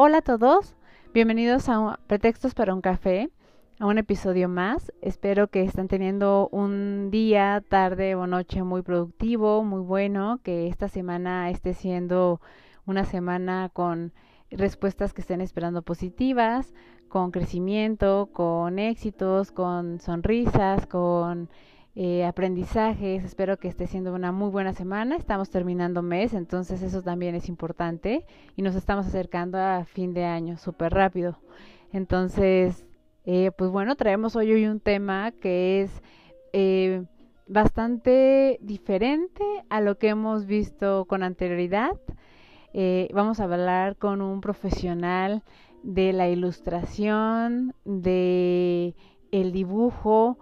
Hola 0.00 0.18
a 0.18 0.22
todos, 0.22 0.76
bienvenidos 1.12 1.68
a 1.68 1.98
Pretextos 2.06 2.54
para 2.54 2.72
un 2.72 2.80
café, 2.80 3.30
a 3.80 3.86
un 3.86 3.98
episodio 3.98 4.48
más. 4.48 4.92
Espero 5.02 5.48
que 5.48 5.64
estén 5.64 5.88
teniendo 5.88 6.48
un 6.52 7.10
día, 7.10 7.64
tarde 7.68 8.14
o 8.14 8.28
noche 8.28 8.62
muy 8.62 8.82
productivo, 8.82 9.64
muy 9.64 9.80
bueno, 9.80 10.38
que 10.44 10.68
esta 10.68 10.86
semana 10.86 11.50
esté 11.50 11.74
siendo 11.74 12.40
una 12.86 13.04
semana 13.04 13.70
con 13.72 14.12
respuestas 14.52 15.12
que 15.12 15.20
estén 15.20 15.40
esperando 15.40 15.82
positivas, 15.82 16.72
con 17.08 17.32
crecimiento, 17.32 18.30
con 18.32 18.78
éxitos, 18.78 19.50
con 19.50 19.98
sonrisas, 19.98 20.86
con 20.86 21.50
eh, 22.00 22.24
aprendizajes. 22.24 23.24
Espero 23.24 23.56
que 23.56 23.66
esté 23.66 23.88
siendo 23.88 24.14
una 24.14 24.30
muy 24.30 24.50
buena 24.50 24.72
semana. 24.72 25.16
Estamos 25.16 25.50
terminando 25.50 26.00
mes, 26.00 26.32
entonces 26.32 26.80
eso 26.80 27.02
también 27.02 27.34
es 27.34 27.48
importante 27.48 28.24
y 28.54 28.62
nos 28.62 28.76
estamos 28.76 29.04
acercando 29.04 29.58
a 29.58 29.84
fin 29.84 30.14
de 30.14 30.24
año 30.24 30.58
súper 30.58 30.94
rápido. 30.94 31.40
Entonces, 31.92 32.86
eh, 33.24 33.50
pues 33.58 33.72
bueno, 33.72 33.96
traemos 33.96 34.36
hoy, 34.36 34.52
hoy 34.52 34.66
un 34.66 34.78
tema 34.78 35.32
que 35.32 35.82
es 35.82 35.90
eh, 36.52 37.02
bastante 37.48 38.60
diferente 38.62 39.42
a 39.68 39.80
lo 39.80 39.98
que 39.98 40.10
hemos 40.10 40.46
visto 40.46 41.04
con 41.06 41.24
anterioridad. 41.24 41.96
vamos 43.12 43.40
a 43.40 43.44
hablar 43.44 43.96
con 43.96 44.22
un 44.22 44.40
profesional 44.40 45.42
de 45.82 46.12
la 46.12 46.28
ilustración, 46.28 47.74
de 47.84 48.94
el 49.32 49.50
dibujo, 49.50 50.38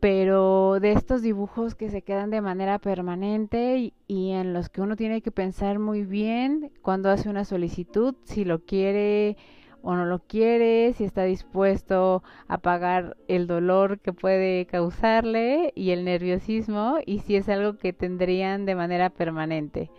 pero 0.00 0.78
de 0.80 0.92
estos 0.92 1.22
dibujos 1.22 1.74
que 1.74 1.90
se 1.90 2.02
quedan 2.02 2.30
de 2.30 2.40
manera 2.40 2.78
permanente 2.78 3.92
y, 4.06 4.30
en 4.30 4.52
los 4.52 4.68
que 4.68 4.80
uno 4.80 4.96
tiene 4.96 5.22
que 5.22 5.30
pensar 5.30 5.78
muy 5.78 6.04
bien 6.04 6.70
cuando 6.82 7.10
hace 7.10 7.28
una 7.28 7.44
solicitud, 7.44 8.14
si 8.24 8.44
lo 8.44 8.64
quiere 8.64 9.36
o 9.82 9.94
no 9.94 10.04
lo 10.04 10.18
quiere, 10.18 10.92
si 10.94 11.04
está 11.04 11.24
dispuesto 11.24 12.22
a 12.48 12.58
pagar 12.58 13.16
el 13.28 13.46
dolor 13.46 14.00
que 14.00 14.12
puede 14.12 14.66
causarle 14.66 15.72
y 15.76 15.90
el 15.90 16.04
nerviosismo 16.04 16.98
y 17.06 17.20
si 17.20 17.36
es 17.36 17.48
algo 17.48 17.78
que 17.78 17.92
tendrían 17.92 18.66
de 18.66 18.74
manera 18.74 19.10
permanente. 19.10 19.90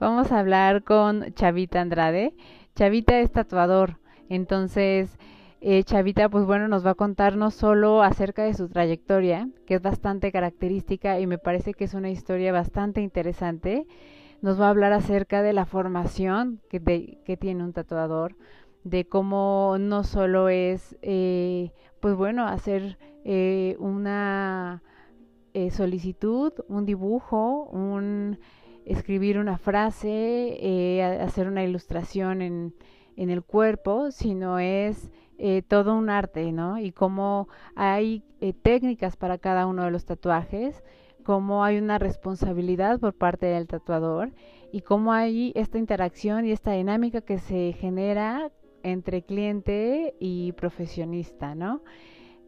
Vamos 0.00 0.32
a 0.32 0.38
hablar 0.38 0.82
con 0.82 1.34
Chavita 1.34 1.80
Andrade. 1.80 2.34
Chavita 2.74 3.20
es 3.20 3.30
tatuador, 3.30 3.98
entonces 4.28 5.18
eh, 5.60 5.82
Chavita, 5.82 6.28
pues 6.28 6.44
bueno, 6.44 6.68
nos 6.68 6.86
va 6.86 6.90
a 6.90 6.94
contar 6.94 7.36
no 7.36 7.50
solo 7.50 8.02
acerca 8.02 8.44
de 8.44 8.54
su 8.54 8.68
trayectoria, 8.68 9.48
que 9.66 9.74
es 9.74 9.82
bastante 9.82 10.30
característica 10.30 11.18
y 11.18 11.26
me 11.26 11.38
parece 11.38 11.74
que 11.74 11.84
es 11.84 11.94
una 11.94 12.10
historia 12.10 12.52
bastante 12.52 13.00
interesante. 13.00 13.86
Nos 14.40 14.60
va 14.60 14.66
a 14.66 14.70
hablar 14.70 14.92
acerca 14.92 15.42
de 15.42 15.52
la 15.52 15.66
formación 15.66 16.60
que, 16.70 16.78
tiene 17.40 17.64
un 17.64 17.72
tatuador, 17.72 18.36
de 18.84 19.06
cómo 19.06 19.76
no 19.80 20.04
solo 20.04 20.48
es, 20.48 20.96
eh, 21.02 21.72
pues 22.00 22.14
bueno, 22.14 22.46
hacer 22.46 22.96
eh, 23.24 23.74
una 23.80 24.82
solicitud, 25.72 26.52
un 26.68 26.86
dibujo, 26.86 27.64
un 27.72 28.38
escribir 28.84 29.40
una 29.40 29.58
frase, 29.58 31.02
hacer 31.20 31.48
una 31.48 31.64
ilustración 31.64 32.42
en, 32.42 32.74
en 33.16 33.30
el 33.30 33.42
cuerpo, 33.42 34.12
sino 34.12 34.60
es 34.60 35.10
eh, 35.40 35.62
todo 35.62 35.94
un 35.94 36.10
arte, 36.10 36.50
¿no? 36.50 36.78
Y 36.78 36.90
cómo 36.90 37.48
hay 37.76 38.24
eh, 38.40 38.52
técnicas 38.52 39.16
para 39.16 39.38
cada 39.38 39.66
uno 39.66 39.84
de 39.84 39.92
los 39.92 40.04
tatuajes, 40.04 40.82
cómo 41.22 41.62
hay 41.62 41.78
una 41.78 41.98
responsabilidad 41.98 42.98
por 42.98 43.14
parte 43.14 43.46
del 43.46 43.68
tatuador 43.68 44.32
y 44.72 44.80
cómo 44.80 45.12
hay 45.12 45.52
esta 45.54 45.78
interacción 45.78 46.44
y 46.44 46.50
esta 46.50 46.72
dinámica 46.72 47.20
que 47.20 47.38
se 47.38 47.72
genera 47.78 48.50
entre 48.82 49.22
cliente 49.22 50.16
y 50.18 50.52
profesionista, 50.52 51.54
¿no? 51.54 51.82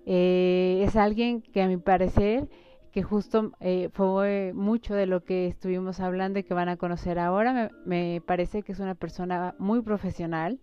Eh, 0.04 0.82
es 0.84 0.96
alguien 0.96 1.42
que 1.42 1.62
a 1.62 1.68
mi 1.68 1.76
parecer 1.76 2.48
que 2.90 3.04
justo 3.04 3.52
fue 3.92 4.50
mucho 4.52 4.96
de 4.96 5.06
lo 5.06 5.22
que 5.22 5.46
estuvimos 5.46 6.00
hablando 6.00 6.40
y 6.40 6.42
que 6.42 6.54
van 6.54 6.68
a 6.68 6.76
conocer 6.76 7.20
ahora. 7.20 7.70
me, 7.84 8.20
parece 8.26 8.64
que 8.64 8.72
es 8.72 8.80
una 8.80 8.96
persona 8.96 9.54
muy 9.60 9.80
profesional, 9.80 10.58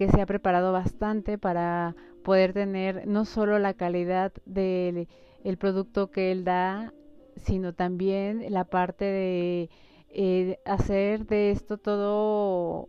que 0.00 0.08
se 0.08 0.22
ha 0.22 0.24
preparado 0.24 0.72
bastante 0.72 1.36
para 1.36 1.94
poder 2.24 2.54
tener 2.54 3.06
no 3.06 3.26
solo 3.26 3.58
la 3.58 3.74
calidad 3.74 4.32
del 4.46 5.08
el 5.44 5.58
producto 5.58 6.10
que 6.10 6.32
él 6.32 6.42
da, 6.42 6.94
sino 7.36 7.74
también 7.74 8.46
la 8.48 8.64
parte 8.64 9.04
de 9.04 9.68
eh, 10.08 10.58
hacer 10.64 11.26
de 11.26 11.50
esto 11.50 11.76
todo 11.76 12.88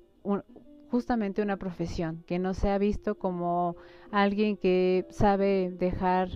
justamente 0.89 1.41
una 1.41 1.57
profesión, 1.57 2.23
que 2.27 2.39
no 2.39 2.53
se 2.53 2.69
ha 2.69 2.77
visto 2.77 3.15
como 3.15 3.75
alguien 4.11 4.55
que 4.55 5.05
sabe 5.09 5.69
dejar 5.77 6.29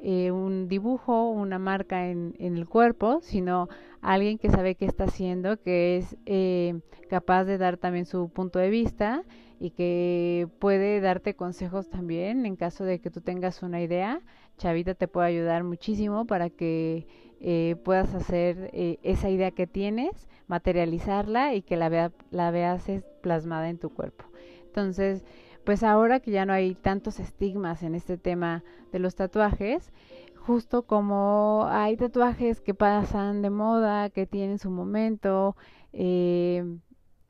eh, 0.00 0.30
un 0.30 0.68
dibujo, 0.68 1.28
una 1.28 1.58
marca 1.58 2.08
en, 2.08 2.36
en, 2.38 2.56
el 2.56 2.68
cuerpo, 2.68 3.18
sino 3.20 3.68
alguien 4.00 4.38
que 4.38 4.48
sabe 4.48 4.76
qué 4.76 4.84
está 4.84 5.04
haciendo, 5.04 5.56
que 5.60 5.96
es 5.96 6.16
eh, 6.24 6.80
capaz 7.08 7.46
de 7.46 7.58
dar 7.58 7.78
también 7.78 8.06
su 8.06 8.28
punto 8.28 8.60
de 8.60 8.70
vista 8.70 9.24
y 9.60 9.70
que 9.70 10.48
puede 10.58 11.00
darte 11.00 11.36
consejos 11.36 11.90
también 11.90 12.46
en 12.46 12.56
caso 12.56 12.84
de 12.84 12.98
que 12.98 13.10
tú 13.10 13.20
tengas 13.20 13.62
una 13.62 13.82
idea. 13.82 14.22
Chavita 14.56 14.94
te 14.94 15.06
puede 15.06 15.28
ayudar 15.28 15.64
muchísimo 15.64 16.26
para 16.26 16.48
que 16.48 17.06
eh, 17.40 17.76
puedas 17.84 18.14
hacer 18.14 18.70
eh, 18.72 18.98
esa 19.02 19.28
idea 19.28 19.50
que 19.50 19.66
tienes, 19.66 20.28
materializarla 20.48 21.54
y 21.54 21.60
que 21.60 21.76
la, 21.76 21.90
vea, 21.90 22.10
la 22.30 22.50
veas 22.50 22.90
plasmada 23.22 23.68
en 23.68 23.78
tu 23.78 23.90
cuerpo. 23.90 24.24
Entonces, 24.64 25.26
pues 25.64 25.82
ahora 25.82 26.20
que 26.20 26.30
ya 26.30 26.46
no 26.46 26.54
hay 26.54 26.74
tantos 26.74 27.20
estigmas 27.20 27.82
en 27.82 27.94
este 27.94 28.16
tema 28.16 28.64
de 28.92 28.98
los 28.98 29.14
tatuajes, 29.14 29.92
justo 30.36 30.84
como 30.84 31.66
hay 31.68 31.98
tatuajes 31.98 32.62
que 32.62 32.72
pasan 32.72 33.42
de 33.42 33.50
moda, 33.50 34.08
que 34.08 34.26
tienen 34.26 34.58
su 34.58 34.70
momento, 34.70 35.54
eh, 35.92 36.64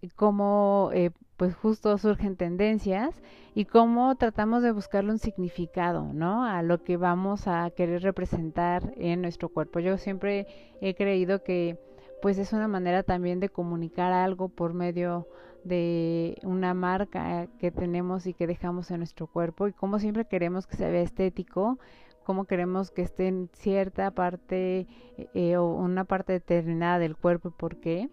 como 0.08 0.90
eh, 0.92 1.10
pues 1.36 1.54
justo 1.54 1.96
surgen 1.98 2.36
tendencias 2.36 3.22
y 3.54 3.64
cómo 3.64 4.14
tratamos 4.16 4.62
de 4.62 4.72
buscarle 4.72 5.10
un 5.12 5.18
significado, 5.18 6.12
¿no? 6.12 6.44
A 6.44 6.62
lo 6.62 6.82
que 6.82 6.96
vamos 6.96 7.48
a 7.48 7.70
querer 7.70 8.02
representar 8.02 8.92
en 8.96 9.22
nuestro 9.22 9.48
cuerpo. 9.48 9.80
Yo 9.80 9.96
siempre 9.96 10.46
he 10.80 10.94
creído 10.94 11.42
que 11.42 11.78
pues 12.20 12.38
es 12.38 12.52
una 12.52 12.68
manera 12.68 13.02
también 13.02 13.40
de 13.40 13.48
comunicar 13.48 14.12
algo 14.12 14.48
por 14.48 14.74
medio 14.74 15.26
de 15.64 16.38
una 16.42 16.74
marca 16.74 17.48
que 17.58 17.70
tenemos 17.70 18.26
y 18.26 18.34
que 18.34 18.46
dejamos 18.46 18.90
en 18.90 18.98
nuestro 18.98 19.26
cuerpo 19.26 19.68
y 19.68 19.72
cómo 19.72 19.98
siempre 19.98 20.26
queremos 20.26 20.66
que 20.66 20.76
se 20.76 20.90
vea 20.90 21.02
estético, 21.02 21.78
cómo 22.24 22.44
queremos 22.44 22.90
que 22.90 23.02
esté 23.02 23.28
en 23.28 23.48
cierta 23.54 24.10
parte 24.10 24.86
eh, 25.34 25.56
o 25.56 25.66
una 25.74 26.04
parte 26.04 26.34
determinada 26.34 26.98
del 26.98 27.16
cuerpo 27.16 27.48
y 27.48 27.52
por 27.52 27.76
qué 27.76 28.08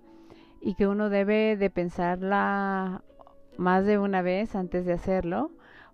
y 0.61 0.75
que 0.75 0.87
uno 0.87 1.09
debe 1.09 1.57
de 1.57 1.69
pensarla 1.69 3.03
más 3.57 3.85
de 3.85 3.97
una 3.97 4.21
vez 4.21 4.55
antes 4.55 4.85
de 4.85 4.93
hacerlo 4.93 5.51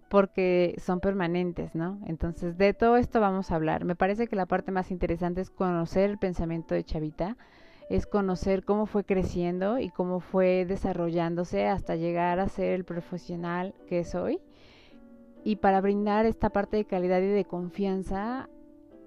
porque 0.09 0.75
son 0.77 0.99
permanentes, 0.99 1.73
¿no? 1.73 1.99
Entonces, 2.05 2.55
de 2.55 2.75
todo 2.75 2.97
esto 2.97 3.19
vamos 3.19 3.49
a 3.49 3.55
hablar. 3.55 3.83
Me 3.83 3.95
parece 3.95 4.27
que 4.27 4.35
la 4.35 4.45
parte 4.45 4.71
más 4.71 4.91
interesante 4.91 5.41
es 5.41 5.49
conocer 5.49 6.07
el 6.09 6.19
pensamiento 6.19 6.75
de 6.75 6.83
Chavita, 6.83 7.35
es 7.89 8.05
conocer 8.05 8.63
cómo 8.63 8.85
fue 8.85 9.05
creciendo 9.05 9.79
y 9.79 9.89
cómo 9.89 10.19
fue 10.19 10.65
desarrollándose 10.65 11.67
hasta 11.67 11.95
llegar 11.95 12.39
a 12.39 12.47
ser 12.47 12.73
el 12.73 12.85
profesional 12.85 13.73
que 13.87 13.99
es 13.99 14.13
hoy. 14.13 14.39
Y 15.43 15.55
para 15.55 15.81
brindar 15.81 16.27
esta 16.27 16.51
parte 16.51 16.77
de 16.77 16.85
calidad 16.85 17.19
y 17.19 17.27
de 17.27 17.45
confianza 17.45 18.49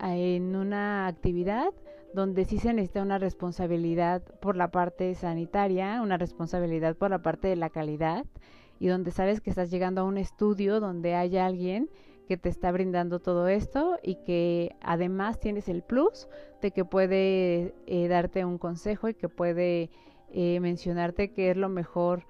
en 0.00 0.56
una 0.56 1.06
actividad 1.06 1.72
donde 2.16 2.46
sí 2.46 2.58
se 2.58 2.72
necesita 2.72 3.02
una 3.02 3.18
responsabilidad 3.18 4.22
por 4.40 4.56
la 4.56 4.70
parte 4.70 5.14
sanitaria, 5.14 6.00
una 6.00 6.16
responsabilidad 6.16 6.96
por 6.96 7.10
la 7.10 7.20
parte 7.20 7.46
de 7.46 7.56
la 7.56 7.68
calidad 7.68 8.24
y 8.80 8.86
donde 8.86 9.10
sabes 9.10 9.42
que 9.42 9.50
estás 9.50 9.70
llegando 9.70 10.00
a 10.00 10.04
un 10.04 10.16
estudio 10.16 10.80
donde 10.80 11.14
hay 11.14 11.36
alguien 11.36 11.90
que 12.26 12.38
te 12.38 12.48
está 12.48 12.72
brindando 12.72 13.18
todo 13.18 13.48
esto 13.48 13.98
y 14.02 14.14
que 14.24 14.76
además 14.80 15.38
tienes 15.38 15.68
el 15.68 15.82
plus 15.82 16.26
de 16.62 16.70
que 16.70 16.86
puede 16.86 17.74
eh, 17.86 18.08
darte 18.08 18.46
un 18.46 18.56
consejo 18.56 19.10
y 19.10 19.14
que 19.14 19.28
puede 19.28 19.90
eh, 20.32 20.58
mencionarte 20.60 21.34
qué 21.34 21.50
es 21.50 21.56
lo 21.58 21.68
mejor 21.68 22.24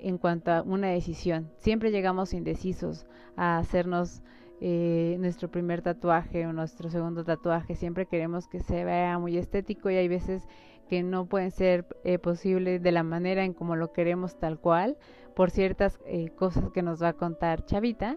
en 0.00 0.18
cuanto 0.18 0.50
a 0.50 0.62
una 0.62 0.88
decisión. 0.88 1.48
Siempre 1.58 1.92
llegamos 1.92 2.32
indecisos 2.34 3.06
a 3.36 3.58
hacernos 3.58 4.20
eh, 4.60 5.16
nuestro 5.20 5.48
primer 5.50 5.82
tatuaje 5.82 6.46
o 6.46 6.52
nuestro 6.52 6.90
segundo 6.90 7.24
tatuaje. 7.24 7.74
Siempre 7.74 8.06
queremos 8.06 8.48
que 8.48 8.60
se 8.60 8.84
vea 8.84 9.18
muy 9.18 9.36
estético 9.36 9.90
y 9.90 9.96
hay 9.96 10.08
veces 10.08 10.42
que 10.88 11.02
no 11.02 11.26
pueden 11.26 11.50
ser 11.50 11.86
eh, 12.04 12.18
posibles 12.18 12.82
de 12.82 12.92
la 12.92 13.02
manera 13.02 13.44
en 13.44 13.52
como 13.52 13.76
lo 13.76 13.92
queremos 13.92 14.38
tal 14.38 14.58
cual 14.58 14.96
por 15.36 15.50
ciertas 15.50 16.00
eh, 16.06 16.30
cosas 16.30 16.70
que 16.72 16.82
nos 16.82 17.00
va 17.00 17.08
a 17.08 17.12
contar 17.12 17.64
Chavita. 17.64 18.16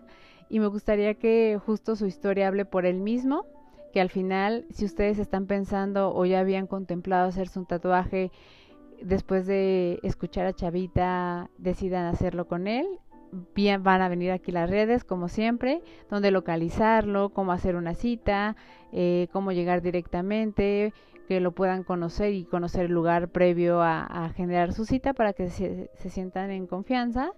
Y 0.50 0.60
me 0.60 0.68
gustaría 0.68 1.14
que 1.14 1.60
justo 1.64 1.96
su 1.96 2.08
historia 2.08 2.48
hable 2.48 2.66
por 2.66 2.86
él 2.86 3.00
mismo, 3.00 3.46
que 3.94 4.02
al 4.02 4.10
final, 4.10 4.66
si 4.72 4.86
ustedes 4.86 5.20
están 5.20 5.46
pensando 5.46 6.14
o 6.16 6.26
ya 6.26 6.40
habían 6.40 6.66
contemplado 6.66 7.30
hacerse 7.30 7.60
un 7.60 7.68
tatuaje, 7.68 8.32
después 9.04 9.46
de 9.46 10.00
escuchar 10.02 10.48
a 10.48 10.54
Chavita, 10.54 11.50
decidan 11.58 12.06
hacerlo 12.06 12.48
con 12.48 12.68
él 12.68 12.88
bien 13.56 13.84
van 13.84 14.02
a 14.02 14.10
venir 14.10 14.32
aquí 14.32 14.52
las 14.52 14.70
redes, 14.70 15.04
como 15.04 15.28
siempre, 15.28 15.82
donde 16.10 16.32
localizarlo, 16.32 17.30
cómo 17.30 17.52
hacer 17.52 17.76
una 17.76 17.94
cita, 17.94 18.56
eh, 18.92 19.28
cómo 19.32 19.52
llegar 19.52 19.82
directamente, 19.82 20.94
que 21.28 21.40
lo 21.40 21.54
puedan 21.54 21.84
conocer 21.84 22.34
y 22.34 22.44
conocer 22.44 22.86
el 22.86 22.92
lugar 22.92 23.30
previo 23.30 23.82
a, 23.82 24.30
generar 24.36 24.74
su 24.74 24.86
cita 24.86 25.14
para 25.14 25.34
que 25.34 25.50
se, 25.50 25.90
sientan 26.10 26.52
en 26.52 26.68
confianza 26.68 27.32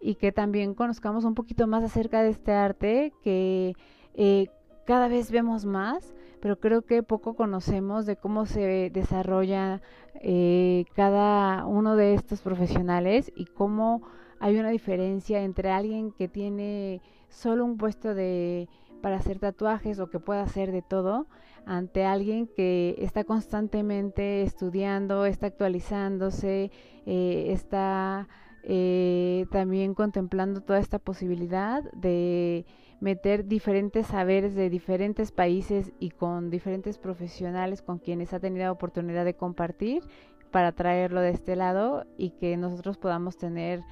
y 0.00 0.16
que 0.16 0.32
también 0.32 0.74
conozcamos 0.74 1.24
un 1.24 1.34
poquito 1.34 1.66
más 1.66 1.82
acerca 1.82 2.22
de 2.22 2.30
este 2.30 2.52
arte 2.52 3.12
que 3.22 3.74
eh, 4.14 4.48
cada 4.84 5.08
vez 5.08 5.30
vemos 5.30 5.64
más, 5.64 6.14
pero 6.40 6.58
creo 6.58 6.82
que 6.82 7.02
poco 7.02 7.34
conocemos 7.34 8.04
de 8.04 8.16
cómo 8.16 8.44
se 8.44 8.90
desarrolla 8.92 9.80
eh, 10.16 10.84
cada 10.94 11.64
uno 11.64 11.96
de 11.96 12.14
estos 12.14 12.42
profesionales 12.42 13.32
y 13.34 13.46
cómo 13.46 14.02
hay 14.42 14.58
una 14.58 14.70
diferencia 14.70 15.40
entre 15.44 15.70
alguien 15.70 16.10
que 16.10 16.26
tiene 16.26 17.00
solo 17.28 17.64
un 17.64 17.76
puesto 17.76 18.12
de 18.12 18.68
para 19.00 19.16
hacer 19.16 19.38
tatuajes 19.38 20.00
o 20.00 20.10
que 20.10 20.18
pueda 20.18 20.42
hacer 20.42 20.72
de 20.72 20.82
todo 20.82 21.28
ante 21.64 22.04
alguien 22.04 22.48
que 22.48 22.96
está 22.98 23.22
constantemente 23.22 24.42
estudiando, 24.42 25.26
está 25.26 25.46
actualizándose, 25.46 26.72
eh, 27.06 27.46
está 27.50 28.28
eh, 28.64 29.46
también 29.52 29.94
contemplando 29.94 30.60
toda 30.60 30.80
esta 30.80 30.98
posibilidad 30.98 31.84
de 31.92 32.66
meter 32.98 33.46
diferentes 33.46 34.08
saberes 34.08 34.56
de 34.56 34.70
diferentes 34.70 35.30
países 35.30 35.92
y 36.00 36.10
con 36.10 36.50
diferentes 36.50 36.98
profesionales 36.98 37.80
con 37.80 37.98
quienes 37.98 38.32
ha 38.32 38.40
tenido 38.40 38.72
oportunidad 38.72 39.24
de 39.24 39.34
compartir 39.34 40.02
para 40.50 40.72
traerlo 40.72 41.20
de 41.20 41.30
este 41.30 41.54
lado 41.54 42.06
y 42.18 42.30
que 42.30 42.56
nosotros 42.56 42.98
podamos 42.98 43.36
tener 43.36 43.82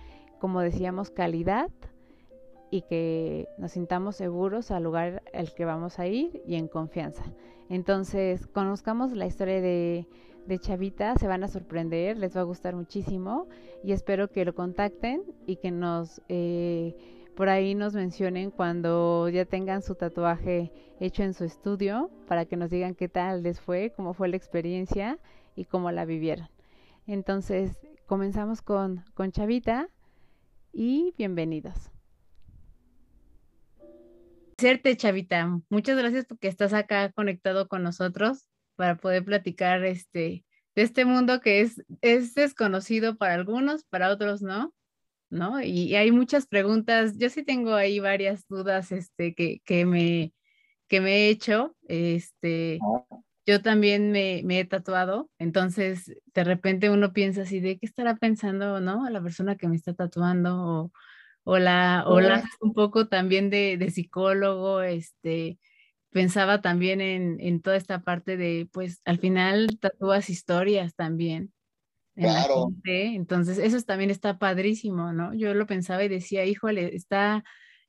como 0.40 0.60
decíamos, 0.60 1.10
calidad 1.10 1.70
y 2.70 2.82
que 2.82 3.48
nos 3.58 3.72
sintamos 3.72 4.16
seguros 4.16 4.70
al 4.70 4.84
lugar 4.84 5.22
al 5.34 5.52
que 5.54 5.64
vamos 5.64 5.98
a 5.98 6.06
ir 6.06 6.42
y 6.46 6.56
en 6.56 6.68
confianza. 6.68 7.24
Entonces, 7.68 8.46
conozcamos 8.46 9.12
la 9.12 9.26
historia 9.26 9.60
de, 9.60 10.06
de 10.46 10.58
Chavita, 10.58 11.14
se 11.16 11.28
van 11.28 11.44
a 11.44 11.48
sorprender, 11.48 12.16
les 12.16 12.36
va 12.36 12.40
a 12.40 12.44
gustar 12.44 12.74
muchísimo 12.74 13.48
y 13.84 13.92
espero 13.92 14.28
que 14.28 14.44
lo 14.44 14.54
contacten 14.54 15.22
y 15.46 15.56
que 15.56 15.70
nos 15.70 16.20
eh, 16.28 16.96
por 17.36 17.48
ahí 17.48 17.74
nos 17.74 17.94
mencionen 17.94 18.50
cuando 18.50 19.28
ya 19.28 19.44
tengan 19.44 19.82
su 19.82 19.94
tatuaje 19.94 20.72
hecho 21.00 21.22
en 21.22 21.32
su 21.32 21.44
estudio 21.44 22.10
para 22.26 22.44
que 22.44 22.56
nos 22.56 22.70
digan 22.70 22.94
qué 22.94 23.08
tal 23.08 23.42
les 23.42 23.60
fue, 23.60 23.92
cómo 23.96 24.12
fue 24.12 24.28
la 24.28 24.36
experiencia 24.36 25.18
y 25.56 25.64
cómo 25.64 25.90
la 25.90 26.04
vivieron. 26.04 26.48
Entonces, 27.06 27.80
comenzamos 28.06 28.62
con, 28.62 29.04
con 29.14 29.32
Chavita 29.32 29.88
y 30.72 31.14
bienvenidos. 31.16 31.90
Serte, 34.58 34.96
Chavita, 34.96 35.60
muchas 35.70 35.96
gracias 35.96 36.26
porque 36.26 36.48
estás 36.48 36.72
acá 36.72 37.10
conectado 37.12 37.68
con 37.68 37.82
nosotros 37.82 38.46
para 38.76 38.96
poder 38.96 39.24
platicar 39.24 39.84
este, 39.84 40.44
de 40.74 40.82
este 40.82 41.04
mundo 41.04 41.40
que 41.40 41.60
es, 41.60 41.82
es 42.02 42.34
desconocido 42.34 43.16
para 43.16 43.34
algunos, 43.34 43.84
para 43.84 44.10
otros 44.10 44.42
no, 44.42 44.74
¿no? 45.30 45.62
Y, 45.62 45.94
hay 45.94 46.12
muchas 46.12 46.46
preguntas, 46.46 47.16
yo 47.16 47.30
sí 47.30 47.42
tengo 47.42 47.74
ahí 47.74 48.00
varias 48.00 48.46
dudas 48.48 48.92
este, 48.92 49.34
que, 49.34 49.60
que, 49.64 49.86
me, 49.86 50.34
que 50.88 51.00
me 51.00 51.12
he 51.12 51.30
hecho, 51.30 51.74
este, 51.88 52.78
ah 52.82 53.20
yo 53.46 53.62
también 53.62 54.12
me, 54.12 54.40
he 54.40 54.64
tatuado, 54.64 55.30
entonces 55.38 56.12
de 56.34 56.44
repente 56.44 56.90
uno 56.90 57.12
piensa 57.12 57.42
así 57.42 57.60
de 57.60 57.78
qué 57.78 57.86
estará 57.86 58.16
pensando, 58.16 58.80
¿no? 58.80 59.08
La 59.08 59.22
persona 59.22 59.56
que 59.56 59.68
me 59.68 59.76
está 59.76 59.94
tatuando 59.94 60.92
o, 61.44 61.58
la, 61.58 62.04
o 62.06 62.20
la 62.20 62.44
un 62.60 62.74
poco 62.74 63.08
también 63.08 63.50
de, 63.50 63.90
psicólogo, 63.90 64.82
este, 64.82 65.58
pensaba 66.10 66.60
también 66.60 67.00
en, 67.00 67.62
toda 67.62 67.76
esta 67.76 68.02
parte 68.02 68.36
de, 68.36 68.68
pues 68.72 69.00
al 69.04 69.18
final 69.18 69.78
tatúas 69.80 70.28
historias 70.28 70.94
también. 70.94 71.52
Claro. 72.14 72.68
Entonces, 72.84 73.56
eso 73.56 73.80
también 73.80 74.10
está 74.10 74.38
padrísimo, 74.38 75.12
¿no? 75.12 75.32
Yo 75.32 75.54
lo 75.54 75.66
pensaba 75.66 76.04
y 76.04 76.08
decía, 76.08 76.44
híjole, 76.44 76.94
está, 76.94 77.42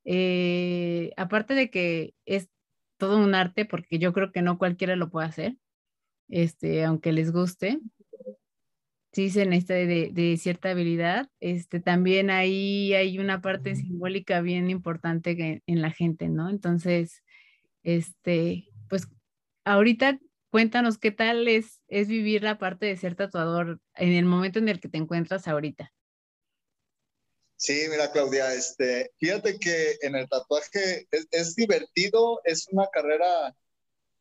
eh, 0.05 1.11
aparte 1.17 1.53
de 1.53 1.69
que 1.69 2.13
es 2.25 2.49
todo 3.01 3.17
un 3.17 3.33
arte 3.33 3.65
porque 3.65 3.97
yo 3.97 4.13
creo 4.13 4.31
que 4.31 4.43
no 4.43 4.59
cualquiera 4.59 4.95
lo 4.95 5.09
puede 5.09 5.25
hacer, 5.25 5.57
este, 6.29 6.85
aunque 6.85 7.11
les 7.11 7.31
guste. 7.31 7.79
Sí 9.11 9.31
se 9.31 9.47
necesita 9.47 9.73
de, 9.73 10.11
de, 10.13 10.37
cierta 10.37 10.69
habilidad. 10.69 11.27
Este, 11.39 11.79
también 11.79 12.29
ahí 12.29 12.93
hay 12.93 13.17
una 13.17 13.41
parte 13.41 13.75
simbólica 13.75 14.39
bien 14.41 14.69
importante 14.69 15.63
en 15.65 15.81
la 15.81 15.89
gente, 15.89 16.29
¿no? 16.29 16.47
Entonces, 16.47 17.23
este, 17.81 18.69
pues 18.87 19.07
ahorita 19.65 20.19
cuéntanos 20.51 20.99
qué 20.99 21.09
tal 21.09 21.47
es, 21.47 21.81
es 21.87 22.07
vivir 22.07 22.43
la 22.43 22.59
parte 22.59 22.85
de 22.85 22.97
ser 22.97 23.15
tatuador 23.15 23.81
en 23.95 24.13
el 24.13 24.25
momento 24.25 24.59
en 24.59 24.69
el 24.69 24.79
que 24.79 24.89
te 24.89 24.99
encuentras 24.99 25.47
ahorita. 25.47 25.91
Sí, 27.61 27.85
mira 27.91 28.11
Claudia, 28.11 28.55
este, 28.55 29.11
fíjate 29.19 29.59
que 29.59 29.95
en 30.01 30.15
el 30.15 30.27
tatuaje 30.27 31.07
es, 31.11 31.55
divertido, 31.55 32.41
es 32.43 32.67
una 32.71 32.87
carrera, 32.87 33.55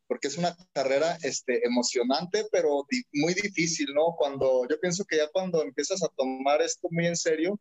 porque 0.07 0.29
es 0.29 0.37
una 0.37 0.55
carrera 0.75 1.17
este, 1.23 1.67
emocionante, 1.67 2.47
pero 2.53 2.87
muy 3.15 3.33
difícil, 3.33 3.95
¿no? 3.95 4.15
Cuando 4.19 4.69
yo 4.69 4.79
pienso 4.79 5.07
que 5.07 5.17
ya 5.17 5.29
cuando 5.29 5.63
empiezas 5.63 6.03
a 6.03 6.09
tomar 6.09 6.61
esto 6.61 6.89
muy 6.91 7.07
en 7.07 7.17
serio, 7.17 7.59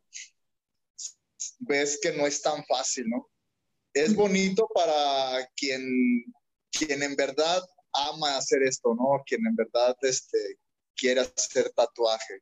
ves 1.60 1.98
que 2.02 2.12
no 2.12 2.26
es 2.26 2.42
tan 2.42 2.62
fácil, 2.66 3.08
¿no? 3.08 3.30
Es 3.94 4.14
bonito 4.14 4.68
para 4.74 5.48
quien, 5.56 5.82
quien 6.70 7.02
en 7.02 7.16
verdad 7.16 7.62
ama 7.94 8.36
hacer 8.36 8.62
esto, 8.64 8.94
¿no? 8.94 9.22
Quien 9.24 9.46
en 9.46 9.56
verdad 9.56 9.96
este, 10.02 10.58
quiere 10.94 11.22
hacer 11.22 11.70
tatuaje. 11.70 12.40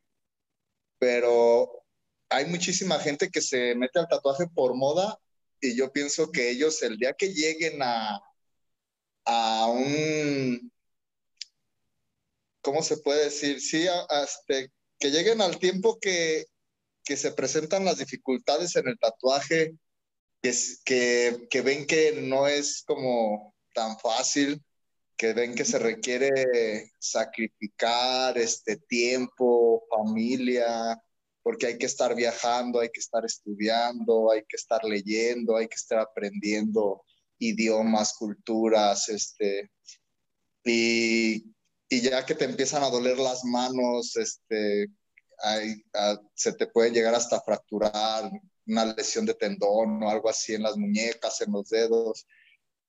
Pero 0.99 1.85
hay 2.31 2.47
muchísima 2.47 2.99
gente 2.99 3.31
que 3.31 3.41
se 3.41 3.75
mete 3.75 3.99
al 3.99 4.09
tatuaje 4.09 4.47
por 4.55 4.75
moda 4.75 5.19
y 5.61 5.77
yo 5.77 5.93
pienso 5.93 6.31
que 6.31 6.51
ellos 6.51 6.83
el 6.83 6.99
día 6.99 7.15
que 7.15 7.33
lleguen 7.33 7.83
a, 7.83 8.21
a 9.25 9.67
un, 9.67 10.73
¿cómo 12.61 12.83
se 12.83 12.99
puede 12.99 13.25
decir? 13.25 13.61
Sí, 13.61 13.87
este, 14.23 14.71
que 14.99 15.11
lleguen 15.11 15.41
al 15.41 15.59
tiempo 15.59 15.99
que, 16.01 16.47
que, 17.05 17.17
se 17.17 17.33
presentan 17.33 17.85
las 17.85 17.99
dificultades 17.99 18.77
en 18.77 18.89
el 18.89 18.99
tatuaje, 18.99 19.75
que, 20.43 20.55
que, 20.85 21.47
que 21.51 21.61
ven 21.63 21.87
que 21.87 22.13
no 22.13 22.47
es 22.47 22.85
como 22.87 23.55
tan 23.75 23.99
fácil, 23.99 24.63
que 25.17 25.33
ven 25.33 25.55
que 25.55 25.65
se 25.65 25.79
requiere 25.79 26.93
sacrificar 26.99 28.39
este 28.39 28.77
tiempo, 28.77 29.85
familia, 29.91 31.03
porque 31.49 31.65
hay 31.65 31.79
que 31.79 31.87
estar 31.87 32.15
viajando, 32.15 32.79
hay 32.79 32.91
que 32.91 33.01
estar 33.01 33.25
estudiando, 33.25 34.31
hay 34.31 34.43
que 34.43 34.57
estar 34.59 34.85
leyendo, 34.85 35.57
hay 35.57 35.67
que 35.67 35.77
estar 35.77 35.99
aprendiendo 35.99 37.03
idiomas, 37.39 38.13
culturas, 38.19 39.09
este, 39.09 39.71
y, 40.63 41.37
y 41.89 42.01
ya 42.03 42.27
que 42.27 42.35
te 42.35 42.45
empiezan 42.45 42.83
a 42.83 42.91
doler 42.91 43.17
las 43.17 43.47
manos, 43.47 44.15
este, 44.17 44.89
se 46.35 46.53
te 46.53 46.67
puede 46.67 46.91
llegar 46.91 47.15
hasta 47.15 47.41
fracturar 47.41 48.31
una 48.67 48.85
lesión 48.85 49.25
de 49.25 49.33
tendón 49.33 50.03
o 50.03 50.11
algo 50.11 50.29
así 50.29 50.53
en 50.53 50.65
las 50.65 50.77
muñecas, 50.77 51.41
en 51.41 51.53
los 51.53 51.71
dedos, 51.71 52.27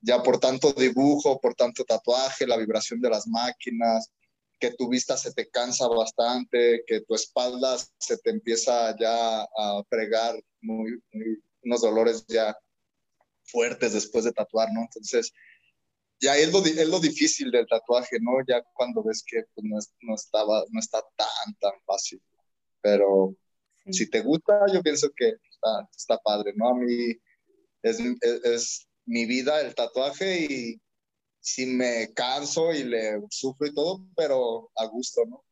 ya 0.02 0.22
por 0.22 0.38
tanto 0.38 0.74
dibujo, 0.74 1.40
por 1.40 1.56
tanto 1.56 1.86
tatuaje, 1.86 2.46
la 2.46 2.58
vibración 2.58 3.00
de 3.00 3.10
las 3.10 3.26
máquinas, 3.26 4.12
que 4.60 4.72
tu 4.72 4.90
vista 4.90 5.18
se 5.18 5.34
te 5.34 5.50
cansa 5.50 5.88
bastante, 5.88 6.84
que 6.86 7.02
tu 7.02 7.16
espalda 7.16 7.78
se 8.00 8.18
te 8.18 8.30
empieza 8.30 8.96
ya 8.98 9.44
a 9.44 9.84
fregar, 9.90 10.36
muy, 10.62 11.02
unos 11.64 11.82
dolores 11.82 12.26
ya 12.28 12.58
fuertes 13.46 13.94
después 13.94 14.26
de 14.26 14.34
tatuar, 14.34 14.70
¿no? 14.74 14.82
Entonces, 14.82 15.32
ya 16.22 16.38
es 16.38 16.52
lo, 16.52 16.64
es 16.64 16.88
lo 16.90 17.00
difícil 17.00 17.52
del 17.52 17.68
tatuaje, 17.68 18.18
¿no? 18.22 18.34
Ya 18.48 18.62
cuando 18.74 19.04
ves 19.04 19.24
que 19.26 19.44
pues, 19.56 19.66
no, 19.66 19.78
no, 20.02 20.16
estaba, 20.16 20.64
no 20.70 20.80
está 20.80 21.02
tan, 21.16 21.56
tan 21.60 21.74
fácil. 21.86 22.22
Pero 22.82 23.36
si 23.90 24.10
te 24.10 24.22
gusta, 24.22 24.66
yo 24.74 24.82
pienso 24.82 25.10
que 25.16 25.30
está, 25.30 25.90
está 25.96 26.18
padre, 26.18 26.54
¿no? 26.56 26.70
A 26.70 26.76
mí 26.76 27.16
es, 27.82 28.00
es, 28.00 28.44
es, 28.44 28.86
mi 29.06 29.26
vida 29.26 29.60
el 29.62 29.74
tatuaje 29.74 30.46
y 30.48 30.82
si 31.50 31.66
me 31.66 32.14
canso 32.14 32.74
y 32.74 32.84
le 32.84 33.22
sufro 33.30 33.68
y 33.68 33.74
todo, 33.74 34.06
pero 34.16 34.70
a 34.76 34.86
gusto, 34.86 35.22
¿no? 35.28 35.44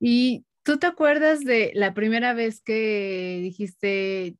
¿Y 0.00 0.44
tú 0.64 0.78
te 0.78 0.86
acuerdas 0.86 1.44
de 1.44 1.70
la 1.74 1.94
primera 1.94 2.34
vez 2.34 2.60
que 2.60 3.38
dijiste, 3.42 4.36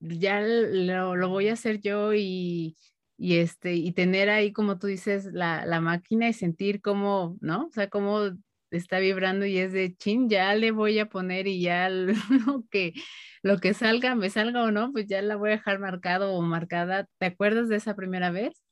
ya 0.00 0.40
lo, 0.40 1.16
lo 1.16 1.28
voy 1.28 1.48
a 1.48 1.54
hacer 1.54 1.80
yo 1.80 2.14
y, 2.14 2.76
y, 3.18 3.36
este, 3.36 3.74
y 3.74 3.92
tener 3.92 4.30
ahí, 4.30 4.52
como 4.52 4.78
tú 4.78 4.86
dices, 4.86 5.26
la, 5.26 5.66
la, 5.66 5.80
máquina 5.80 6.28
y 6.28 6.32
sentir 6.32 6.80
cómo, 6.80 7.36
¿no? 7.40 7.66
O 7.66 7.70
sea, 7.72 7.88
cómo 7.90 8.30
está 8.70 8.98
vibrando 8.98 9.46
y 9.46 9.58
es 9.58 9.72
de 9.72 9.94
chin, 9.96 10.28
ya 10.28 10.54
le 10.54 10.70
voy 10.70 10.98
a 10.98 11.06
poner 11.06 11.46
y 11.46 11.60
ya 11.60 11.88
lo 11.90 12.64
que, 12.70 12.94
lo 13.42 13.58
que 13.58 13.74
salga, 13.74 14.14
me 14.14 14.30
salga 14.30 14.62
o 14.62 14.70
no, 14.70 14.92
pues 14.92 15.06
ya 15.06 15.20
la 15.22 15.36
voy 15.36 15.50
a 15.50 15.56
dejar 15.56 15.78
marcado 15.78 16.32
o 16.32 16.42
marcada. 16.42 17.06
¿Te 17.18 17.26
acuerdas 17.26 17.68
de 17.68 17.76
esa 17.76 17.94
primera 17.94 18.30
vez? 18.30 18.63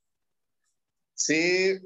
Sí, 1.24 1.78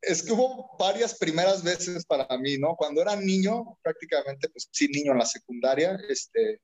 es 0.00 0.22
que 0.22 0.32
hubo 0.32 0.76
varias 0.78 1.16
primeras 1.18 1.64
veces 1.64 2.04
para 2.06 2.26
mí, 2.38 2.56
¿no? 2.56 2.76
Cuando 2.76 3.02
era 3.02 3.16
niño, 3.16 3.76
prácticamente, 3.82 4.48
pues 4.48 4.68
sí, 4.70 4.86
niño 4.88 5.10
en 5.12 5.18
la 5.18 5.26
secundaria, 5.26 5.98
este, 6.08 6.60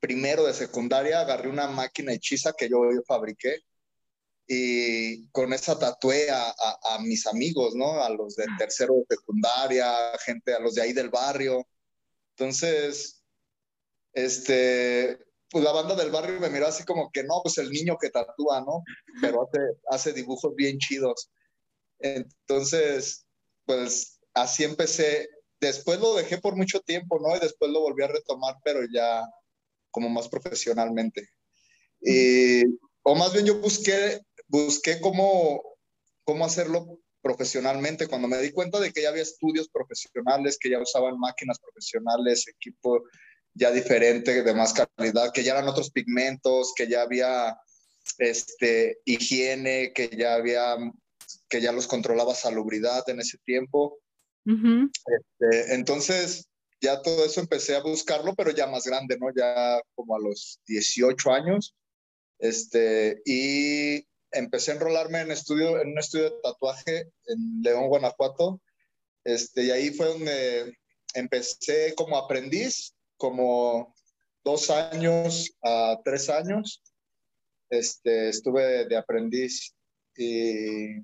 primero 0.00 0.44
de 0.44 0.54
secundaria, 0.54 1.20
agarré 1.20 1.50
una 1.50 1.66
máquina 1.68 2.12
hechiza 2.14 2.54
que 2.56 2.70
yo, 2.70 2.78
fabriqué 3.06 3.58
y 4.46 5.28
con 5.28 5.52
esa 5.52 5.78
tatué 5.78 6.30
a, 6.30 6.48
a, 6.50 6.94
a, 6.94 6.98
mis 7.00 7.26
amigos, 7.26 7.74
¿no? 7.74 8.02
A 8.02 8.08
los 8.08 8.36
de 8.36 8.46
tercero 8.58 8.94
de 8.94 9.16
secundaria, 9.16 10.18
gente, 10.24 10.54
a 10.54 10.60
los 10.60 10.74
de 10.74 10.82
ahí 10.82 10.92
del 10.94 11.10
barrio. 11.10 11.66
Entonces, 12.30 13.22
este, 14.14 15.18
pues 15.54 15.62
la 15.62 15.70
banda 15.70 15.94
del 15.94 16.10
barrio 16.10 16.40
me 16.40 16.50
miró 16.50 16.66
así 16.66 16.82
como 16.84 17.12
que 17.12 17.22
no, 17.22 17.40
pues 17.40 17.58
el 17.58 17.70
niño 17.70 17.96
que 17.96 18.10
tatúa, 18.10 18.60
¿no? 18.62 18.82
Pero 19.20 19.44
hace, 19.44 19.60
hace 19.88 20.12
dibujos 20.12 20.52
bien 20.56 20.78
chidos. 20.78 21.30
Entonces, 22.00 23.24
pues 23.64 24.18
así 24.34 24.64
empecé. 24.64 25.28
Después 25.60 26.00
lo 26.00 26.16
dejé 26.16 26.38
por 26.38 26.56
mucho 26.56 26.80
tiempo, 26.80 27.20
¿no? 27.20 27.36
Y 27.36 27.38
después 27.38 27.70
lo 27.70 27.82
volví 27.82 28.02
a 28.02 28.08
retomar, 28.08 28.56
pero 28.64 28.80
ya 28.92 29.22
como 29.92 30.08
más 30.08 30.28
profesionalmente. 30.28 31.28
Y, 32.00 32.64
o 33.04 33.14
más 33.14 33.32
bien 33.32 33.46
yo 33.46 33.60
busqué, 33.60 34.22
busqué 34.48 35.00
cómo, 35.00 35.62
cómo 36.24 36.44
hacerlo 36.44 36.98
profesionalmente. 37.22 38.08
Cuando 38.08 38.26
me 38.26 38.38
di 38.38 38.50
cuenta 38.50 38.80
de 38.80 38.90
que 38.92 39.02
ya 39.02 39.10
había 39.10 39.22
estudios 39.22 39.68
profesionales, 39.68 40.58
que 40.60 40.70
ya 40.70 40.80
usaban 40.80 41.16
máquinas 41.20 41.60
profesionales, 41.60 42.48
equipo 42.48 43.04
ya 43.54 43.70
diferente, 43.70 44.42
de 44.42 44.54
más 44.54 44.72
calidad, 44.72 45.32
que 45.32 45.44
ya 45.44 45.52
eran 45.52 45.68
otros 45.68 45.90
pigmentos, 45.90 46.72
que 46.76 46.88
ya 46.88 47.02
había 47.02 47.56
este, 48.18 48.98
higiene, 49.04 49.92
que 49.94 50.08
ya 50.08 50.34
había, 50.34 50.76
que 51.48 51.60
ya 51.60 51.72
los 51.72 51.86
controlaba 51.86 52.34
salubridad 52.34 53.08
en 53.08 53.20
ese 53.20 53.38
tiempo. 53.44 53.98
Uh 54.46 54.52
-huh. 54.52 54.90
este, 55.06 55.74
entonces, 55.74 56.48
ya 56.80 57.00
todo 57.00 57.24
eso 57.24 57.40
empecé 57.40 57.76
a 57.76 57.82
buscarlo, 57.82 58.34
pero 58.34 58.50
ya 58.50 58.66
más 58.66 58.84
grande, 58.84 59.16
¿no? 59.18 59.28
Ya 59.34 59.80
como 59.94 60.16
a 60.16 60.20
los 60.20 60.60
18 60.66 61.32
años. 61.32 61.74
Este, 62.38 63.22
y 63.24 64.06
empecé 64.32 64.72
a 64.72 64.74
enrolarme 64.74 65.20
en, 65.20 65.30
estudio, 65.30 65.80
en 65.80 65.92
un 65.92 65.98
estudio 65.98 66.24
de 66.24 66.36
tatuaje 66.42 67.10
en 67.26 67.62
León, 67.62 67.86
Guanajuato. 67.86 68.60
Este, 69.24 69.64
y 69.64 69.70
ahí 69.70 69.90
fue 69.90 70.08
donde 70.08 70.76
empecé 71.14 71.94
como 71.94 72.18
aprendiz 72.18 72.94
como 73.24 73.94
dos 74.44 74.68
años 74.68 75.50
a 75.62 75.98
tres 76.04 76.28
años. 76.28 76.82
Este, 77.70 78.28
estuve 78.28 78.84
de 78.84 78.96
aprendiz 78.98 79.74
y, 80.14 80.98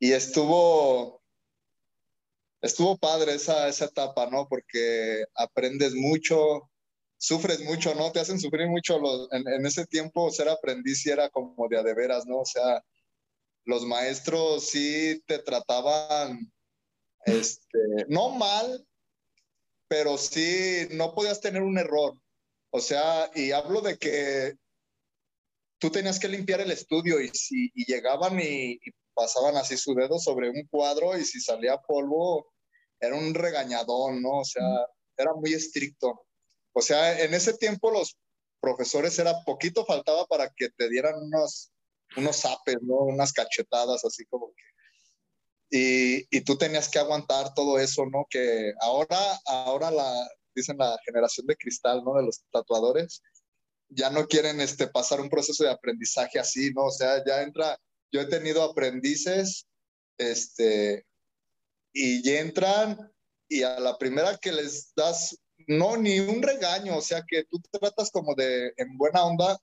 y 0.00 0.12
estuvo, 0.12 1.22
estuvo 2.60 2.98
padre 2.98 3.34
esa, 3.34 3.68
esa 3.68 3.84
etapa, 3.84 4.28
¿no? 4.28 4.48
Porque 4.48 5.24
aprendes 5.36 5.94
mucho, 5.94 6.68
sufres 7.16 7.62
mucho, 7.62 7.94
¿no? 7.94 8.10
Te 8.10 8.18
hacen 8.18 8.40
sufrir 8.40 8.66
mucho. 8.66 8.98
Los, 8.98 9.28
en, 9.30 9.46
en, 9.46 9.64
ese 9.64 9.86
tiempo 9.86 10.32
ser 10.32 10.48
aprendiz 10.48 11.06
y 11.06 11.10
era 11.10 11.30
como 11.30 11.68
de 11.68 11.78
a 11.78 11.84
de 11.84 11.94
veras, 11.94 12.26
¿no? 12.26 12.40
O 12.40 12.44
sea, 12.44 12.82
los 13.64 13.84
maestros 13.84 14.68
sí 14.68 15.22
te 15.28 15.38
trataban, 15.38 16.52
este, 17.24 17.78
no 18.08 18.30
mal, 18.30 18.84
pero 19.90 20.16
sí, 20.16 20.86
no 20.92 21.12
podías 21.16 21.40
tener 21.40 21.62
un 21.62 21.76
error. 21.76 22.14
O 22.70 22.80
sea, 22.80 23.28
y 23.34 23.50
hablo 23.50 23.80
de 23.80 23.98
que 23.98 24.54
tú 25.80 25.90
tenías 25.90 26.20
que 26.20 26.28
limpiar 26.28 26.60
el 26.60 26.70
estudio 26.70 27.20
y, 27.20 27.28
si, 27.30 27.72
y 27.74 27.84
llegaban 27.86 28.38
y, 28.38 28.74
y, 28.74 28.90
pasaban 29.14 29.56
así 29.56 29.76
su 29.76 29.92
dedo 29.94 30.20
sobre 30.20 30.48
un 30.48 30.64
cuadro 30.70 31.18
y 31.18 31.24
si 31.24 31.40
salía 31.40 31.76
polvo, 31.76 32.52
era 33.00 33.16
un 33.16 33.34
regañadón, 33.34 34.22
¿no? 34.22 34.38
O 34.38 34.44
sea, 34.44 34.62
era 35.16 35.34
muy 35.34 35.54
estricto. 35.54 36.24
O 36.72 36.80
sea, 36.80 37.20
en 37.20 37.34
ese 37.34 37.54
tiempo 37.54 37.90
los 37.90 38.16
profesores 38.60 39.18
era 39.18 39.42
poquito 39.44 39.84
faltaba 39.84 40.24
para 40.26 40.50
que 40.50 40.68
te 40.70 40.88
dieran 40.88 41.16
unos, 41.20 41.72
unos 42.16 42.36
zapes, 42.36 42.78
¿no? 42.82 42.94
Unas 42.94 43.32
cachetadas 43.32 44.04
así 44.04 44.24
como 44.26 44.52
que 44.52 44.62
y, 45.70 46.40
tú 46.42 46.56
tenías 46.58 46.88
que 46.88 46.98
aguantar 46.98 47.54
todo 47.54 47.78
eso, 47.78 48.04
¿no? 48.06 48.26
Que 48.28 48.72
ahora, 48.80 49.18
ahora 49.46 49.90
la, 49.90 50.28
dicen 50.54 50.76
la 50.78 50.98
generación 51.04 51.46
de 51.46 51.56
cristal, 51.56 52.02
¿no? 52.04 52.14
De 52.14 52.24
los 52.24 52.42
tatuadores, 52.50 53.22
ya 53.88 54.10
no 54.10 54.26
quieren 54.26 54.60
este, 54.60 54.88
pasar 54.88 55.20
un 55.20 55.30
proceso 55.30 55.64
de 55.64 55.70
aprendizaje 55.70 56.38
así, 56.38 56.72
¿no? 56.74 56.86
O 56.86 56.90
sea, 56.90 57.22
ya 57.24 57.42
entra, 57.42 57.78
yo 58.12 58.20
he 58.20 58.26
tenido 58.26 58.62
aprendices, 58.64 59.66
este, 60.18 61.06
y 61.92 62.22
ya 62.22 62.40
entran 62.40 63.12
y 63.48 63.62
a 63.62 63.80
la 63.80 63.98
primera 63.98 64.36
que 64.38 64.52
les 64.52 64.92
das, 64.94 65.36
no, 65.66 65.96
ni 65.96 66.20
un 66.20 66.42
regaño, 66.42 66.96
o 66.96 67.02
sea, 67.02 67.24
que 67.26 67.44
tú 67.44 67.60
tratas 67.70 68.10
como 68.10 68.34
de, 68.34 68.72
en 68.76 68.96
buena 68.96 69.24
onda, 69.24 69.58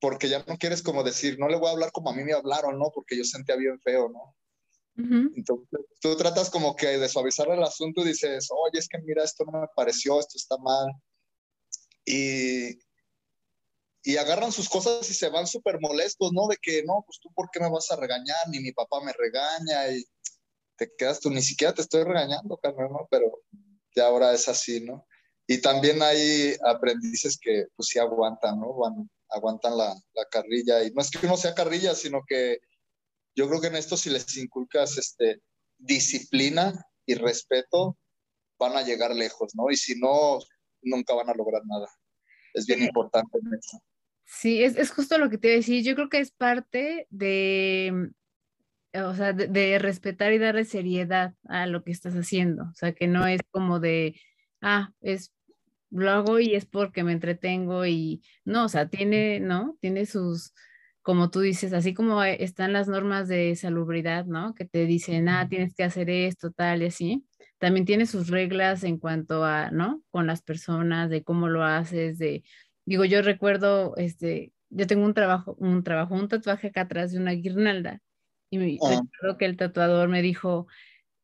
porque 0.00 0.28
ya 0.28 0.44
no 0.46 0.56
quieres 0.58 0.82
como 0.82 1.02
decir, 1.02 1.38
no 1.38 1.48
le 1.48 1.56
voy 1.56 1.68
a 1.68 1.72
hablar 1.72 1.90
como 1.92 2.10
a 2.10 2.14
mí 2.14 2.22
me 2.22 2.32
hablaron, 2.32 2.78
¿no? 2.78 2.90
Porque 2.94 3.16
yo 3.16 3.24
sentía 3.24 3.56
bien 3.56 3.80
feo, 3.80 4.08
¿no? 4.08 4.36
Entonces, 4.98 5.80
tú 6.00 6.16
tratas 6.16 6.50
como 6.50 6.74
que 6.74 6.98
de 6.98 7.08
suavizar 7.08 7.48
el 7.50 7.62
asunto 7.62 8.00
y 8.00 8.08
dices, 8.08 8.48
oye, 8.50 8.80
es 8.80 8.88
que 8.88 8.98
mira, 8.98 9.22
esto 9.22 9.44
no 9.44 9.60
me 9.60 9.68
pareció, 9.76 10.18
esto 10.18 10.36
está 10.36 10.58
mal. 10.58 10.88
Y, 12.04 12.76
y 14.02 14.16
agarran 14.16 14.50
sus 14.50 14.68
cosas 14.68 15.08
y 15.08 15.14
se 15.14 15.28
van 15.28 15.46
súper 15.46 15.78
molestos, 15.80 16.32
¿no? 16.32 16.48
De 16.48 16.56
que, 16.60 16.82
no, 16.82 17.04
pues 17.06 17.20
tú, 17.20 17.30
¿por 17.32 17.48
qué 17.52 17.60
me 17.60 17.70
vas 17.70 17.88
a 17.92 17.96
regañar? 17.96 18.36
Ni 18.50 18.58
mi 18.58 18.72
papá 18.72 19.00
me 19.00 19.12
regaña 19.12 19.88
y 19.92 20.04
te 20.76 20.92
quedas 20.98 21.20
tú, 21.20 21.30
ni 21.30 21.42
siquiera 21.42 21.72
te 21.72 21.82
estoy 21.82 22.02
regañando, 22.02 22.56
carnal, 22.56 22.90
¿no? 22.90 23.06
Pero 23.08 23.42
ya 23.94 24.06
ahora 24.06 24.32
es 24.32 24.48
así, 24.48 24.80
¿no? 24.80 25.06
Y 25.46 25.60
también 25.60 26.02
hay 26.02 26.56
aprendices 26.64 27.38
que, 27.40 27.66
pues 27.76 27.88
sí 27.90 28.00
aguantan, 28.00 28.58
¿no? 28.58 28.74
Aguantan 29.30 29.78
la, 29.78 29.94
la 30.14 30.24
carrilla. 30.28 30.82
Y 30.82 30.90
no 30.90 31.02
es 31.02 31.10
que 31.10 31.24
uno 31.24 31.36
sea 31.36 31.54
carrilla, 31.54 31.94
sino 31.94 32.22
que 32.26 32.58
yo 33.38 33.48
creo 33.48 33.60
que 33.60 33.68
en 33.68 33.76
esto 33.76 33.96
si 33.96 34.10
les 34.10 34.36
inculcas 34.36 34.98
este, 34.98 35.40
disciplina 35.78 36.74
y 37.06 37.14
respeto, 37.14 37.96
van 38.58 38.76
a 38.76 38.82
llegar 38.82 39.14
lejos, 39.14 39.54
¿no? 39.54 39.70
Y 39.70 39.76
si 39.76 39.96
no, 40.00 40.40
nunca 40.82 41.14
van 41.14 41.30
a 41.30 41.34
lograr 41.34 41.62
nada. 41.64 41.86
Es 42.52 42.66
bien 42.66 42.80
sí. 42.80 42.86
importante 42.86 43.38
en 43.38 43.54
eso. 43.54 43.80
Sí, 44.24 44.64
es, 44.64 44.76
es, 44.76 44.90
justo 44.90 45.18
lo 45.18 45.30
que 45.30 45.38
te 45.38 45.48
iba 45.48 45.54
a 45.54 45.58
decir. 45.58 45.84
Yo 45.84 45.94
creo 45.94 46.08
que 46.08 46.18
es 46.18 46.32
parte 46.32 47.06
de, 47.10 48.10
o 48.92 49.14
sea, 49.14 49.32
de, 49.32 49.46
de, 49.46 49.78
respetar 49.78 50.32
y 50.32 50.38
darle 50.38 50.64
seriedad 50.64 51.34
a 51.44 51.66
lo 51.66 51.84
que 51.84 51.92
estás 51.92 52.14
haciendo. 52.14 52.64
O 52.64 52.74
sea, 52.74 52.92
que 52.92 53.06
no 53.06 53.24
es 53.28 53.40
como 53.52 53.78
de, 53.78 54.20
ah, 54.60 54.90
es, 55.00 55.32
lo 55.90 56.10
hago 56.10 56.40
y 56.40 56.56
es 56.56 56.66
porque 56.66 57.04
me 57.04 57.12
entretengo 57.12 57.86
y 57.86 58.20
no, 58.44 58.64
o 58.64 58.68
sea, 58.68 58.88
tiene, 58.88 59.38
¿no? 59.38 59.78
Tiene 59.80 60.06
sus, 60.06 60.52
como 61.08 61.30
tú 61.30 61.40
dices, 61.40 61.72
así 61.72 61.94
como 61.94 62.22
están 62.22 62.74
las 62.74 62.86
normas 62.86 63.28
de 63.28 63.56
salubridad, 63.56 64.26
¿no? 64.26 64.54
Que 64.54 64.66
te 64.66 64.84
dicen, 64.84 65.30
ah, 65.30 65.48
tienes 65.48 65.72
que 65.74 65.82
hacer 65.82 66.10
esto, 66.10 66.50
tal 66.50 66.82
y 66.82 66.84
así. 66.88 67.24
También 67.56 67.86
tiene 67.86 68.04
sus 68.04 68.28
reglas 68.28 68.84
en 68.84 68.98
cuanto 68.98 69.42
a, 69.42 69.70
¿no? 69.70 70.02
Con 70.10 70.26
las 70.26 70.42
personas, 70.42 71.08
de 71.08 71.24
cómo 71.24 71.48
lo 71.48 71.64
haces, 71.64 72.18
de, 72.18 72.44
digo, 72.84 73.06
yo 73.06 73.22
recuerdo, 73.22 73.96
este, 73.96 74.52
yo 74.68 74.86
tengo 74.86 75.06
un 75.06 75.14
trabajo, 75.14 75.56
un 75.58 75.82
trabajo, 75.82 76.14
un 76.14 76.28
tatuaje 76.28 76.66
acá 76.66 76.82
atrás 76.82 77.12
de 77.12 77.18
una 77.20 77.32
guirnalda 77.32 78.02
y 78.50 78.58
me 78.58 78.76
oh. 78.78 78.90
recuerdo 78.90 79.38
que 79.38 79.46
el 79.46 79.56
tatuador 79.56 80.10
me 80.10 80.20
dijo, 80.20 80.66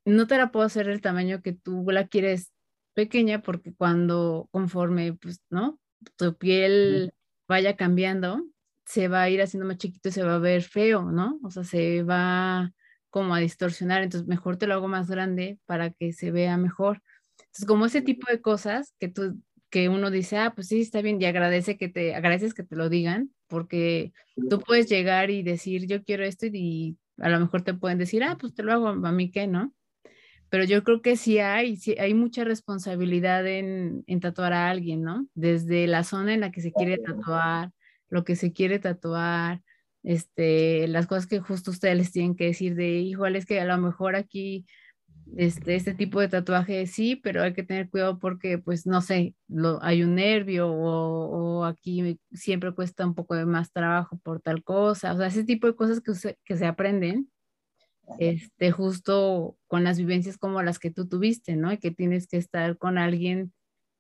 no 0.06 0.26
te 0.26 0.38
la 0.38 0.50
puedo 0.50 0.64
hacer 0.64 0.88
el 0.88 1.02
tamaño 1.02 1.42
que 1.42 1.52
tú 1.52 1.84
la 1.90 2.06
quieres 2.08 2.54
pequeña 2.94 3.42
porque 3.42 3.74
cuando, 3.74 4.48
conforme, 4.50 5.12
pues, 5.12 5.42
¿no? 5.50 5.78
Tu 6.16 6.38
piel 6.38 7.12
vaya 7.46 7.76
cambiando, 7.76 8.46
se 8.84 9.08
va 9.08 9.22
a 9.22 9.30
ir 9.30 9.42
haciendo 9.42 9.66
más 9.66 9.78
chiquito 9.78 10.08
y 10.08 10.12
se 10.12 10.22
va 10.22 10.36
a 10.36 10.38
ver 10.38 10.62
feo, 10.62 11.10
¿no? 11.10 11.38
O 11.42 11.50
sea, 11.50 11.64
se 11.64 12.02
va 12.02 12.72
como 13.10 13.34
a 13.34 13.38
distorsionar, 13.38 14.02
entonces 14.02 14.28
mejor 14.28 14.56
te 14.56 14.66
lo 14.66 14.74
hago 14.74 14.88
más 14.88 15.08
grande 15.08 15.58
para 15.66 15.90
que 15.90 16.12
se 16.12 16.30
vea 16.30 16.56
mejor. 16.56 17.00
Entonces, 17.38 17.66
como 17.66 17.86
ese 17.86 18.02
tipo 18.02 18.26
de 18.30 18.40
cosas 18.40 18.94
que 18.98 19.08
tú, 19.08 19.40
que 19.70 19.88
uno 19.88 20.10
dice, 20.10 20.38
ah, 20.38 20.52
pues 20.54 20.68
sí, 20.68 20.80
está 20.80 21.00
bien, 21.00 21.20
y 21.20 21.24
agradece 21.24 21.76
que 21.76 21.88
te, 21.88 22.14
agradeces 22.14 22.54
que 22.54 22.64
te 22.64 22.76
lo 22.76 22.88
digan, 22.88 23.30
porque 23.48 24.12
tú 24.50 24.60
puedes 24.60 24.88
llegar 24.88 25.30
y 25.30 25.42
decir, 25.42 25.86
yo 25.86 26.02
quiero 26.02 26.24
esto, 26.24 26.46
y, 26.46 26.98
a 27.18 27.28
lo 27.28 27.38
mejor 27.38 27.62
te 27.62 27.74
pueden 27.74 27.98
decir, 27.98 28.24
ah, 28.24 28.36
pues 28.38 28.54
te 28.54 28.64
lo 28.64 28.72
hago, 28.72 28.88
a 28.88 29.12
mí 29.12 29.30
qué, 29.30 29.46
¿no? 29.46 29.72
Pero 30.48 30.64
yo 30.64 30.82
creo 30.84 31.00
que 31.00 31.16
sí 31.16 31.38
hay, 31.38 31.76
sí 31.76 31.96
hay 31.98 32.14
mucha 32.14 32.44
responsabilidad 32.44 33.46
en, 33.46 34.04
en 34.06 34.20
tatuar 34.20 34.52
a 34.52 34.70
alguien, 34.70 35.02
¿no? 35.02 35.26
Desde 35.34 35.86
la 35.86 36.04
zona 36.04 36.34
en 36.34 36.40
la 36.40 36.50
que 36.50 36.60
se 36.60 36.72
quiere 36.72 36.98
tatuar, 36.98 37.70
lo 38.14 38.25
que 38.25 38.37
se 38.37 38.52
quiere 38.52 38.78
tatuar, 38.78 39.61
este, 40.04 40.87
las 40.87 41.06
cosas 41.09 41.26
que 41.26 41.40
justo 41.40 41.73
ustedes 41.73 41.97
les 41.97 42.12
tienen 42.12 42.37
que 42.37 42.47
decir 42.47 42.76
de, 42.76 43.00
igual 43.00 43.35
es 43.35 43.44
que 43.44 43.61
a 43.61 43.64
lo 43.64 43.76
mejor 43.78 44.14
aquí 44.14 44.66
este, 45.37 45.75
este 45.75 45.94
tipo 45.94 46.21
de 46.21 46.28
tatuaje 46.28 46.87
sí, 46.87 47.16
pero 47.16 47.42
hay 47.42 47.54
que 47.54 47.64
tener 47.64 47.90
cuidado 47.90 48.21
porque, 48.21 48.59
pues, 48.59 48.87
no 48.87 49.00
sé, 49.00 49.35
lo, 49.49 49.83
hay 49.83 50.04
un 50.04 50.14
nervio 50.14 50.68
o, 50.68 51.61
o, 51.61 51.64
aquí 51.64 52.21
siempre 52.33 52.73
cuesta 52.73 53.04
un 53.04 53.14
poco 53.14 53.35
de 53.35 53.47
más 53.47 53.73
trabajo 53.73 54.16
por 54.23 54.40
tal 54.40 54.62
cosa, 54.62 55.12
o 55.12 55.16
sea, 55.16 55.26
ese 55.26 55.42
tipo 55.42 55.66
de 55.66 55.75
cosas 55.75 56.00
que 56.00 56.14
se, 56.14 56.38
que 56.44 56.56
se 56.56 56.66
aprenden, 56.66 57.30
este, 58.21 58.71
justo 58.71 59.56
con 59.66 59.83
las 59.83 59.99
vivencias 59.99 60.38
como 60.38 60.62
las 60.62 60.78
que 60.78 60.92
tú 60.92 61.09
tuviste, 61.09 61.56
¿no? 61.56 61.73
Y 61.73 61.78
que 61.78 61.90
tienes 61.90 62.28
que 62.28 62.37
estar 62.37 62.78
con 62.78 62.97
alguien, 62.97 63.52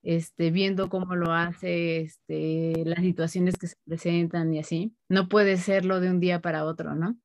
este, 0.04 0.50
viendo 0.50 0.90
cómo 0.90 1.16
lo 1.16 1.32
hace, 1.32 2.02
este, 2.02 2.84
las 2.84 3.00
situaciones 3.00 3.56
que 3.56 3.68
se 3.68 3.76
presentan 3.86 4.52
y 4.52 4.60
así. 4.60 4.94
No 5.08 5.28
puede 5.30 5.56
serlo 5.56 5.98
de 5.98 6.10
un 6.10 6.20
día 6.20 6.40
para 6.40 6.66
otro, 6.66 6.94
¿no? 6.94 7.18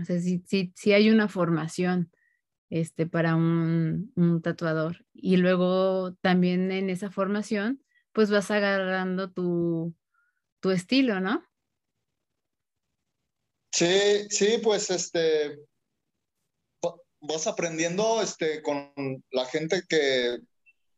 O 0.00 0.04
sea, 0.04 0.18
sí, 0.18 0.42
sí, 0.46 0.72
sí 0.74 0.92
hay 0.94 1.10
una 1.10 1.28
formación 1.28 2.10
este, 2.70 3.06
para 3.06 3.36
un, 3.36 4.40
tatuador. 4.42 5.04
Y 5.12 5.36
luego 5.36 6.14
también 6.22 6.72
en 6.72 6.88
esa 6.88 7.10
formación, 7.10 7.84
pues 8.12 8.30
vas 8.30 8.50
agarrando 8.50 9.30
tu, 9.30 9.94
tu 10.60 10.70
estilo, 10.70 11.20
¿no? 11.20 11.44
Sí, 13.72 14.28
sí, 14.30 14.58
pues 14.62 14.90
este, 14.90 15.58
vas 17.20 17.46
aprendiendo 17.46 18.22
este, 18.22 18.62
con 18.62 18.92
la 19.30 19.44
gente 19.44 19.82
que, 19.86 20.38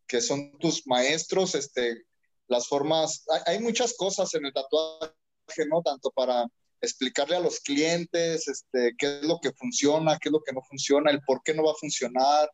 que 0.06 0.20
son 0.20 0.58
tus 0.58 0.86
maestros, 0.86 1.54
este, 1.54 2.04
las 2.48 2.68
formas, 2.68 3.24
hay, 3.46 3.58
muchas 3.60 3.94
cosas 3.96 4.32
en 4.34 4.46
el 4.46 4.52
tatuaje, 4.52 5.12
¿no? 5.68 5.82
Tanto 5.82 6.10
para 6.10 6.46
explicarle 6.80 7.36
a 7.36 7.40
los 7.40 7.60
clientes 7.60 8.48
este, 8.48 8.94
qué 8.98 9.20
es 9.20 9.22
lo 9.22 9.38
que 9.40 9.52
funciona, 9.52 10.18
qué 10.18 10.28
es 10.28 10.32
lo 10.32 10.42
que 10.42 10.52
no 10.52 10.62
funciona, 10.62 11.10
el 11.10 11.20
por 11.22 11.42
qué 11.42 11.54
no 11.54 11.64
va 11.64 11.72
a 11.72 11.80
funcionar. 11.80 12.50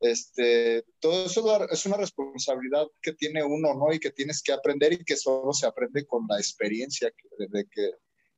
Este, 0.00 0.84
todo 1.00 1.26
eso 1.26 1.66
es 1.70 1.86
una 1.86 1.96
responsabilidad 1.96 2.86
que 3.02 3.12
tiene 3.14 3.42
uno, 3.42 3.74
¿no? 3.74 3.92
Y 3.92 3.98
que 3.98 4.10
tienes 4.10 4.42
que 4.42 4.52
aprender 4.52 4.92
y 4.92 5.04
que 5.04 5.16
solo 5.16 5.52
se 5.52 5.66
aprende 5.66 6.06
con 6.06 6.26
la 6.28 6.38
experiencia 6.38 7.10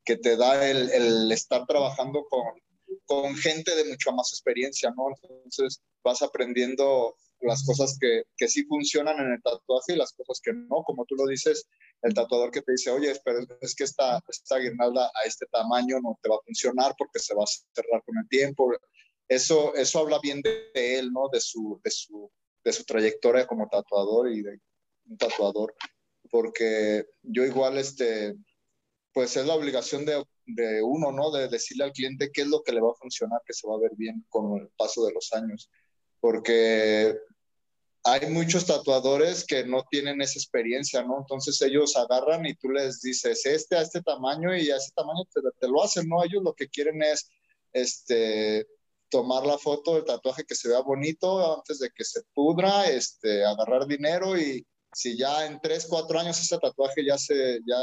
que, 0.05 0.17
te 0.17 0.37
da 0.37 0.69
el, 0.69 0.90
el, 0.90 1.31
estar 1.31 1.67
trabajando 1.67 2.25
con, 2.29 2.43
con 3.05 3.37
gente 3.37 3.75
de 3.76 3.85
mucha 3.85 4.11
más 4.12 4.33
experiencia, 4.33 4.93
¿no? 4.97 5.05
Entonces 5.23 5.83
vas 6.02 6.23
aprendiendo 6.23 7.17
las 7.40 7.64
cosas 7.64 7.97
que, 8.00 8.25
que 8.37 8.49
sí 8.49 8.64
funcionan 8.64 9.18
en 9.18 9.32
el 9.32 9.42
tatuaje 9.42 9.94
y 9.94 9.97
las 9.97 10.12
cosas 10.12 10.40
que 10.42 10.52
no, 10.52 10.82
como 10.85 11.04
tú 11.06 11.14
lo 11.16 11.26
dices, 11.26 11.66
el 12.02 12.14
tatuador 12.14 12.50
que 12.50 12.62
te 12.62 12.73
dice, 12.73 12.90
oye, 12.90 13.12
pero 13.25 13.40
es 13.61 13.75
que 13.75 13.85
esta, 13.85 14.23
esta 14.28 14.59
guirnalda 14.59 15.11
a 15.14 15.26
este 15.26 15.47
tamaño 15.47 16.00
no 16.00 16.18
te 16.23 16.28
va 16.28 16.37
a 16.37 16.44
funcionar 16.44 16.94
porque 16.97 17.18
se 17.18 17.35
va 17.35 17.44
a 17.44 17.73
cerrar 17.75 18.02
con 18.04 18.16
el 18.18 18.28
tiempo. 18.28 18.73
Eso, 19.28 19.75
eso 19.75 20.00
habla 20.00 20.18
bien 20.23 20.40
de, 20.42 20.70
él, 20.75 21.12
¿no? 21.12 21.28
De 21.30 21.40
su, 21.40 21.80
de, 21.85 21.90
su, 21.90 22.31
de 22.64 22.72
su 22.72 22.85
trayectoria 22.85 23.46
como 23.46 23.68
tatuador 23.68 24.33
y 24.33 24.42
de 24.42 24.59
un 25.07 25.18
tatuador. 25.18 25.74
Porque 26.31 27.07
yo 27.22 27.44
igual, 27.44 27.76
este, 27.79 28.35
pues 29.12 29.37
es 29.37 29.46
la 29.46 29.55
obligación 29.55 30.07
de, 30.07 30.24
de 30.46 30.83
uno, 30.83 31.12
¿no? 31.12 31.31
De 31.31 31.48
decirle 31.48 31.85
al 31.85 31.92
cliente 31.92 32.31
qué 32.33 32.42
es 32.42 32.48
lo 32.48 32.62
que 32.62 32.72
le 32.72 32.81
va 32.81 32.92
a 32.92 33.00
funcionar, 33.00 33.40
que 33.46 33.53
se 33.53 33.68
va 33.68 33.74
a 33.74 33.81
ver 33.81 33.92
bien 33.96 34.24
con 34.29 34.59
el 34.59 34.68
paso 34.76 35.05
de 35.05 35.12
los 35.12 35.33
años. 35.33 35.70
Porque 36.20 37.16
hay 38.05 38.27
muchos 38.31 38.67
tatuadores 38.67 39.45
que 39.45 39.65
no 39.65 39.85
tienen 39.91 40.21
esa 40.23 40.39
experiencia, 40.39 41.03
¿no? 41.03 41.19
Entonces 41.19 41.61
ellos 41.61 41.97
agarran 41.97 42.47
y 42.47 42.55
tú 42.55 42.71
les 42.71 43.03
dices, 43.03 43.45
este 43.45 43.77
a 43.77 43.83
este 43.83 44.01
tamaño 44.03 44.57
y 44.57 44.71
a 44.71 44.77
ese 44.77 44.93
tamaño 44.95 45.25
te, 45.33 45.69
lo 45.69 45.83
hacen, 45.83 46.09
¿no? 46.09 46.25
Ellos 46.25 46.43
lo 46.43 46.55
que 46.55 46.69
quieren 46.69 47.03
es, 47.03 47.29
este, 47.73 48.67
tomar 49.11 49.47
la 49.47 49.59
foto 49.59 49.95
del 49.97 50.05
tatuaje 50.05 50.45
que 50.45 50.55
se 50.55 50.69
vea 50.69 50.81
bonito 50.81 51.57
antes 51.57 51.79
de 51.81 51.91
que 51.91 52.05
se 52.05 52.23
pudra, 52.35 52.89
este, 52.89 53.45
agarrar 53.45 53.87
dinero 53.87 54.39
y 54.39 54.67
si 54.93 55.17
ya 55.17 55.47
en 55.47 55.61
tres, 55.61 55.87
cuatro 55.89 56.19
años 56.19 56.41
ese 56.41 56.59
tatuaje 56.59 57.05
ya 57.05 57.19
se, 57.19 57.61
ya, 57.67 57.79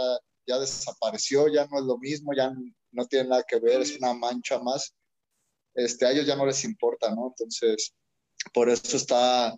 ya 0.47 0.59
desapareció, 0.59 1.47
ya 1.47 1.65
no 1.67 1.79
es 1.79 1.85
lo 1.85 1.97
mismo, 1.99 2.33
ya 2.33 2.51
no 2.91 3.05
tiene 3.05 3.29
nada 3.29 3.43
que 3.47 3.59
ver, 3.59 3.81
es 3.81 3.97
una 3.97 4.13
mancha 4.13 4.59
más, 4.59 4.93
este, 5.75 6.05
a 6.05 6.11
ellos 6.11 6.25
ya 6.25 6.35
no 6.35 6.45
les 6.45 6.63
importa, 6.63 7.13
¿no? 7.13 7.27
Entonces, 7.27 7.93
por 8.53 8.69
eso 8.69 8.97
está 8.97 9.55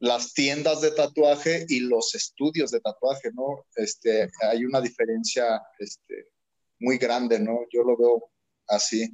las 0.00 0.32
tiendas 0.32 0.80
de 0.80 0.92
tatuaje 0.92 1.66
y 1.68 1.80
los 1.80 2.14
estudios 2.14 2.70
de 2.70 2.80
tatuaje, 2.80 3.30
¿no? 3.32 3.66
Este, 3.74 4.30
hay 4.42 4.64
una 4.64 4.80
diferencia 4.80 5.60
este, 5.78 6.28
muy 6.78 6.98
grande, 6.98 7.38
¿no? 7.40 7.60
Yo 7.72 7.82
lo 7.82 7.96
veo 7.96 8.30
así. 8.68 9.10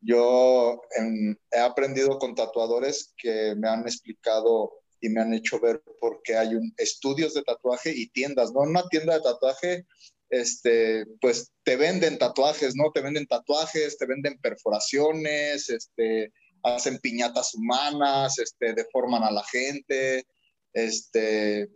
Yo 0.00 0.80
he 0.92 1.58
aprendido 1.58 2.18
con 2.18 2.34
tatuadores 2.34 3.14
que 3.16 3.54
me 3.56 3.68
han 3.68 3.82
explicado 3.82 4.72
y 5.00 5.08
me 5.08 5.20
han 5.20 5.34
hecho 5.34 5.60
ver 5.60 5.82
por 6.00 6.20
qué 6.22 6.36
hay 6.36 6.50
estudios 6.76 7.34
de 7.34 7.42
tatuaje 7.42 7.92
y 7.94 8.08
tiendas, 8.08 8.52
¿no? 8.52 8.60
Una 8.60 8.86
tienda 8.88 9.14
de 9.14 9.22
tatuaje, 9.22 9.86
este, 10.30 11.06
pues 11.20 11.52
te 11.62 11.76
venden 11.76 12.18
tatuajes, 12.18 12.74
¿no? 12.74 12.90
Te 12.92 13.00
venden 13.00 13.26
tatuajes, 13.26 13.96
te 13.96 14.06
venden 14.06 14.38
perforaciones, 14.40 15.68
este, 15.70 16.32
hacen 16.76 16.98
piñatas 16.98 17.54
humanas, 17.54 18.38
este, 18.38 18.74
deforman 18.74 19.22
a 19.22 19.30
la 19.30 19.44
gente, 19.44 20.26
este, 20.72 21.68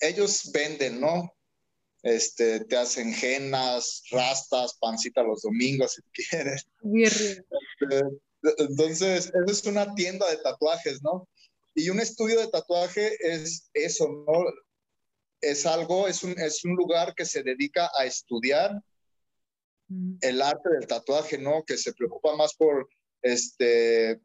ellos 0.00 0.50
venden, 0.52 1.00
¿no? 1.00 1.32
Este, 2.02 2.64
te 2.64 2.76
hacen 2.76 3.12
genas, 3.14 4.02
rastas, 4.10 4.76
pancita 4.80 5.22
los 5.22 5.42
domingos 5.42 5.92
si 5.92 6.28
quieres. 6.30 6.66
Este, 6.94 8.02
entonces, 8.58 9.26
eso 9.26 9.52
es 9.52 9.64
una 9.66 9.94
tienda 9.94 10.28
de 10.28 10.38
tatuajes, 10.38 11.00
¿no? 11.02 11.28
Y 11.74 11.90
un 11.90 12.00
estudio 12.00 12.40
de 12.40 12.48
tatuaje 12.48 13.16
es 13.20 13.70
eso, 13.72 14.08
¿no? 14.08 14.44
Es 15.40 15.64
algo, 15.64 16.08
es 16.08 16.22
un, 16.22 16.38
es 16.38 16.64
un 16.64 16.74
lugar 16.74 17.14
que 17.14 17.24
se 17.24 17.42
dedica 17.42 17.90
a 17.98 18.04
estudiar 18.04 18.72
mm. 19.88 20.16
el 20.20 20.42
arte 20.42 20.68
del 20.70 20.86
tatuaje, 20.86 21.38
¿no? 21.38 21.62
Que 21.64 21.76
se 21.76 21.92
preocupa 21.92 22.36
más 22.36 22.54
por 22.54 22.88
este, 23.22 24.20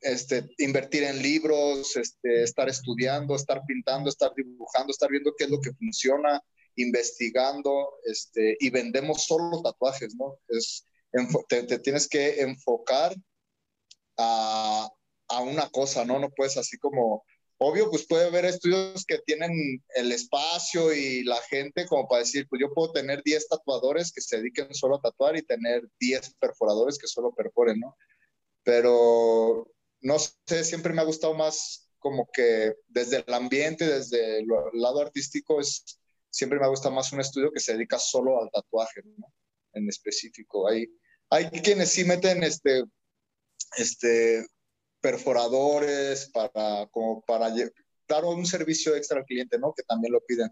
este, 0.00 0.48
invertir 0.58 1.04
en 1.04 1.22
libros, 1.22 1.96
este, 1.96 2.42
estar 2.42 2.68
estudiando, 2.68 3.34
estar 3.34 3.62
pintando, 3.66 4.08
estar 4.08 4.32
dibujando, 4.34 4.90
estar 4.90 5.10
viendo 5.10 5.34
qué 5.36 5.44
es 5.44 5.50
lo 5.50 5.60
que 5.60 5.72
funciona, 5.72 6.42
investigando, 6.76 7.94
este, 8.04 8.56
y 8.60 8.70
vendemos 8.70 9.24
solo 9.24 9.60
tatuajes, 9.62 10.14
¿no? 10.14 10.38
Es, 10.48 10.84
te, 11.48 11.64
te 11.64 11.78
tienes 11.78 12.08
que 12.08 12.40
enfocar 12.40 13.14
a, 14.16 14.88
a, 15.28 15.40
una 15.40 15.68
cosa, 15.70 16.04
¿no? 16.04 16.18
No 16.18 16.30
puedes 16.30 16.56
así 16.56 16.78
como, 16.78 17.24
obvio, 17.58 17.90
pues 17.90 18.06
puede 18.06 18.26
haber 18.26 18.44
estudios 18.44 19.04
que 19.04 19.18
tienen 19.18 19.82
el 19.96 20.12
espacio 20.12 20.94
y 20.94 21.24
la 21.24 21.40
gente 21.42 21.86
como 21.86 22.08
para 22.08 22.20
decir, 22.20 22.46
pues 22.48 22.60
yo 22.60 22.72
puedo 22.72 22.92
tener 22.92 23.22
10 23.22 23.48
tatuadores 23.48 24.12
que 24.12 24.20
se 24.20 24.38
dediquen 24.38 24.72
solo 24.74 24.96
a 24.96 25.00
tatuar 25.00 25.36
y 25.36 25.42
tener 25.42 25.82
10 25.98 26.36
perforadores 26.40 26.98
que 26.98 27.08
solo 27.08 27.34
perforen, 27.34 27.80
¿no? 27.80 27.96
pero 28.62 29.70
no 30.00 30.18
sé, 30.18 30.64
siempre 30.64 30.92
me 30.92 31.00
ha 31.00 31.04
gustado 31.04 31.34
más 31.34 31.88
como 31.98 32.28
que 32.32 32.74
desde 32.88 33.18
el 33.26 33.34
ambiente, 33.34 33.86
desde 33.86 34.40
el 34.40 34.46
lado 34.72 35.00
artístico, 35.00 35.60
es, 35.60 36.00
siempre 36.30 36.58
me 36.58 36.64
ha 36.64 36.68
gustado 36.70 36.94
más 36.94 37.12
un 37.12 37.20
estudio 37.20 37.52
que 37.52 37.60
se 37.60 37.74
dedica 37.74 37.98
solo 37.98 38.42
al 38.42 38.50
tatuaje, 38.50 39.02
¿no? 39.04 39.26
En 39.74 39.88
específico. 39.88 40.68
Hay, 40.68 40.86
hay 41.28 41.50
quienes 41.50 41.90
sí 41.90 42.04
meten 42.04 42.42
este, 42.42 42.84
este, 43.76 44.46
perforadores 45.00 46.30
para, 46.30 46.86
como 46.90 47.22
para 47.22 47.52
dar 48.08 48.24
un 48.24 48.46
servicio 48.46 48.96
extra 48.96 49.18
al 49.18 49.26
cliente, 49.26 49.58
¿no? 49.58 49.72
Que 49.74 49.82
también 49.82 50.12
lo 50.12 50.20
piden. 50.24 50.50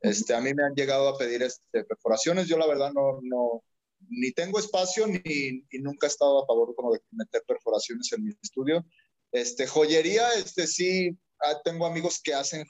Este, 0.00 0.34
a 0.34 0.40
mí 0.40 0.54
me 0.54 0.64
han 0.64 0.74
llegado 0.74 1.08
a 1.08 1.18
pedir 1.18 1.42
este, 1.42 1.84
perforaciones, 1.84 2.48
yo 2.48 2.56
la 2.58 2.66
verdad 2.66 2.90
no, 2.92 3.20
no, 3.22 3.62
ni 4.08 4.32
tengo 4.32 4.58
espacio 4.58 5.06
ni 5.06 5.20
y 5.24 5.78
nunca 5.80 6.06
he 6.06 6.10
estado 6.10 6.42
a 6.42 6.46
favor 6.46 6.74
como 6.74 6.92
de 6.92 7.00
meter 7.12 7.42
perforaciones 7.46 8.10
en 8.12 8.24
mi 8.24 8.32
estudio. 8.42 8.84
Este, 9.32 9.66
joyería, 9.66 10.32
este, 10.34 10.66
sí, 10.66 11.16
ah, 11.40 11.60
tengo 11.64 11.86
amigos 11.86 12.20
que 12.22 12.34
hacen, 12.34 12.64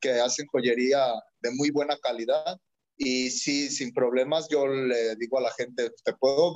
que 0.00 0.12
hacen 0.12 0.46
joyería 0.46 1.12
de 1.40 1.50
muy 1.52 1.70
buena 1.70 1.96
calidad 1.98 2.58
y 2.96 3.30
sí, 3.30 3.68
sin 3.68 3.92
problemas 3.92 4.48
yo 4.48 4.66
le 4.66 5.16
digo 5.16 5.38
a 5.38 5.42
la 5.42 5.52
gente, 5.52 5.90
te 6.04 6.12
puedo 6.14 6.54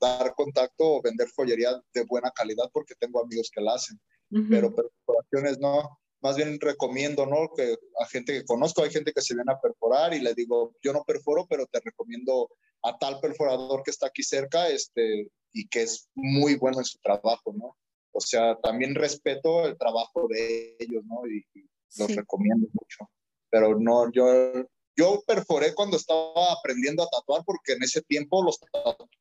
dar 0.00 0.34
contacto 0.34 0.84
o 0.84 1.02
vender 1.02 1.28
joyería 1.36 1.80
de 1.92 2.04
buena 2.04 2.30
calidad 2.30 2.70
porque 2.72 2.94
tengo 2.98 3.22
amigos 3.22 3.50
que 3.52 3.60
la 3.60 3.74
hacen. 3.74 4.00
pero 4.50 4.74
perforaciones 4.74 5.58
no. 5.58 5.98
Más 6.20 6.36
bien 6.36 6.58
recomiendo, 6.60 7.26
¿no? 7.26 7.48
Que 7.56 7.76
a 8.00 8.06
gente 8.06 8.32
que 8.32 8.44
conozco, 8.44 8.82
hay 8.82 8.90
gente 8.90 9.12
que 9.12 9.22
se 9.22 9.34
viene 9.34 9.52
a 9.52 9.60
perforar 9.60 10.12
y 10.14 10.20
le 10.20 10.34
digo, 10.34 10.74
yo 10.82 10.92
no 10.92 11.04
perforo, 11.04 11.46
pero 11.48 11.66
te 11.66 11.80
recomiendo 11.80 12.48
a 12.82 12.98
tal 12.98 13.20
perforador 13.20 13.82
que 13.82 13.90
está 13.90 14.06
aquí 14.06 14.22
cerca, 14.22 14.68
este, 14.68 15.30
y 15.52 15.68
que 15.68 15.82
es 15.82 16.08
muy 16.14 16.56
bueno 16.56 16.78
en 16.78 16.84
su 16.84 16.98
trabajo, 16.98 17.52
¿no? 17.54 17.76
O 18.12 18.20
sea, 18.20 18.56
también 18.60 18.94
respeto 18.94 19.66
el 19.66 19.76
trabajo 19.76 20.26
de 20.28 20.76
ellos, 20.78 21.04
¿no? 21.04 21.26
Y, 21.26 21.44
los 21.96 22.14
recomiendo 22.14 22.68
mucho. 22.72 23.10
Pero 23.50 23.78
no, 23.78 24.12
yo, 24.12 24.26
yo 24.94 25.22
perforé 25.26 25.74
cuando 25.74 25.96
estaba 25.96 26.52
aprendiendo 26.52 27.02
a 27.02 27.08
tatuar 27.08 27.42
porque 27.46 27.72
en 27.72 27.82
ese 27.82 28.02
tiempo 28.02 28.42
los, 28.42 28.60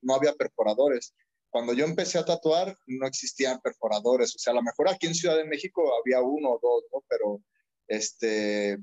no 0.02 0.16
había 0.16 0.34
perforadores. 0.34 1.14
Cuando 1.50 1.74
yo 1.74 1.86
empecé 1.86 2.20
a 2.20 2.26
tatuar 2.26 2.78
no 2.88 3.08
existían 3.08 3.62
perforadores. 3.62 4.36
O 4.36 4.40
sea, 4.40 4.52
a 4.52 4.56
lo 4.58 4.64
mejor 4.64 4.90
aquí 4.90 5.08
en 5.08 5.16
Ciudad 5.16 5.38
de 5.38 5.46
México 5.46 5.82
había 6.04 6.22
uno 6.22 6.52
o 6.52 6.60
dos, 6.62 6.84
¿no? 6.94 7.04
Pero 7.08 7.42
este, 7.88 8.78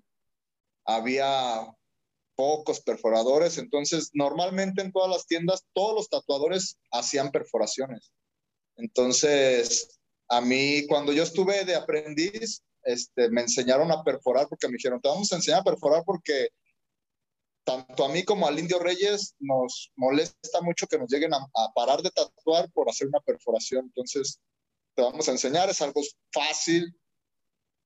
había 0.86 1.66
pocos 2.36 2.80
perforadores. 2.80 3.58
Entonces, 3.58 4.10
normalmente 4.12 4.82
en 4.82 4.92
todas 4.92 5.10
las 5.10 5.26
tiendas, 5.26 5.64
todos 5.72 5.94
los 5.94 6.08
tatuadores 6.08 6.78
hacían 6.90 7.30
perforaciones. 7.30 8.12
Entonces, 8.76 9.98
a 10.28 10.40
mí, 10.40 10.86
cuando 10.88 11.12
yo 11.12 11.22
estuve 11.22 11.64
de 11.64 11.74
aprendiz, 11.74 12.62
este, 12.82 13.30
me 13.30 13.42
enseñaron 13.42 13.90
a 13.90 14.02
perforar 14.02 14.48
porque 14.48 14.68
me 14.68 14.74
dijeron, 14.74 15.00
te 15.00 15.08
vamos 15.08 15.32
a 15.32 15.36
enseñar 15.36 15.60
a 15.60 15.64
perforar 15.64 16.02
porque 16.04 16.48
tanto 17.64 18.04
a 18.04 18.08
mí 18.08 18.24
como 18.24 18.46
al 18.46 18.58
Indio 18.58 18.78
Reyes 18.78 19.34
nos 19.38 19.90
molesta 19.96 20.60
mucho 20.60 20.86
que 20.86 20.98
nos 20.98 21.10
lleguen 21.10 21.32
a, 21.32 21.48
parar 21.74 22.02
de 22.02 22.10
tatuar 22.10 22.70
por 22.72 22.90
hacer 22.90 23.08
una 23.08 23.20
perforación. 23.20 23.86
Entonces, 23.86 24.38
te 24.94 25.02
vamos 25.02 25.28
a 25.28 25.32
enseñar, 25.32 25.70
es 25.70 25.80
algo 25.80 26.02
fácil, 26.32 26.94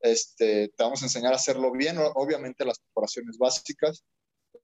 este, 0.00 0.68
te 0.68 0.82
vamos 0.82 1.02
a 1.02 1.06
enseñar 1.06 1.32
a 1.32 1.36
hacerlo 1.36 1.70
bien, 1.72 1.96
obviamente 2.14 2.64
las 2.64 2.78
perforaciones 2.80 3.38
básicas, 3.38 4.04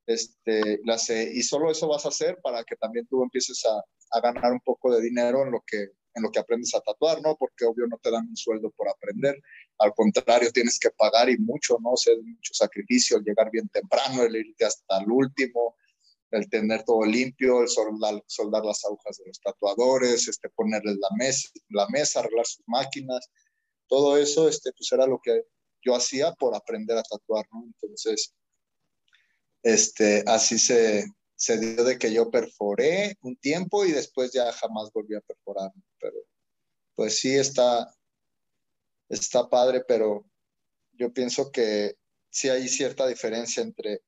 este, 0.07 0.81
las, 0.85 1.09
y 1.11 1.43
solo 1.43 1.71
eso 1.71 1.89
vas 1.89 2.05
a 2.05 2.09
hacer 2.09 2.39
para 2.43 2.63
que 2.65 2.77
también 2.77 3.07
tú 3.07 3.23
empieces 3.23 3.65
a, 3.65 3.83
a 4.17 4.21
ganar 4.21 4.53
un 4.53 4.61
poco 4.61 4.95
de 4.95 5.03
dinero 5.03 5.43
en 5.43 5.53
lo 5.53 5.63
que 5.67 5.93
en 6.15 6.23
lo 6.23 6.31
que 6.31 6.39
aprendes 6.39 6.75
a 6.75 6.81
tatuar, 6.81 7.21
¿no? 7.23 7.37
Porque 7.37 7.65
obvio 7.65 7.87
no 7.87 7.99
te 7.99 8.11
dan 8.11 8.29
un 8.29 8.37
sueldo 8.37 8.71
por 8.71 8.89
aprender, 8.89 9.37
al 9.79 9.93
contrario, 9.95 10.51
tienes 10.53 10.79
que 10.79 10.91
pagar 10.91 11.29
y 11.29 11.37
mucho, 11.39 11.77
¿no? 11.81 11.91
O 11.91 12.23
mucho 12.23 12.55
sacrificio, 12.55 13.17
el 13.17 13.25
llegar 13.25 13.51
bien 13.51 13.69
temprano, 13.69 14.23
el 14.23 14.37
irte 14.37 14.65
hasta 14.65 15.01
el 15.01 15.11
último, 15.11 15.77
el 16.31 16.49
tener 16.49 16.85
todo 16.85 17.05
limpio, 17.05 17.63
el 17.63 17.69
soldar, 17.69 18.23
soldar 18.27 18.65
las 18.65 18.85
agujas 18.85 19.19
de 19.19 19.27
los 19.27 19.41
tatuadores, 19.41 20.29
este, 20.29 20.49
ponerles 20.51 20.97
la 20.99 21.09
mesa, 21.17 21.49
la 21.71 21.89
mesa, 21.89 22.21
arreglar 22.21 22.47
sus 22.47 22.65
máquinas, 22.67 23.29
todo 23.89 24.17
eso, 24.17 24.49
este, 24.49 24.73
pues 24.73 24.91
era 24.93 25.07
lo 25.07 25.21
que 25.23 25.43
yo 25.83 25.95
hacía 25.95 26.33
por 26.33 26.55
aprender 26.55 26.97
a 26.97 27.03
tatuar. 27.03 27.45
Entonces, 27.53 28.33
este, 29.65 30.23
así 30.27 30.59
se, 30.59 31.07
se 31.35 31.59
dio 31.59 31.83
de 31.85 31.99
que 31.99 32.13
yo 32.13 32.31
perforé 32.31 33.17
un 33.23 33.35
tiempo 33.37 33.85
y 33.85 33.93
después 33.93 34.31
ya 34.31 34.53
jamás 34.53 34.93
volví 34.93 35.17
a 35.17 35.23
perforar, 35.23 35.73
pero 35.99 36.19
pues 36.95 37.19
sí 37.19 37.35
está, 37.35 37.93
está 39.09 39.49
padre, 39.49 39.83
pero 39.89 40.25
yo 40.93 41.13
pienso 41.13 41.51
que 41.51 41.97
sí 42.31 42.51
hay 42.51 42.69
cierta 42.69 43.07
diferencia 43.07 43.63
entre 43.63 44.03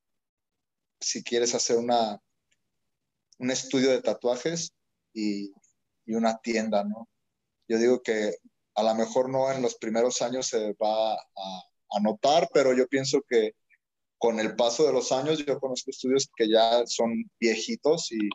si 1.01 1.25
quieres 1.25 1.55
hacer 1.55 1.79
una, 1.79 2.21
un 3.38 3.51
estudio 3.51 3.90
de 3.90 4.03
tatuajes 4.03 4.75
y, 5.14 5.53
y 6.05 6.14
una 6.14 6.37
tienda, 6.38 6.85
¿no? 6.85 7.09
Yo 7.66 7.79
digo 7.79 8.03
que 8.03 8.37
a 8.75 8.83
lo 8.83 8.95
mejor 8.95 9.31
no 9.31 9.51
en 9.51 9.62
los 9.62 9.77
primeros 9.77 10.21
años 10.21 10.49
se 10.49 10.75
va 10.75 11.14
a, 11.14 11.62
a 11.92 12.01
notar, 12.01 12.51
pero 12.53 12.75
yo 12.75 12.87
pienso 12.88 13.23
que 13.27 13.53
con 14.19 14.41
el 14.41 14.57
paso 14.57 14.87
de 14.87 14.93
los 14.93 15.13
años, 15.13 15.45
yo 15.45 15.59
conozco 15.61 15.91
estudios 15.91 16.29
que 16.37 16.49
ya 16.49 16.87
son 16.87 17.31
viejitos 17.39 18.11
y, 18.13 18.29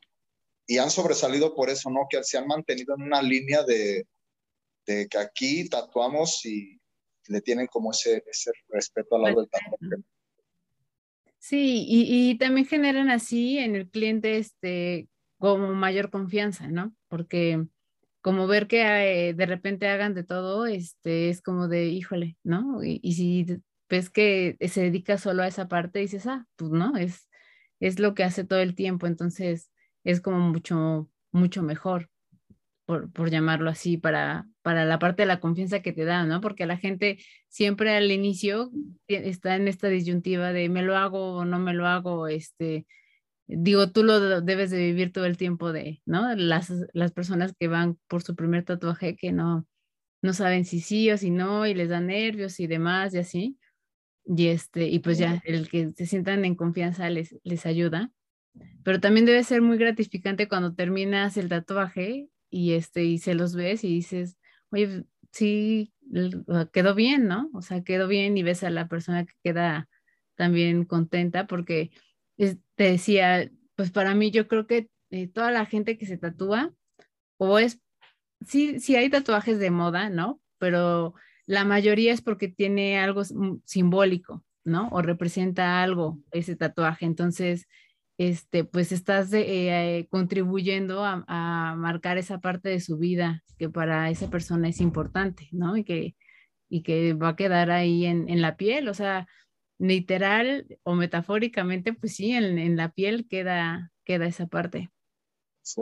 y 0.68 0.78
han 0.78 0.92
sobresalido 0.92 1.56
por 1.56 1.70
eso, 1.70 1.90
¿no? 1.90 2.08
Que 2.10 2.24
se 2.24 2.38
han 2.38 2.48
mantenido 2.48 2.96
en 2.96 3.04
una 3.04 3.22
línea 3.22 3.64
de, 3.64 4.06
de 4.86 5.08
que 5.08 5.18
aquí 5.18 5.68
tatuamos 5.68 6.46
y 6.46 6.80
le 7.28 7.42
tienen 7.42 7.68
como 7.68 7.92
ese, 7.92 8.24
ese 8.28 8.52
respeto 8.70 9.16
al 9.16 9.22
lado 9.24 9.42
del 9.42 9.50
tatuaje. 9.50 10.04
Sí, 11.40 11.86
y, 11.88 12.30
y, 12.30 12.38
también 12.38 12.68
generan 12.68 13.10
así 13.10 13.58
en 13.58 13.76
el 13.76 13.90
cliente 13.90 14.38
este, 14.38 15.10
como 15.40 15.74
mayor 15.74 16.12
confianza, 16.12 16.68
¿no? 16.68 16.96
Porque 17.08 17.66
como 18.22 18.46
ver 18.46 18.68
que 18.68 18.82
eh, 19.30 19.34
de 19.34 19.46
repente 19.48 19.88
hagan 19.88 20.14
de 20.14 20.24
todo, 20.24 20.68
este, 20.68 21.30
es 21.30 21.42
como 21.42 21.68
de, 21.68 21.88
híjole, 21.88 22.38
¿no? 22.44 22.84
Y, 22.84 23.00
y 23.02 23.14
si 23.14 23.46
ves 23.92 24.10
que 24.10 24.58
se 24.70 24.82
dedica 24.84 25.18
solo 25.18 25.44
a 25.44 25.48
esa 25.48 25.68
parte 25.68 26.00
y 26.00 26.04
dices, 26.04 26.26
ah, 26.26 26.48
pues 26.56 26.72
no, 26.72 26.96
es, 26.96 27.28
es 27.82 28.00
lo 28.00 28.16
que 28.16 28.24
hace 28.24 28.46
todo 28.46 28.60
el 28.60 28.74
tiempo, 28.74 29.06
entonces 29.06 29.70
es 30.06 30.22
como 30.22 30.40
mucho, 30.40 31.10
mucho 31.34 31.62
mejor, 31.62 32.10
por, 32.86 33.12
por 33.12 33.30
llamarlo 33.30 33.70
así, 33.70 33.98
para, 33.98 34.48
para 34.62 34.86
la 34.86 34.98
parte 34.98 35.24
de 35.24 35.28
la 35.28 35.42
confianza 35.42 35.82
que 35.82 35.92
te 35.92 36.06
da, 36.06 36.26
¿no? 36.26 36.40
Porque 36.40 36.66
la 36.66 36.78
gente 36.78 37.20
siempre 37.50 37.96
al 37.96 38.12
inicio 38.12 38.72
está 39.08 39.58
en 39.58 39.68
esta 39.68 39.90
disyuntiva 39.90 40.54
de 40.54 40.70
me 40.70 40.84
lo 40.84 40.98
hago 40.98 41.36
o 41.36 41.46
no 41.46 41.60
me 41.60 41.74
lo 41.74 41.86
hago, 41.86 42.30
este, 42.30 42.88
digo, 43.46 43.92
tú 43.92 44.04
lo 44.06 44.40
debes 44.42 44.72
de 44.72 44.78
vivir 44.78 45.12
todo 45.12 45.26
el 45.26 45.36
tiempo 45.36 45.74
de, 45.74 46.02
¿no? 46.06 46.34
Las, 46.36 46.72
las 46.94 47.12
personas 47.12 47.54
que 47.60 47.68
van 47.68 48.00
por 48.08 48.24
su 48.24 48.38
primer 48.38 48.64
tatuaje 48.64 49.18
que 49.18 49.34
no, 49.34 49.68
no 50.22 50.32
saben 50.32 50.64
si 50.64 50.80
sí 50.80 51.12
o 51.12 51.18
si 51.18 51.30
no 51.30 51.68
y 51.68 51.74
les 51.74 51.90
da 51.90 52.00
nervios 52.00 52.62
y 52.62 52.68
demás 52.68 53.14
y 53.14 53.18
así 53.18 53.58
y 54.26 54.48
este 54.48 54.88
y 54.88 55.00
pues 55.00 55.18
ya 55.18 55.42
el 55.46 55.70
que 55.70 55.92
se 55.96 56.06
sientan 56.06 56.46
en 56.46 56.56
confianza 56.56 57.10
les, 57.10 57.36
les 57.44 57.66
ayuda. 57.66 58.12
Pero 58.84 59.00
también 59.00 59.26
debe 59.26 59.44
ser 59.44 59.62
muy 59.62 59.78
gratificante 59.78 60.48
cuando 60.48 60.74
terminas 60.74 61.38
el 61.38 61.50
tatuaje 61.50 62.28
y 62.50 62.74
este 62.74 63.06
y 63.06 63.18
se 63.18 63.34
los 63.34 63.56
ves 63.56 63.84
y 63.84 63.88
dices 63.88 64.38
oye 64.72 65.06
sí 65.32 65.94
quedó 66.74 66.94
bien 66.94 67.28
no 67.28 67.50
o 67.54 67.62
sea 67.62 67.84
quedó 67.84 68.08
bien 68.08 68.38
y 68.38 68.44
ves 68.44 68.64
a 68.64 68.70
la 68.70 68.88
persona 68.88 69.26
que 69.26 69.34
queda 69.42 69.88
también 70.36 70.84
contenta 70.86 71.48
porque 71.48 71.92
te 72.36 72.60
decía 72.76 73.50
pues 73.76 73.92
para 73.92 74.14
mí 74.14 74.32
yo 74.32 74.48
creo 74.48 74.68
que 74.68 74.90
eh, 75.10 75.28
toda 75.28 75.52
la 75.52 75.66
gente 75.66 75.98
que 75.98 76.06
se 76.06 76.18
tatúa 76.18 76.74
o 77.38 77.58
es 77.58 77.82
sí 78.46 78.80
sí 78.80 78.96
hay 78.98 79.10
tatuajes 79.10 79.58
de 79.58 79.72
moda 79.72 80.10
no 80.10 80.42
pero 80.58 81.16
la 81.52 81.66
mayoría 81.66 82.14
es 82.14 82.22
porque 82.22 82.48
tiene 82.48 82.98
algo 82.98 83.24
simbólico, 83.66 84.46
¿no? 84.64 84.88
O 84.94 85.02
representa 85.02 85.84
algo 85.84 86.18
ese 86.32 86.56
tatuaje. 86.56 87.06
Entonces, 87.06 87.68
este, 88.18 88.64
pues 88.64 88.94
estás 88.94 89.34
eh, 89.34 90.08
contribuyendo 90.10 91.04
a, 91.04 91.76
marcar 91.76 92.18
esa 92.18 92.40
parte 92.40 92.70
de 92.70 92.80
su 92.80 92.98
vida 92.98 93.44
que 93.58 93.68
para 93.68 94.10
esa 94.10 94.30
persona 94.30 94.70
es 94.70 94.80
importante, 94.80 95.50
¿no? 95.52 95.76
Y 95.76 95.84
que, 95.84 96.16
y 96.70 96.84
que 96.84 97.16
va 97.16 97.30
a 97.30 97.36
quedar 97.36 97.70
ahí 97.70 98.06
en, 98.06 98.42
la 98.42 98.56
piel, 98.56 98.88
o 98.88 98.94
sea, 98.94 99.28
literal 99.78 100.80
o 100.84 100.96
metafóricamente, 100.96 101.92
pues 101.92 102.16
sí, 102.16 102.32
en, 102.32 102.78
la 102.78 102.94
piel 102.94 103.28
queda, 103.28 103.92
queda 104.06 104.26
esa 104.26 104.48
parte. 104.48 104.90
Sí. 105.64 105.82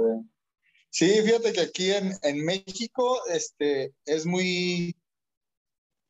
sí 0.90 1.22
fíjate 1.24 1.54
que 1.54 1.62
aquí 1.62 1.92
en, 1.92 2.14
en 2.24 2.44
México 2.44 3.20
este, 3.30 3.94
es 4.06 4.26
muy 4.26 4.96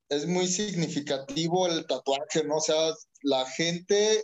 es 0.10 0.28
muy 0.28 0.48
significativo 0.48 1.68
el 1.68 1.86
tatuaje, 1.86 2.44
¿no? 2.44 2.58
O 2.58 2.62
sea, 2.62 2.94
la 3.22 3.46
gente 3.46 4.24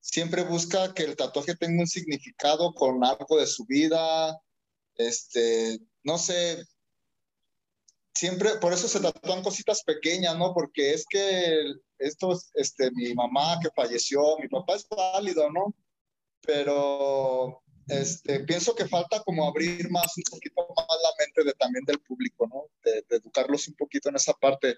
siempre 0.00 0.42
busca 0.42 0.94
que 0.94 1.02
el 1.04 1.16
tatuaje 1.16 1.54
tenga 1.54 1.82
un 1.82 1.86
significado 1.86 2.72
con 2.74 3.04
algo 3.04 3.38
de 3.38 3.46
su 3.46 3.64
vida, 3.66 4.40
este, 4.94 5.78
no 6.02 6.16
sé, 6.16 6.64
siempre, 8.14 8.56
por 8.56 8.72
eso 8.72 8.88
se 8.88 9.00
tatúan 9.00 9.42
cositas 9.42 9.82
pequeñas, 9.84 10.36
¿no? 10.38 10.54
Porque 10.54 10.94
es 10.94 11.04
que 11.08 11.74
esto, 11.98 12.38
este, 12.54 12.90
mi 12.92 13.14
mamá 13.14 13.58
que 13.60 13.68
falleció, 13.74 14.38
mi 14.38 14.48
papá 14.48 14.76
es 14.76 14.88
válido, 14.88 15.50
¿no? 15.50 15.74
Pero 16.40 17.62
este, 17.88 18.40
pienso 18.40 18.74
que 18.74 18.88
falta 18.88 19.22
como 19.22 19.46
abrir 19.46 19.88
más, 19.90 20.12
un 20.16 20.24
poquito 20.30 20.66
más 20.76 20.86
la 20.88 21.24
mente 21.24 21.44
de, 21.44 21.52
también 21.54 21.84
del 21.84 22.00
público, 22.00 22.46
¿no? 22.48 22.64
De, 22.82 23.04
educarlos 23.16 23.68
un 23.68 23.74
poquito 23.74 24.08
en 24.08 24.16
esa 24.16 24.32
parte. 24.34 24.76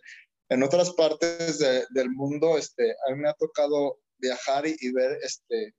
En 0.51 0.63
otras 0.63 0.93
partes 0.93 1.59
del 1.59 2.11
mundo, 2.11 2.57
este, 2.59 2.93
a 3.07 3.15
mí 3.15 3.21
me 3.21 3.29
ha 3.29 3.35
tocado 3.35 3.99
viajar 4.19 4.67
y, 4.67 4.93
ver 4.93 5.19
este, 5.23 5.75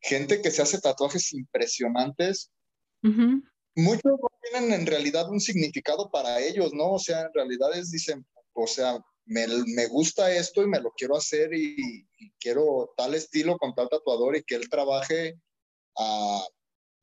gente 0.00 0.40
que 0.40 0.50
se 0.50 0.62
hace 0.62 0.80
tatuajes 0.80 1.32
impresionantes. 1.32 2.50
Muchos 3.02 4.04
no 4.04 4.28
tienen 4.42 4.72
en 4.72 4.86
realidad 4.86 5.28
un 5.30 5.40
significado 5.40 6.10
para 6.10 6.40
ellos, 6.40 6.72
¿no? 6.72 6.92
O 6.92 6.98
sea, 6.98 7.22
en 7.22 7.32
realidad 7.34 7.76
es, 7.76 7.90
dicen, 7.90 8.26
o 8.54 8.66
sea, 8.66 8.98
me, 9.24 9.46
me 9.74 9.86
gusta 9.86 10.34
esto 10.34 10.62
y 10.62 10.68
me 10.68 10.80
lo 10.80 10.92
quiero 10.96 11.16
hacer 11.16 11.52
y, 11.52 12.08
y, 12.16 12.30
quiero 12.40 12.92
tal 12.96 13.14
estilo 13.14 13.58
con 13.58 13.74
tal 13.74 13.88
tatuador 13.88 14.36
y 14.36 14.44
que 14.44 14.54
él 14.54 14.68
trabaje 14.68 15.38
a, 15.98 16.46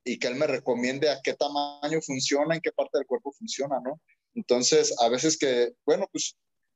y 0.03 0.19
que 0.19 0.27
él 0.27 0.35
me 0.35 0.47
recomiende 0.47 1.09
a 1.09 1.21
qué 1.21 1.33
tamaño 1.33 2.01
funciona, 2.01 2.55
en 2.55 2.61
qué 2.61 2.71
parte 2.71 2.97
del 2.97 3.07
cuerpo 3.07 3.31
funciona, 3.31 3.79
¿no? 3.83 4.01
Entonces, 4.35 4.93
a 4.99 5.09
veces 5.09 5.37
que, 5.37 5.73
bueno, 5.85 6.07
pues 6.11 6.35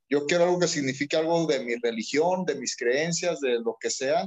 yo 0.10 0.26
quiero 0.26 0.46
algo 0.46 0.60
que 0.60 0.68
signifique 0.68 1.18
algo 1.18 1.46
de 1.46 1.60
mi 1.60 1.76
religión, 1.76 2.46
de 2.46 2.56
mis 2.56 2.76
creencias, 2.76 3.40
de 3.42 3.60
lo 3.60 3.78
que 3.80 3.90
sea, 3.90 4.26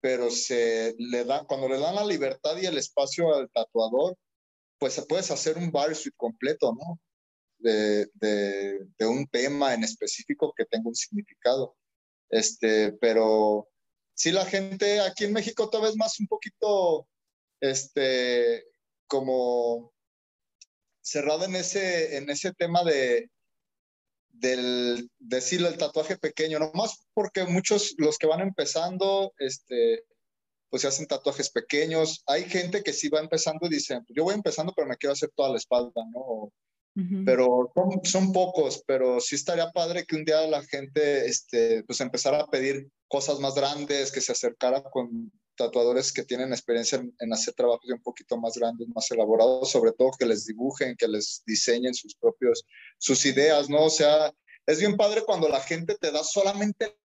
pero 0.00 0.30
se 0.30 0.94
le 0.98 1.24
da, 1.24 1.44
cuando 1.44 1.68
le 1.68 1.78
dan 1.78 1.96
la 1.96 2.06
libertad 2.06 2.56
y 2.60 2.66
el 2.66 2.78
espacio 2.78 3.34
al 3.34 3.50
tatuador, 3.50 4.16
pues 4.78 5.04
puedes 5.08 5.30
hacer 5.30 5.58
un 5.58 5.72
suite 5.94 6.16
completo, 6.16 6.72
¿no? 6.72 7.00
De, 7.58 8.08
de, 8.14 8.78
de, 8.96 9.06
un 9.06 9.26
tema 9.26 9.74
en 9.74 9.82
específico 9.82 10.54
que 10.56 10.64
tenga 10.64 10.88
un 10.88 10.94
significado. 10.94 11.76
Este, 12.30 12.92
pero 12.92 13.68
sí 14.14 14.30
la 14.30 14.44
gente 14.44 15.00
aquí 15.00 15.24
en 15.24 15.32
México 15.32 15.68
todavía 15.68 15.90
es 15.90 15.96
más 15.96 16.20
un 16.20 16.28
poquito, 16.28 17.08
este, 17.60 18.64
como 19.06 19.92
cerrada 21.00 21.46
en 21.46 21.56
ese, 21.56 22.16
en 22.16 22.30
ese 22.30 22.52
tema 22.52 22.84
de, 22.84 23.30
del 24.28 25.10
decir 25.18 25.64
el 25.64 25.76
tatuaje 25.76 26.16
pequeño, 26.16 26.58
nomás 26.58 27.06
porque 27.14 27.44
muchos, 27.44 27.94
los 27.98 28.18
que 28.18 28.26
van 28.26 28.40
empezando, 28.40 29.32
este, 29.38 30.04
pues 30.70 30.82
se 30.82 30.88
hacen 30.88 31.06
tatuajes 31.06 31.50
pequeños. 31.50 32.22
Hay 32.26 32.44
gente 32.44 32.82
que 32.82 32.92
sí 32.92 33.08
va 33.08 33.20
empezando 33.20 33.66
y 33.66 33.70
dice, 33.70 34.00
yo 34.08 34.24
voy 34.24 34.34
empezando, 34.34 34.72
pero 34.74 34.86
me 34.86 34.96
quiero 34.96 35.12
hacer 35.12 35.30
toda 35.34 35.50
la 35.50 35.56
espalda, 35.56 36.02
¿no? 36.12 36.52
Pero 37.24 37.70
son, 37.76 38.00
son, 38.02 38.32
pocos, 38.32 38.82
pero 38.84 39.20
sí 39.20 39.36
estaría 39.36 39.70
padre 39.70 40.04
que 40.04 40.16
un 40.16 40.24
día 40.24 40.44
la 40.48 40.64
gente, 40.64 41.26
este, 41.26 41.84
pues 41.84 42.00
empezara 42.00 42.40
a 42.40 42.50
pedir 42.50 42.90
cosas 43.06 43.38
más 43.38 43.54
grandes, 43.54 44.10
que 44.10 44.20
se 44.20 44.32
acercara 44.32 44.82
con 44.82 45.30
tatuadores 45.58 46.12
que 46.12 46.22
tienen 46.22 46.52
experiencia 46.52 47.04
en, 47.18 47.32
hacer 47.32 47.52
trabajos 47.52 47.90
un 47.90 48.00
poquito 48.00 48.38
más 48.38 48.54
grandes, 48.56 48.88
más 48.88 49.10
elaborados, 49.10 49.70
sobre 49.70 49.92
todo 49.92 50.12
que 50.18 50.24
les 50.24 50.46
dibujen, 50.46 50.96
que 50.96 51.08
les 51.08 51.42
diseñen 51.44 51.92
sus 51.92 52.14
propios, 52.14 52.64
sus 52.96 53.26
ideas, 53.26 53.68
¿no? 53.68 53.84
O 53.84 53.90
sea, 53.90 54.32
es 54.66 54.78
bien 54.78 54.96
padre 54.96 55.24
cuando 55.26 55.48
la 55.48 55.60
gente 55.60 55.96
te 55.96 56.10
da 56.10 56.24
solamente 56.24 56.96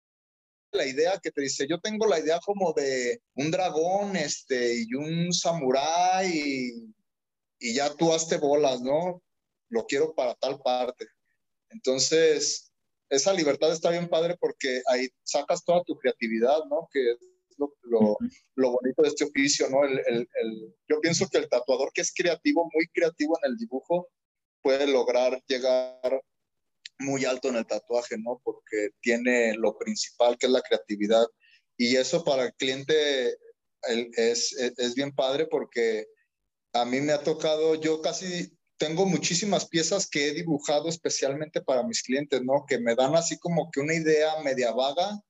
la 0.71 0.87
idea 0.87 1.19
que 1.23 1.31
te 1.31 1.43
dice, 1.43 1.67
yo 1.69 1.81
tengo 1.81 2.07
la 2.07 2.21
idea 2.21 2.39
como 2.45 2.73
de 2.73 3.21
un 3.35 3.51
dragón, 3.51 4.17
este, 4.17 4.85
y 4.87 4.95
un 4.95 5.33
samurái, 5.33 6.29
y, 6.29 6.95
y 7.59 7.75
ya 7.75 7.95
tú 7.95 8.13
hazte 8.13 8.37
bolas, 8.37 8.81
¿no? 8.81 9.23
Lo 9.69 9.87
quiero 9.87 10.15
para 10.15 10.35
tal 10.35 10.61
parte. 10.61 11.07
Entonces, 11.71 12.71
esa 13.09 13.33
libertad 13.33 13.73
está 13.73 13.91
bien 13.91 14.09
padre 14.09 14.37
porque 14.39 14.83
ahí 14.87 15.09
sacas 15.23 15.65
toda 15.65 15.83
tu 15.85 15.97
creatividad, 15.97 16.65
¿no? 16.71 16.89
Que 16.93 17.17
lo, 17.59 18.17
lo, 18.55 18.71
bonito 18.71 19.03
de 19.03 19.09
este 19.09 19.25
oficio, 19.25 19.69
¿no? 19.69 19.85
El, 19.85 19.99
el, 20.07 20.29
el, 20.43 20.75
yo 20.89 21.01
pienso 21.01 21.29
que 21.29 21.39
el 21.39 21.49
tatuador 21.49 21.91
que 21.93 22.01
es 22.01 22.13
creativo, 22.15 22.69
muy 22.73 22.87
creativo 22.89 23.39
en 23.43 23.53
el 23.53 23.57
dibujo, 23.57 24.09
puede 24.63 24.87
lograr 24.87 25.43
llegar 25.47 26.23
muy 26.99 27.25
alto 27.25 27.49
en 27.49 27.57
el 27.57 27.67
tatuaje, 27.67 28.17
¿no? 28.19 28.41
Porque 28.45 28.91
tiene 29.01 29.55
lo 29.55 29.77
principal, 29.77 30.39
que 30.39 30.47
es 30.47 30.53
la 30.53 30.63
creatividad. 30.63 31.27
Y 31.77 31.97
eso 31.97 32.25
para 32.25 32.45
el 32.45 32.55
cliente 32.55 33.37
es, 34.17 34.53
es, 34.53 34.79
es 34.79 34.95
bien 34.95 35.13
padre 35.13 35.47
porque 35.47 36.07
a 36.73 36.85
mí 36.85 37.01
me 37.01 37.13
ha 37.13 37.23
tocado, 37.23 37.75
yo 37.75 38.01
casi 38.01 38.57
tengo 38.79 39.07
muchísimas 39.07 39.69
piezas 39.69 40.09
que 40.09 40.29
he 40.29 40.33
dibujado 40.33 40.89
especialmente 40.89 41.61
para 41.61 41.83
mis 41.83 42.03
clientes, 42.03 42.43
¿no? 42.43 42.65
Que 42.67 42.79
me 42.79 42.95
dan 42.95 43.15
así 43.15 43.39
como 43.39 43.71
que 43.71 43.81
una 43.81 43.95
idea 43.95 44.41
media 44.43 44.73
vaga 44.73 45.21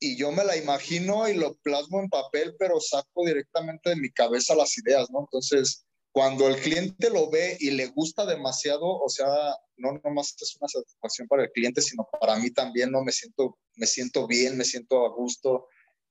y 0.00 0.16
yo 0.16 0.32
me 0.32 0.44
la 0.44 0.56
imagino 0.56 1.28
y 1.28 1.34
lo 1.34 1.54
plasmo 1.58 2.00
en 2.00 2.08
papel, 2.08 2.56
pero 2.58 2.80
saco 2.80 3.26
directamente 3.26 3.90
de 3.90 3.96
mi 3.96 4.10
cabeza 4.10 4.54
las 4.54 4.76
ideas, 4.78 5.10
¿no? 5.10 5.20
Entonces, 5.20 5.84
cuando 6.10 6.48
el 6.48 6.56
cliente 6.56 7.10
lo 7.10 7.30
ve 7.30 7.56
y 7.60 7.70
le 7.70 7.86
gusta 7.88 8.24
demasiado, 8.24 8.84
o 8.84 9.08
sea, 9.10 9.28
no 9.76 10.00
nomás 10.02 10.34
es 10.40 10.56
una 10.58 10.68
satisfacción 10.68 11.28
para 11.28 11.44
el 11.44 11.52
cliente, 11.52 11.82
sino 11.82 12.08
para 12.18 12.36
mí 12.36 12.50
también, 12.50 12.90
¿no? 12.90 13.04
Me 13.04 13.12
siento, 13.12 13.58
me 13.76 13.86
siento 13.86 14.26
bien, 14.26 14.56
me 14.56 14.64
siento 14.64 15.04
a 15.04 15.10
gusto, 15.10 15.66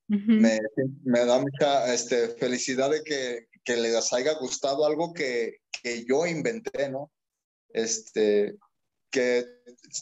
me, 0.08 0.60
me, 1.04 1.26
da 1.26 1.40
mucha 1.40 1.94
este, 1.94 2.30
felicidad 2.30 2.90
de 2.90 3.04
que, 3.04 3.48
que 3.64 3.76
les 3.76 4.12
haya 4.14 4.34
gustado 4.40 4.86
algo 4.86 5.14
que, 5.14 5.58
que 5.84 6.06
yo 6.06 6.26
inventé, 6.26 6.90
¿no? 6.90 7.12
Este, 7.70 8.56
que 9.12 9.46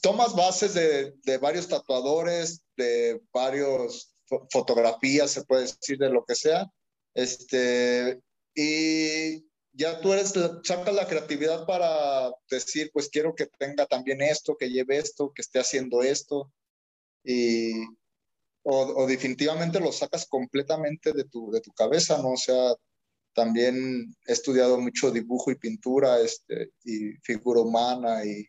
tomas 0.01 0.35
bases 0.35 0.73
de, 0.73 1.13
de 1.23 1.37
varios 1.37 1.67
tatuadores, 1.67 2.63
de 2.77 3.21
varios 3.33 4.15
fotografías, 4.51 5.31
se 5.31 5.43
puede 5.43 5.63
decir, 5.63 5.97
de 5.97 6.09
lo 6.09 6.23
que 6.25 6.35
sea, 6.35 6.69
este, 7.13 8.21
y 8.53 9.45
ya 9.73 10.01
tú 10.01 10.13
eres, 10.13 10.33
sacas 10.63 10.93
la 10.93 11.07
creatividad 11.07 11.65
para 11.65 12.31
decir, 12.49 12.89
pues 12.93 13.09
quiero 13.09 13.35
que 13.35 13.47
tenga 13.57 13.85
también 13.85 14.21
esto, 14.21 14.57
que 14.57 14.69
lleve 14.69 14.97
esto, 14.97 15.31
que 15.33 15.41
esté 15.41 15.59
haciendo 15.59 16.01
esto, 16.01 16.51
y, 17.23 17.71
o, 18.63 19.05
definitivamente 19.07 19.79
lo 19.79 19.91
sacas 19.91 20.25
completamente 20.27 21.13
de 21.13 21.23
tu, 21.25 21.51
de 21.51 21.61
tu 21.61 21.71
cabeza, 21.71 22.17
¿no? 22.21 22.31
O 22.31 22.37
sea, 22.37 22.75
también 23.33 24.13
he 24.25 24.33
estudiado 24.33 24.79
mucho 24.79 25.11
dibujo 25.11 25.51
y 25.51 25.55
pintura, 25.55 26.19
este, 26.19 26.71
y 26.83 27.13
figura 27.23 27.61
humana, 27.61 28.25
y 28.25 28.45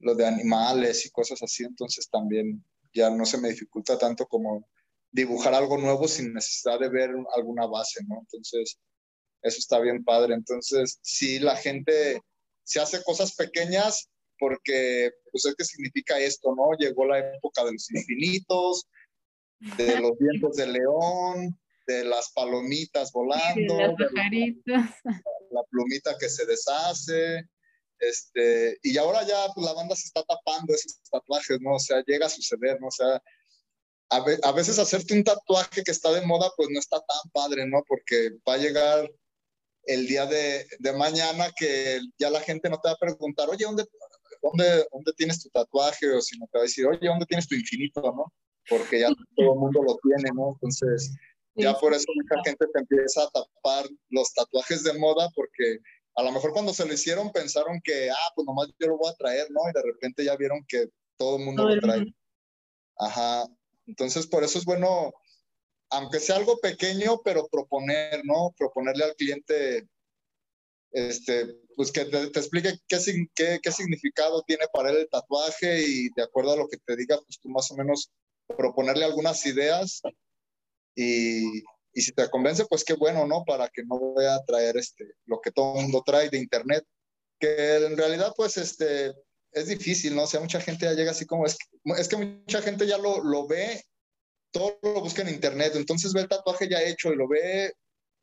lo 0.00 0.14
de 0.14 0.26
animales 0.26 1.04
y 1.04 1.10
cosas 1.10 1.42
así, 1.42 1.64
entonces 1.64 2.08
también 2.08 2.64
ya 2.92 3.10
no 3.10 3.24
se 3.24 3.38
me 3.38 3.50
dificulta 3.50 3.98
tanto 3.98 4.26
como 4.26 4.68
dibujar 5.10 5.54
algo 5.54 5.78
nuevo 5.78 6.06
sin 6.08 6.32
necesidad 6.32 6.78
de 6.78 6.88
ver 6.88 7.10
alguna 7.36 7.66
base, 7.66 8.00
¿no? 8.06 8.20
Entonces, 8.20 8.78
eso 9.42 9.58
está 9.58 9.80
bien 9.80 10.04
padre. 10.04 10.34
Entonces, 10.34 10.98
si 11.02 11.38
la 11.38 11.56
gente 11.56 12.20
se 12.64 12.80
hace 12.80 13.02
cosas 13.02 13.34
pequeñas 13.34 14.08
porque, 14.38 15.10
pues, 15.30 15.44
es 15.44 15.54
que 15.54 15.64
significa 15.64 16.18
esto, 16.18 16.54
¿no? 16.54 16.76
Llegó 16.78 17.06
la 17.06 17.18
época 17.18 17.64
de 17.64 17.72
los 17.72 17.90
infinitos, 17.90 18.86
de 19.76 20.00
los 20.00 20.18
vientos 20.18 20.56
de 20.56 20.66
león, 20.66 21.58
de 21.86 22.04
las 22.04 22.32
palomitas 22.32 23.12
volando, 23.12 23.76
de 23.76 23.88
la 25.50 25.62
plumita 25.70 26.16
que 26.18 26.28
se 26.28 26.46
deshace, 26.46 27.44
este, 28.00 28.78
y 28.82 28.96
ahora 28.96 29.26
ya 29.26 29.46
pues, 29.54 29.66
la 29.66 29.74
banda 29.74 29.94
se 29.94 30.06
está 30.06 30.22
tapando 30.24 30.74
esos 30.74 31.00
tatuajes, 31.10 31.58
¿no? 31.60 31.74
O 31.74 31.78
sea, 31.78 32.02
llega 32.06 32.26
a 32.26 32.30
suceder, 32.30 32.80
¿no? 32.80 32.88
O 32.88 32.90
sea, 32.90 33.22
a, 34.10 34.24
a, 34.42 34.52
veces 34.52 34.78
hacerte 34.78 35.14
un 35.14 35.24
tatuaje 35.24 35.82
que 35.84 35.90
está 35.90 36.12
de 36.12 36.26
moda, 36.26 36.50
pues 36.56 36.68
no 36.70 36.78
está 36.80 36.98
tan 36.98 37.30
padre, 37.32 37.66
¿no? 37.66 37.82
Porque 37.86 38.30
va 38.48 38.54
a 38.54 38.58
llegar 38.58 39.08
el 39.84 40.06
día 40.06 40.26
de, 40.26 40.66
de 40.78 40.92
mañana 40.92 41.50
que 41.56 42.00
ya 42.18 42.30
la 42.30 42.40
gente 42.40 42.68
no 42.68 42.78
te 42.80 42.88
va 42.88 42.94
a 42.94 42.98
preguntar, 42.98 43.48
oye, 43.48 43.64
¿dónde, 43.64 43.84
dónde, 44.42 44.86
¿dónde 44.92 45.12
tienes 45.16 45.42
tu 45.42 45.48
tatuaje? 45.50 46.10
O 46.10 46.20
si 46.20 46.38
no 46.38 46.46
te 46.46 46.58
va 46.58 46.62
a 46.62 46.66
decir, 46.66 46.86
oye, 46.86 47.06
¿dónde 47.06 47.26
tienes 47.26 47.46
tu 47.46 47.54
infinito, 47.54 48.00
no? 48.02 48.32
Porque 48.68 49.00
ya 49.00 49.08
todo 49.36 49.54
el 49.54 49.58
mundo 49.58 49.82
lo 49.82 49.98
tiene, 50.02 50.30
¿no? 50.34 50.52
Entonces, 50.54 51.12
ya 51.56 51.74
por 51.74 51.92
eso 51.92 52.06
mucha 52.14 52.42
gente 52.44 52.66
te 52.72 52.78
empieza 52.78 53.22
a 53.22 53.30
tapar 53.30 53.86
los 54.10 54.32
tatuajes 54.34 54.84
de 54.84 54.92
moda 54.94 55.28
porque 55.34 55.78
a 56.20 56.22
lo 56.22 56.32
mejor 56.32 56.52
cuando 56.52 56.74
se 56.74 56.86
lo 56.86 56.92
hicieron 56.92 57.32
pensaron 57.32 57.80
que, 57.82 58.10
ah, 58.10 58.32
pues 58.34 58.46
nomás 58.46 58.68
yo 58.78 58.88
lo 58.88 58.98
voy 58.98 59.10
a 59.10 59.16
traer, 59.16 59.50
¿no? 59.50 59.60
Y 59.68 59.72
de 59.72 59.82
repente 59.82 60.24
ya 60.24 60.36
vieron 60.36 60.64
que 60.68 60.88
todo 61.16 61.38
el 61.38 61.44
mundo 61.44 61.66
lo 61.66 61.80
trae. 61.80 62.14
Ajá. 62.98 63.46
Entonces, 63.86 64.26
por 64.26 64.44
eso 64.44 64.58
es 64.58 64.66
bueno, 64.66 65.14
aunque 65.90 66.20
sea 66.20 66.36
algo 66.36 66.58
pequeño, 66.60 67.22
pero 67.24 67.48
proponer, 67.48 68.20
¿no? 68.24 68.54
Proponerle 68.56 69.04
al 69.04 69.16
cliente, 69.16 69.88
este, 70.92 71.56
pues 71.74 71.90
que 71.90 72.04
te, 72.04 72.24
explique 72.24 72.78
qué, 72.86 72.98
qué, 73.34 73.58
qué, 73.62 73.72
significado 73.72 74.42
tiene 74.42 74.66
para 74.72 74.90
él 74.90 74.98
el 74.98 75.08
tatuaje 75.08 75.82
y 75.82 76.10
de 76.14 76.22
acuerdo 76.22 76.52
a 76.52 76.56
lo 76.56 76.68
que 76.68 76.76
te 76.76 76.96
diga, 76.96 77.16
pues 77.16 77.40
tú 77.40 77.48
más 77.48 77.70
o 77.70 77.76
menos 77.76 78.10
proponerle 78.46 79.06
algunas 79.06 79.46
ideas 79.46 80.02
y, 80.94 81.62
y 81.92 82.02
si 82.02 82.12
te 82.12 82.28
convence, 82.30 82.64
pues 82.66 82.84
qué 82.84 82.94
bueno, 82.94 83.26
¿no? 83.26 83.44
Para 83.44 83.68
que 83.68 83.82
no 83.84 83.98
voy 83.98 84.24
a 84.24 84.42
traer 84.44 84.76
este, 84.76 85.14
lo 85.26 85.40
que 85.40 85.50
todo 85.50 85.76
el 85.76 85.82
mundo 85.82 86.02
trae 86.04 86.30
de 86.30 86.38
internet, 86.38 86.84
que 87.38 87.76
en 87.76 87.96
realidad 87.96 88.32
pues 88.36 88.56
este, 88.56 89.12
es 89.52 89.66
difícil, 89.66 90.14
¿no? 90.14 90.24
O 90.24 90.26
sea, 90.26 90.40
mucha 90.40 90.60
gente 90.60 90.84
ya 90.84 90.92
llega 90.92 91.10
así 91.10 91.26
como, 91.26 91.46
es 91.46 91.56
que, 91.56 91.66
es 92.00 92.08
que 92.08 92.16
mucha 92.16 92.62
gente 92.62 92.86
ya 92.86 92.98
lo, 92.98 93.22
lo 93.22 93.46
ve, 93.46 93.84
todo 94.52 94.78
lo 94.82 95.00
busca 95.00 95.22
en 95.22 95.30
internet, 95.30 95.72
entonces 95.74 96.12
ve 96.12 96.20
el 96.20 96.28
tatuaje 96.28 96.68
ya 96.68 96.82
hecho 96.82 97.12
y 97.12 97.16
lo 97.16 97.28
ve, 97.28 97.74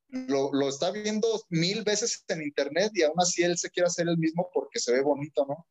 lo, 0.10 0.54
lo 0.54 0.70
está 0.70 0.92
viendo 0.92 1.28
mil 1.50 1.84
veces 1.84 2.24
en 2.30 2.42
internet 2.42 2.92
y 2.96 3.04
aún 3.04 3.20
así 3.20 3.44
él 3.44 3.58
se 3.58 3.70
quiere 3.70 3.88
hacer 3.88 4.08
el 4.08 4.18
mismo 4.18 4.50
porque 4.54 4.80
se 4.80 4.94
ve 4.94 5.02
bonito, 5.02 5.46
¿no? 5.46 5.68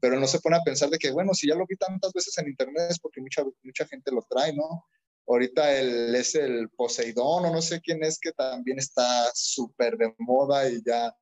Pero 0.00 0.20
no 0.20 0.26
se 0.26 0.40
pone 0.40 0.56
a 0.56 0.62
pensar 0.62 0.90
de 0.90 0.98
que, 0.98 1.10
bueno, 1.10 1.34
si 1.34 1.48
ya 1.48 1.54
lo 1.54 1.66
vi 1.66 1.76
tantas 1.76 2.12
veces 2.12 2.36
en 2.38 2.48
internet 2.48 2.90
es 2.90 3.00
porque 3.00 3.20
mucha, 3.20 3.42
mucha 3.62 3.86
gente 3.86 4.12
lo 4.12 4.22
trae, 4.28 4.52
¿no? 4.52 4.84
Ahorita 5.28 5.78
el, 5.78 6.14
es 6.14 6.34
el 6.34 6.70
Poseidón 6.70 7.44
o 7.44 7.52
no 7.52 7.60
sé 7.60 7.80
quién 7.80 8.02
es 8.02 8.18
que 8.18 8.32
también 8.32 8.78
está 8.78 9.30
súper 9.34 9.96
de 9.98 10.14
moda 10.18 10.68
y 10.70 10.82
ya 10.84 11.14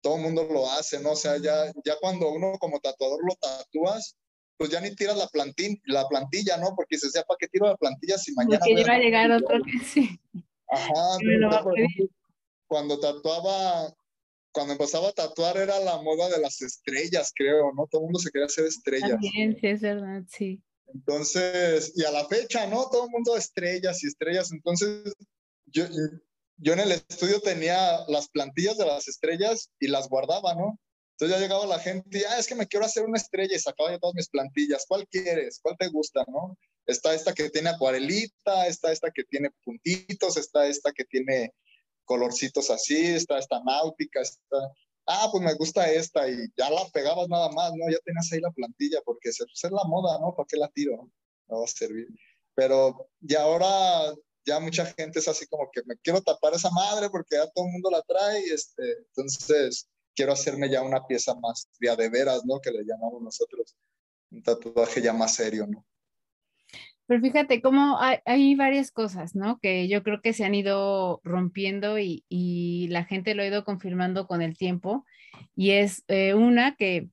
todo 0.00 0.16
el 0.16 0.22
mundo 0.22 0.48
lo 0.50 0.70
hace, 0.70 1.00
¿no? 1.00 1.12
O 1.12 1.16
sea, 1.16 1.36
ya, 1.36 1.66
ya 1.84 1.94
cuando 2.00 2.32
uno 2.32 2.58
como 2.58 2.80
tatuador 2.80 3.20
lo 3.24 3.34
tatúas, 3.36 4.16
pues 4.56 4.70
ya 4.70 4.80
ni 4.80 4.94
tiras 4.94 5.16
la, 5.16 5.26
plantilla, 5.28 5.76
la 5.84 6.08
plantilla, 6.08 6.56
¿no? 6.56 6.74
Porque 6.74 6.96
dices, 6.96 7.12
ya, 7.14 7.22
¿para 7.24 7.36
qué 7.38 7.48
tiro 7.48 7.66
la 7.66 7.76
plantilla 7.76 8.18
si 8.18 8.32
mañana... 8.32 8.58
Porque 8.58 8.80
iba 8.80 8.94
a 8.94 8.98
llegar 8.98 9.30
otro 9.30 9.60
que 9.62 9.84
sí. 9.84 10.18
Ajá, 10.68 11.18
cuando 12.66 12.98
tatuaba 12.98 13.94
cuando 14.52 14.72
empezaba 14.74 15.08
a 15.08 15.12
tatuar 15.12 15.56
era 15.56 15.80
la 15.80 16.00
moda 16.02 16.28
de 16.28 16.38
las 16.38 16.60
estrellas, 16.60 17.32
creo, 17.34 17.72
¿no? 17.74 17.86
Todo 17.90 18.02
el 18.02 18.04
mundo 18.04 18.18
se 18.18 18.30
quería 18.30 18.46
hacer 18.46 18.66
estrellas. 18.66 19.10
También, 19.10 19.56
sí, 19.58 19.66
es 19.66 19.80
verdad, 19.80 20.22
sí. 20.28 20.62
Entonces, 20.94 21.92
y 21.96 22.04
a 22.04 22.10
la 22.10 22.26
fecha, 22.26 22.66
¿no? 22.66 22.88
Todo 22.90 23.04
el 23.04 23.10
mundo 23.10 23.36
estrellas 23.36 24.02
y 24.02 24.08
estrellas. 24.08 24.52
Entonces, 24.52 25.12
yo, 25.66 25.84
yo 26.56 26.72
en 26.72 26.80
el 26.80 26.92
estudio 26.92 27.40
tenía 27.40 28.04
las 28.08 28.28
plantillas 28.28 28.76
de 28.76 28.86
las 28.86 29.08
estrellas 29.08 29.70
y 29.80 29.88
las 29.88 30.08
guardaba, 30.08 30.54
¿no? 30.54 30.78
Entonces 31.12 31.36
ya 31.36 31.42
llegaba 31.42 31.66
la 31.66 31.78
gente 31.78 32.18
y, 32.18 32.22
ah, 32.24 32.38
es 32.38 32.46
que 32.46 32.54
me 32.54 32.66
quiero 32.66 32.84
hacer 32.84 33.04
una 33.04 33.18
estrella 33.18 33.54
y 33.54 33.58
sacaba 33.60 33.90
ya 33.90 33.98
todas 33.98 34.14
mis 34.14 34.28
plantillas. 34.28 34.84
¿Cuál 34.88 35.06
quieres? 35.08 35.60
¿Cuál 35.62 35.76
te 35.78 35.88
gusta, 35.88 36.24
no? 36.26 36.58
Está 36.86 37.14
esta 37.14 37.32
que 37.32 37.48
tiene 37.50 37.70
acuarelita, 37.70 38.66
está 38.66 38.90
esta 38.90 39.10
que 39.10 39.22
tiene 39.24 39.50
puntitos, 39.64 40.36
está 40.36 40.66
esta 40.66 40.92
que 40.92 41.04
tiene 41.04 41.54
colorcitos 42.04 42.70
así, 42.70 43.06
está 43.06 43.38
esta 43.38 43.62
náutica, 43.64 44.20
está... 44.20 44.56
Ah, 45.06 45.28
pues 45.30 45.42
me 45.42 45.54
gusta 45.54 45.90
esta 45.90 46.28
y 46.28 46.36
ya 46.56 46.70
la 46.70 46.88
pegabas 46.92 47.28
nada 47.28 47.50
más, 47.50 47.72
¿no? 47.74 47.90
Ya 47.90 47.98
tenías 48.04 48.32
ahí 48.32 48.40
la 48.40 48.50
plantilla 48.52 49.00
porque 49.04 49.30
pues, 49.36 49.64
es 49.64 49.70
la 49.70 49.84
moda, 49.84 50.18
¿no? 50.20 50.34
¿Para 50.34 50.46
qué 50.48 50.56
la 50.56 50.68
tiro? 50.68 51.10
No 51.48 51.58
va 51.58 51.64
a 51.64 51.68
servir. 51.68 52.08
Pero 52.54 53.10
y 53.20 53.34
ahora 53.34 54.14
ya 54.44 54.60
mucha 54.60 54.86
gente 54.86 55.18
es 55.18 55.28
así 55.28 55.46
como 55.46 55.70
que 55.72 55.82
me 55.86 55.96
quiero 55.98 56.22
tapar 56.22 56.54
esa 56.54 56.70
madre 56.70 57.10
porque 57.10 57.36
ya 57.36 57.50
todo 57.50 57.66
el 57.66 57.72
mundo 57.72 57.90
la 57.90 58.02
trae, 58.02 58.44
este, 58.44 58.98
entonces 59.08 59.88
quiero 60.14 60.32
hacerme 60.32 60.70
ya 60.70 60.82
una 60.82 61.06
pieza 61.06 61.34
más 61.36 61.68
de 61.80 61.96
de 61.96 62.08
veras, 62.08 62.44
¿no? 62.44 62.60
Que 62.60 62.70
le 62.70 62.84
llamamos 62.84 63.22
nosotros, 63.22 63.76
un 64.30 64.42
tatuaje 64.42 65.02
ya 65.02 65.12
más 65.12 65.34
serio, 65.34 65.66
¿no? 65.66 65.84
Pero 67.12 67.20
fíjate 67.24 67.60
cómo 67.60 67.98
hay, 68.00 68.54
varias 68.54 68.90
cosas, 68.90 69.34
¿no? 69.34 69.58
Que 69.58 69.86
yo 69.86 70.02
creo 70.02 70.22
que 70.22 70.32
se 70.32 70.46
han 70.46 70.54
ido 70.54 71.20
rompiendo 71.24 71.98
y, 71.98 72.24
y 72.30 72.88
la 72.88 73.04
gente 73.04 73.34
lo 73.34 73.42
ha 73.42 73.46
ido 73.46 73.66
confirmando 73.66 74.26
con 74.26 74.40
el 74.40 74.56
tiempo. 74.56 75.04
Y 75.54 75.72
es 75.72 76.04
eh, 76.08 76.32
una 76.32 76.74
que, 76.74 77.10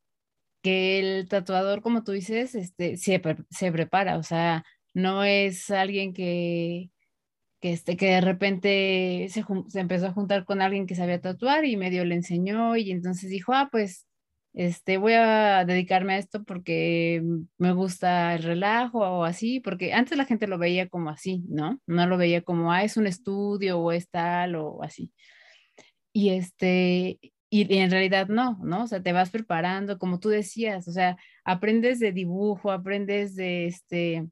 que 0.61 0.99
el 0.99 1.27
tatuador, 1.27 1.81
como 1.81 2.05
tú 2.05 2.13
dices, 2.13 2.55
este, 2.55 2.95
se, 2.95 3.21
se 3.49 3.71
prepara, 3.73 4.17
o 4.17 4.23
sea, 4.23 4.63
no 4.93 5.25
es 5.25 5.69
alguien 5.69 6.13
que, 6.13 6.91
que, 7.59 7.73
este, 7.73 7.97
que 7.97 8.05
de 8.05 8.21
repente 8.21 9.27
se, 9.29 9.43
se, 9.67 9.79
empezó 9.81 10.07
a 10.07 10.13
juntar 10.13 10.45
con 10.45 10.61
alguien 10.61 10.87
que 10.87 10.95
sabía 10.95 11.19
tatuar 11.19 11.65
y 11.65 11.75
medio 11.75 12.05
le 12.05 12.15
enseñó 12.15 12.77
y 12.77 12.91
entonces 12.91 13.29
dijo, 13.29 13.51
ah, 13.53 13.67
pues 13.69 14.07
este, 14.53 14.97
voy 14.97 15.13
a 15.13 15.63
dedicarme 15.65 16.13
a 16.15 16.17
esto 16.17 16.43
porque 16.43 17.23
me 17.57 17.73
gusta 17.73 18.35
el 18.35 18.43
relajo 18.43 18.99
o 18.99 19.23
así, 19.23 19.59
porque 19.59 19.93
antes 19.93 20.17
la 20.17 20.25
gente 20.25 20.47
lo 20.47 20.57
veía 20.57 20.89
como 20.89 21.09
así, 21.09 21.43
¿no? 21.49 21.79
No 21.87 22.07
lo 22.07 22.17
veía 22.17 22.41
como, 22.41 22.71
ah, 22.71 22.83
es 22.83 22.97
un 22.97 23.07
estudio 23.07 23.79
o 23.79 23.91
es 23.91 24.09
tal 24.09 24.55
o 24.55 24.83
así. 24.83 25.11
Y 26.13 26.29
este, 26.29 27.19
y, 27.49 27.77
en 27.79 27.91
realidad 27.91 28.27
no, 28.27 28.59
¿no? 28.63 28.83
O 28.83 28.87
sea, 28.87 29.01
te 29.01 29.13
vas 29.13 29.31
preparando, 29.31 29.97
como 29.97 30.19
tú 30.19 30.29
decías, 30.29 30.87
o 30.87 30.91
sea, 30.91 31.17
aprendes 31.43 31.99
de 31.99 32.11
dibujo, 32.11 32.71
aprendes 32.71 33.35
de, 33.35 33.67
este, 33.67 34.27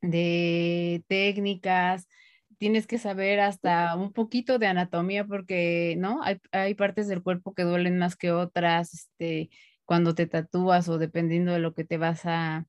de 0.00 1.04
técnicas, 1.08 2.08
tienes 2.58 2.86
que 2.86 2.98
saber 2.98 3.40
hasta 3.40 3.96
un 3.96 4.12
poquito 4.12 4.58
de 4.58 4.66
anatomía 4.66 5.24
porque, 5.26 5.96
¿no? 5.98 6.20
Hay, 6.22 6.74
partes 6.74 7.08
del 7.08 7.22
cuerpo 7.22 7.54
que 7.54 7.62
duelen 7.64 7.98
más 7.98 8.16
que 8.16 8.32
otras, 8.32 8.94
este, 8.94 9.50
cuando 9.84 10.14
te 10.14 10.26
tatúas 10.26 10.88
o 10.88 10.98
dependiendo 10.98 11.52
de 11.52 11.58
lo 11.58 11.74
que 11.74 11.84
te 11.84 11.98
vas 11.98 12.22
a 12.24 12.66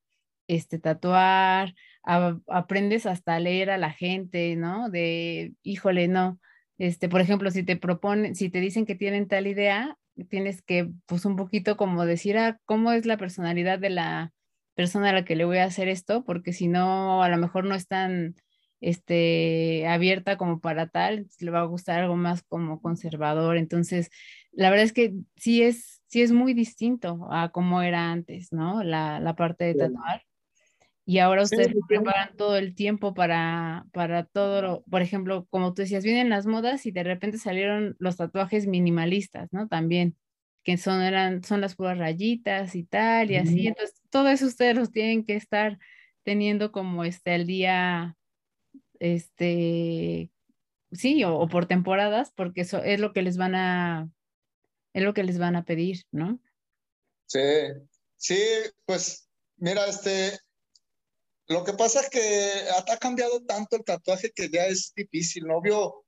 este, 0.48 0.80
tatuar, 0.80 1.74
aprendes 2.04 3.06
hasta 3.06 3.36
a 3.36 3.40
leer 3.40 3.70
a 3.72 3.78
la 3.78 3.92
gente, 3.92 4.56
¿no? 4.56 4.90
De, 4.90 5.54
híjole, 5.64 6.08
no. 6.08 6.40
Este, 6.78 7.10
por 7.10 7.22
ejemplo, 7.22 7.52
si 7.52 7.64
te 7.64 7.78
proponen, 7.78 8.36
si 8.36 8.50
te 8.50 8.60
dicen 8.60 8.86
que 8.86 8.96
tienen 8.96 9.28
tal 9.28 9.48
idea, 9.48 9.98
tienes 10.30 10.62
que, 10.62 10.92
pues, 11.06 11.26
un 11.26 11.36
poquito 11.36 11.78
como 11.78 12.06
decir, 12.06 12.38
ah, 12.38 12.60
¿cómo 12.66 12.92
es 12.92 13.06
la 13.06 13.18
personalidad 13.18 13.80
de 13.80 13.90
la 13.90 14.34
persona 14.76 15.10
a 15.10 15.14
la 15.14 15.26
que 15.26 15.36
le 15.36 15.46
voy 15.46 15.58
a 15.58 15.66
hacer 15.66 15.88
esto? 15.88 16.24
Porque 16.26 16.54
si 16.54 16.68
no, 16.68 17.24
a 17.24 17.30
lo 17.30 17.38
mejor 17.38 17.66
no 17.66 17.76
están 17.76 18.36
este, 18.86 19.88
abierta 19.88 20.38
como 20.38 20.60
para 20.60 20.88
tal, 20.88 21.28
le 21.40 21.50
va 21.50 21.62
a 21.62 21.66
gustar 21.66 22.02
algo 22.02 22.16
más 22.16 22.44
como 22.44 22.82
conservador. 22.82 23.58
Entonces, 23.58 24.12
la 24.52 24.70
verdad 24.70 24.86
es 24.86 24.94
que 24.94 25.16
sí 25.38 25.64
es, 25.64 26.04
sí 26.06 26.22
es 26.22 26.32
muy 26.32 26.54
distinto 26.54 27.28
a 27.32 27.50
cómo 27.50 27.82
era 27.82 28.12
antes, 28.12 28.54
¿no? 28.54 28.84
La, 28.84 29.20
la 29.20 29.36
parte 29.36 29.64
de 29.64 29.74
tatuar. 29.74 30.22
Y 31.04 31.18
ahora 31.18 31.42
ustedes 31.42 31.70
se 31.70 31.80
preparan 31.88 32.36
todo 32.38 32.58
el 32.58 32.76
tiempo 32.76 33.16
para, 33.16 33.88
para 33.92 34.24
todo, 34.24 34.62
lo, 34.62 34.84
por 34.84 35.02
ejemplo, 35.02 35.48
como 35.50 35.74
tú 35.74 35.82
decías, 35.82 36.04
vienen 36.04 36.30
las 36.30 36.46
modas 36.46 36.86
y 36.86 36.92
de 36.92 37.04
repente 37.04 37.40
salieron 37.40 37.96
los 37.98 38.18
tatuajes 38.18 38.68
minimalistas, 38.68 39.52
¿no? 39.52 39.68
También, 39.68 40.16
que 40.64 40.78
son, 40.78 41.02
eran, 41.02 41.44
son 41.44 41.60
las 41.60 41.76
puras 41.76 41.98
rayitas 41.98 42.76
y 42.76 42.84
tal, 42.84 43.32
y 43.32 43.38
así. 43.38 43.66
Entonces, 43.66 44.00
todo 44.12 44.30
eso 44.30 44.46
ustedes 44.46 44.76
los 44.76 44.92
tienen 44.92 45.26
que 45.26 45.36
estar 45.36 45.80
teniendo 46.24 46.72
como 46.72 47.04
este 47.04 47.34
al 47.34 47.48
día 47.48 48.16
este, 49.00 50.32
sí, 50.92 51.24
o, 51.24 51.48
por 51.48 51.68
temporadas, 51.68 52.32
porque 52.36 52.62
eso 52.62 52.84
es 52.84 53.00
lo 53.00 53.14
que 53.14 53.22
les 53.22 53.38
van 53.38 53.56
a, 53.56 54.10
es 54.94 55.04
lo 55.04 55.14
que 55.14 55.24
les 55.24 55.38
van 55.38 55.56
a 55.56 55.66
pedir, 55.66 56.06
¿no? 56.12 56.40
Sí, 57.26 57.40
sí, 58.18 58.40
pues 58.86 59.30
mira, 59.58 59.86
este, 59.88 60.40
lo 61.48 61.64
que 61.64 61.74
pasa 61.74 62.02
es 62.02 62.10
que 62.10 62.52
ha 62.92 62.98
cambiado 62.98 63.44
tanto 63.44 63.76
el 63.76 63.84
tatuaje 63.84 64.32
que 64.32 64.50
ya 64.50 64.66
es 64.66 64.94
difícil, 64.96 65.46
¿no? 65.46 65.58
Obvio, 65.58 66.06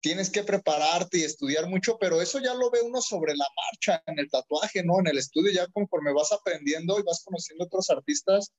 tienes 0.00 0.30
que 0.30 0.42
prepararte 0.42 1.18
y 1.18 1.22
estudiar 1.22 1.68
mucho, 1.68 1.96
pero 1.98 2.20
eso 2.20 2.40
ya 2.40 2.54
lo 2.54 2.70
ve 2.70 2.82
uno 2.82 3.00
sobre 3.00 3.36
la 3.36 3.46
marcha 3.56 4.02
en 4.06 4.18
el 4.18 4.28
tatuaje, 4.28 4.82
¿no? 4.82 4.98
En 4.98 5.06
el 5.06 5.18
estudio 5.18 5.52
ya 5.52 5.68
conforme 5.68 6.12
vas 6.12 6.32
aprendiendo 6.32 6.98
y 6.98 7.04
vas 7.04 7.22
conociendo 7.24 7.64
otros 7.64 7.88
artistas, 7.88 8.52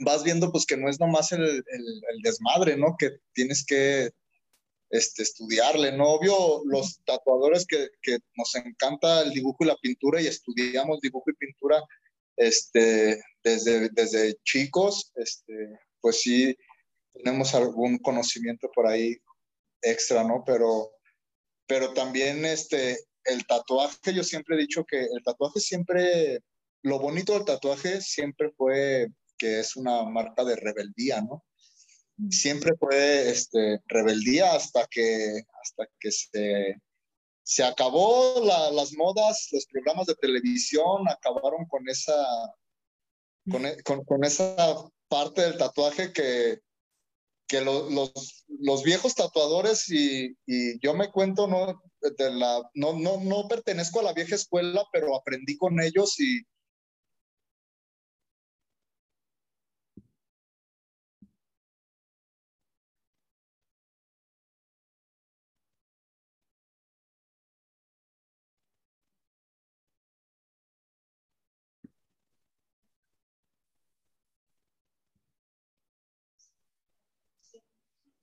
vas 0.00 0.22
viendo 0.24 0.50
pues 0.50 0.66
que 0.66 0.76
no 0.76 0.88
es 0.88 1.00
nomás 1.00 1.32
el, 1.32 1.44
el, 1.44 2.22
desmadre, 2.22 2.76
¿no? 2.76 2.96
Que 2.98 3.18
tienes 3.32 3.64
que 3.64 4.10
este, 4.90 5.22
estudiarle, 5.22 5.92
¿no? 5.96 6.08
Obvio, 6.08 6.62
los 6.64 7.00
tatuadores 7.04 7.66
que, 7.66 7.88
que, 8.02 8.18
nos 8.36 8.54
encanta 8.54 9.22
el 9.22 9.30
dibujo 9.30 9.64
y 9.64 9.66
la 9.66 9.76
pintura 9.76 10.20
y 10.20 10.26
estudiamos 10.26 11.00
dibujo 11.00 11.30
y 11.30 11.34
pintura 11.34 11.82
este, 12.36 13.22
desde, 13.42 13.88
desde 13.90 14.36
chicos, 14.44 15.12
este, 15.16 15.78
pues 16.00 16.20
sí 16.20 16.56
tenemos 17.12 17.54
algún 17.54 17.98
conocimiento 17.98 18.70
por 18.72 18.86
ahí 18.86 19.16
extra, 19.82 20.24
¿no? 20.24 20.44
Pero, 20.46 20.92
pero 21.66 21.92
también 21.92 22.44
este, 22.44 22.98
el 23.24 23.46
tatuaje, 23.46 24.14
yo 24.14 24.22
siempre 24.24 24.56
he 24.56 24.60
dicho 24.60 24.84
que 24.84 25.00
el 25.00 25.22
tatuaje 25.24 25.60
siempre, 25.60 26.40
lo 26.82 26.98
bonito 26.98 27.34
del 27.34 27.44
tatuaje 27.44 28.00
siempre 28.00 28.50
fue 28.56 29.08
que 29.38 29.60
es 29.60 29.76
una 29.76 30.02
marca 30.04 30.44
de 30.44 30.56
rebeldía, 30.56 31.20
¿no? 31.20 31.44
Mm. 32.18 32.30
Siempre 32.30 32.72
fue 32.78 33.30
este, 33.30 33.80
rebeldía 33.86 34.52
hasta 34.52 34.86
que, 34.90 35.42
hasta 35.62 35.88
que 36.00 36.10
se, 36.10 36.76
se 37.42 37.64
acabó 37.64 38.44
las 38.44 38.92
modas, 38.94 39.48
los 39.52 39.66
programas 39.66 40.06
de 40.06 40.16
televisión 40.16 41.08
acabaron 41.08 41.66
con 41.66 41.88
esa, 41.88 42.14
con, 43.50 43.64
e, 43.64 43.82
con, 43.82 44.24
esa 44.24 44.90
parte 45.08 45.42
del 45.42 45.56
tatuaje 45.56 46.12
que, 46.12 46.58
que 47.46 47.60
los, 47.62 48.44
los, 48.48 48.82
viejos 48.82 49.14
tatuadores 49.14 49.88
y, 49.88 50.36
y, 50.46 50.78
yo 50.80 50.92
me 50.94 51.10
cuento, 51.10 51.46
¿no? 51.46 51.80
De 52.00 52.30
la, 52.30 52.68
no, 52.74 52.92
no, 52.92 53.18
no 53.18 53.48
pertenezco 53.48 54.00
a 54.00 54.04
la 54.04 54.12
vieja 54.12 54.34
escuela, 54.34 54.84
pero 54.92 55.16
aprendí 55.16 55.56
con 55.56 55.80
ellos 55.80 56.20
y, 56.20 56.42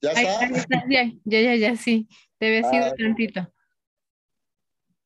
¿Ya 0.06 0.12
está? 0.12 0.66
Ya, 0.88 1.12
ya, 1.24 1.54
ya, 1.56 1.76
sí. 1.76 2.08
Te 2.38 2.46
había 2.46 2.70
sido 2.70 2.94
tantito. 2.94 3.52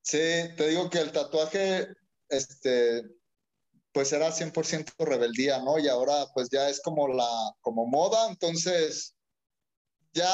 Sí, 0.03 0.19
te 0.57 0.69
digo 0.69 0.91
que 0.91 0.99
el 0.99 1.13
tatuaje, 1.13 1.89
este, 2.29 3.03
pues 3.93 4.13
era 4.13 4.31
100% 4.31 4.93
rebeldía, 4.99 5.61
¿no? 5.61 5.79
Y 5.79 5.89
ahora 5.89 6.27
pues 6.35 6.49
ya 6.51 6.69
es 6.69 6.81
como 6.83 7.09
la, 7.09 7.29
como 7.61 7.87
moda, 7.87 8.29
entonces 8.29 9.15
ya, 10.13 10.29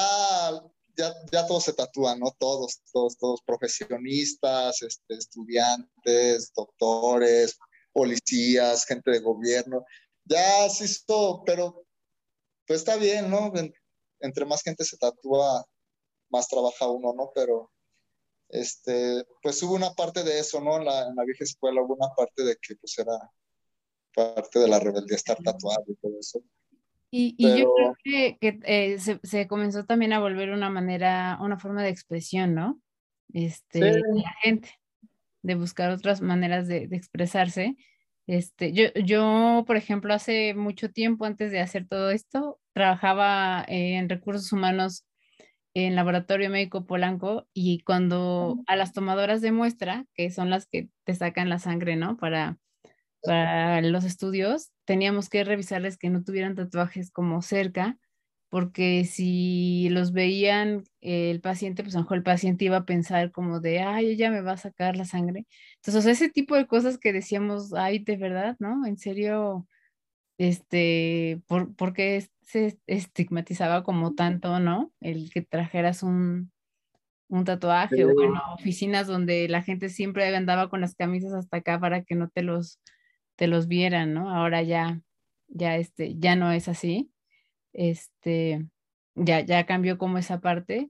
ya, 0.95 1.13
ya 1.31 1.45
todos 1.45 1.63
se 1.65 1.73
tatúan, 1.73 2.19
¿no? 2.19 2.35
Todos, 2.39 2.81
todos, 2.91 3.17
todos 3.17 3.41
profesionistas, 3.43 4.81
este, 4.81 5.13
estudiantes, 5.13 6.51
doctores, 6.55 7.57
policías, 7.93 8.85
gente 8.85 9.11
de 9.11 9.19
gobierno. 9.19 9.85
Ya 10.25 10.67
sí, 10.69 10.85
esto, 10.85 11.43
pero 11.45 11.85
pues 12.65 12.79
está 12.79 12.97
bien, 12.97 13.29
¿no? 13.29 13.51
Entre 14.19 14.45
más 14.45 14.63
gente 14.63 14.83
se 14.83 14.97
tatúa, 14.97 15.65
más 16.29 16.47
trabaja 16.47 16.89
uno, 16.89 17.13
¿no? 17.13 17.31
Pero 17.33 17.71
este, 18.49 19.25
pues 19.41 19.61
hubo 19.63 19.75
una 19.75 19.91
parte 19.91 20.23
de 20.23 20.39
eso, 20.39 20.61
¿no? 20.61 20.77
En 20.77 20.85
la, 20.85 21.07
en 21.07 21.15
la 21.15 21.23
vieja 21.23 21.43
escuela 21.43 21.81
hubo 21.81 21.95
una 21.95 22.09
parte 22.15 22.43
de 22.43 22.55
que 22.61 22.75
pues 22.75 22.97
era 22.97 23.17
parte 24.15 24.59
de 24.59 24.67
la 24.67 24.79
rebeldía 24.79 25.15
estar 25.15 25.37
tatuado 25.43 25.83
y 25.87 25.95
todo 25.95 26.19
eso. 26.19 26.41
Y, 27.09 27.35
y 27.37 27.59
yo 27.59 27.71
creo 27.73 27.95
que, 28.03 28.37
que 28.39 28.59
eh, 28.65 28.99
se, 28.99 29.19
se, 29.23 29.47
comenzó 29.47 29.85
también 29.85 30.11
a 30.11 30.19
volver 30.19 30.49
una 30.49 30.69
manera, 30.69 31.37
una 31.41 31.57
forma 31.57 31.81
de 31.83 31.89
expresión, 31.89 32.53
¿no? 32.53 32.81
Este, 33.33 33.93
sí. 33.93 34.01
la 34.01 34.33
gente, 34.41 34.69
de 35.41 35.55
buscar 35.55 35.91
otras 35.91 36.21
maneras 36.21 36.67
de, 36.67 36.87
de 36.87 36.97
expresarse. 36.97 37.77
Este, 38.27 38.73
yo, 38.73 38.85
yo, 39.05 39.63
por 39.65 39.77
ejemplo, 39.77 40.13
hace 40.13 40.53
mucho 40.53 40.91
tiempo 40.91 41.23
antes 41.25 41.49
de 41.51 41.61
hacer 41.61 41.87
todo 41.87 42.09
esto, 42.11 42.59
trabajaba 42.73 43.63
en 43.67 44.09
recursos 44.09 44.51
humanos 44.51 45.05
en 45.75 45.95
Laboratorio 45.95 46.49
Médico 46.49 46.85
Polanco 46.87 47.47
y 47.53 47.81
cuando 47.81 48.59
a 48.67 48.75
las 48.75 48.93
tomadoras 48.93 49.41
de 49.41 49.51
muestra, 49.53 50.05
que 50.15 50.31
son 50.31 50.49
las 50.49 50.67
que 50.67 50.89
te 51.05 51.15
sacan 51.15 51.49
la 51.49 51.59
sangre, 51.59 51.95
¿no? 51.97 52.17
Para, 52.17 52.59
para 53.23 53.81
los 53.81 54.03
estudios, 54.05 54.71
teníamos 54.85 55.29
que 55.29 55.43
revisarles 55.43 55.97
que 55.97 56.09
no 56.09 56.23
tuvieran 56.23 56.55
tatuajes 56.55 57.11
como 57.11 57.41
cerca, 57.41 57.97
porque 58.49 59.05
si 59.05 59.89
los 59.89 60.13
veían 60.13 60.83
el 61.01 61.41
paciente, 61.41 61.83
pues 61.83 61.95
a 61.95 61.99
lo 61.99 62.03
mejor 62.03 62.17
el 62.17 62.23
paciente 62.23 62.65
iba 62.65 62.77
a 62.77 62.85
pensar 62.85 63.31
como 63.31 63.59
de, 63.59 63.79
ay, 63.79 64.07
ella 64.07 64.31
me 64.31 64.41
va 64.41 64.53
a 64.53 64.57
sacar 64.57 64.95
la 64.95 65.05
sangre. 65.05 65.45
Entonces, 65.77 65.99
o 65.99 66.01
sea, 66.01 66.13
ese 66.13 66.29
tipo 66.29 66.55
de 66.55 66.67
cosas 66.67 66.97
que 66.97 67.13
decíamos, 67.13 67.73
ay, 67.73 67.99
de 67.99 68.17
verdad, 68.17 68.55
¿no? 68.59 68.85
En 68.85 68.97
serio, 68.97 69.67
este, 70.37 71.41
por, 71.47 71.75
porque 71.75 72.27
se 72.41 72.79
estigmatizaba 72.87 73.83
como 73.83 74.15
tanto, 74.15 74.59
¿no? 74.59 74.93
El 75.01 75.29
que 75.31 75.41
trajeras 75.41 76.03
un, 76.03 76.51
un 77.29 77.45
tatuaje 77.45 78.05
o 78.05 78.13
bueno, 78.13 78.41
oficinas 78.53 79.07
donde 79.07 79.49
la 79.49 79.61
gente 79.63 79.89
siempre 79.89 80.33
andaba 80.35 80.69
con 80.69 80.81
las 80.81 80.95
camisas 80.95 81.33
hasta 81.33 81.57
acá 81.57 81.79
para 81.79 82.03
que 82.03 82.15
no 82.15 82.29
te 82.29 82.43
los, 82.43 82.79
te 83.35 83.47
los 83.47 83.67
vieran, 83.67 84.13
¿no? 84.13 84.29
Ahora 84.33 84.63
ya, 84.63 85.01
ya, 85.47 85.75
este, 85.77 86.15
ya 86.17 86.35
no 86.35 86.51
es 86.51 86.67
así. 86.67 87.11
Este, 87.77 88.65
ya, 89.15 89.41
ya 89.41 89.65
cambió 89.65 89.97
como 89.97 90.17
esa 90.17 90.41
parte, 90.41 90.89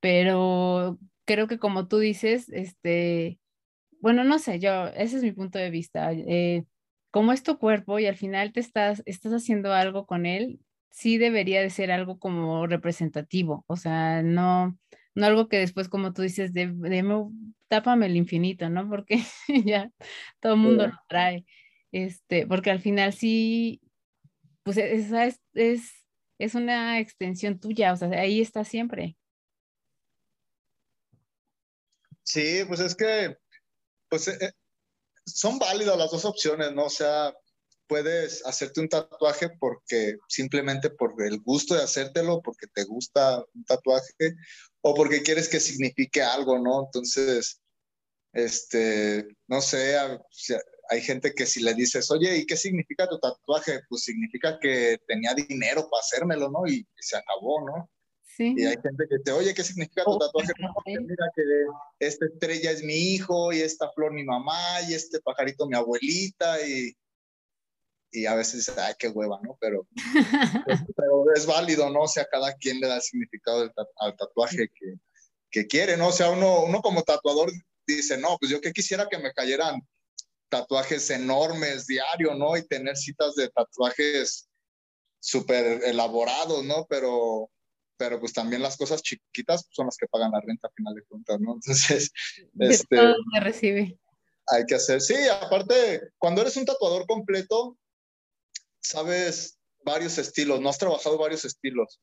pero 0.00 0.98
creo 1.24 1.48
que 1.48 1.58
como 1.58 1.88
tú 1.88 1.98
dices, 1.98 2.48
este, 2.50 3.40
bueno, 4.00 4.24
no 4.24 4.38
sé, 4.38 4.58
yo, 4.60 4.88
ese 4.88 5.16
es 5.16 5.22
mi 5.22 5.32
punto 5.32 5.58
de 5.58 5.70
vista. 5.70 6.12
Eh, 6.12 6.64
como 7.10 7.32
es 7.32 7.42
tu 7.42 7.58
cuerpo 7.58 7.98
y 7.98 8.06
al 8.06 8.16
final 8.16 8.52
te 8.52 8.60
estás, 8.60 9.02
estás 9.06 9.32
haciendo 9.32 9.72
algo 9.72 10.06
con 10.06 10.26
él, 10.26 10.60
sí 10.90 11.18
debería 11.18 11.62
de 11.62 11.70
ser 11.70 11.90
algo 11.90 12.18
como 12.18 12.66
representativo, 12.66 13.64
o 13.66 13.76
sea, 13.76 14.22
no, 14.22 14.78
no 15.14 15.26
algo 15.26 15.48
que 15.48 15.58
después, 15.58 15.88
como 15.88 16.12
tú 16.12 16.22
dices, 16.22 16.52
de, 16.52 16.68
de 16.72 17.02
tápame 17.68 18.06
el 18.06 18.16
infinito, 18.16 18.68
¿no? 18.68 18.88
Porque 18.88 19.22
ya 19.64 19.90
todo 20.40 20.54
el 20.54 20.60
mundo 20.60 20.86
lo 20.86 20.94
trae, 21.08 21.46
este, 21.92 22.46
porque 22.46 22.70
al 22.70 22.80
final 22.80 23.12
sí, 23.12 23.80
pues 24.64 24.76
e, 24.78 24.96
esa 24.96 25.26
es, 25.26 25.40
es, 25.52 25.92
es 26.38 26.54
una 26.56 26.98
extensión 26.98 27.60
tuya, 27.60 27.92
o 27.92 27.96
sea, 27.96 28.08
ahí 28.08 28.40
está 28.40 28.64
siempre. 28.64 29.16
Sí, 32.24 32.64
pues 32.66 32.80
es 32.80 32.96
que, 32.96 33.36
pues 34.08 34.26
eh, 34.28 34.52
son 35.26 35.58
válidas 35.58 35.96
las 35.96 36.10
dos 36.10 36.24
opciones, 36.24 36.72
¿no? 36.72 36.86
O 36.86 36.90
sea, 36.90 37.34
puedes 37.86 38.44
hacerte 38.46 38.80
un 38.80 38.88
tatuaje 38.88 39.50
porque 39.60 40.16
simplemente 40.28 40.90
por 40.90 41.14
el 41.22 41.40
gusto 41.40 41.74
de 41.74 41.82
hacértelo, 41.82 42.40
porque 42.42 42.66
te 42.66 42.84
gusta 42.84 43.44
un 43.54 43.64
tatuaje 43.64 44.34
o 44.80 44.94
porque 44.94 45.22
quieres 45.22 45.48
que 45.48 45.60
signifique 45.60 46.22
algo, 46.22 46.58
¿no? 46.58 46.86
Entonces, 46.86 47.60
este, 48.32 49.28
no 49.46 49.60
sé, 49.60 49.96
hay 50.88 51.00
gente 51.00 51.34
que 51.34 51.46
si 51.46 51.62
le 51.62 51.74
dices, 51.74 52.10
oye, 52.10 52.36
¿y 52.36 52.46
qué 52.46 52.56
significa 52.56 53.08
tu 53.08 53.18
tatuaje? 53.18 53.80
Pues 53.88 54.02
significa 54.02 54.58
que 54.60 54.98
tenía 55.06 55.34
dinero 55.34 55.88
para 55.90 56.00
hacérmelo, 56.00 56.50
¿no? 56.50 56.66
Y, 56.66 56.86
se 56.98 57.16
acabó, 57.16 57.64
¿no? 57.66 57.90
Sí. 58.22 58.54
Y 58.56 58.64
hay 58.64 58.76
gente 58.82 59.04
que 59.08 59.18
te, 59.24 59.32
oye, 59.32 59.54
¿qué 59.54 59.62
significa 59.62 60.04
tu 60.04 60.18
tatuaje? 60.18 60.52
No, 60.58 60.72
mira 60.86 61.26
que 61.36 61.42
esta 62.00 62.26
estrella 62.26 62.70
es 62.70 62.82
mi 62.82 62.94
hijo 63.14 63.52
y 63.52 63.60
esta 63.60 63.90
flor 63.92 64.12
mi 64.12 64.24
mamá 64.24 64.80
y 64.88 64.94
este 64.94 65.20
pajarito 65.20 65.66
mi 65.66 65.76
abuelita 65.76 66.66
y, 66.66 66.92
y 68.10 68.26
a 68.26 68.34
veces 68.34 68.68
ay, 68.76 68.94
qué 68.98 69.08
hueva, 69.08 69.38
¿no? 69.42 69.56
Pero, 69.60 69.86
pues, 69.94 70.04
pero 70.96 71.24
es 71.34 71.46
válido, 71.46 71.90
¿no? 71.90 72.02
O 72.02 72.08
sea, 72.08 72.26
cada 72.26 72.54
quien 72.54 72.80
le 72.80 72.88
da 72.88 72.96
el 72.96 73.02
significado 73.02 73.70
al 73.98 74.16
tatuaje 74.16 74.68
que, 74.68 74.94
que, 75.50 75.66
quiere, 75.66 75.96
¿no? 75.96 76.08
O 76.08 76.12
sea, 76.12 76.30
uno, 76.30 76.64
uno 76.64 76.80
como 76.80 77.02
tatuador 77.02 77.52
dice, 77.86 78.18
no, 78.18 78.36
pues 78.38 78.50
yo 78.50 78.60
que 78.60 78.72
quisiera 78.72 79.08
que 79.08 79.18
me 79.18 79.32
cayeran 79.32 79.80
tatuajes 80.48 81.10
enormes 81.10 81.86
diario, 81.86 82.34
¿no? 82.34 82.56
Y 82.56 82.66
tener 82.66 82.96
citas 82.96 83.34
de 83.34 83.48
tatuajes 83.48 84.48
súper 85.20 85.82
elaborados, 85.84 86.64
¿no? 86.64 86.86
Pero, 86.88 87.50
pero 87.96 88.20
pues 88.20 88.32
también 88.32 88.62
las 88.62 88.76
cosas 88.76 89.02
chiquitas 89.02 89.66
son 89.70 89.86
las 89.86 89.96
que 89.96 90.06
pagan 90.06 90.30
la 90.32 90.40
renta 90.40 90.68
a 90.68 90.72
final 90.76 90.94
de 90.94 91.04
cuentas, 91.04 91.40
¿no? 91.40 91.54
Entonces, 91.54 92.10
este, 92.58 92.96
todo 92.96 93.14
se 93.32 93.40
recibe. 93.40 93.98
Hay 94.48 94.64
que 94.66 94.74
hacer, 94.74 95.00
sí, 95.00 95.14
aparte, 95.28 96.02
cuando 96.18 96.42
eres 96.42 96.56
un 96.58 96.66
tatuador 96.66 97.06
completo, 97.06 97.78
sabes 98.80 99.58
varios 99.82 100.18
estilos, 100.18 100.60
no 100.60 100.68
has 100.68 100.78
trabajado 100.78 101.16
varios 101.16 101.46
estilos. 101.46 102.00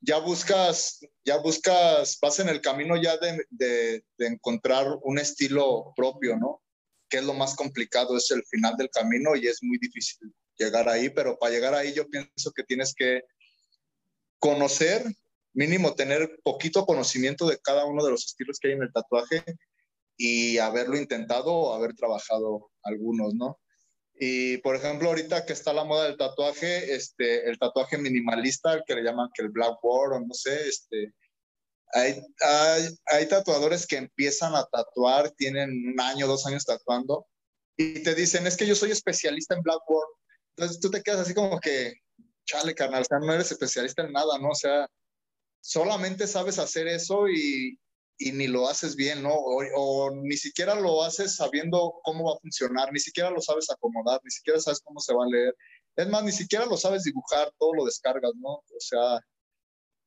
Ya 0.00 0.18
buscas, 0.18 1.00
ya 1.24 1.38
buscas, 1.38 2.18
vas 2.20 2.38
en 2.38 2.50
el 2.50 2.60
camino 2.60 3.00
ya 3.00 3.16
de, 3.16 3.44
de, 3.48 4.04
de 4.18 4.26
encontrar 4.26 4.86
un 5.02 5.18
estilo 5.18 5.92
propio, 5.96 6.36
¿no? 6.36 6.62
Que 7.08 7.18
es 7.18 7.24
lo 7.24 7.34
más 7.34 7.54
complicado, 7.54 8.16
es 8.16 8.30
el 8.30 8.44
final 8.44 8.76
del 8.76 8.90
camino 8.90 9.36
y 9.36 9.46
es 9.46 9.62
muy 9.62 9.78
difícil 9.78 10.32
llegar 10.58 10.88
ahí, 10.88 11.08
pero 11.10 11.38
para 11.38 11.52
llegar 11.52 11.74
ahí 11.74 11.92
yo 11.92 12.08
pienso 12.08 12.52
que 12.52 12.64
tienes 12.64 12.94
que 12.94 13.22
conocer, 14.38 15.04
mínimo 15.52 15.94
tener 15.94 16.38
poquito 16.42 16.84
conocimiento 16.84 17.48
de 17.48 17.58
cada 17.58 17.84
uno 17.84 18.04
de 18.04 18.10
los 18.10 18.26
estilos 18.26 18.58
que 18.58 18.68
hay 18.68 18.74
en 18.74 18.82
el 18.82 18.92
tatuaje 18.92 19.44
y 20.16 20.58
haberlo 20.58 20.96
intentado 20.96 21.52
o 21.52 21.74
haber 21.74 21.94
trabajado 21.94 22.70
algunos, 22.82 23.34
¿no? 23.34 23.58
Y 24.20 24.58
por 24.58 24.74
ejemplo, 24.74 25.08
ahorita 25.08 25.46
que 25.46 25.52
está 25.52 25.72
la 25.72 25.84
moda 25.84 26.06
del 26.06 26.16
tatuaje, 26.16 26.92
este, 26.94 27.48
el 27.48 27.58
tatuaje 27.58 27.98
minimalista, 27.98 28.74
el 28.74 28.82
que 28.84 28.96
le 28.96 29.02
llaman 29.02 29.30
que 29.32 29.42
el 29.42 29.50
blackboard 29.50 30.14
o 30.14 30.20
no 30.20 30.34
sé, 30.34 30.68
este, 30.68 31.14
hay, 31.92 32.22
hay, 32.40 32.88
hay, 33.06 33.28
tatuadores 33.28 33.86
que 33.86 33.96
empiezan 33.96 34.54
a 34.54 34.64
tatuar, 34.64 35.30
tienen 35.30 35.70
un 35.70 36.00
año, 36.00 36.26
dos 36.26 36.46
años 36.46 36.64
tatuando, 36.64 37.26
y 37.76 38.02
te 38.02 38.14
dicen, 38.14 38.46
es 38.46 38.56
que 38.56 38.66
yo 38.66 38.74
soy 38.74 38.90
especialista 38.90 39.54
en 39.54 39.62
blackboard. 39.62 40.08
Entonces 40.56 40.80
tú 40.80 40.90
te 40.90 41.02
quedas 41.02 41.20
así 41.20 41.34
como 41.34 41.60
que, 41.60 41.94
chale, 42.44 42.74
carnal, 42.74 43.02
o 43.02 43.04
sea, 43.04 43.18
no 43.20 43.32
eres 43.32 43.52
especialista 43.52 44.02
en 44.02 44.12
nada, 44.12 44.38
¿no? 44.38 44.50
O 44.50 44.54
sea, 44.54 44.88
solamente 45.60 46.26
sabes 46.26 46.58
hacer 46.58 46.88
eso 46.88 47.28
y, 47.28 47.78
y 48.18 48.32
ni 48.32 48.48
lo 48.48 48.68
haces 48.68 48.96
bien, 48.96 49.22
¿no? 49.22 49.32
O, 49.32 49.62
o, 49.76 50.10
ni 50.16 50.36
siquiera 50.36 50.74
lo 50.74 51.04
haces 51.04 51.36
sabiendo 51.36 52.00
cómo 52.02 52.24
va 52.24 52.36
a 52.36 52.40
funcionar, 52.40 52.92
ni 52.92 52.98
siquiera 52.98 53.30
lo 53.30 53.40
sabes 53.40 53.70
acomodar, 53.70 54.20
ni 54.24 54.30
siquiera 54.30 54.60
sabes 54.60 54.80
cómo 54.80 55.00
se 55.00 55.14
va 55.14 55.24
a 55.24 55.28
leer. 55.28 55.54
Es 55.96 56.08
más, 56.08 56.24
ni 56.24 56.32
siquiera 56.32 56.66
lo 56.66 56.76
sabes 56.76 57.04
dibujar, 57.04 57.52
todo 57.58 57.74
lo 57.74 57.84
descargas, 57.84 58.32
¿no? 58.36 58.50
O 58.50 58.80
sea, 58.80 59.20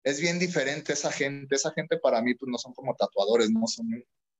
es 0.03 0.19
bien 0.19 0.39
diferente 0.39 0.93
esa 0.93 1.11
gente. 1.11 1.55
Esa 1.55 1.71
gente 1.71 1.97
para 1.97 2.21
mí, 2.21 2.33
pues 2.35 2.49
no 2.49 2.57
son 2.57 2.73
como 2.73 2.95
tatuadores, 2.95 3.49
no 3.49 3.67
son 3.67 3.87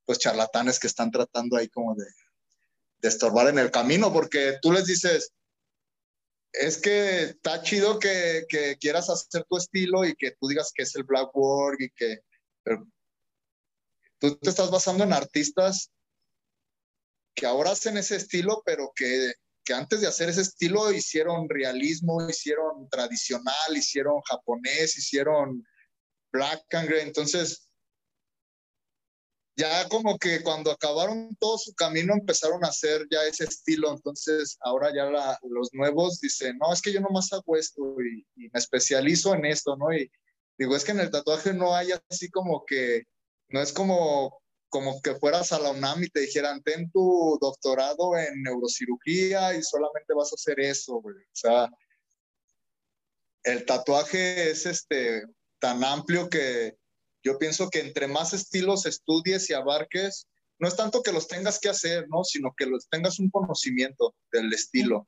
pues 0.06 0.20
charlatanes 0.20 0.80
que 0.80 0.88
están 0.88 1.12
tratando 1.12 1.58
ahí 1.58 1.70
como 1.70 1.96
de, 1.96 2.06
de 3.00 3.10
estorbar 3.10 3.48
en 3.48 3.60
el 3.60 3.72
camino, 3.72 4.12
porque 4.12 4.58
tú 4.62 4.72
les 4.72 4.86
dices, 4.86 5.34
es 6.54 6.78
que 6.78 7.24
está 7.24 7.62
chido 7.62 8.00
que, 8.00 8.46
que, 8.50 8.78
quieras 8.78 9.10
hacer 9.10 9.46
tu 9.48 9.58
estilo 9.58 10.06
y 10.06 10.16
que 10.16 10.32
tú 10.32 10.48
digas 10.48 10.72
que 10.74 10.84
es 10.84 10.96
el 10.96 11.04
Blackboard 11.04 11.80
y 11.80 11.90
que, 11.92 12.20
pero 12.64 12.86
tú 14.20 14.36
te 14.38 14.50
estás 14.50 14.70
basando 14.70 15.04
en 15.04 15.14
artistas 15.14 15.92
que 17.34 17.46
ahora 17.46 17.72
hacen 17.72 17.98
ese 17.98 18.18
estilo, 18.18 18.62
pero 18.66 18.92
que, 18.96 19.34
que, 19.64 19.74
antes 19.74 20.02
de 20.02 20.08
hacer 20.08 20.30
ese 20.30 20.42
estilo 20.42 20.92
hicieron 20.92 21.50
realismo, 21.50 22.28
hicieron 22.28 22.90
tradicional, 22.90 23.76
hicieron 23.76 24.22
japonés, 24.22 24.98
hicieron 24.98 25.66
black 26.32 26.64
and 26.74 26.88
gray. 26.90 27.02
Entonces, 27.02 27.68
ya 29.56 29.88
como 29.90 30.18
que 30.18 30.42
cuando 30.42 30.72
acabaron 30.72 31.36
todo 31.40 31.58
su 31.58 31.74
camino 31.76 32.14
empezaron 32.14 32.64
a 32.64 32.70
hacer 32.70 33.06
ya 33.12 33.24
ese 33.26 33.44
estilo. 33.44 33.92
Entonces, 33.92 34.58
ahora 34.62 34.94
ya 34.96 35.06
la, 35.06 35.38
los 35.50 35.70
nuevos 35.74 36.20
dicen, 36.20 36.58
no, 36.58 36.74
es 36.74 36.82
que 36.82 36.94
yo 36.94 37.00
nomás 37.02 37.32
hago 37.34 37.56
esto 37.58 37.96
y, 38.02 38.26
y 38.36 38.50
me 38.50 38.60
especializo 38.60 39.36
en 39.36 39.46
esto, 39.46 39.76
¿no? 39.76 39.94
Y 39.94 40.12
digo, 40.58 40.76
es 40.76 40.84
que 40.84 40.92
en 40.92 41.02
el 41.02 41.12
tatuaje 41.12 41.54
no 41.54 41.76
hay 41.76 41.90
así 42.10 42.30
como 42.30 42.66
que 42.66 43.04
no 43.50 43.62
es 43.62 43.74
como, 43.74 44.41
como 44.72 45.02
que 45.02 45.16
fueras 45.16 45.52
a 45.52 45.60
la 45.60 45.72
UNAM 45.72 46.02
y 46.04 46.10
te 46.10 46.22
dijeran, 46.22 46.64
ten 46.64 46.90
tu 46.92 47.38
doctorado 47.42 48.18
en 48.18 48.42
neurocirugía 48.42 49.54
y 49.54 49.62
solamente 49.62 50.14
vas 50.16 50.32
a 50.32 50.36
hacer 50.36 50.62
eso, 50.62 51.02
güey. 51.02 51.18
O 51.18 51.36
sea, 51.36 51.70
el 53.44 53.66
tatuaje 53.66 54.50
es 54.50 54.66
este, 54.66 55.24
tan 55.60 55.84
amplio 55.84 56.30
que, 56.30 56.78
Yo 57.24 57.38
pienso 57.38 57.70
que 57.70 57.82
entre 57.82 58.08
más 58.08 58.34
estilos 58.34 58.86
estudies 58.86 59.50
y 59.50 59.54
abarques, 59.54 60.28
no 60.58 60.68
es 60.68 60.76
tanto 60.76 61.04
que 61.04 61.12
los 61.12 61.28
tengas 61.28 61.60
que 61.60 61.70
hacer, 61.70 62.08
¿no? 62.08 62.24
Sino 62.24 62.54
que 62.58 62.66
los 62.66 62.88
tengas 62.88 63.20
un 63.20 63.30
conocimiento 63.30 64.16
del 64.32 64.54
estilo. 64.54 65.08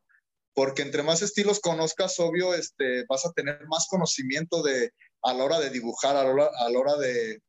Porque 0.54 0.82
entre 0.82 1.04
más 1.04 1.22
estilos 1.22 1.62
conozcas, 1.62 2.20
obvio, 2.20 2.54
este, 2.54 3.06
vas 3.08 3.26
a 3.26 3.32
tener 3.32 3.66
más 3.68 3.88
conocimiento 3.88 4.62
de, 4.62 4.92
a 5.24 5.34
la 5.34 5.44
hora 5.46 5.60
de 5.60 5.70
dibujar, 5.70 6.18
a 6.18 6.24
la 6.24 6.32
hora, 6.32 6.50
a 6.60 6.70
la 6.70 6.80
hora 6.80 6.98
de, 6.98 7.42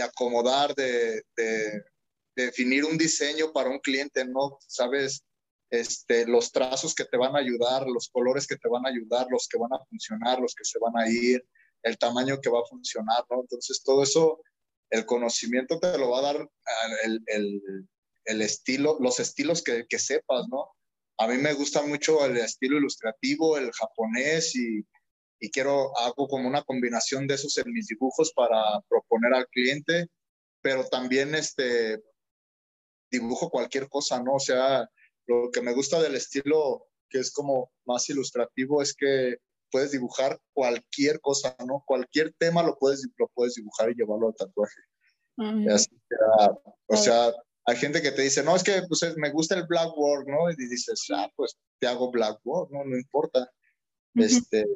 de, 0.00 0.02
acomodar, 0.02 0.74
de, 0.74 1.22
de, 1.36 1.84
definir 2.36 2.84
un 2.84 2.96
diseño 2.96 3.52
para 3.52 3.70
un 3.70 3.78
cliente, 3.78 4.24
¿no? 4.24 4.58
Sabes 4.66 5.22
este, 5.70 6.26
los 6.26 6.50
trazos 6.52 6.94
que 6.94 7.04
te 7.04 7.16
van 7.16 7.36
a 7.36 7.40
ayudar, 7.40 7.86
los 7.86 8.08
colores 8.08 8.46
que 8.46 8.56
te 8.56 8.68
van 8.68 8.86
a 8.86 8.88
ayudar, 8.88 9.26
los 9.30 9.46
que 9.48 9.58
van 9.58 9.72
a 9.72 9.84
funcionar, 9.88 10.40
los 10.40 10.54
que 10.54 10.64
se 10.64 10.78
van 10.78 10.96
a 10.96 11.08
ir, 11.08 11.44
el 11.82 11.98
tamaño 11.98 12.40
que 12.40 12.50
va 12.50 12.60
a 12.60 12.68
funcionar, 12.68 13.24
¿no? 13.30 13.42
Entonces, 13.42 13.82
todo 13.84 14.02
eso, 14.02 14.42
el 14.90 15.06
conocimiento 15.06 15.78
te 15.78 15.96
lo 15.98 16.10
va 16.10 16.18
a 16.18 16.32
dar 16.32 16.48
el, 17.04 17.22
el, 17.26 17.88
el 18.24 18.42
estilo, 18.42 18.96
los 19.00 19.20
estilos 19.20 19.62
que, 19.62 19.86
que, 19.88 19.98
sepas, 19.98 20.46
¿no? 20.48 20.72
A 21.18 21.28
mí 21.28 21.36
me 21.36 21.52
gusta 21.52 21.82
mucho 21.82 22.24
el 22.24 22.38
estilo 22.38 22.78
ilustrativo, 22.78 23.58
el 23.58 23.70
japonés 23.72 24.54
y, 24.56 24.84
y 25.40 25.50
quiero, 25.50 25.96
hago 25.98 26.28
como 26.28 26.46
una 26.46 26.62
combinación 26.62 27.26
de 27.26 27.34
esos 27.34 27.56
en 27.58 27.72
mis 27.72 27.86
dibujos 27.86 28.32
para 28.34 28.80
proponer 28.88 29.32
al 29.32 29.46
cliente, 29.48 30.08
pero 30.62 30.84
también 30.84 31.34
este, 31.34 32.02
dibujo 33.10 33.50
cualquier 33.50 33.88
cosa, 33.88 34.22
¿no? 34.22 34.34
O 34.34 34.40
sea, 34.40 34.88
lo 35.26 35.50
que 35.50 35.62
me 35.62 35.72
gusta 35.72 36.00
del 36.00 36.14
estilo 36.14 36.86
que 37.08 37.18
es 37.18 37.32
como 37.32 37.72
más 37.86 38.08
ilustrativo 38.10 38.82
es 38.82 38.94
que 38.94 39.38
puedes 39.70 39.92
dibujar 39.92 40.38
cualquier 40.52 41.20
cosa, 41.20 41.56
¿no? 41.66 41.82
Cualquier 41.86 42.34
tema 42.38 42.62
lo 42.62 42.76
puedes, 42.78 43.08
lo 43.16 43.28
puedes 43.34 43.54
dibujar 43.54 43.90
y 43.90 43.94
llevarlo 43.94 44.28
al 44.28 44.34
tatuaje. 44.34 44.80
o 46.86 46.96
sea, 46.96 47.32
hay 47.64 47.76
gente 47.76 48.02
que 48.02 48.12
te 48.12 48.22
dice, 48.22 48.42
no, 48.42 48.54
es 48.54 48.62
que 48.62 48.82
pues, 48.88 49.00
me 49.16 49.30
gusta 49.30 49.54
el 49.54 49.66
blackboard, 49.66 50.26
¿no? 50.26 50.50
Y 50.50 50.56
dices, 50.56 51.06
ah, 51.14 51.30
pues 51.34 51.56
te 51.78 51.86
hago 51.86 52.10
blackboard, 52.10 52.70
¿no? 52.70 52.84
No 52.84 52.96
importa. 52.96 53.50
este, 54.14 54.66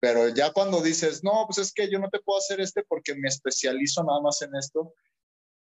pero 0.00 0.28
ya 0.28 0.52
cuando 0.52 0.82
dices, 0.82 1.22
no, 1.22 1.44
pues 1.46 1.58
es 1.58 1.72
que 1.72 1.90
yo 1.90 1.98
no 1.98 2.08
te 2.10 2.20
puedo 2.20 2.38
hacer 2.38 2.60
este 2.60 2.82
porque 2.82 3.14
me 3.14 3.28
especializo 3.28 4.02
nada 4.02 4.20
más 4.20 4.42
en 4.42 4.54
esto, 4.56 4.94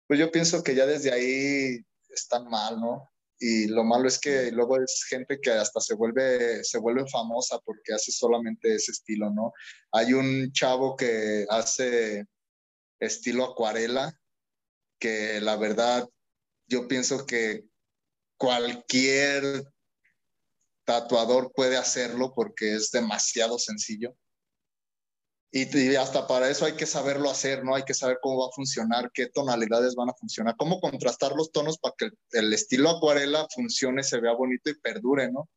pues 0.06 0.20
yo 0.20 0.30
pienso 0.30 0.62
que 0.62 0.74
ya 0.74 0.86
desde 0.86 1.12
ahí 1.12 1.80
están 2.10 2.48
mal, 2.48 2.78
¿no? 2.80 3.10
y 3.38 3.66
lo 3.66 3.84
malo 3.84 4.08
es 4.08 4.18
que 4.18 4.50
luego 4.50 4.80
es 4.80 5.04
gente 5.08 5.40
que 5.40 5.50
hasta 5.50 5.80
se 5.80 5.94
vuelve, 5.94 6.64
se 6.64 6.78
vuelve 6.78 7.06
famosa 7.08 7.58
porque 7.60 7.92
hace 7.92 8.12
solamente 8.12 8.74
ese 8.74 8.92
estilo, 8.92 9.30
¿no? 9.30 9.52
Hay 9.92 10.14
un 10.14 10.52
chavo 10.52 10.96
que 10.96 11.46
hace 11.50 12.26
estilo 12.98 13.44
acuarela, 13.44 14.18
que 14.98 15.40
la 15.40 15.56
verdad 15.56 16.08
yo 16.66 16.88
pienso 16.88 17.26
que 17.26 17.64
cualquier 18.38 19.64
tatuador 20.84 21.52
puede 21.54 21.76
hacerlo 21.76 22.32
porque 22.34 22.74
es 22.74 22.90
demasiado 22.90 23.58
sencillo. 23.58 24.16
Y, 25.52 25.94
hasta 25.94 26.26
para 26.26 26.50
eso 26.50 26.66
hay 26.66 26.74
que 26.74 26.86
saberlo 26.86 27.30
hacer, 27.30 27.64
¿no? 27.64 27.74
Hay 27.74 27.84
que 27.84 27.94
saber 27.94 28.18
cómo 28.20 28.40
va 28.40 28.48
a 28.48 28.54
funcionar, 28.54 29.10
qué 29.12 29.28
tonalidades 29.28 29.94
van 29.94 30.10
a 30.10 30.14
funcionar, 30.14 30.56
cómo 30.58 30.80
contrastar 30.80 31.32
los 31.32 31.50
tonos 31.52 31.78
para 31.78 31.94
que 31.96 32.10
el, 32.32 32.52
estilo 32.52 32.90
acuarela 32.90 33.46
funcione, 33.54 34.02
se 34.02 34.20
vea 34.20 34.32
bonito 34.32 34.70
y 34.70 34.78
perdure, 34.80 35.30
¿no? 35.30 35.48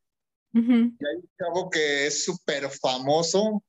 Y 0.53 0.59
hay 0.59 1.29
algo 1.47 1.69
que 1.69 2.07
es 2.07 2.23
súper 2.23 2.69
famoso 2.69 3.63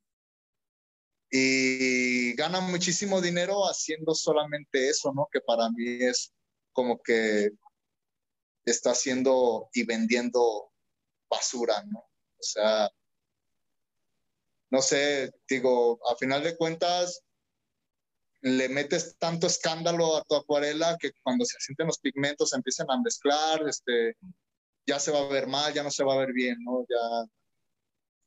y 1.30 2.34
gana 2.34 2.60
muchísimo 2.60 3.20
dinero 3.20 3.68
haciendo 3.68 4.14
solamente 4.14 4.88
eso, 4.88 5.12
¿no? 5.14 5.28
Que 5.30 5.40
para 5.40 5.70
mí 5.70 6.02
es 6.04 6.32
como 6.72 7.00
que 7.02 7.50
está 8.64 8.92
haciendo 8.92 9.68
y 9.72 9.84
vendiendo 9.84 10.72
basura, 11.30 11.82
¿no? 11.84 11.98
O 12.00 12.42
sea, 12.42 12.90
no 14.70 14.82
sé, 14.82 15.32
digo, 15.48 16.00
a 16.10 16.16
final 16.16 16.42
de 16.42 16.56
cuentas, 16.56 17.22
le 18.42 18.68
metes 18.68 19.16
tanto 19.18 19.46
escándalo 19.46 20.16
a 20.16 20.24
tu 20.24 20.34
acuarela 20.34 20.96
que 20.98 21.10
cuando 21.22 21.44
se 21.44 21.58
sienten 21.60 21.88
los 21.88 21.98
pigmentos 21.98 22.50
se 22.50 22.56
empiezan 22.56 22.90
a 22.90 23.00
mezclar, 23.00 23.68
este, 23.68 24.16
ya 24.86 24.98
se 24.98 25.10
va 25.10 25.20
a 25.20 25.28
ver 25.28 25.46
mal, 25.46 25.74
ya 25.74 25.82
no 25.82 25.90
se 25.90 26.04
va 26.04 26.14
a 26.14 26.18
ver 26.18 26.32
bien, 26.32 26.56
¿no? 26.64 26.86
Ya, 26.88 27.26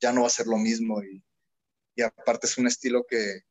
ya 0.02 0.12
no 0.12 0.22
va 0.22 0.28
a 0.28 0.32
ser 0.32 0.48
lo 0.48 0.58
mismo 0.58 1.02
y, 1.02 1.24
y 1.96 2.02
aparte 2.02 2.48
es 2.48 2.58
un 2.58 2.68
estilo 2.68 3.06
que, 3.08 3.41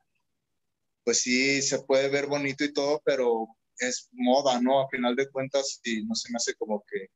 pues 1.05 1.23
sí, 1.23 1.63
se 1.63 1.83
puede 1.83 2.09
ver 2.09 2.27
bonito 2.27 2.65
y 2.65 2.73
todo, 2.73 3.01
pero 3.05 3.49
es 3.79 4.09
moda, 4.13 4.61
¿no? 4.61 4.81
A 4.81 4.89
final 4.89 5.17
de 5.17 5.29
cuentas, 5.31 5.81
y 5.83 6.05
no 6.05 6.15
se 6.15 6.31
me 6.31 6.37
hace 6.37 6.55
como 6.55 6.85
que 6.87 7.09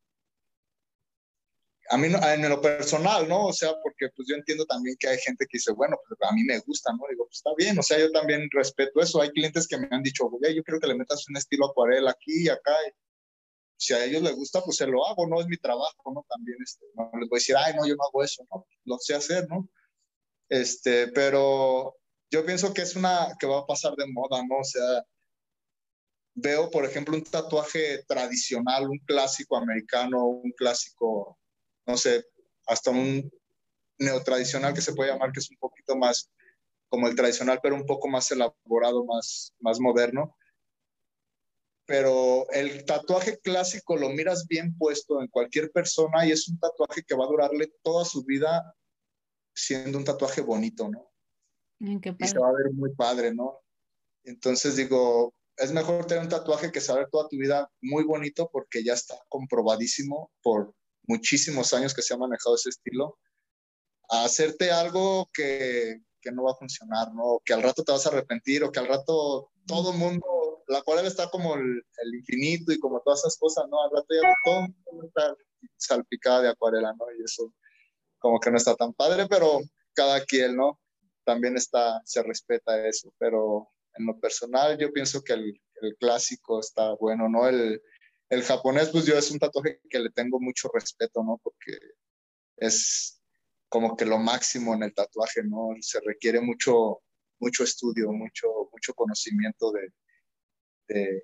a 1.89 1.97
mí 1.97 2.07
en 2.07 2.49
lo 2.49 2.61
personal, 2.61 3.28
¿no? 3.28 3.47
O 3.47 3.53
sea, 3.53 3.72
porque 3.82 4.09
pues 4.14 4.28
yo 4.28 4.34
entiendo 4.37 4.64
también 4.66 4.97
que 4.99 5.09
hay 5.09 5.18
gente 5.18 5.47
que 5.47 5.59
dice, 5.59 5.72
bueno, 5.72 5.97
pues 6.07 6.18
a 6.28 6.32
mí 6.34 6.43
me 6.45 6.59
gusta, 6.61 6.93
¿no? 6.93 7.05
Digo, 7.09 7.26
pues 7.26 7.39
está 7.39 7.51
bien, 7.57 7.78
o 7.78 7.82
sea, 7.82 7.99
yo 7.99 8.11
también 8.12 8.49
respeto 8.53 9.01
eso. 9.01 9.20
Hay 9.20 9.30
clientes 9.30 9.66
que 9.66 9.78
me 9.78 9.89
han 9.91 10.03
dicho, 10.03 10.26
oye, 10.26 10.55
yo 10.55 10.62
quiero 10.62 10.80
que 10.80 10.87
le 10.89 10.95
metas 10.97 11.28
un 11.28 11.37
estilo 11.37 11.66
acuarela 11.66 12.11
aquí 12.11 12.45
y 12.45 12.49
acá. 12.49 12.72
si 13.78 13.93
a 13.95 14.05
ellos 14.05 14.22
les 14.22 14.34
gusta, 14.34 14.62
pues 14.62 14.76
se 14.78 14.87
lo 14.87 15.07
hago, 15.07 15.26
no 15.26 15.41
es 15.41 15.47
mi 15.47 15.57
trabajo, 15.59 16.12
¿no? 16.12 16.24
También, 16.28 16.59
este, 16.64 16.87
no 16.95 17.11
les 17.20 17.28
voy 17.28 17.39
a 17.39 17.41
decir, 17.41 17.57
ay, 17.59 17.74
no, 17.74 17.87
yo 17.87 17.95
no 17.97 18.05
hago 18.05 18.24
eso, 18.24 18.47
¿no? 18.51 18.66
Lo 18.84 18.99
sé 18.99 19.14
hacer, 19.14 19.49
¿no? 19.49 19.68
Este, 20.49 21.09
pero 21.09 21.97
yo 22.30 22.45
pienso 22.47 22.72
que 22.74 22.82
es 22.82 22.97
una 22.97 23.37
que 23.39 23.47
va 23.47 23.61
a 23.61 23.66
pasar 23.66 23.95
de 23.97 24.07
moda, 24.07 24.43
¿no? 24.49 24.59
O 24.59 24.64
sea, 24.64 25.05
veo, 26.34 26.70
por 26.70 26.84
ejemplo, 26.84 27.16
un 27.16 27.24
tatuaje 27.24 28.05
tradicional, 28.07 28.89
un 28.89 28.99
clásico 29.01 29.57
americano, 29.57 30.24
un 30.24 30.53
clásico 30.53 31.39
no 31.87 31.97
sé, 31.97 32.24
hasta 32.66 32.91
un 32.91 33.30
neotradicional 33.99 34.74
que 34.74 34.82
se 34.82 34.93
puede 34.93 35.11
llamar, 35.11 35.32
que 35.32 35.41
es 35.41 35.51
un 35.51 35.57
poquito 35.57 35.97
más 35.97 36.30
como 36.89 37.09
el 37.09 37.16
tradicional, 37.16 37.61
pero 37.62 37.74
un 37.74 37.87
poco 37.87 38.09
más 38.09 38.30
elaborado, 38.30 39.05
más, 39.05 39.55
más 39.61 39.80
moderno. 39.80 40.37
Pero 41.87 42.51
el 42.51 42.84
tatuaje 42.84 43.39
clásico 43.39 43.97
lo 43.97 44.11
miras 44.11 44.47
bien 44.49 44.76
puesto 44.76 45.20
en 45.20 45.28
cualquier 45.28 45.70
persona 45.70 46.26
y 46.26 46.32
es 46.32 46.49
un 46.49 46.59
tatuaje 46.59 47.03
que 47.05 47.14
va 47.14 47.24
a 47.24 47.28
durarle 47.28 47.72
toda 47.82 48.05
su 48.05 48.24
vida 48.24 48.74
siendo 49.55 49.99
un 49.99 50.05
tatuaje 50.05 50.41
bonito, 50.41 50.89
¿no? 50.89 51.12
y 51.78 52.26
se 52.26 52.39
va 52.39 52.49
a 52.49 52.53
ver 52.53 52.72
muy 52.72 52.95
padre, 52.95 53.34
¿no? 53.34 53.61
Entonces 54.24 54.76
digo, 54.76 55.34
es 55.57 55.72
mejor 55.72 56.07
tener 56.07 56.22
un 56.22 56.28
tatuaje 56.28 56.72
que 56.72 56.80
saber 56.80 57.09
toda 57.11 57.28
tu 57.28 57.37
vida 57.37 57.70
muy 57.80 58.05
bonito 58.05 58.51
porque 58.53 58.82
ya 58.82 58.95
está 58.95 59.14
comprobadísimo 59.28 60.30
por 60.43 60.74
muchísimos 61.07 61.73
años 61.75 61.95
que 61.95 62.03
se 62.03 62.15
ha 62.15 62.19
manejado 62.19 62.57
ese 62.57 62.71
estilo, 62.71 63.19
a 64.09 64.25
hacerte 64.25 64.71
algo 64.71 65.29
que, 65.33 66.01
que 66.21 66.33
no 66.33 66.45
va 66.45 66.53
a 66.53 66.57
funcionar, 66.57 67.13
¿no? 67.15 67.41
Que 67.45 67.55
al 67.55 67.63
rato 67.63 67.83
te 67.83 67.93
vas 67.93 68.07
a 68.07 68.11
arrepentir 68.11 68.65
o 68.65 68.71
que 68.71 68.79
al 68.79 68.89
rato 68.89 69.51
todo 69.67 69.93
el 69.93 69.99
mundo, 69.99 70.63
la 70.69 70.79
acuarela 70.79 71.09
está 71.09 71.29
como 71.31 71.55
el, 71.55 71.63
el, 71.63 72.15
infinito 72.15 72.73
y 72.73 72.79
como 72.79 73.01
todas 73.01 73.21
esas 73.21 73.37
cosas, 73.37 73.67
¿no? 73.69 73.83
Al 73.83 73.91
rato 73.91 74.07
ya 74.11 74.33
todo 74.45 74.65
el 74.67 74.75
mundo 74.85 75.07
está 75.07 75.35
salpicada 75.77 76.43
de 76.43 76.49
acuarela, 76.51 76.93
¿no? 76.93 77.07
Y 77.19 77.23
eso 77.25 77.53
como 78.19 78.41
que 78.41 78.51
no 78.51 78.57
está 78.57 78.75
tan 78.75 78.93
padre, 78.93 79.27
pero 79.29 79.61
cada 79.95 80.25
quien, 80.25 80.57
¿no? 80.57 80.81
También 81.25 81.57
está, 81.57 82.01
se 82.05 82.23
respeta 82.23 82.87
eso, 82.87 83.13
pero 83.19 83.69
en 83.95 84.07
lo 84.07 84.19
personal 84.19 84.79
yo 84.79 84.93
pienso 84.93 85.23
que 85.23 85.33
el, 85.33 85.61
el 85.83 85.97
clásico 85.97 86.61
está 86.61 86.95
bueno, 86.95 87.29
¿no? 87.29 87.49
El, 87.49 87.81
el 88.29 88.43
japonés, 88.43 88.89
pues 88.91 89.07
yo 89.07 89.16
es 89.16 89.31
un 89.31 89.39
tatuaje 89.39 89.81
que 89.89 89.99
le 89.99 90.11
tengo 90.11 90.41
mucho 90.41 90.68
respeto, 90.72 91.22
¿no? 91.22 91.41
Porque 91.43 91.79
es 92.57 93.20
como 93.68 93.97
que 93.97 94.05
lo 94.05 94.18
máximo 94.18 94.74
en 94.74 94.83
el 94.83 94.95
tatuaje, 94.95 95.43
¿no? 95.45 95.70
Se 95.81 96.01
requiere 96.01 96.41
mucho, 96.41 97.03
mucho 97.39 97.64
estudio, 97.64 98.12
mucho, 98.12 98.49
mucho 98.72 98.95
conocimiento 98.95 99.72
de, 99.72 101.22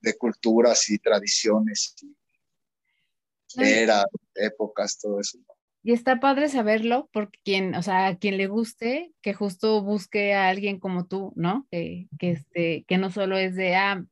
de, 0.00 0.18
culturas 0.18 0.88
y 0.90 0.98
tradiciones 0.98 1.94
y 2.02 3.62
eras, 3.62 4.06
épocas, 4.34 4.98
todo 4.98 5.20
eso. 5.20 5.38
Y 5.82 5.92
está 5.92 6.20
padre 6.20 6.48
saberlo 6.48 7.08
porque 7.12 7.38
quien, 7.42 7.74
o 7.74 7.82
sea, 7.82 8.08
a 8.08 8.18
quien 8.18 8.36
le 8.36 8.48
guste, 8.48 9.14
que 9.22 9.32
justo 9.32 9.82
busque 9.82 10.34
a 10.34 10.48
alguien 10.48 10.78
como 10.78 11.06
tú, 11.06 11.32
¿no? 11.36 11.66
Que, 11.70 12.06
que, 12.18 12.32
este, 12.32 12.84
que 12.86 12.98
no 12.98 13.10
solo 13.10 13.38
es 13.38 13.54
de, 13.54 13.76
ah, 13.76 14.04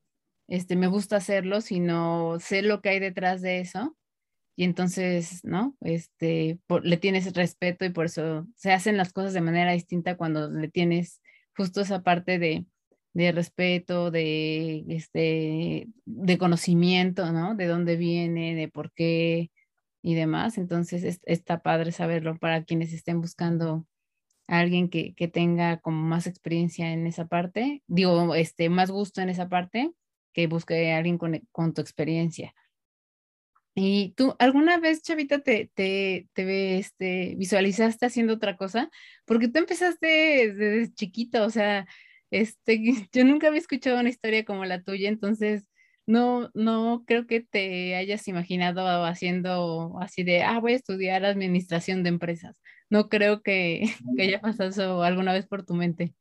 este, 0.48 0.76
me 0.76 0.86
gusta 0.86 1.16
hacerlo, 1.16 1.60
sino 1.60 2.38
sé 2.40 2.62
lo 2.62 2.80
que 2.80 2.88
hay 2.88 3.00
detrás 3.00 3.42
de 3.42 3.60
eso. 3.60 3.96
Y 4.56 4.64
entonces, 4.64 5.44
¿no? 5.44 5.76
Este, 5.80 6.58
le 6.82 6.96
tienes 6.96 7.32
respeto 7.32 7.84
y 7.84 7.90
por 7.90 8.06
eso 8.06 8.46
se 8.56 8.72
hacen 8.72 8.96
las 8.96 9.12
cosas 9.12 9.32
de 9.32 9.40
manera 9.40 9.72
distinta 9.72 10.16
cuando 10.16 10.50
le 10.50 10.68
tienes 10.68 11.22
justo 11.56 11.82
esa 11.82 12.02
parte 12.02 12.40
de, 12.40 12.66
de 13.12 13.32
respeto, 13.32 14.10
de, 14.10 14.84
este, 14.88 15.88
de 16.06 16.38
conocimiento, 16.38 17.30
¿no? 17.32 17.54
De 17.54 17.66
dónde 17.66 17.96
viene, 17.96 18.54
de 18.56 18.68
por 18.68 18.92
qué 18.92 19.50
y 20.02 20.14
demás. 20.14 20.58
Entonces, 20.58 21.20
está 21.24 21.60
padre 21.60 21.92
saberlo 21.92 22.36
para 22.38 22.64
quienes 22.64 22.92
estén 22.92 23.20
buscando 23.20 23.86
a 24.48 24.60
alguien 24.60 24.88
que, 24.88 25.14
que, 25.14 25.28
tenga 25.28 25.78
como 25.78 26.02
más 26.02 26.26
experiencia 26.26 26.92
en 26.92 27.06
esa 27.06 27.26
parte, 27.26 27.82
digo, 27.86 28.34
este, 28.34 28.70
más 28.70 28.90
gusto 28.90 29.20
en 29.20 29.28
esa 29.28 29.48
parte, 29.48 29.92
que 30.32 30.46
busque 30.46 30.92
a 30.92 30.98
alguien 30.98 31.18
con, 31.18 31.40
con 31.52 31.74
tu 31.74 31.80
experiencia. 31.80 32.54
¿Y 33.80 34.12
tú 34.16 34.34
alguna 34.40 34.78
vez, 34.78 35.02
Chavita, 35.02 35.38
te, 35.38 35.70
te, 35.72 36.28
te 36.32 36.78
este, 36.78 37.34
visualizaste 37.36 38.06
haciendo 38.06 38.34
otra 38.34 38.56
cosa? 38.56 38.90
Porque 39.24 39.46
tú 39.46 39.60
empezaste 39.60 40.52
desde 40.52 40.92
chiquito, 40.94 41.44
o 41.44 41.50
sea, 41.50 41.86
este, 42.30 42.80
yo 43.12 43.24
nunca 43.24 43.48
había 43.48 43.60
escuchado 43.60 44.00
una 44.00 44.08
historia 44.08 44.44
como 44.44 44.64
la 44.64 44.82
tuya, 44.82 45.08
entonces 45.08 45.68
no, 46.06 46.50
no 46.54 47.04
creo 47.06 47.26
que 47.26 47.40
te 47.42 47.94
hayas 47.94 48.26
imaginado 48.28 49.04
haciendo 49.04 49.98
así 50.00 50.24
de, 50.24 50.42
ah, 50.42 50.58
voy 50.58 50.72
a 50.72 50.76
estudiar 50.76 51.24
administración 51.24 52.02
de 52.02 52.08
empresas. 52.08 52.60
No 52.90 53.08
creo 53.08 53.42
que, 53.42 53.82
que 54.16 54.22
haya 54.22 54.40
pasado 54.40 54.70
eso 54.70 55.02
alguna 55.02 55.32
vez 55.32 55.46
por 55.46 55.64
tu 55.64 55.74
mente. 55.74 56.14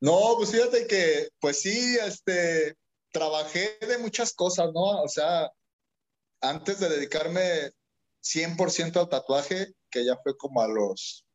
No, 0.00 0.34
pues 0.36 0.50
fíjate 0.50 0.86
que, 0.86 1.28
pues 1.40 1.60
sí, 1.60 1.96
este, 2.06 2.74
trabajé 3.12 3.78
de 3.80 3.98
muchas 3.98 4.32
cosas, 4.32 4.70
¿no? 4.72 5.02
O 5.02 5.08
sea, 5.08 5.50
antes 6.40 6.80
de 6.80 6.88
dedicarme 6.88 7.72
100% 8.22 8.96
al 9.00 9.08
tatuaje, 9.08 9.74
que 9.90 10.04
ya 10.04 10.16
fue 10.22 10.36
como 10.36 10.60
a 10.60 10.68
los 10.68 11.26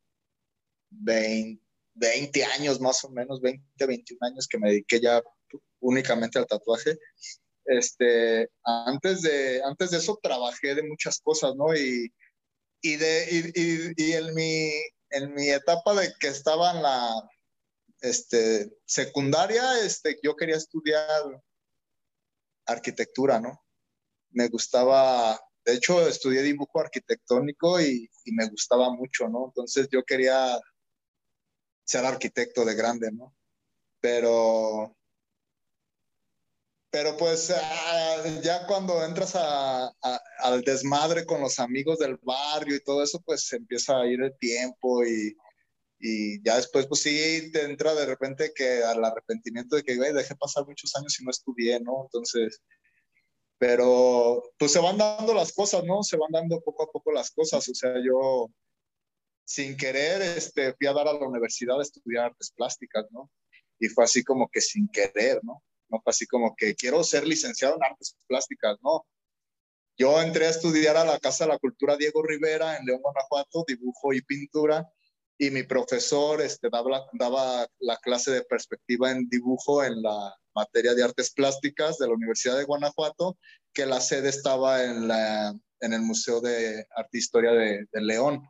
20, 0.91 1.61
20 1.95 2.45
años 2.45 2.79
más 2.79 3.03
o 3.03 3.09
menos, 3.09 3.41
20, 3.41 3.85
21 3.85 4.27
años 4.27 4.47
que 4.47 4.57
me 4.57 4.69
dediqué 4.69 4.99
ya 4.99 5.21
únicamente 5.79 6.39
al 6.39 6.47
tatuaje, 6.47 6.97
este, 7.65 8.49
antes 8.63 9.21
de, 9.21 9.61
antes 9.63 9.91
de 9.91 9.97
eso 9.97 10.19
trabajé 10.21 10.75
de 10.75 10.83
muchas 10.83 11.19
cosas, 11.19 11.55
¿no? 11.55 11.73
Y, 11.75 12.13
y, 12.81 12.95
de, 12.97 13.53
y, 13.55 14.03
y, 14.03 14.13
en, 14.13 14.33
mi, 14.33 14.71
en 15.11 15.33
mi 15.33 15.49
etapa 15.49 15.93
de 15.95 16.13
que 16.19 16.27
estaba 16.27 16.71
en 16.71 16.83
la 16.83 17.29
este, 18.01 18.77
secundaria, 18.85 19.79
este, 19.79 20.19
yo 20.21 20.35
quería 20.35 20.57
estudiar 20.57 21.41
arquitectura, 22.65 23.39
¿no? 23.39 23.63
Me 24.31 24.47
gustaba, 24.47 25.39
de 25.65 25.75
hecho, 25.75 26.07
estudié 26.07 26.41
dibujo 26.41 26.79
arquitectónico 26.79 27.79
y, 27.81 28.09
me 28.25 28.47
gustaba 28.49 28.89
mucho, 28.91 29.27
¿no? 29.27 29.47
Entonces 29.47 29.87
yo 29.91 30.03
quería 30.03 30.59
ser 31.83 32.05
arquitecto 32.05 32.63
de 32.65 32.75
grande, 32.75 33.11
¿no? 33.11 33.35
Pero 33.99 34.95
pero 36.89 37.17
pues 37.17 37.49
ah, 37.49 38.23
ya 38.43 38.67
cuando 38.67 39.03
entras 39.03 39.35
a, 39.35 39.91
al 40.39 40.61
desmadre 40.61 41.25
con 41.25 41.41
los 41.41 41.59
amigos 41.59 41.97
del 41.97 42.17
barrio 42.21 42.75
y 42.75 42.83
todo 42.83 43.01
eso, 43.01 43.19
pues 43.25 43.51
empieza 43.51 43.97
a 43.97 44.05
ir 44.05 44.21
el 44.21 44.37
tiempo 44.37 45.03
y, 45.03 45.35
y 46.05 46.43
ya 46.43 46.57
después, 46.57 46.85
pues 46.87 47.01
sí, 47.01 47.49
te 47.53 47.63
entra 47.63 47.95
de 47.95 48.05
repente 48.05 48.51
que 48.53 48.83
al 48.83 49.05
arrepentimiento 49.05 49.77
de 49.77 49.83
que, 49.83 49.95
güey, 49.95 50.11
dejé 50.11 50.35
pasar 50.35 50.65
muchos 50.67 50.93
años 50.97 51.17
y 51.17 51.23
no 51.23 51.31
estudié, 51.31 51.79
¿no? 51.79 52.03
Entonces, 52.03 52.61
pero 53.57 54.43
pues 54.59 54.73
se 54.73 54.79
van 54.79 54.97
dando 54.97 55.33
las 55.33 55.53
cosas, 55.53 55.85
¿no? 55.85 56.03
Se 56.03 56.17
van 56.17 56.31
dando 56.33 56.59
poco 56.61 56.83
a 56.83 56.91
poco 56.91 57.13
las 57.13 57.31
cosas. 57.31 57.69
O 57.69 57.73
sea, 57.73 57.93
yo 58.03 58.51
sin 59.45 59.77
querer 59.77 60.21
este, 60.21 60.73
fui 60.73 60.87
a 60.87 60.93
dar 60.93 61.07
a 61.07 61.13
la 61.13 61.25
universidad 61.25 61.79
a 61.79 61.83
estudiar 61.83 62.25
artes 62.25 62.51
plásticas, 62.51 63.05
¿no? 63.11 63.31
Y 63.79 63.87
fue 63.87 64.03
así 64.03 64.25
como 64.25 64.49
que 64.49 64.59
sin 64.59 64.89
querer, 64.89 65.39
¿no? 65.43 65.63
no 65.93 66.01
fue 66.01 66.11
así 66.11 66.27
como 66.27 66.55
que 66.55 66.75
quiero 66.75 67.03
ser 67.03 67.25
licenciado 67.25 67.75
en 67.75 67.83
artes 67.83 68.17
plásticas, 68.27 68.77
no. 68.81 69.05
Yo 69.97 70.21
entré 70.21 70.47
a 70.47 70.49
estudiar 70.49 70.97
a 70.97 71.05
la 71.05 71.19
Casa 71.19 71.45
de 71.45 71.51
la 71.51 71.59
Cultura 71.59 71.95
Diego 71.95 72.23
Rivera 72.23 72.77
en 72.77 72.85
León, 72.85 73.01
Guanajuato, 73.01 73.63
dibujo 73.67 74.11
y 74.11 74.21
pintura, 74.21 74.91
y 75.45 75.51
mi 75.51 75.63
profesor 75.63 76.41
este, 76.41 76.69
daba, 76.69 77.67
la 77.79 77.97
clase 77.97 78.31
de 78.31 78.43
perspectiva 78.43 79.11
en 79.11 79.27
dibujo 79.29 79.83
en 79.83 80.01
la 80.01 80.35
materia 80.55 80.93
de 80.93 81.03
artes 81.03 81.31
plásticas 81.31 81.97
de 81.97 82.07
la 82.07 82.13
Universidad 82.13 82.57
de 82.57 82.65
Guanajuato, 82.65 83.37
que 83.73 83.85
la 83.85 84.01
sede 84.01 84.29
estaba 84.29 84.83
en, 84.83 85.09
el 85.79 86.01
Museo 86.01 86.39
de 86.41 86.85
Arte 86.95 87.17
e 87.17 87.17
Historia 87.17 87.51
de, 87.51 87.87
León. 87.93 88.41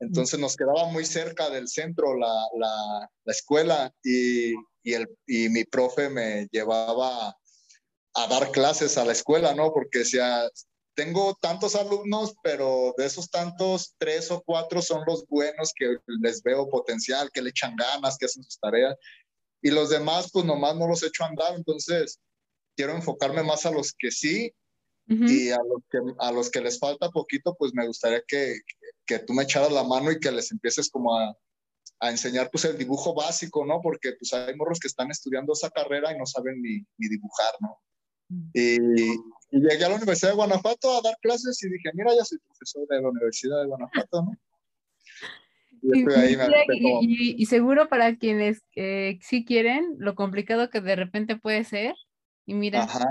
Entonces 0.00 0.40
nos 0.40 0.56
quedaba 0.56 0.86
muy 0.86 1.04
cerca 1.04 1.48
del 1.50 1.68
centro 1.68 2.16
la, 2.18 2.34
la, 2.58 3.10
la 3.24 3.32
escuela 3.32 3.92
y 4.02 4.54
y 4.84 5.48
mi 5.48 5.64
profe 5.64 6.08
me 6.08 6.48
llevaba 6.50 7.36
a 8.14 8.26
dar 8.28 8.50
clases 8.50 8.98
a 8.98 9.04
la 9.04 9.12
escuela, 9.12 9.54
¿no? 9.54 9.72
Porque 9.72 10.00
decía, 10.00 10.42
tengo 10.94 11.36
tantos 11.40 11.74
alumnos, 11.74 12.34
pero 12.42 12.94
de 12.96 13.06
esos 13.06 13.30
tantos, 13.30 13.94
tres 13.98 14.30
o 14.30 14.42
cuatro 14.44 14.82
son 14.82 15.02
los 15.06 15.26
buenos 15.26 15.72
que 15.74 15.96
les 16.20 16.42
veo 16.42 16.68
potencial, 16.68 17.30
que 17.32 17.42
le 17.42 17.50
echan 17.50 17.74
ganas, 17.76 18.18
que 18.18 18.26
hacen 18.26 18.42
sus 18.44 18.58
tareas. 18.58 18.96
Y 19.62 19.70
los 19.70 19.90
demás, 19.90 20.30
pues 20.32 20.44
nomás 20.44 20.76
no 20.76 20.88
los 20.88 21.02
echo 21.02 21.24
a 21.24 21.28
andar. 21.28 21.54
Entonces, 21.54 22.20
quiero 22.76 22.94
enfocarme 22.94 23.42
más 23.42 23.64
a 23.66 23.70
los 23.70 23.92
que 23.98 24.10
sí 24.10 24.52
y 25.08 25.50
a 25.50 25.58
los 25.58 25.82
que, 25.90 25.98
a 26.20 26.32
los 26.32 26.50
que 26.50 26.60
les 26.60 26.78
falta 26.78 27.10
poquito, 27.10 27.54
pues 27.58 27.72
me 27.74 27.86
gustaría 27.86 28.22
que, 28.26 28.60
que 29.04 29.18
tú 29.18 29.34
me 29.34 29.42
echaras 29.42 29.70
la 29.70 29.84
mano 29.84 30.10
y 30.10 30.18
que 30.18 30.32
les 30.32 30.50
empieces 30.50 30.88
como 30.88 31.14
a, 31.18 31.36
a 32.00 32.10
enseñar 32.10 32.50
pues 32.50 32.64
el 32.64 32.78
dibujo 32.78 33.14
básico, 33.14 33.64
¿no? 33.66 33.80
Porque 33.82 34.12
pues 34.18 34.32
hay 34.32 34.56
morros 34.56 34.80
que 34.80 34.88
están 34.88 35.10
estudiando 35.10 35.52
esa 35.52 35.70
carrera 35.70 36.12
y 36.12 36.18
no 36.18 36.24
saben 36.24 36.62
ni, 36.62 36.78
ni 36.98 37.08
dibujar, 37.08 37.54
¿no? 37.60 37.78
Y, 38.54 38.78
y, 39.52 39.60
llegué 39.60 39.84
a 39.84 39.90
la 39.90 39.96
Universidad 39.96 40.30
de 40.30 40.36
Guanajuato 40.36 40.98
a 40.98 41.02
dar 41.02 41.16
clases 41.20 41.62
y 41.62 41.68
dije, 41.68 41.90
mira, 41.94 42.14
ya 42.16 42.24
soy 42.24 42.38
profesor 42.38 42.88
de 42.88 43.00
la 43.00 43.08
Universidad 43.08 43.60
de 43.60 43.68
Guanajuato, 43.68 44.22
¿no? 44.22 44.36
Y, 45.82 46.12
ahí 46.12 46.36
y, 47.02 47.42
y, 47.42 47.46
seguro 47.46 47.88
para 47.88 48.16
quienes 48.16 48.62
eh, 48.76 49.18
sí 49.20 49.44
quieren, 49.44 49.96
lo 49.98 50.14
complicado 50.14 50.70
que 50.70 50.80
de 50.80 50.94
repente 50.94 51.36
puede 51.36 51.64
ser. 51.64 51.94
Y 52.46 52.54
mira. 52.54 52.84
Ajá. 52.84 53.04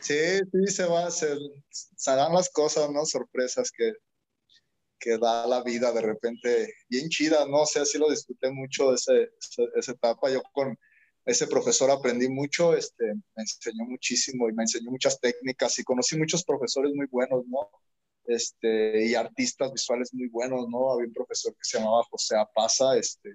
Sí, 0.00 0.14
sí, 0.52 0.66
se 0.66 0.84
va, 0.84 1.10
se, 1.10 1.36
se 1.70 2.10
dan 2.10 2.34
las 2.34 2.50
cosas, 2.50 2.90
¿no? 2.90 3.06
Sorpresas 3.06 3.70
que, 3.70 3.94
que 4.98 5.16
da 5.18 5.46
la 5.46 5.62
vida 5.62 5.92
de 5.92 6.02
repente 6.02 6.74
bien 6.88 7.08
chida, 7.08 7.46
¿no? 7.48 7.62
O 7.62 7.66
sea, 7.66 7.84
sí 7.86 7.98
lo 7.98 8.10
disfruté 8.10 8.50
mucho 8.50 8.92
ese, 8.92 9.30
esa 9.74 9.92
etapa. 9.92 10.30
Yo 10.30 10.42
con 10.52 10.78
ese 11.26 11.48
profesor 11.48 11.90
aprendí 11.90 12.28
mucho, 12.28 12.74
este, 12.74 13.04
me 13.14 13.42
enseñó 13.42 13.84
muchísimo 13.84 14.48
y 14.48 14.52
me 14.52 14.62
enseñó 14.62 14.92
muchas 14.92 15.20
técnicas 15.20 15.76
y 15.78 15.84
conocí 15.84 16.16
muchos 16.16 16.44
profesores 16.44 16.92
muy 16.94 17.06
buenos, 17.06 17.44
¿no? 17.48 17.68
Este, 18.26 19.06
y 19.06 19.14
artistas 19.16 19.72
visuales 19.72 20.14
muy 20.14 20.28
buenos, 20.28 20.68
¿no? 20.68 20.92
Había 20.92 21.06
un 21.08 21.12
profesor 21.12 21.52
que 21.54 21.68
se 21.68 21.78
llamaba 21.78 22.04
José 22.08 22.36
Apaza, 22.36 22.96
este, 22.96 23.30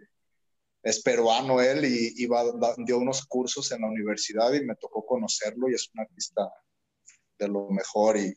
es 0.83 1.01
peruano 1.01 1.61
él 1.61 1.83
y 1.83 2.13
iba, 2.23 2.45
dio 2.77 2.97
unos 2.97 3.25
cursos 3.25 3.71
en 3.73 3.81
la 3.81 3.87
universidad 3.87 4.53
y 4.53 4.65
me 4.65 4.75
tocó 4.75 5.05
conocerlo 5.05 5.69
y 5.69 5.73
es 5.73 5.89
un 5.93 5.99
artista 5.99 6.49
de 7.39 7.47
lo 7.49 7.69
mejor 7.69 8.17
y 8.17 8.33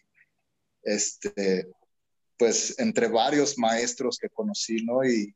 este, 0.83 1.69
pues 2.37 2.77
entre 2.81 3.07
varios 3.07 3.57
maestros 3.57 4.19
que 4.19 4.29
conocí, 4.31 4.85
¿no? 4.85 5.05
Y 5.05 5.33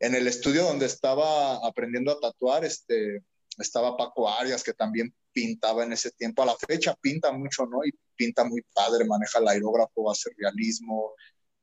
en 0.00 0.14
el 0.14 0.26
estudio 0.26 0.64
donde 0.64 0.84
estaba 0.84 1.66
aprendiendo 1.66 2.12
a 2.12 2.20
tatuar, 2.20 2.64
este, 2.64 3.22
estaba 3.58 3.96
Paco 3.96 4.28
Arias, 4.28 4.62
que 4.62 4.72
también 4.72 5.14
pintaba 5.32 5.84
en 5.84 5.92
ese 5.92 6.10
tiempo. 6.12 6.42
A 6.42 6.46
la 6.46 6.56
fecha 6.56 6.94
pinta 7.00 7.32
mucho, 7.32 7.66
¿no? 7.66 7.84
Y 7.84 7.92
pinta 8.16 8.44
muy 8.44 8.62
padre, 8.74 9.04
maneja 9.04 9.38
el 9.38 9.48
aerógrafo, 9.48 10.10
hace 10.10 10.30
realismo, 10.36 11.12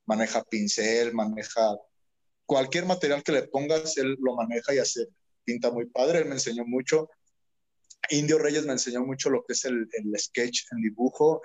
maneja 0.06 0.44
pincel, 0.44 1.14
maneja 1.14 1.78
cualquier 2.46 2.86
material 2.86 3.24
que 3.24 3.32
le 3.32 3.44
pongas, 3.44 3.98
él 3.98 4.18
lo 4.20 4.36
maneja 4.36 4.74
y 4.74 4.80
hace, 4.80 5.08
pinta 5.44 5.72
muy 5.72 5.86
padre. 5.88 6.20
Él 6.20 6.26
me 6.26 6.34
enseñó 6.34 6.66
mucho. 6.66 7.10
Indio 8.10 8.40
Reyes 8.40 8.66
me 8.66 8.74
enseñó 8.74 9.06
mucho 9.06 9.30
lo 9.30 9.44
que 9.46 9.54
es 9.54 9.66
el, 9.66 9.88
el 9.94 10.20
sketch 10.20 10.64
en 10.72 10.82
dibujo 10.82 11.42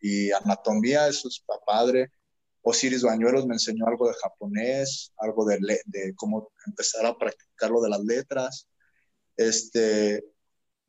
y 0.00 0.30
anatomía, 0.32 1.08
eso 1.08 1.28
está 1.28 1.54
padre. 1.66 2.10
Osiris 2.62 3.02
Bañuelos 3.02 3.46
me 3.46 3.54
enseñó 3.54 3.86
algo 3.86 4.08
de 4.08 4.14
japonés, 4.14 5.12
algo 5.18 5.44
de, 5.44 5.58
de 5.86 6.14
cómo 6.14 6.52
empezar 6.66 7.06
a 7.06 7.16
practicar 7.16 7.70
lo 7.70 7.80
de 7.80 7.90
las 7.90 8.00
letras. 8.04 8.66
Este, 9.40 10.22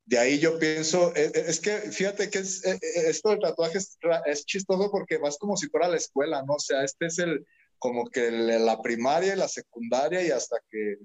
de 0.05 0.19
ahí 0.19 0.37
yo 0.37 0.59
pienso, 0.59 1.15
e, 1.15 1.31
e, 1.33 1.43
es, 1.47 1.61
que 1.61 1.71
fíjate 1.71 2.29
que 2.29 2.39
es, 2.39 2.65
e, 2.65 2.77
esto 3.07 3.29
del 3.29 3.39
tatuaje 3.39 3.77
es, 4.25 4.45
chistoso 4.45 4.91
porque 4.91 5.17
vas 5.17 5.37
como 5.37 5.55
si 5.55 5.67
fuera 5.67 5.87
la 5.87 5.95
escuela, 5.95 6.43
¿no? 6.43 6.55
O 6.55 6.59
sea, 6.59 6.83
este 6.83 7.05
es 7.05 7.19
el, 7.19 7.45
como 7.79 8.09
que 8.09 8.29
la 8.29 8.81
primaria 8.81 9.33
y 9.33 9.37
la 9.37 9.47
secundaria 9.47 10.21
y 10.21 10.31
hasta 10.31 10.57
que 10.69 10.97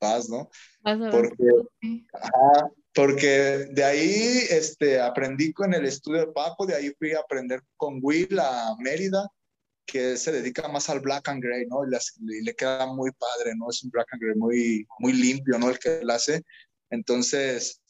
vas, 0.00 0.30
¿no? 0.30 0.48
Porque, 0.82 2.00
porque 2.94 3.68
de 3.72 3.84
ahí 3.84 4.46
este, 4.48 4.98
aprendí 4.98 5.52
con 5.52 5.74
el 5.74 5.84
estudio 5.84 6.20
de 6.20 6.32
Paco, 6.32 6.64
de 6.64 6.76
ahí 6.76 6.94
fui 6.98 7.12
a 7.12 7.20
aprender 7.20 7.60
con 7.76 7.98
Will 8.00 8.38
a 8.38 8.74
Mérida, 8.78 9.28
que 9.86 10.16
se 10.16 10.32
dedica 10.32 10.66
más 10.68 10.90
al 10.90 11.00
black 11.00 11.28
and 11.28 11.42
gray, 11.42 11.64
¿no? 11.66 11.84
Y, 11.86 12.42
le 12.42 12.54
queda 12.54 12.86
muy 12.86 13.10
padre, 13.12 13.54
¿no? 13.56 13.70
Es 13.70 13.82
un 13.84 13.90
black 13.90 14.08
and 14.12 14.22
gray 14.22 14.34
muy, 14.34 14.86
muy 14.98 15.12
limpio, 15.12 15.58
¿no? 15.58 15.70
El 15.70 15.78
que 15.78 15.98
él 15.98 16.10
hace. 16.10 16.42
Entonces, 16.96 17.80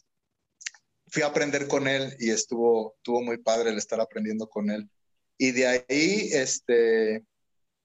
fui 1.09 1.23
a 1.23 1.29
aprender 1.29 1.67
con 1.69 1.89
él 1.89 2.15
y 2.19 2.31
estuvo, 2.31 2.95
estuvo 2.97 3.23
muy 3.23 3.39
padre 3.39 3.71
el 3.71 3.79
estar 3.79 4.01
aprendiendo 4.01 4.49
con 4.49 4.71
él. 4.71 4.91
Y 5.39 5.53
de 5.53 5.67
ahí, 5.67 6.31
este, 6.33 7.25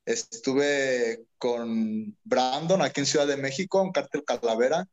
Estuve 0.05 1.25
con 1.37 2.17
Brandon 2.23 2.81
aquí 2.81 3.01
en 3.01 3.05
Ciudad 3.05 3.27
de 3.27 3.37
México, 3.37 3.81
en 3.81 3.91
Cártel 3.91 4.23
Calavera, 4.23 4.87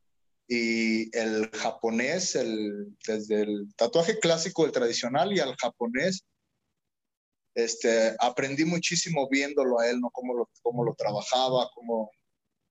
y 0.47 1.15
el 1.17 1.49
japonés, 1.51 2.35
el, 2.35 2.95
desde 3.07 3.41
el 3.41 3.73
tatuaje 3.75 4.19
clásico, 4.19 4.65
el 4.65 4.71
tradicional, 4.71 5.33
y 5.33 5.39
al 5.39 5.55
japonés, 5.55 6.23
este, 7.55 8.15
aprendí 8.19 8.65
muchísimo 8.65 9.27
viéndolo 9.29 9.79
a 9.79 9.89
él, 9.89 9.99
¿no? 9.99 10.11
Cómo 10.11 10.35
lo, 10.35 10.49
cómo 10.61 10.85
lo 10.85 10.93
trabajaba, 10.93 11.69
cómo, 11.73 12.11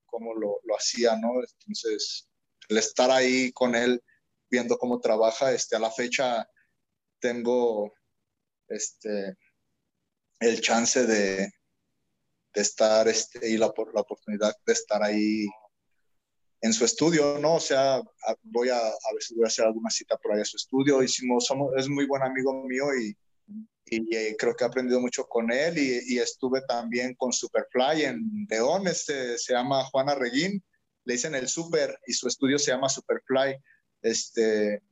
cómo 0.06 0.34
lo, 0.34 0.60
lo 0.62 0.76
hacía, 0.76 1.16
¿no? 1.16 1.30
Entonces, 1.60 2.27
el 2.68 2.78
estar 2.78 3.10
ahí 3.10 3.52
con 3.52 3.74
él, 3.74 4.02
viendo 4.50 4.78
cómo 4.78 5.00
trabaja, 5.00 5.52
este, 5.52 5.76
a 5.76 5.78
la 5.78 5.90
fecha 5.90 6.48
tengo 7.20 7.92
este, 8.68 9.36
el 10.40 10.60
chance 10.60 11.06
de, 11.06 11.52
de 12.54 12.60
estar 12.60 13.08
este, 13.08 13.48
y 13.48 13.56
la, 13.56 13.72
la 13.94 14.00
oportunidad 14.00 14.54
de 14.64 14.72
estar 14.72 15.02
ahí 15.02 15.46
en 16.60 16.72
su 16.72 16.84
estudio, 16.84 17.38
¿no? 17.38 17.54
O 17.54 17.60
sea, 17.60 18.02
voy 18.42 18.68
a, 18.68 18.78
a 18.78 18.94
si 19.20 19.34
voy 19.34 19.44
a 19.44 19.48
hacer 19.48 19.64
alguna 19.64 19.90
cita 19.90 20.16
por 20.16 20.32
ahí 20.32 20.40
a 20.40 20.44
su 20.44 20.56
estudio. 20.56 21.02
Hicimos, 21.02 21.46
somos, 21.46 21.72
es 21.76 21.88
muy 21.88 22.06
buen 22.06 22.22
amigo 22.22 22.64
mío 22.64 22.84
y, 23.00 23.16
y, 23.86 24.16
eh, 24.16 24.36
creo 24.36 24.54
que 24.54 24.64
he 24.64 24.66
aprendido 24.66 25.00
mucho 25.00 25.26
con 25.26 25.52
él 25.52 25.78
y, 25.78 26.14
y, 26.14 26.18
estuve 26.18 26.62
también 26.62 27.14
con 27.14 27.32
Superfly 27.32 28.04
en 28.04 28.46
León, 28.50 28.86
este, 28.88 29.38
se 29.38 29.52
llama 29.52 29.84
Juana 29.84 30.14
Reguín, 30.14 30.62
le 31.08 31.14
dicen 31.14 31.34
el 31.34 31.48
Super 31.48 31.98
y 32.06 32.12
su 32.12 32.28
estudio 32.28 32.58
se 32.58 32.70
llama 32.70 32.90
Superfly. 32.90 33.56
Este, 34.02 34.82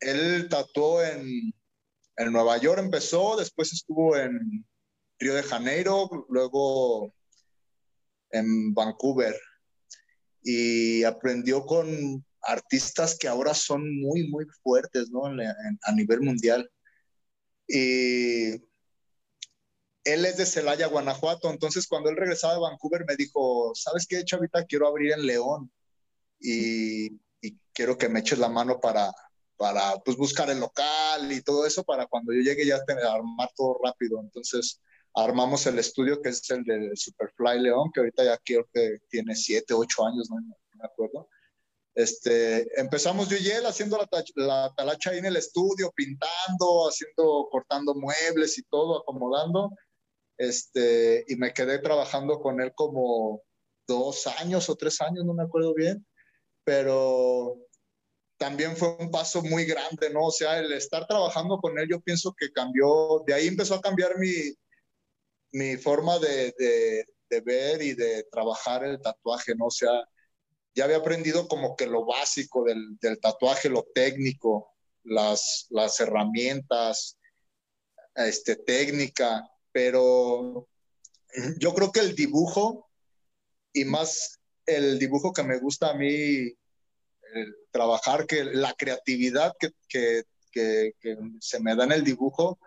él 0.00 0.48
tatuó 0.48 1.04
en, 1.04 1.52
en 2.16 2.32
Nueva 2.32 2.56
York, 2.56 2.78
empezó, 2.78 3.36
después 3.36 3.74
estuvo 3.74 4.16
en 4.16 4.66
Río 5.18 5.34
de 5.34 5.42
Janeiro, 5.42 6.08
luego 6.30 7.14
en 8.30 8.72
Vancouver 8.72 9.38
y 10.42 11.04
aprendió 11.04 11.66
con 11.66 12.24
artistas 12.40 13.18
que 13.18 13.28
ahora 13.28 13.52
son 13.52 14.00
muy, 14.00 14.30
muy 14.30 14.46
fuertes, 14.62 15.10
¿no? 15.10 15.26
a 15.26 15.92
nivel 15.92 16.22
mundial. 16.22 16.70
Él 20.06 20.24
es 20.24 20.36
de 20.36 20.46
Celaya, 20.46 20.86
Guanajuato, 20.86 21.50
entonces 21.50 21.88
cuando 21.88 22.10
él 22.10 22.16
regresaba 22.16 22.54
de 22.54 22.60
Vancouver 22.60 23.04
me 23.06 23.16
dijo, 23.16 23.72
¿sabes 23.74 24.06
qué, 24.06 24.24
Chavita? 24.24 24.64
Quiero 24.64 24.86
abrir 24.86 25.12
en 25.12 25.26
León 25.26 25.70
y, 26.40 27.10
quiero 27.72 27.98
que 27.98 28.08
me 28.08 28.20
eches 28.20 28.38
la 28.38 28.48
mano 28.48 28.80
para, 28.80 29.12
para 29.56 29.96
pues, 30.04 30.16
buscar 30.16 30.48
el 30.48 30.60
local 30.60 31.30
y 31.30 31.42
todo 31.42 31.66
eso 31.66 31.84
para 31.84 32.06
cuando 32.06 32.32
yo 32.32 32.40
llegue 32.40 32.64
ya 32.64 32.82
tener, 32.84 33.04
armar 33.04 33.50
todo 33.54 33.78
rápido. 33.82 34.20
Entonces 34.20 34.80
armamos 35.12 35.66
el 35.66 35.78
estudio 35.78 36.22
que 36.22 36.30
es 36.30 36.48
el 36.50 36.62
de 36.64 36.92
Superfly 36.94 37.60
León, 37.60 37.90
que 37.92 38.00
ahorita 38.00 38.24
ya 38.24 38.38
creo 38.44 38.66
que 38.72 38.98
tiene 39.10 39.34
siete, 39.34 39.74
ocho 39.74 40.06
años, 40.06 40.30
no, 40.30 40.36
me 40.36 40.84
acuerdo. 40.84 41.28
Este, 41.94 42.80
empezamos 42.80 43.28
yo 43.28 43.36
y 43.38 43.48
él 43.48 43.66
haciendo 43.66 43.98
la, 43.98 44.08
la, 44.36 44.72
talacha 44.76 45.10
ahí 45.10 45.18
en 45.18 45.26
el 45.26 45.36
estudio, 45.36 45.90
pintando, 45.96 46.88
haciendo, 46.88 47.48
cortando 47.50 47.94
muebles 47.94 48.56
y 48.58 48.62
todo, 48.64 49.00
acomodando. 49.00 49.70
Este, 50.38 51.24
y 51.28 51.36
me 51.36 51.52
quedé 51.52 51.78
trabajando 51.78 52.40
con 52.40 52.60
él 52.60 52.72
como 52.74 53.42
dos 53.86 54.26
años 54.26 54.68
o 54.68 54.76
tres 54.76 55.00
años, 55.00 55.24
no 55.24 55.34
me 55.34 55.44
acuerdo 55.44 55.74
bien, 55.74 56.06
pero 56.64 57.58
también 58.36 58.76
fue 58.76 58.96
un 58.98 59.10
paso 59.10 59.42
muy 59.42 59.64
grande, 59.64 60.10
¿no? 60.10 60.26
O 60.26 60.30
sea, 60.30 60.58
el 60.58 60.72
estar 60.72 61.06
trabajando 61.06 61.58
con 61.58 61.78
él, 61.78 61.88
yo 61.88 62.00
pienso 62.00 62.34
que 62.38 62.52
cambió, 62.52 63.22
de 63.26 63.34
ahí 63.34 63.46
empezó 63.46 63.76
a 63.76 63.80
cambiar 63.80 64.18
mi, 64.18 64.32
mi 65.52 65.76
forma 65.76 66.18
de, 66.18 66.54
de, 66.58 67.40
ver 67.40 67.82
y 67.82 67.94
de 67.94 68.24
trabajar 68.30 68.84
el 68.84 69.00
tatuaje, 69.00 69.54
¿no? 69.54 69.66
O 69.66 69.70
sea, 69.70 69.90
ya 70.74 70.84
había 70.84 70.98
aprendido 70.98 71.48
como 71.48 71.76
que 71.76 71.86
lo 71.86 72.04
básico 72.04 72.64
del, 72.64 72.98
del 73.00 73.20
tatuaje, 73.20 73.68
lo 73.68 73.86
técnico, 73.94 74.70
las, 75.04 75.66
las 75.70 75.98
herramientas, 76.00 77.18
este, 78.14 78.56
técnica, 78.56 79.48
pero 79.76 80.66
yo 81.58 81.74
creo 81.74 81.92
que 81.92 82.00
el 82.00 82.16
dibujo 82.16 82.88
y 83.74 83.84
más 83.84 84.40
el 84.64 84.98
dibujo 84.98 85.34
que 85.34 85.42
me 85.42 85.58
gusta 85.58 85.90
a 85.90 85.94
mí 85.94 86.50
trabajar, 87.70 88.26
que 88.26 88.42
la 88.42 88.72
creatividad 88.72 89.52
que, 89.60 89.72
que, 89.86 90.22
que, 90.50 90.94
se 91.40 91.60
me 91.60 91.76
da 91.76 91.84
en 91.84 91.92
el 91.92 92.04
dibujo, 92.04 92.58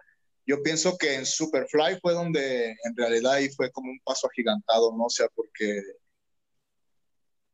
yo 0.46 0.62
pienso 0.62 1.00
que 1.00 1.16
en 1.16 1.26
Superfly 1.26 2.00
fue 2.00 2.14
donde 2.14 2.76
en 2.84 2.96
realidad 2.96 3.34
ahí 3.34 3.50
fue 3.50 3.72
como 3.72 3.90
un 3.90 4.00
paso 4.06 4.28
agigantado, 4.28 4.96
¿no? 4.96 5.06
O 5.06 5.10
sea, 5.10 5.30
porque 5.30 5.82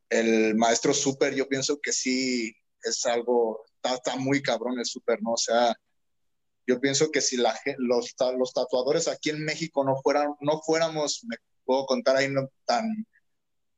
el 0.09 0.55
maestro 0.55 0.93
Super, 0.93 1.33
yo 1.33 1.47
pienso 1.47 1.79
que 1.81 1.93
sí 1.93 2.53
es 2.83 3.05
algo, 3.05 3.63
está, 3.77 3.95
está 3.95 4.17
muy 4.17 4.41
cabrón 4.41 4.77
el 4.79 4.85
Super, 4.85 5.23
¿no? 5.23 5.31
O 5.31 5.37
sea, 5.37 5.73
yo 6.67 6.79
pienso 6.79 7.11
que 7.11 7.21
si 7.21 7.37
la, 7.37 7.57
los, 7.77 8.15
los 8.37 8.53
tatuadores 8.53 9.07
aquí 9.07 9.29
en 9.29 9.43
México 9.43 9.83
no, 9.83 9.95
fueran, 10.01 10.35
no 10.39 10.61
fuéramos, 10.61 11.23
me 11.27 11.37
puedo 11.63 11.85
contar 11.85 12.17
ahí, 12.17 12.29
no, 12.29 12.49
tan, 12.65 13.07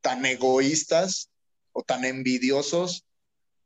tan 0.00 0.24
egoístas 0.24 1.30
o 1.72 1.82
tan 1.82 2.04
envidiosos, 2.04 3.04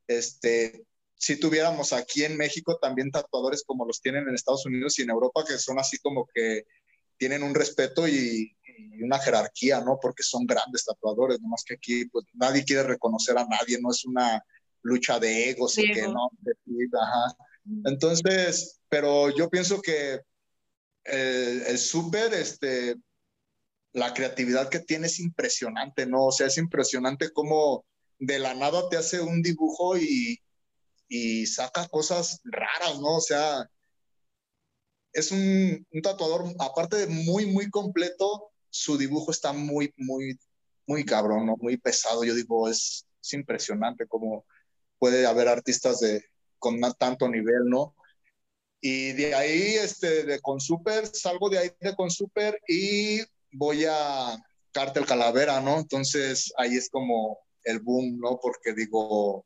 este, 0.06 0.84
si 1.14 1.38
tuviéramos 1.38 1.92
aquí 1.92 2.24
en 2.24 2.36
México 2.36 2.78
también 2.80 3.10
tatuadores 3.10 3.62
como 3.64 3.86
los 3.86 4.00
tienen 4.00 4.28
en 4.28 4.34
Estados 4.34 4.66
Unidos 4.66 4.98
y 4.98 5.02
en 5.02 5.10
Europa, 5.10 5.44
que 5.46 5.58
son 5.58 5.78
así 5.78 5.98
como 5.98 6.26
que 6.34 6.64
tienen 7.16 7.44
un 7.44 7.54
respeto 7.54 8.08
y, 8.08 8.56
y 8.64 9.02
una 9.02 9.18
jerarquía, 9.20 9.80
¿no? 9.80 9.98
Porque 10.02 10.24
son 10.24 10.46
grandes 10.46 10.84
tatuadores, 10.84 11.40
nomás 11.40 11.62
que 11.64 11.74
aquí 11.74 12.06
pues 12.06 12.24
nadie 12.34 12.64
quiere 12.64 12.82
reconocer 12.82 13.38
a 13.38 13.46
nadie, 13.46 13.78
no 13.80 13.90
es 13.90 14.04
una 14.04 14.44
lucha 14.82 15.20
de 15.20 15.50
egos 15.50 15.78
y 15.78 15.92
que 15.92 16.02
no, 16.02 16.30
ajá. 17.00 17.36
Entonces, 17.84 18.80
pero 18.88 19.30
yo 19.36 19.48
pienso 19.48 19.80
que 19.80 20.20
el, 21.04 21.62
el 21.62 21.78
súper, 21.78 22.34
este, 22.34 22.96
la 23.92 24.14
creatividad 24.14 24.68
que 24.68 24.80
tiene 24.80 25.06
es 25.06 25.20
impresionante, 25.20 26.06
¿no? 26.06 26.26
O 26.26 26.32
sea, 26.32 26.46
es 26.46 26.58
impresionante 26.58 27.30
cómo 27.32 27.84
de 28.18 28.38
la 28.38 28.54
nada 28.54 28.88
te 28.88 28.96
hace 28.96 29.20
un 29.20 29.42
dibujo 29.42 29.96
y, 29.98 30.38
y 31.08 31.46
saca 31.46 31.88
cosas 31.88 32.40
raras, 32.44 32.98
¿no? 33.00 33.16
O 33.16 33.20
sea, 33.20 33.68
es 35.12 35.30
un, 35.30 35.86
un, 35.92 36.02
tatuador, 36.02 36.54
aparte 36.58 36.96
de 36.96 37.06
muy, 37.06 37.46
muy 37.46 37.68
completo, 37.70 38.50
su 38.70 38.96
dibujo 38.96 39.30
está 39.30 39.52
muy, 39.52 39.92
muy, 39.96 40.38
muy 40.86 41.04
cabrón, 41.04 41.46
¿no? 41.46 41.56
Muy 41.58 41.76
pesado. 41.76 42.24
Yo 42.24 42.34
digo, 42.34 42.68
es, 42.68 43.06
es 43.22 43.32
impresionante 43.34 44.06
cómo 44.06 44.46
puede 44.98 45.26
haber 45.26 45.48
artistas 45.48 46.00
de, 46.00 46.24
con 46.62 46.80
tanto 46.96 47.28
nivel, 47.28 47.64
¿no? 47.68 47.96
Y 48.80 49.12
de 49.12 49.34
ahí, 49.34 49.74
este, 49.74 50.22
de 50.22 50.40
Consuper, 50.40 51.06
salgo 51.06 51.50
de 51.50 51.58
ahí 51.58 51.70
de 51.80 51.94
Consuper 51.96 52.58
y 52.68 53.20
voy 53.50 53.84
a 53.88 54.38
Cártel 54.70 55.04
Calavera, 55.04 55.60
¿no? 55.60 55.80
Entonces 55.80 56.52
ahí 56.56 56.76
es 56.76 56.88
como 56.88 57.40
el 57.64 57.80
boom, 57.80 58.18
¿no? 58.20 58.38
Porque 58.40 58.72
digo, 58.74 59.44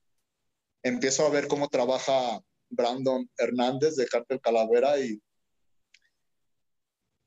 empiezo 0.82 1.26
a 1.26 1.30
ver 1.30 1.48
cómo 1.48 1.68
trabaja 1.68 2.40
Brandon 2.68 3.28
Hernández 3.38 3.96
de 3.96 4.06
Cártel 4.06 4.40
Calavera 4.40 5.00
y, 5.00 5.18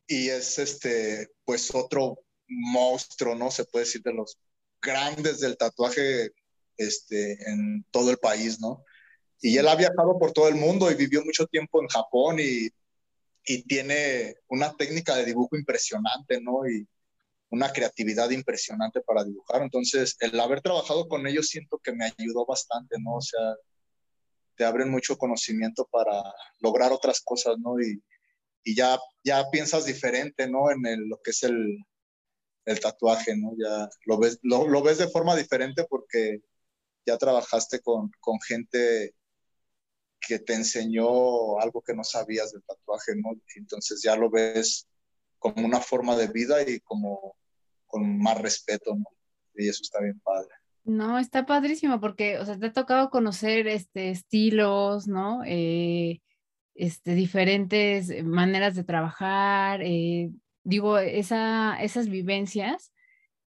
y 0.08 0.30
es 0.30 0.60
este, 0.60 1.30
pues 1.46 1.74
otro 1.74 2.20
monstruo, 2.48 3.34
¿no? 3.34 3.50
Se 3.50 3.66
puede 3.66 3.86
decir 3.86 4.04
de 4.04 4.14
los 4.14 4.38
grandes 4.82 5.40
del 5.40 5.58
tatuaje 5.58 6.32
este, 6.78 7.50
en 7.50 7.86
todo 7.92 8.12
el 8.12 8.18
país, 8.18 8.60
¿no? 8.60 8.86
Y 9.42 9.58
él 9.58 9.68
ha 9.68 9.76
viajado 9.76 10.18
por 10.20 10.34
todo 10.34 10.48
el 10.50 10.56
mundo 10.56 10.92
y 10.92 10.96
vivió 10.96 11.24
mucho 11.24 11.46
tiempo 11.48 11.82
en 11.82 11.88
Japón 11.88 12.38
y, 12.40 12.70
y 13.46 13.64
tiene 13.64 14.36
una 14.48 14.74
técnica 14.76 15.16
de 15.16 15.26
dibujo 15.26 15.58
impresionante, 15.58 16.42
¿no? 16.42 16.68
Y, 16.70 16.88
una 17.50 17.72
creatividad 17.72 18.30
impresionante 18.30 19.02
para 19.02 19.24
dibujar. 19.24 19.62
Entonces, 19.62 20.16
el 20.20 20.40
haber 20.40 20.62
trabajado 20.62 21.08
con 21.08 21.26
ellos 21.28 21.48
siento 21.48 21.80
que 21.80 21.94
me 21.94 22.06
ayudó 22.06 22.46
bastante, 22.46 22.98
¿no? 23.00 23.16
O 23.16 23.22
sea, 23.22 23.56
te 24.56 24.66
abren 24.66 24.90
mucho 24.90 25.18
conocimiento 25.18 25.88
para 25.92 26.22
lograr 26.60 26.92
otras 26.92 27.22
cosas, 27.22 27.58
¿no? 27.60 27.80
Y, 27.82 28.04
y 28.64 28.76
ya, 28.76 29.00
ya 29.24 29.50
piensas 29.52 29.86
diferente, 29.86 30.48
¿no? 30.48 30.70
En 30.72 31.10
lo 31.10 31.20
que 31.24 31.32
es 31.32 31.44
el, 31.44 31.78
el 32.66 32.80
tatuaje, 32.80 33.36
¿no? 33.36 33.54
Ya 33.58 33.90
lo 34.06 34.20
ves, 34.20 34.40
lo, 34.44 34.68
lo, 34.68 34.84
ves 34.84 35.00
de 35.00 35.10
forma 35.10 35.36
diferente 35.36 35.86
porque 35.90 36.42
ya 37.06 37.18
trabajaste 37.18 37.80
con, 37.82 38.12
con 38.20 38.40
gente 38.42 39.16
que 40.20 40.40
te 40.40 40.54
enseñó 40.54 41.60
algo 41.60 41.82
que 41.82 41.94
no 41.94 42.04
sabías 42.04 42.52
del 42.52 42.64
tatuaje, 42.64 43.14
¿no? 43.16 43.32
Entonces 43.56 44.02
ya 44.04 44.16
lo 44.16 44.30
ves 44.30 44.88
como 45.38 45.66
una 45.66 45.80
forma 45.80 46.16
de 46.16 46.28
vida 46.28 46.62
y 46.68 46.80
como 46.82 47.36
con 47.88 48.20
más 48.20 48.40
respeto, 48.40 48.96
¿no? 48.96 49.06
Y 49.56 49.68
eso 49.68 49.82
está 49.82 50.02
bien 50.02 50.20
padre. 50.20 50.50
No, 50.84 51.20
está 51.20 51.46
padrísimo 51.46 52.00
porque, 52.00 52.38
o 52.40 52.46
sea, 52.46 52.58
te 52.58 52.68
ha 52.68 52.74
tocado 52.74 53.10
conocer 53.10 53.68
este, 53.68 54.10
estilos, 54.10 55.08
¿no? 55.08 55.42
Eh, 55.46 56.22
este, 56.76 57.14
diferentes 57.14 58.24
maneras 58.24 58.76
de 58.76 58.84
trabajar, 58.84 59.82
eh, 59.84 60.32
digo, 60.64 60.98
esa, 60.98 61.82
esas 61.82 62.10
vivencias 62.10 62.94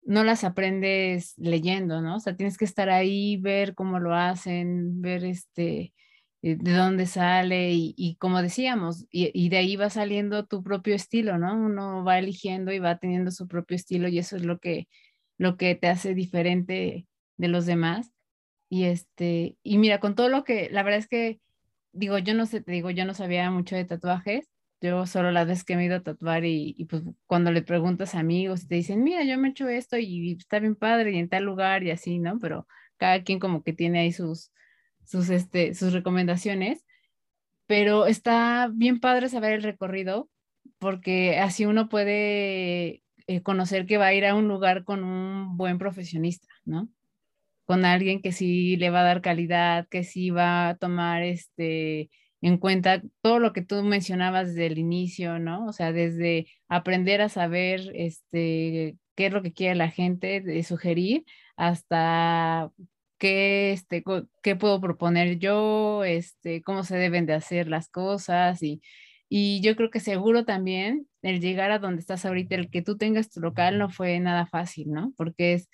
no 0.02 0.24
las 0.24 0.44
aprendes 0.44 1.34
leyendo, 1.36 2.00
¿no? 2.00 2.16
O 2.16 2.20
sea, 2.20 2.34
tienes 2.34 2.56
que 2.56 2.64
estar 2.64 2.88
ahí, 2.88 3.36
ver 3.36 3.74
cómo 3.74 4.00
lo 4.00 4.14
hacen, 4.14 5.02
ver 5.02 5.24
este, 5.24 5.92
de 6.40 6.72
dónde 6.72 7.06
sale 7.06 7.72
y, 7.72 8.16
como 8.20 8.42
decíamos, 8.42 9.06
y, 9.10 9.48
de 9.48 9.56
ahí 9.58 9.76
va 9.76 9.90
saliendo 9.90 10.46
tu 10.46 10.62
propio 10.62 10.94
estilo, 10.94 11.36
¿no? 11.38 11.54
Uno 11.54 12.04
va 12.04 12.18
eligiendo 12.18 12.72
y 12.72 12.78
va 12.78 12.98
teniendo 12.98 13.30
su 13.32 13.48
propio 13.48 13.76
estilo 13.76 14.08
y 14.08 14.18
eso 14.18 14.36
es 14.36 14.44
lo 14.44 14.58
que, 14.58 14.88
lo 15.36 15.56
que 15.56 15.74
te 15.74 15.88
hace 15.88 16.14
diferente 16.14 17.06
de 17.36 17.48
los 17.48 17.66
demás. 17.66 18.12
Y 18.68 18.84
este, 18.84 19.56
y 19.62 19.78
mira, 19.78 20.00
con 20.00 20.14
todo 20.14 20.28
lo 20.28 20.44
que, 20.44 20.68
la 20.70 20.82
verdad 20.82 21.00
es 21.00 21.08
que, 21.08 21.40
digo, 21.92 22.18
yo 22.18 22.34
no 22.34 22.46
sé, 22.46 22.60
te 22.62 22.72
digo, 22.72 22.90
yo 22.90 23.04
no 23.04 23.14
sabía 23.14 23.50
mucho 23.50 23.76
de 23.76 23.84
tatuajes, 23.84 24.48
yo 24.80 25.06
solo 25.06 25.32
la 25.32 25.44
vez 25.44 25.64
que 25.64 25.74
me 25.76 25.82
he 25.82 25.86
ido 25.86 25.96
a 25.96 26.02
tatuar 26.02 26.44
y, 26.44 26.74
y, 26.78 26.84
pues 26.86 27.02
cuando 27.26 27.50
le 27.52 27.62
preguntas 27.62 28.14
a 28.14 28.20
amigos 28.20 28.68
te 28.68 28.76
dicen, 28.76 29.02
mira, 29.02 29.24
yo 29.24 29.38
me 29.38 29.48
he 29.48 29.50
hecho 29.50 29.68
esto 29.68 29.98
y 29.98 30.32
está 30.32 30.60
bien 30.60 30.76
padre 30.76 31.12
y 31.12 31.18
en 31.18 31.28
tal 31.28 31.44
lugar 31.44 31.82
y 31.84 31.90
así, 31.90 32.18
¿no? 32.18 32.38
Pero 32.38 32.68
cada 32.96 33.24
quien 33.24 33.40
como 33.40 33.62
que 33.64 33.72
tiene 33.72 34.00
ahí 34.00 34.12
sus, 34.12 34.52
sus, 35.08 35.30
este, 35.30 35.74
sus 35.74 35.92
recomendaciones, 35.92 36.84
pero 37.66 38.06
está 38.06 38.70
bien 38.72 39.00
padre 39.00 39.28
saber 39.28 39.52
el 39.52 39.62
recorrido 39.62 40.28
porque 40.78 41.38
así 41.38 41.64
uno 41.66 41.88
puede 41.88 43.02
eh, 43.26 43.42
conocer 43.42 43.86
que 43.86 43.98
va 43.98 44.06
a 44.06 44.14
ir 44.14 44.26
a 44.26 44.34
un 44.34 44.48
lugar 44.48 44.84
con 44.84 45.04
un 45.04 45.56
buen 45.56 45.78
profesionista, 45.78 46.48
¿no? 46.64 46.88
Con 47.64 47.84
alguien 47.84 48.22
que 48.22 48.32
sí 48.32 48.76
le 48.76 48.90
va 48.90 49.00
a 49.00 49.04
dar 49.04 49.22
calidad, 49.22 49.88
que 49.88 50.04
sí 50.04 50.30
va 50.30 50.70
a 50.70 50.76
tomar 50.76 51.22
este 51.22 52.10
en 52.40 52.58
cuenta 52.58 53.02
todo 53.20 53.40
lo 53.40 53.52
que 53.52 53.62
tú 53.62 53.82
mencionabas 53.82 54.48
desde 54.48 54.66
el 54.66 54.78
inicio, 54.78 55.38
¿no? 55.40 55.66
O 55.66 55.72
sea, 55.72 55.92
desde 55.92 56.46
aprender 56.68 57.20
a 57.20 57.28
saber 57.28 57.90
este, 57.94 58.96
qué 59.16 59.26
es 59.26 59.32
lo 59.32 59.42
que 59.42 59.52
quiere 59.52 59.74
la 59.74 59.90
gente, 59.90 60.40
de 60.40 60.62
sugerir, 60.62 61.24
hasta 61.56 62.70
qué, 63.18 63.72
este, 63.72 64.04
qué 64.42 64.56
puedo 64.56 64.80
proponer 64.80 65.38
yo, 65.38 66.04
este, 66.04 66.62
cómo 66.62 66.84
se 66.84 66.96
deben 66.96 67.26
de 67.26 67.34
hacer 67.34 67.68
las 67.68 67.88
cosas 67.88 68.62
y, 68.62 68.80
y 69.28 69.60
yo 69.62 69.76
creo 69.76 69.90
que 69.90 70.00
seguro 70.00 70.44
también 70.44 71.06
el 71.22 71.40
llegar 71.40 71.70
a 71.70 71.78
donde 71.78 72.00
estás 72.00 72.24
ahorita, 72.24 72.54
el 72.54 72.70
que 72.70 72.82
tú 72.82 72.96
tengas 72.96 73.30
tu 73.30 73.40
local 73.40 73.78
no 73.78 73.90
fue 73.90 74.18
nada 74.20 74.46
fácil, 74.46 74.90
¿no? 74.90 75.12
Porque 75.16 75.54
es, 75.54 75.68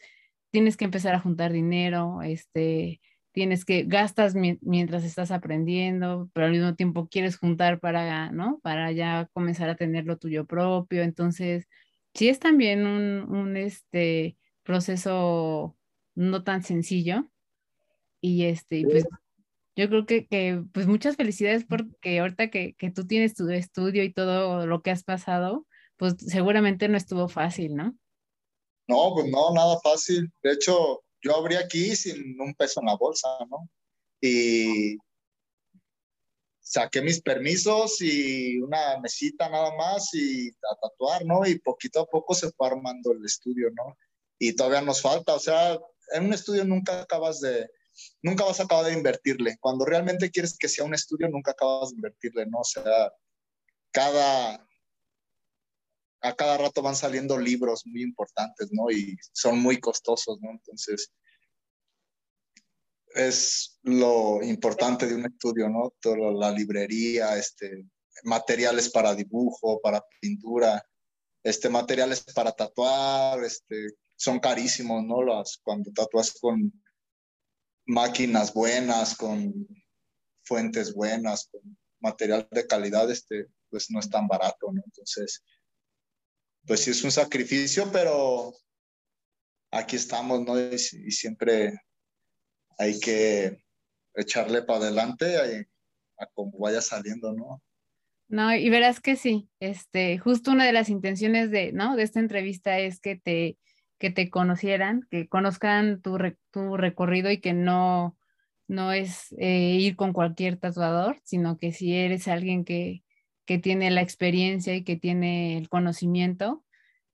tienes 0.50 0.76
que 0.76 0.84
empezar 0.86 1.14
a 1.14 1.20
juntar 1.20 1.52
dinero, 1.52 2.22
este, 2.22 3.00
tienes 3.32 3.64
que, 3.64 3.84
gastas 3.84 4.34
mientras 4.34 5.04
estás 5.04 5.30
aprendiendo, 5.32 6.30
pero 6.32 6.46
al 6.46 6.52
mismo 6.52 6.74
tiempo 6.76 7.08
quieres 7.08 7.36
juntar 7.36 7.80
para, 7.80 8.30
¿no? 8.32 8.60
Para 8.62 8.92
ya 8.92 9.28
comenzar 9.32 9.68
a 9.70 9.76
tener 9.76 10.04
lo 10.06 10.18
tuyo 10.18 10.46
propio. 10.46 11.02
Entonces, 11.02 11.68
sí 12.14 12.28
es 12.28 12.38
también 12.38 12.86
un, 12.86 13.28
un 13.34 13.56
este, 13.56 14.36
proceso 14.62 15.76
no 16.14 16.44
tan 16.44 16.62
sencillo. 16.62 17.28
Y 18.24 18.46
este, 18.46 18.84
pues 18.84 19.04
yo 19.76 19.86
creo 19.90 20.06
que, 20.06 20.26
que, 20.26 20.64
pues 20.72 20.86
muchas 20.86 21.16
felicidades 21.16 21.66
porque 21.68 22.20
ahorita 22.20 22.48
que, 22.48 22.72
que 22.78 22.90
tú 22.90 23.06
tienes 23.06 23.34
tu 23.34 23.46
estudio 23.50 24.02
y 24.02 24.14
todo 24.14 24.66
lo 24.66 24.80
que 24.80 24.90
has 24.90 25.04
pasado, 25.04 25.66
pues 25.98 26.14
seguramente 26.16 26.88
no 26.88 26.96
estuvo 26.96 27.28
fácil, 27.28 27.76
¿no? 27.76 27.94
No, 28.88 29.12
pues 29.12 29.30
no, 29.30 29.52
nada 29.52 29.78
fácil. 29.80 30.32
De 30.42 30.52
hecho, 30.52 31.02
yo 31.20 31.36
abrí 31.36 31.56
aquí 31.56 31.94
sin 31.94 32.40
un 32.40 32.54
peso 32.54 32.80
en 32.80 32.86
la 32.86 32.96
bolsa, 32.96 33.28
¿no? 33.50 33.68
Y 34.22 34.96
saqué 36.60 37.02
mis 37.02 37.20
permisos 37.20 38.00
y 38.00 38.58
una 38.58 38.98
mesita 39.00 39.50
nada 39.50 39.76
más 39.76 40.14
y 40.14 40.48
a 40.48 40.76
tatuar, 40.80 41.26
¿no? 41.26 41.46
Y 41.46 41.58
poquito 41.58 42.00
a 42.00 42.06
poco 42.06 42.32
se 42.32 42.50
fue 42.52 42.68
armando 42.68 43.12
el 43.12 43.22
estudio, 43.22 43.68
¿no? 43.74 43.98
Y 44.38 44.56
todavía 44.56 44.80
nos 44.80 45.02
falta, 45.02 45.34
o 45.34 45.38
sea, 45.38 45.78
en 46.14 46.24
un 46.24 46.32
estudio 46.32 46.64
nunca 46.64 47.02
acabas 47.02 47.42
de, 47.42 47.68
nunca 48.22 48.44
vas 48.44 48.60
a 48.60 48.64
acabar 48.64 48.86
de 48.86 48.92
invertirle. 48.92 49.56
Cuando 49.60 49.84
realmente 49.84 50.30
quieres 50.30 50.56
que 50.58 50.68
sea 50.68 50.84
un 50.84 50.94
estudio, 50.94 51.28
nunca 51.28 51.52
acabas 51.52 51.90
de 51.90 51.96
invertirle, 51.96 52.46
¿no? 52.46 52.60
O 52.60 52.64
sea, 52.64 53.12
cada, 53.90 54.66
a 56.20 56.36
cada 56.36 56.58
rato 56.58 56.82
van 56.82 56.96
saliendo 56.96 57.38
libros 57.38 57.82
muy 57.86 58.02
importantes, 58.02 58.68
¿no? 58.72 58.90
Y 58.90 59.16
son 59.32 59.58
muy 59.60 59.80
costosos, 59.80 60.38
¿no? 60.40 60.50
Entonces, 60.50 61.12
es 63.14 63.78
lo 63.82 64.42
importante 64.42 65.06
de 65.06 65.14
un 65.14 65.26
estudio, 65.26 65.68
¿no? 65.68 65.92
Toda 66.00 66.32
la 66.32 66.50
librería, 66.50 67.36
este, 67.36 67.86
materiales 68.24 68.90
para 68.90 69.14
dibujo, 69.14 69.80
para 69.80 70.04
pintura, 70.20 70.84
este, 71.42 71.68
materiales 71.68 72.24
para 72.34 72.52
tatuar, 72.52 73.42
este, 73.44 73.94
son 74.16 74.40
carísimos, 74.40 75.04
¿no? 75.04 75.22
Las, 75.22 75.58
cuando 75.62 75.92
tatuas 75.92 76.32
con 76.40 76.72
máquinas 77.86 78.52
buenas, 78.52 79.16
con 79.16 79.52
fuentes 80.44 80.94
buenas, 80.94 81.48
con 81.50 81.62
material 82.00 82.46
de 82.50 82.66
calidad, 82.66 83.10
este, 83.10 83.46
pues 83.70 83.90
no 83.90 83.98
es 83.98 84.10
tan 84.10 84.26
barato, 84.26 84.70
¿no? 84.72 84.82
Entonces, 84.84 85.42
pues 86.66 86.80
sí 86.80 86.90
es 86.90 87.02
un 87.04 87.10
sacrificio, 87.10 87.90
pero 87.92 88.54
aquí 89.70 89.96
estamos, 89.96 90.40
¿no? 90.42 90.58
Y, 90.58 90.78
siempre 90.78 91.80
hay 92.78 92.98
que 93.00 93.58
echarle 94.14 94.62
para 94.62 94.80
adelante 94.80 95.66
a, 96.16 96.26
como 96.34 96.58
vaya 96.58 96.80
saliendo, 96.80 97.32
¿no? 97.32 97.62
No, 98.28 98.54
y 98.54 98.70
verás 98.70 99.00
que 99.00 99.16
sí, 99.16 99.48
este, 99.60 100.18
justo 100.18 100.50
una 100.50 100.64
de 100.64 100.72
las 100.72 100.88
intenciones 100.88 101.50
de, 101.50 101.72
¿no? 101.72 101.96
De 101.96 102.02
esta 102.02 102.20
entrevista 102.20 102.78
es 102.78 103.00
que 103.00 103.16
te, 103.16 103.58
que 104.04 104.10
te 104.10 104.28
conocieran, 104.28 105.06
que 105.10 105.28
conozcan 105.30 106.02
tu, 106.02 106.18
tu 106.50 106.76
recorrido 106.76 107.30
y 107.30 107.40
que 107.40 107.54
no, 107.54 108.18
no 108.68 108.92
es 108.92 109.34
eh, 109.38 109.78
ir 109.80 109.96
con 109.96 110.12
cualquier 110.12 110.58
tatuador, 110.58 111.22
sino 111.24 111.56
que 111.56 111.72
si 111.72 111.96
eres 111.96 112.28
alguien 112.28 112.66
que, 112.66 113.02
que 113.46 113.56
tiene 113.58 113.90
la 113.90 114.02
experiencia 114.02 114.74
y 114.74 114.84
que 114.84 114.96
tiene 114.96 115.56
el 115.56 115.70
conocimiento, 115.70 116.62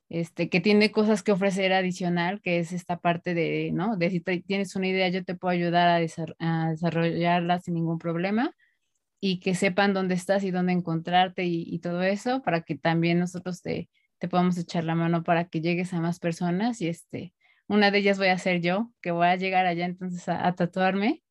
este, 0.09 0.49
que 0.49 0.61
tiene 0.61 0.91
cosas 0.91 1.23
que 1.23 1.31
ofrecer 1.31 1.73
adicional, 1.73 2.41
que 2.41 2.59
es 2.59 2.73
esta 2.73 2.99
parte 2.99 3.35
de, 3.35 3.71
¿no? 3.73 3.97
De 3.97 4.11
si 4.11 4.19
tienes 4.19 4.75
una 4.75 4.89
idea, 4.89 5.09
yo 5.11 5.25
te 5.25 5.37
puedo 5.37 5.53
ayudar 5.53 5.87
a, 5.87 6.01
desarrollarla 6.71 7.61
sin 7.61 7.75
ningún 7.75 8.01
problema 8.01 8.53
y 9.21 9.39
que 9.39 9.55
sepan 9.55 9.95
dónde 9.95 10.17
estás 10.17 10.43
y 10.43 10.51
dónde 10.51 10.73
encontrarte 10.73 11.45
y, 11.45 11.63
y, 11.73 11.79
todo 11.79 12.03
eso 12.03 12.43
para 12.43 12.63
que 12.63 12.75
también 12.77 13.21
nosotros 13.21 13.63
te, 13.63 13.89
te 14.21 14.29
podemos 14.29 14.57
echar 14.59 14.85
la 14.85 14.95
mano 14.95 15.25
para 15.25 15.49
que 15.49 15.61
llegues 15.61 15.93
a 15.93 16.01
más 16.01 16.21
personas 16.21 16.81
y 16.81 16.89
este, 16.89 17.35
una 17.67 17.91
de 17.91 17.99
ellas 17.99 18.19
voy 18.19 18.29
a 18.29 18.39
ser 18.39 18.61
yo, 18.61 18.93
que 19.01 19.11
voy 19.11 19.27
a 19.27 19.37
llegar 19.37 19.67
allá 19.67 19.87
entonces 19.87 20.29
a, 20.29 20.47
a 20.47 20.55
tatuarme 20.55 21.25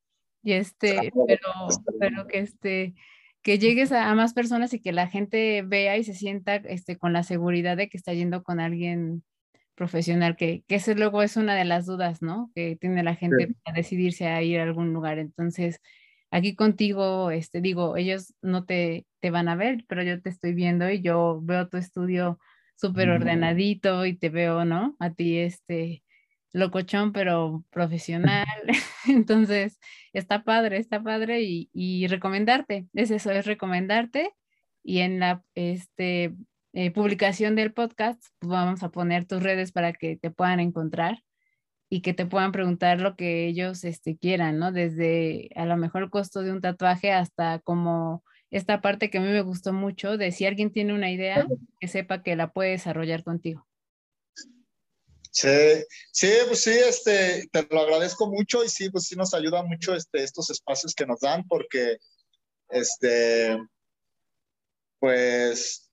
y 0.44 0.54
este, 0.54 1.12
pero, 1.28 1.68
pero 2.00 2.28
que 2.28 2.40
este, 2.40 2.96
que 3.42 3.60
llegues 3.60 3.92
a, 3.92 4.14
más 4.16 4.34
personas 4.34 4.74
y 4.74 4.82
que 4.82 4.92
la 4.92 5.08
gente 5.08 5.62
vea 5.62 5.98
y 5.98 6.04
se 6.04 6.14
sienta 6.14 6.56
este, 6.56 6.98
con 6.98 7.14
la 7.14 7.24
seguridad 7.24 7.78
de 7.78 7.90
que 7.90 7.98
está 7.98 8.14
yendo 8.14 8.44
con 8.44 8.60
alguien 8.60 9.24
profesional, 9.76 10.36
que, 10.36 10.64
que 10.68 10.76
eso 10.76 10.94
luego 10.94 11.24
es 11.24 11.38
una 11.38 11.56
de 11.56 11.66
las 11.66 11.86
dudas, 11.86 12.22
¿no? 12.22 12.52
Que 12.54 12.76
tiene 12.76 13.04
la 13.04 13.16
gente 13.16 13.56
a 13.66 13.72
decidirse 13.72 14.28
a 14.28 14.42
ir 14.42 14.60
a 14.60 14.64
algún 14.64 14.92
lugar. 14.94 15.20
Entonces, 15.20 15.80
aquí 16.32 16.56
contigo, 16.56 17.32
este, 17.32 17.62
digo, 17.62 17.96
ellos 17.96 18.34
no 18.42 18.66
te, 18.66 19.06
te 19.22 19.32
van 19.32 19.48
a 19.48 19.56
ver, 19.56 19.86
pero 19.88 20.04
yo 20.04 20.22
te 20.22 20.30
estoy 20.30 20.54
viendo 20.54 20.90
y 20.90 21.02
yo 21.02 21.40
veo 21.42 21.70
tu 21.70 21.78
estudio 21.78 22.40
súper 22.80 23.10
ordenadito 23.10 24.06
y 24.06 24.16
te 24.16 24.30
veo, 24.30 24.64
¿no? 24.66 24.96
A 25.00 25.12
ti, 25.12 25.38
este, 25.38 26.04
locochón, 26.54 27.12
pero 27.12 27.66
profesional. 27.72 28.46
Entonces, 29.08 29.80
está 30.14 30.44
padre, 30.44 30.78
está 30.78 31.02
padre 31.02 31.42
y, 31.42 32.08
recomendarte. 32.08 32.88
Es 32.94 33.12
eso, 33.12 33.32
es 33.32 33.46
recomendarte. 33.46 34.32
Y 34.84 35.00
en 35.00 35.20
la 35.20 35.44
este, 35.56 36.36
eh, 36.74 36.92
publicación 36.92 37.56
del 37.56 37.74
podcast, 37.74 38.24
pues 38.40 38.50
vamos 38.50 38.84
a 38.84 38.90
poner 38.90 39.26
tus 39.26 39.44
redes 39.44 39.72
para 39.72 39.94
que 39.94 40.18
te 40.18 40.32
puedan 40.32 40.60
encontrar 40.60 41.22
y 41.90 42.02
que 42.02 42.14
te 42.14 42.26
puedan 42.26 42.52
preguntar 42.52 43.02
lo 43.02 43.16
que 43.16 43.48
ellos 43.48 43.84
este, 43.84 44.18
quieran, 44.18 44.60
¿no? 44.60 44.72
Desde 44.72 45.50
a 45.56 45.66
lo 45.66 45.78
mejor 45.78 46.04
el 46.04 46.10
costo 46.10 46.42
de 46.44 46.52
un 46.52 46.62
tatuaje 46.62 47.12
hasta 47.12 47.60
como 47.60 48.24
esta 48.52 48.82
parte 48.82 49.10
que 49.10 49.20
a 49.20 49.22
mí 49.22 49.28
me 49.28 49.42
gustó 49.42 49.74
mucho, 49.74 50.18
de 50.18 50.32
si 50.32 50.46
alguien 50.46 50.72
tiene 50.72 50.94
una 50.94 51.12
idea, 51.12 51.48
que 51.80 51.88
sepa 51.88 52.24
que 52.24 52.36
la 52.36 52.52
puede 52.52 52.72
desarrollar 52.72 53.24
contigo. 53.24 53.68
Sí, 55.32 55.86
sí, 56.12 56.32
pues 56.48 56.64
sí, 56.64 56.72
este, 56.72 57.48
te 57.52 57.68
lo 57.70 57.82
agradezco 57.82 58.28
mucho 58.28 58.64
y 58.64 58.70
sí, 58.70 58.90
pues 58.90 59.06
sí 59.06 59.16
nos 59.16 59.34
ayuda 59.34 59.64
mucho 59.64 59.94
este, 59.94 60.24
estos 60.24 60.50
espacios 60.50 60.96
que 60.96 61.06
nos 61.06 61.20
dan 61.20 61.48
porque, 61.48 61.98
este, 62.70 63.58
pues, 65.00 65.92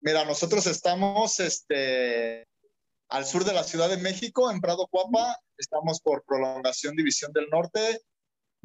mira, 0.00 0.24
nosotros 0.26 0.66
estamos, 0.66 1.40
este, 1.40 2.46
al 3.08 3.24
sur 3.24 3.44
de 3.44 3.54
la 3.54 3.64
Ciudad 3.64 3.88
de 3.88 3.96
México, 3.96 4.50
en 4.50 4.60
Prado 4.60 4.86
Cuapa, 4.88 5.38
estamos 5.56 6.00
por 6.00 6.24
prolongación 6.24 6.96
División 6.96 7.32
del 7.32 7.48
Norte, 7.50 8.02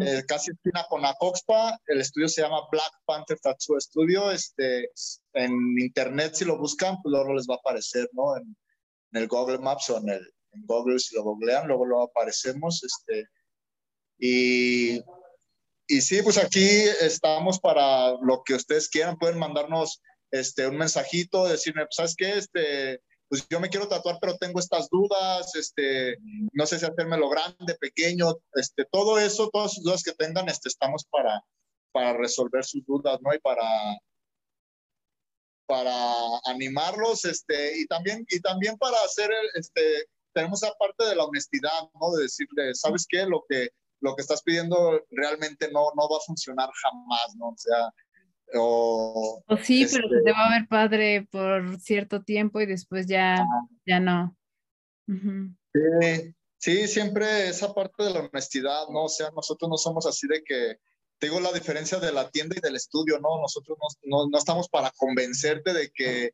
eh, 0.02 0.24
casi 0.28 0.52
esquina 0.52 0.86
con 0.89 1.06
Acoxpa. 1.06 1.78
El 1.88 2.02
estudio 2.02 2.28
se 2.28 2.41
llama 2.41 2.68
Black 2.72 2.91
Panther 3.06 3.39
Tattoo 3.39 3.80
Studio. 3.80 4.32
Este, 4.32 4.89
en 5.34 5.52
internet, 5.80 6.34
si 6.36 6.45
lo 6.45 6.58
buscan, 6.58 6.97
pues 7.02 7.12
luego 7.12 7.34
les 7.34 7.47
va 7.47 7.56
a 7.56 7.58
aparecer, 7.58 8.10
¿no? 8.14 8.38
En, 8.38 8.56
el 9.14 9.28
Google 9.28 9.58
Maps 9.58 9.89
o 9.89 9.97
en, 9.97 10.08
el, 10.08 10.34
en 10.54 10.66
Google, 10.66 10.97
si 10.97 11.16
lo 11.16 11.24
googlean, 11.24 11.68
luego 11.68 11.86
lo 11.86 12.02
aparecemos. 12.02 12.82
Este, 12.82 13.28
y, 14.18 15.02
y 15.88 16.02
sí, 16.02 16.22
pues 16.22 16.38
aquí 16.38 16.66
estamos 17.02 17.60
para 17.60 18.14
lo 18.22 18.41
que 18.43 18.56
ustedes 18.56 18.88
quieran. 18.88 19.18
Pueden 19.18 19.38
mandarnos 19.38 20.02
este, 20.32 20.68
un 20.68 20.78
mensajito, 20.78 21.45
decirme, 21.45 21.82
pues, 21.82 21.95
¿sabes 21.95 22.16
qué? 22.16 22.38
Este, 22.38 23.02
pues 23.32 23.48
yo 23.50 23.62
me 23.62 23.70
quiero 23.70 23.88
tatuar, 23.88 24.18
pero 24.20 24.38
tengo 24.38 24.60
estas 24.60 24.90
dudas, 24.90 25.56
este, 25.56 26.18
no 26.52 26.66
sé 26.66 26.78
si 26.78 26.86
hacérmelo 26.86 27.30
grande, 27.30 27.76
pequeño, 27.80 28.36
este, 28.56 28.84
todo 28.92 29.18
eso, 29.18 29.50
todas 29.54 29.74
sus 29.74 29.86
dudas 29.86 30.04
que 30.04 30.12
tengan, 30.12 30.50
este, 30.50 30.68
estamos 30.68 31.06
para, 31.10 31.42
para 31.94 32.12
resolver 32.12 32.66
sus 32.66 32.86
dudas, 32.86 33.20
¿no? 33.22 33.34
Y 33.34 33.40
para, 33.40 33.64
para 35.66 35.96
animarlos, 36.44 37.24
este, 37.24 37.80
y 37.80 37.86
también, 37.86 38.26
y 38.28 38.42
también 38.42 38.78
para 38.78 38.98
hacer, 39.06 39.32
este, 39.54 40.08
tenemos 40.34 40.62
esa 40.62 40.74
parte 40.74 41.06
de 41.06 41.16
la 41.16 41.24
honestidad, 41.24 41.90
¿no? 42.02 42.12
De 42.12 42.24
decirle, 42.24 42.76
¿sabes 42.76 43.06
qué? 43.08 43.26
Lo 43.26 43.46
que, 43.48 43.70
lo 44.02 44.14
que 44.14 44.24
estás 44.24 44.44
pidiendo 44.44 45.06
realmente 45.10 45.72
no, 45.72 45.86
no 45.96 46.10
va 46.10 46.18
a 46.18 46.26
funcionar 46.28 46.70
jamás, 46.84 47.34
¿no? 47.38 47.48
O 47.48 47.58
sea, 47.58 47.94
o, 48.56 49.43
sí, 49.64 49.86
pero 49.91 50.10
te 50.10 50.18
este 50.18 50.32
va 50.32 50.47
a 50.47 50.60
ver 50.60 50.68
padre 50.68 51.28
por 51.32 51.80
cierto 51.80 52.24
tiempo 52.24 52.60
y 52.60 52.66
después 52.66 53.08
ya, 53.08 53.45
ya 53.86 53.99
no. 53.99 54.38
sí, 55.08 56.36
sí, 56.58 56.88
siempre 56.88 57.47
esa 57.47 57.74
parte 57.74 58.04
de 58.04 58.12
la 58.12 58.20
honestidad, 58.22 58.88
¿no? 58.89 59.06
O 59.06 59.10
sea, 59.10 59.32
nosotros 59.32 59.70
no 59.70 59.78
somos 59.78 60.06
así 60.06 60.28
de 60.28 60.43
que, 60.43 60.78
te 61.22 61.28
digo 61.28 61.39
la 61.39 61.54
diferencia 61.54 61.99
de 61.99 62.12
la 62.12 62.30
tienda 62.32 62.56
y 62.58 62.62
del 62.62 62.76
estudio, 62.76 63.20
¿no? 63.20 63.39
Nosotros 63.39 63.78
no, 64.04 64.28
no, 64.28 64.38
estamos 64.38 64.68
para 64.68 64.91
convencerte 64.97 65.72
de 65.72 65.91
que, 65.91 66.32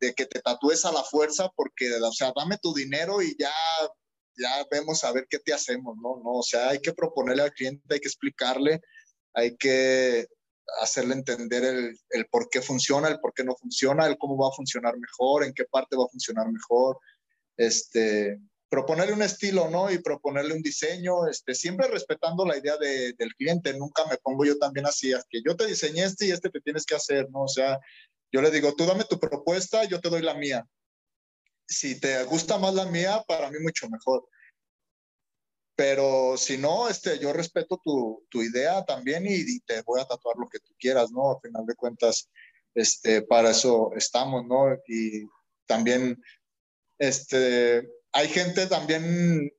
de 0.00 0.12
que 0.12 0.26
te 0.26 0.40
tatúes 0.40 0.84
a 0.84 0.92
la 0.92 1.04
fuerza 1.04 1.50
porque, 1.54 1.88
o 1.94 2.12
sea, 2.12 2.32
dame 2.36 2.58
tu 2.58 2.74
dinero 2.74 3.22
y 3.22 3.36
ya, 3.38 3.52
ya 4.36 4.66
vemos 4.72 5.04
a 5.04 5.12
ver 5.12 5.28
qué 5.30 5.38
te 5.38 5.54
hacemos, 5.54 5.96
¿no? 5.96 6.20
no 6.22 6.32
o 6.32 6.42
sea, 6.42 6.70
hay 6.70 6.80
que 6.80 6.92
proponerle 6.92 7.44
al 7.44 7.52
cliente, 7.52 7.94
hay 7.94 8.00
que 8.00 8.08
explicarle, 8.08 8.80
hay 9.32 9.56
que 9.56 10.26
hacerle 10.80 11.14
entender 11.14 11.64
el, 11.64 12.26
por 12.26 12.48
qué 12.48 12.60
funciona, 12.60 13.08
el 13.08 13.20
por 13.20 13.32
qué 13.34 13.44
no 13.44 13.54
funciona, 13.56 14.06
el 14.06 14.18
cómo 14.18 14.36
va 14.36 14.48
a 14.48 14.56
funcionar 14.56 14.96
mejor, 14.98 15.44
en 15.44 15.52
qué 15.52 15.64
parte 15.64 15.96
va 15.96 16.04
a 16.04 16.08
funcionar 16.08 16.50
mejor, 16.50 16.98
este, 17.56 18.40
proponerle 18.68 19.14
un 19.14 19.22
estilo, 19.22 19.70
¿no? 19.70 19.90
Y 19.90 19.98
proponerle 19.98 20.54
un 20.54 20.62
diseño, 20.62 21.28
este, 21.28 21.54
siempre 21.54 21.88
respetando 21.88 22.44
la 22.44 22.56
idea 22.56 22.76
de, 22.76 23.12
del 23.12 23.34
cliente, 23.34 23.76
nunca 23.78 24.04
me 24.06 24.16
pongo 24.16 24.44
yo 24.44 24.58
también 24.58 24.86
así, 24.86 25.12
que 25.28 25.40
yo 25.44 25.56
te 25.56 25.66
diseñé 25.66 26.04
este 26.04 26.26
y 26.26 26.30
este 26.32 26.50
te 26.50 26.60
tienes 26.60 26.84
que 26.84 26.94
hacer, 26.94 27.30
¿no? 27.30 27.42
O 27.42 27.48
sea, 27.48 27.78
yo 28.32 28.42
le 28.42 28.50
digo, 28.50 28.74
tú 28.74 28.84
dame 28.84 29.04
tu 29.04 29.20
propuesta, 29.20 29.84
yo 29.84 30.00
te 30.00 30.08
doy 30.08 30.22
la 30.22 30.34
mía. 30.34 30.66
Si 31.68 32.00
te 32.00 32.24
gusta 32.24 32.58
más 32.58 32.74
la 32.74 32.86
mía, 32.86 33.22
para 33.28 33.50
mí 33.50 33.58
mucho 33.60 33.88
mejor. 33.88 34.26
Pero 35.76 36.36
si 36.36 36.56
no, 36.56 36.88
este, 36.88 37.18
yo 37.18 37.32
respeto 37.32 37.80
tu, 37.82 38.24
tu 38.30 38.42
idea 38.42 38.84
también 38.84 39.24
y, 39.26 39.58
te 39.60 39.82
voy 39.82 40.00
a 40.00 40.04
tatuar 40.04 40.36
lo 40.36 40.48
que 40.48 40.60
tú 40.60 40.72
quieras, 40.78 41.10
¿no? 41.10 41.32
Al 41.32 41.40
final 41.40 41.66
de 41.66 41.74
cuentas, 41.74 42.30
este, 42.74 43.22
para 43.22 43.50
eso 43.50 43.90
estamos, 43.96 44.44
¿no? 44.46 44.72
Y 44.86 45.26
también, 45.66 46.22
este, 46.98 47.88
hay 48.12 48.28
gente 48.28 48.68
también, 48.68 49.50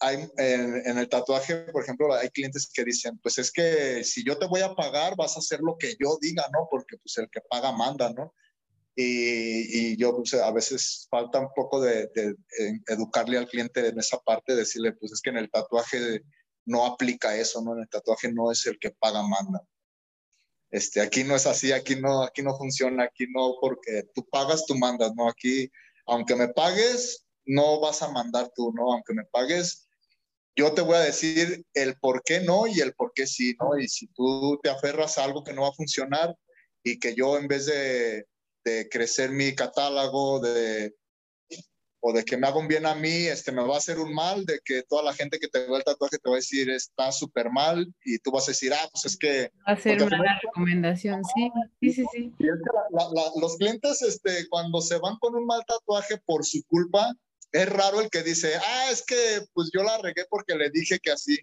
hay, 0.00 0.26
en, 0.38 0.86
en, 0.86 0.98
el 0.98 1.08
tatuaje, 1.08 1.56
por 1.70 1.82
ejemplo, 1.82 2.14
hay 2.14 2.30
clientes 2.30 2.70
que 2.72 2.84
dicen, 2.84 3.18
pues 3.18 3.36
es 3.38 3.52
que 3.52 4.02
si 4.04 4.24
yo 4.24 4.38
te 4.38 4.46
voy 4.46 4.62
a 4.62 4.74
pagar, 4.74 5.16
vas 5.16 5.36
a 5.36 5.40
hacer 5.40 5.60
lo 5.60 5.76
que 5.78 5.96
yo 6.00 6.18
diga, 6.20 6.46
¿no? 6.50 6.66
Porque 6.70 6.96
pues 6.96 7.18
el 7.18 7.28
que 7.28 7.42
paga 7.42 7.72
manda, 7.72 8.10
¿no? 8.10 8.34
Y, 8.94 9.96
yo 9.96 10.16
pues, 10.16 10.34
a 10.34 10.50
veces 10.52 11.06
falta 11.10 11.40
un 11.40 11.48
poco 11.54 11.80
de, 11.80 12.10
educarle 12.86 13.38
al 13.38 13.48
cliente 13.48 13.86
en 13.86 13.98
esa 13.98 14.18
parte, 14.18 14.54
decirle, 14.54 14.92
pues 14.92 15.12
es 15.12 15.20
que 15.20 15.30
en 15.30 15.38
el 15.38 15.50
tatuaje 15.50 16.22
no 16.66 16.84
aplica 16.84 17.36
eso, 17.36 17.62
¿no? 17.62 17.74
En 17.74 17.80
el 17.80 17.88
tatuaje 17.88 18.32
no 18.32 18.50
es 18.52 18.66
el 18.66 18.78
que 18.78 18.90
paga 18.90 19.22
manda. 19.22 19.62
Este, 20.70 21.00
aquí 21.00 21.24
no 21.24 21.36
es 21.36 21.46
así, 21.46 21.72
aquí 21.72 21.96
no, 21.96 22.22
aquí 22.22 22.42
no 22.42 22.56
funciona, 22.56 23.04
aquí 23.04 23.26
no, 23.28 23.56
porque 23.60 24.04
tú 24.14 24.26
pagas, 24.30 24.64
tú 24.66 24.74
mandas, 24.76 25.12
¿no? 25.14 25.28
Aquí, 25.28 25.70
aunque 26.06 26.34
me 26.34 26.48
pagues, 26.48 27.26
no 27.44 27.80
vas 27.80 28.02
a 28.02 28.10
mandar 28.10 28.50
tú, 28.54 28.72
¿no? 28.72 28.92
Aunque 28.92 29.14
me 29.14 29.24
pagues, 29.24 29.86
yo 30.56 30.72
te 30.74 30.82
voy 30.82 30.96
a 30.96 31.00
decir 31.00 31.64
el 31.74 31.98
por 31.98 32.22
qué 32.24 32.40
no 32.40 32.66
y 32.66 32.80
el 32.80 32.94
por 32.94 33.12
qué 33.14 33.26
sí, 33.26 33.54
¿no? 33.60 33.78
Y 33.78 33.88
si 33.88 34.06
tú 34.08 34.58
te 34.62 34.70
aferras 34.70 35.18
a 35.18 35.24
algo 35.24 35.44
que 35.44 35.52
no 35.52 35.62
va 35.62 35.68
a 35.68 35.74
funcionar 35.74 36.34
y 36.82 36.98
que 36.98 37.14
yo 37.14 37.38
en 37.38 37.48
vez 37.48 37.66
de 37.66 38.26
de 38.64 38.88
crecer 38.88 39.30
mi 39.30 39.54
catálogo, 39.54 40.40
de, 40.40 40.94
o 42.04 42.12
de 42.12 42.24
que 42.24 42.36
me 42.36 42.48
haga 42.48 42.58
un 42.58 42.66
bien 42.66 42.84
a 42.84 42.96
mí, 42.96 43.26
este, 43.26 43.52
me 43.52 43.62
va 43.62 43.76
a 43.76 43.78
hacer 43.78 44.00
un 44.00 44.12
mal, 44.12 44.44
de 44.44 44.58
que 44.64 44.82
toda 44.82 45.04
la 45.04 45.14
gente 45.14 45.38
que 45.38 45.46
te 45.46 45.60
ve 45.60 45.76
el 45.76 45.84
tatuaje 45.84 46.18
te 46.18 46.28
va 46.28 46.34
a 46.34 46.40
decir 46.40 46.68
está 46.68 47.12
súper 47.12 47.48
mal 47.50 47.86
y 48.04 48.18
tú 48.18 48.32
vas 48.32 48.48
a 48.48 48.50
decir, 48.50 48.72
ah, 48.74 48.88
pues 48.90 49.04
es 49.04 49.16
que... 49.16 49.52
Va 49.68 49.74
a 49.74 49.76
ser 49.76 50.02
una 50.02 50.40
recomendación, 50.42 51.22
sí, 51.24 51.50
sí, 51.80 51.92
sí. 51.92 52.06
sí. 52.12 52.46
los 53.40 53.56
clientes, 53.56 54.02
este, 54.02 54.48
cuando 54.48 54.80
se 54.80 54.98
van 54.98 55.16
con 55.20 55.36
un 55.36 55.46
mal 55.46 55.62
tatuaje 55.64 56.18
por 56.26 56.44
su 56.44 56.64
culpa, 56.64 57.14
es 57.52 57.68
raro 57.68 58.00
el 58.00 58.10
que 58.10 58.24
dice, 58.24 58.56
ah, 58.56 58.90
es 58.90 59.04
que 59.04 59.46
pues 59.52 59.70
yo 59.72 59.84
la 59.84 59.98
regué 59.98 60.24
porque 60.28 60.56
le 60.56 60.70
dije 60.70 60.98
que 60.98 61.12
así. 61.12 61.38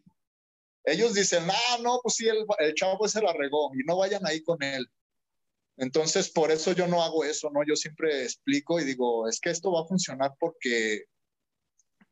Ellos 0.83 1.13
dicen, 1.13 1.43
ah, 1.49 1.77
no, 1.81 1.99
pues 2.03 2.15
sí, 2.15 2.27
el, 2.27 2.45
el 2.57 2.73
chavo 2.73 3.07
se 3.07 3.21
la 3.21 3.31
regó 3.31 3.71
y 3.75 3.85
no 3.85 3.95
vayan 3.95 4.25
ahí 4.25 4.41
con 4.41 4.61
él. 4.61 4.85
Entonces, 5.79 6.29
por 6.29 6.51
eso 6.51 6.73
yo 6.73 6.87
no 6.87 7.01
hago 7.01 7.23
eso, 7.23 7.49
¿no? 7.51 7.61
Yo 7.65 7.75
siempre 7.77 8.23
explico 8.23 8.81
y 8.81 8.83
digo, 8.83 9.29
es 9.29 9.39
que 9.39 9.49
esto 9.49 9.71
va 9.71 9.81
a 9.81 9.87
funcionar 9.87 10.33
porque, 10.37 11.05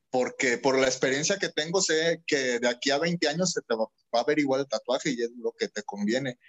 porque 0.09 0.57
por 0.57 0.79
la 0.79 0.87
experiencia 0.87 1.37
que 1.37 1.49
tengo, 1.49 1.81
sé 1.81 2.23
que 2.25 2.59
de 2.59 2.67
aquí 2.69 2.91
a 2.91 2.97
20 2.97 3.27
años 3.27 3.51
se 3.51 3.61
te 3.61 3.75
va, 3.75 3.85
a 4.13 4.23
ver 4.23 4.39
igual 4.39 4.61
el 4.61 4.67
tatuaje 4.67 5.11
y 5.11 5.21
es 5.21 5.31
lo 5.35 5.51
que 5.51 5.67
te 5.67 5.83
conviene. 5.83 6.39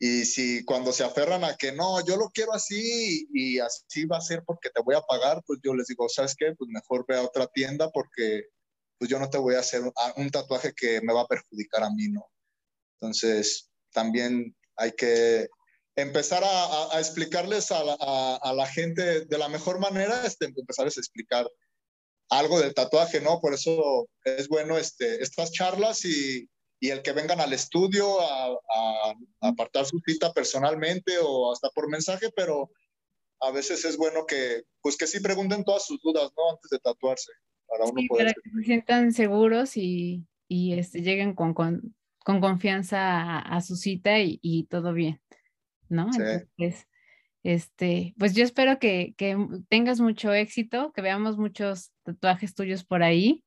Y 0.00 0.24
si 0.24 0.64
cuando 0.64 0.92
se 0.92 1.04
aferran 1.04 1.44
a 1.44 1.56
que 1.56 1.70
no, 1.70 2.04
yo 2.04 2.16
lo 2.16 2.30
quiero 2.30 2.52
así 2.52 3.28
y 3.32 3.60
así 3.60 4.06
va 4.06 4.18
a 4.18 4.20
ser 4.20 4.42
porque 4.44 4.70
te 4.70 4.82
voy 4.82 4.96
a 4.96 5.02
pagar, 5.02 5.44
pues 5.46 5.60
yo 5.62 5.72
les 5.72 5.86
digo, 5.86 6.08
¿sabes 6.08 6.34
qué? 6.36 6.52
Pues 6.58 6.68
mejor 6.68 7.04
ve 7.06 7.16
a 7.16 7.22
otra 7.22 7.46
tienda 7.46 7.90
porque 7.90 8.46
pues 8.98 9.08
yo 9.08 9.20
no 9.20 9.30
te 9.30 9.38
voy 9.38 9.54
a 9.54 9.60
hacer 9.60 9.82
un 10.16 10.30
tatuaje 10.30 10.72
que 10.74 11.00
me 11.02 11.12
va 11.12 11.22
a 11.22 11.28
perjudicar 11.28 11.84
a 11.84 11.90
mí, 11.90 12.08
¿no? 12.08 12.26
Entonces, 12.98 13.70
también 13.92 14.56
hay 14.76 14.92
que 14.92 15.48
empezar 15.96 16.42
a, 16.44 16.98
explicarles 16.98 17.70
a 17.72 18.52
la, 18.54 18.66
gente 18.66 19.24
de 19.24 19.38
la 19.38 19.48
mejor 19.48 19.78
manera, 19.78 20.24
este, 20.24 20.46
empezarles 20.46 20.96
a 20.96 21.00
explicar 21.00 21.48
algo 22.30 22.60
del 22.60 22.74
tatuaje, 22.74 23.20
¿no? 23.20 23.40
Por 23.40 23.54
eso 23.54 24.08
es 24.24 24.48
bueno 24.48 24.78
este, 24.78 25.22
estas 25.22 25.50
charlas 25.52 26.04
y, 26.04 26.48
y 26.80 26.90
el 26.90 27.02
que 27.02 27.12
vengan 27.12 27.40
al 27.40 27.52
estudio 27.52 28.20
a, 28.20 28.56
apartar 29.42 29.84
su 29.84 30.00
cita 30.06 30.32
personalmente 30.32 31.12
o 31.22 31.52
hasta 31.52 31.68
por 31.70 31.88
mensaje, 31.88 32.30
pero 32.34 32.70
a 33.40 33.50
veces 33.50 33.84
es 33.84 33.96
bueno 33.96 34.26
que, 34.26 34.62
pues 34.80 34.96
que 34.96 35.06
sí 35.06 35.20
pregunten 35.20 35.64
todas 35.64 35.86
sus 35.86 36.00
dudas, 36.02 36.30
¿no? 36.36 36.50
Antes 36.50 36.70
de 36.70 36.78
tatuarse, 36.78 37.32
para 37.66 37.84
uno 37.84 38.02
Para 38.08 38.32
que 38.32 38.50
se 38.50 38.64
sientan 38.64 39.12
seguros 39.12 39.76
y, 39.76 40.24
y 40.48 40.78
este, 40.78 41.02
lleguen 41.02 41.34
con, 41.34 41.52
con, 41.52 41.94
con 42.24 42.40
confianza 42.40 43.38
a, 43.38 43.60
su 43.60 43.76
cita 43.76 44.18
y, 44.18 44.38
y 44.42 44.64
todo 44.64 44.92
bien. 44.92 45.20
¿No? 45.90 46.06
Entonces, 46.06 46.88
este, 47.42 48.14
pues 48.18 48.34
yo 48.34 48.44
espero 48.44 48.78
que, 48.78 49.14
que, 49.16 49.36
tengas 49.68 50.00
mucho 50.00 50.32
éxito, 50.32 50.92
que 50.92 51.02
veamos 51.02 51.38
muchos 51.38 51.92
tatuajes 52.02 52.54
tuyos 52.54 52.84
por 52.84 53.02
ahí. 53.02 53.44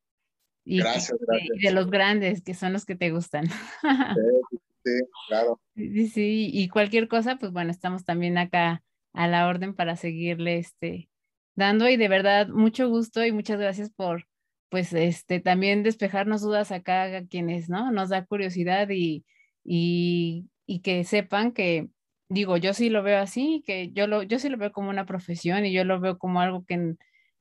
Y 0.65 0.79
gracias, 0.79 1.17
gracias. 1.27 1.57
de 1.61 1.71
los 1.71 1.89
grandes, 1.89 2.41
que 2.41 2.53
son 2.53 2.73
los 2.73 2.85
que 2.85 2.95
te 2.95 3.11
gustan. 3.11 3.47
Sí, 3.47 4.61
sí, 4.83 4.91
claro. 5.27 5.59
Sí, 5.75 6.07
sí, 6.07 6.49
y 6.53 6.67
cualquier 6.69 7.07
cosa, 7.07 7.37
pues 7.37 7.51
bueno, 7.51 7.71
estamos 7.71 8.05
también 8.05 8.37
acá 8.37 8.83
a 9.13 9.27
la 9.27 9.47
orden 9.47 9.73
para 9.73 9.95
seguirle 9.95 10.59
este, 10.59 11.09
dando 11.55 11.89
y 11.89 11.97
de 11.97 12.07
verdad 12.07 12.47
mucho 12.49 12.89
gusto 12.89 13.25
y 13.25 13.31
muchas 13.31 13.59
gracias 13.59 13.89
por 13.89 14.27
pues 14.69 14.91
este 14.93 15.39
también 15.39 15.83
despejarnos 15.83 16.41
dudas 16.41 16.71
acá 16.71 17.03
a 17.03 17.27
quienes, 17.27 17.69
¿no? 17.69 17.91
Nos 17.91 18.09
da 18.09 18.25
curiosidad 18.25 18.89
y, 18.89 19.23
y, 19.63 20.49
y 20.65 20.79
que 20.79 21.03
sepan 21.03 21.51
que 21.51 21.89
digo, 22.33 22.57
yo 22.57 22.73
sí 22.73 22.89
lo 22.89 23.03
veo 23.03 23.19
así, 23.19 23.63
que 23.65 23.91
yo, 23.91 24.07
lo, 24.07 24.23
yo 24.23 24.39
sí 24.39 24.49
lo 24.49 24.57
veo 24.57 24.71
como 24.71 24.89
una 24.89 25.05
profesión 25.05 25.65
y 25.65 25.73
yo 25.73 25.85
lo 25.85 25.99
veo 25.99 26.17
como 26.17 26.41
algo 26.41 26.65
que 26.65 26.95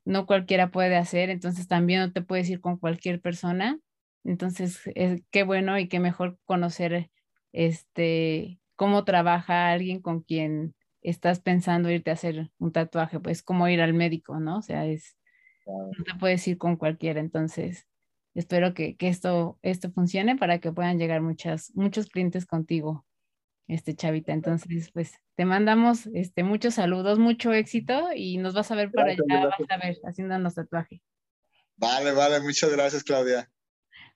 no 0.05 0.26
cualquiera 0.26 0.70
puede 0.70 0.97
hacer, 0.97 1.30
entonces 1.30 1.68
también 1.68 2.01
no 2.01 2.12
te 2.12 2.22
puedes 2.22 2.49
ir 2.51 2.61
con 2.61 2.78
cualquier 2.78 3.20
persona. 3.20 3.78
Entonces, 4.24 4.80
qué 5.30 5.43
bueno 5.45 5.78
y 5.78 5.88
qué 5.88 6.01
mejor 6.01 6.38
conocer 6.45 7.11
este 7.53 8.61
cómo 8.76 9.05
trabaja 9.05 9.70
alguien 9.70 10.01
con 10.01 10.22
quien 10.22 10.74
estás 11.03 11.40
pensando 11.40 11.90
irte 11.90 12.11
a 12.11 12.14
hacer 12.14 12.51
un 12.59 12.72
tatuaje, 12.72 13.20
pues 13.20 13.43
como 13.43 13.68
ir 13.68 13.80
al 13.80 13.95
médico, 13.95 14.40
¿no? 14.40 14.59
O 14.59 14.62
sea, 14.62 14.86
es 14.86 15.16
no 15.66 16.05
te 16.05 16.14
puedes 16.18 16.47
ir 16.49 16.59
con 16.59 16.76
cualquiera, 16.76 17.20
entonces 17.20 17.86
espero 18.34 18.74
que, 18.74 18.97
que, 18.97 19.09
esto, 19.09 19.59
esto 19.62 19.90
funcione 19.93 20.36
para 20.36 20.59
que 20.59 20.72
puedan 20.72 20.99
llegar 20.99 21.22
muchas, 21.22 21.72
muchos 21.74 22.09
clientes 22.09 22.47
contigo, 22.47 23.05
este 23.73 23.95
Chavita. 23.95 24.33
Entonces, 24.33 24.91
pues 24.93 25.12
te 25.37 25.45
mandamos 25.45 26.07
este, 26.14 26.43
muchos 26.43 26.75
saludos, 26.75 27.18
mucho 27.18 27.53
éxito 27.53 28.09
y 28.14 28.39
nos 28.39 28.55
vas 28.55 28.70
a 28.70 28.75
ver 28.75 28.91
para 28.91 29.12
allá, 29.12 29.47
vas 29.47 29.70
a 29.70 29.77
ver, 29.79 29.97
haciéndonos 30.05 30.55
tatuaje. 30.55 31.03
Vale, 31.77 32.12
vale, 32.12 32.41
muchas 32.41 32.70
gracias, 32.70 33.03
Claudia. 33.03 33.51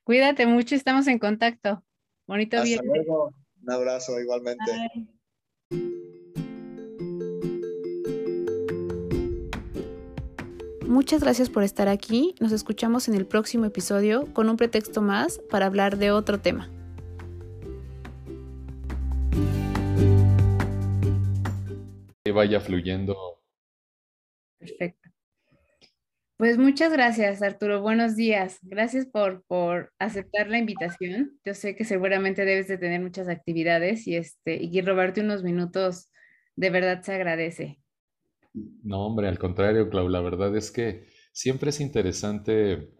Cuídate 0.04 0.46
mucho, 0.46 0.74
estamos 0.74 1.06
en 1.08 1.18
contacto. 1.18 1.82
Bonito 2.26 2.58
Hasta 2.58 2.82
Luego. 2.82 3.34
Un 3.62 3.72
abrazo 3.72 4.20
igualmente. 4.20 4.64
Muchas 10.86 11.20
gracias 11.20 11.50
por 11.50 11.62
estar 11.62 11.88
aquí. 11.88 12.34
Nos 12.40 12.52
escuchamos 12.52 13.08
en 13.08 13.14
el 13.14 13.26
próximo 13.26 13.64
episodio 13.64 14.32
con 14.32 14.48
un 14.48 14.56
pretexto 14.56 15.02
más 15.02 15.40
para 15.50 15.66
hablar 15.66 15.98
de 15.98 16.12
otro 16.12 16.38
tema. 16.40 16.70
Vaya 22.36 22.60
fluyendo. 22.60 23.16
Perfecto. 24.58 25.10
Pues 26.36 26.58
muchas 26.58 26.92
gracias, 26.92 27.42
Arturo. 27.42 27.80
Buenos 27.80 28.14
días. 28.14 28.58
Gracias 28.62 29.06
por, 29.06 29.42
por 29.46 29.92
aceptar 29.98 30.48
la 30.48 30.58
invitación. 30.58 31.40
Yo 31.44 31.54
sé 31.54 31.74
que 31.74 31.84
seguramente 31.84 32.44
debes 32.44 32.68
de 32.68 32.76
tener 32.76 33.00
muchas 33.00 33.28
actividades 33.28 34.06
y, 34.06 34.16
este, 34.16 34.62
y 34.62 34.80
robarte 34.82 35.22
unos 35.22 35.42
minutos 35.42 36.10
de 36.54 36.70
verdad 36.70 37.02
se 37.02 37.14
agradece. 37.14 37.80
No, 38.82 39.06
hombre, 39.06 39.28
al 39.28 39.38
contrario, 39.38 39.88
Clau, 39.88 40.08
la 40.08 40.20
verdad 40.20 40.54
es 40.56 40.70
que 40.70 41.06
siempre 41.32 41.70
es 41.70 41.80
interesante 41.80 42.90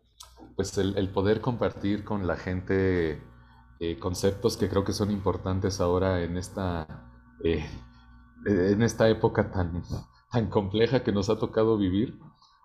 pues 0.54 0.76
el, 0.78 1.10
poder 1.10 1.40
compartir 1.42 2.04
con 2.04 2.26
la 2.26 2.36
gente 2.36 3.22
eh, 3.80 3.98
conceptos 3.98 4.56
que 4.56 4.68
creo 4.68 4.84
que 4.84 4.92
son 4.92 5.10
importantes 5.10 5.80
ahora 5.80 6.22
en 6.22 6.38
esta, 6.38 7.10
eh, 7.44 7.64
en 8.44 8.82
esta 8.82 9.08
época 9.08 9.50
tan, 9.50 9.82
tan 10.30 10.50
compleja 10.50 11.02
que 11.02 11.12
nos 11.12 11.30
ha 11.30 11.38
tocado 11.38 11.78
vivir. 11.78 12.18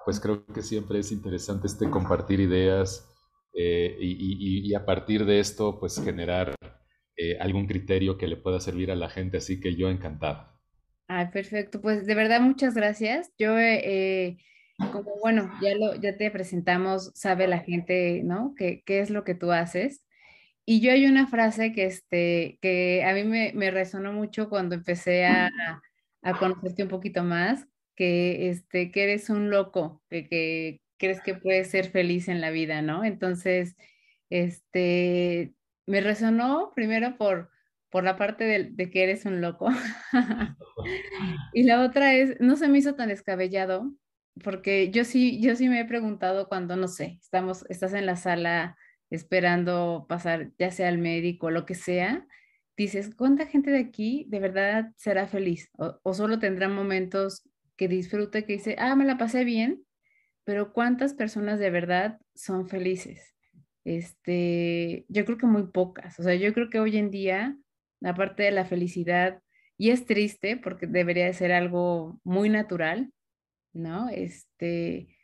Pues 0.03 0.19
creo 0.19 0.45
que 0.47 0.63
siempre 0.63 0.99
es 0.99 1.11
interesante 1.11 1.67
este 1.67 1.89
compartir 1.89 2.39
ideas 2.39 3.07
eh, 3.53 3.95
y, 3.99 4.67
y, 4.67 4.73
a 4.73 4.85
partir 4.85 5.25
de 5.25 5.39
esto 5.39 5.79
pues 5.79 6.01
generar 6.03 6.55
algún 7.39 7.67
criterio 7.67 8.17
que 8.17 8.25
le 8.25 8.37
pueda 8.37 8.59
servir 8.59 8.89
a 8.89 8.95
la 8.95 9.09
gente. 9.09 9.37
Así 9.37 9.59
que 9.59 9.75
yo 9.75 9.89
encantado. 9.89 10.51
Ay, 11.13 11.27
perfecto. 11.27 11.81
Pues 11.81 12.05
de 12.05 12.15
verdad, 12.15 12.39
muchas 12.39 12.73
gracias. 12.73 13.33
Yo, 13.37 13.59
eh, 13.59 14.37
como 14.93 15.11
bueno, 15.21 15.51
ya, 15.61 15.75
lo, 15.75 15.95
ya 15.95 16.15
te 16.15 16.31
presentamos, 16.31 17.11
sabe 17.15 17.47
la 17.49 17.59
gente, 17.59 18.21
¿no? 18.23 18.53
¿Qué, 18.57 18.81
qué 18.85 19.01
es 19.01 19.09
lo 19.09 19.25
que 19.25 19.35
tú 19.35 19.51
haces? 19.51 20.05
Y 20.65 20.81
yo 20.81 20.91
hay 20.91 21.05
una 21.05 21.27
frase 21.27 21.73
que, 21.73 21.85
este, 21.85 22.57
que 22.61 23.03
a 23.03 23.13
mí 23.13 23.23
me, 23.23 23.51
me 23.53 23.71
resonó 23.71 24.13
mucho 24.13 24.49
cuando 24.49 24.75
empecé 24.75 25.25
a, 25.25 25.51
a, 26.21 26.37
conocerte 26.37 26.83
un 26.83 26.89
poquito 26.89 27.23
más, 27.23 27.67
que, 27.95 28.49
este, 28.49 28.91
que 28.91 29.03
eres 29.03 29.29
un 29.29 29.49
loco, 29.49 30.01
que, 30.09 30.27
que 30.27 30.81
crees 30.97 31.21
que 31.21 31.35
puedes 31.35 31.69
ser 31.69 31.89
feliz 31.89 32.27
en 32.27 32.41
la 32.41 32.51
vida, 32.51 32.81
¿no? 32.81 33.03
Entonces, 33.03 33.75
este, 34.29 35.53
me 35.87 36.01
resonó 36.01 36.71
primero 36.75 37.17
por 37.17 37.51
por 37.91 38.05
la 38.05 38.17
parte 38.17 38.45
de, 38.45 38.89
que 38.89 39.03
eres 39.03 39.25
un 39.25 39.41
loco. 39.41 39.69
y 41.53 41.63
la 41.63 41.81
otra 41.81 42.15
es, 42.15 42.39
no 42.39 42.55
se 42.55 42.69
me 42.69 42.79
hizo 42.79 42.95
tan 42.95 43.09
descabellado, 43.09 43.93
porque 44.43 44.89
yo 44.91 45.03
sí, 45.03 45.41
yo 45.41 45.55
sí 45.55 45.67
me 45.67 45.81
he 45.81 45.85
preguntado 45.85 46.47
cuando, 46.47 46.77
no 46.77 46.87
sé, 46.87 47.19
estamos, 47.21 47.65
estás 47.69 47.93
en 47.93 48.05
la 48.05 48.15
sala 48.15 48.77
esperando 49.11 50.05
pasar, 50.09 50.51
ya 50.57 50.71
sea 50.71 50.87
al 50.87 50.97
médico 50.97 51.47
o 51.47 51.51
lo 51.51 51.65
que 51.65 51.75
sea, 51.75 52.25
dices, 52.77 53.13
¿cuánta 53.15 53.45
gente 53.45 53.69
de 53.69 53.79
aquí 53.79 54.25
de 54.29 54.39
verdad 54.39 54.91
será 54.95 55.27
feliz? 55.27 55.69
O, 55.77 56.13
solo 56.13 56.39
tendrá 56.39 56.67
momentos 56.67 57.43
que 57.75 57.87
disfrute, 57.87 58.45
que 58.45 58.53
dice, 58.53 58.75
ah, 58.79 58.95
me 58.95 59.05
la 59.05 59.17
pasé 59.17 59.43
bien, 59.43 59.85
pero 60.43 60.73
¿cuántas 60.73 61.13
personas 61.13 61.59
de 61.59 61.69
verdad 61.69 62.19
son 62.33 62.67
felices? 62.67 63.35
Este, 63.83 65.05
yo 65.09 65.25
creo 65.25 65.37
que 65.37 65.45
muy 65.45 65.67
pocas. 65.67 66.19
O 66.19 66.23
sea, 66.23 66.35
yo 66.35 66.53
creo 66.53 66.69
que 66.69 66.79
hoy 66.79 66.97
en 66.97 67.11
día 67.11 67.57
la 67.99 68.15
parte 68.15 68.43
de 68.43 68.51
la 68.51 68.65
felicidad, 68.65 69.41
y 69.77 69.89
es 69.91 70.05
triste 70.05 70.57
porque 70.57 70.87
debería 70.87 71.25
de 71.25 71.33
ser 71.33 71.51
algo 71.51 72.19
muy 72.23 72.49
natural, 72.49 73.11
¿no? 73.73 74.09
Este, 74.09 75.15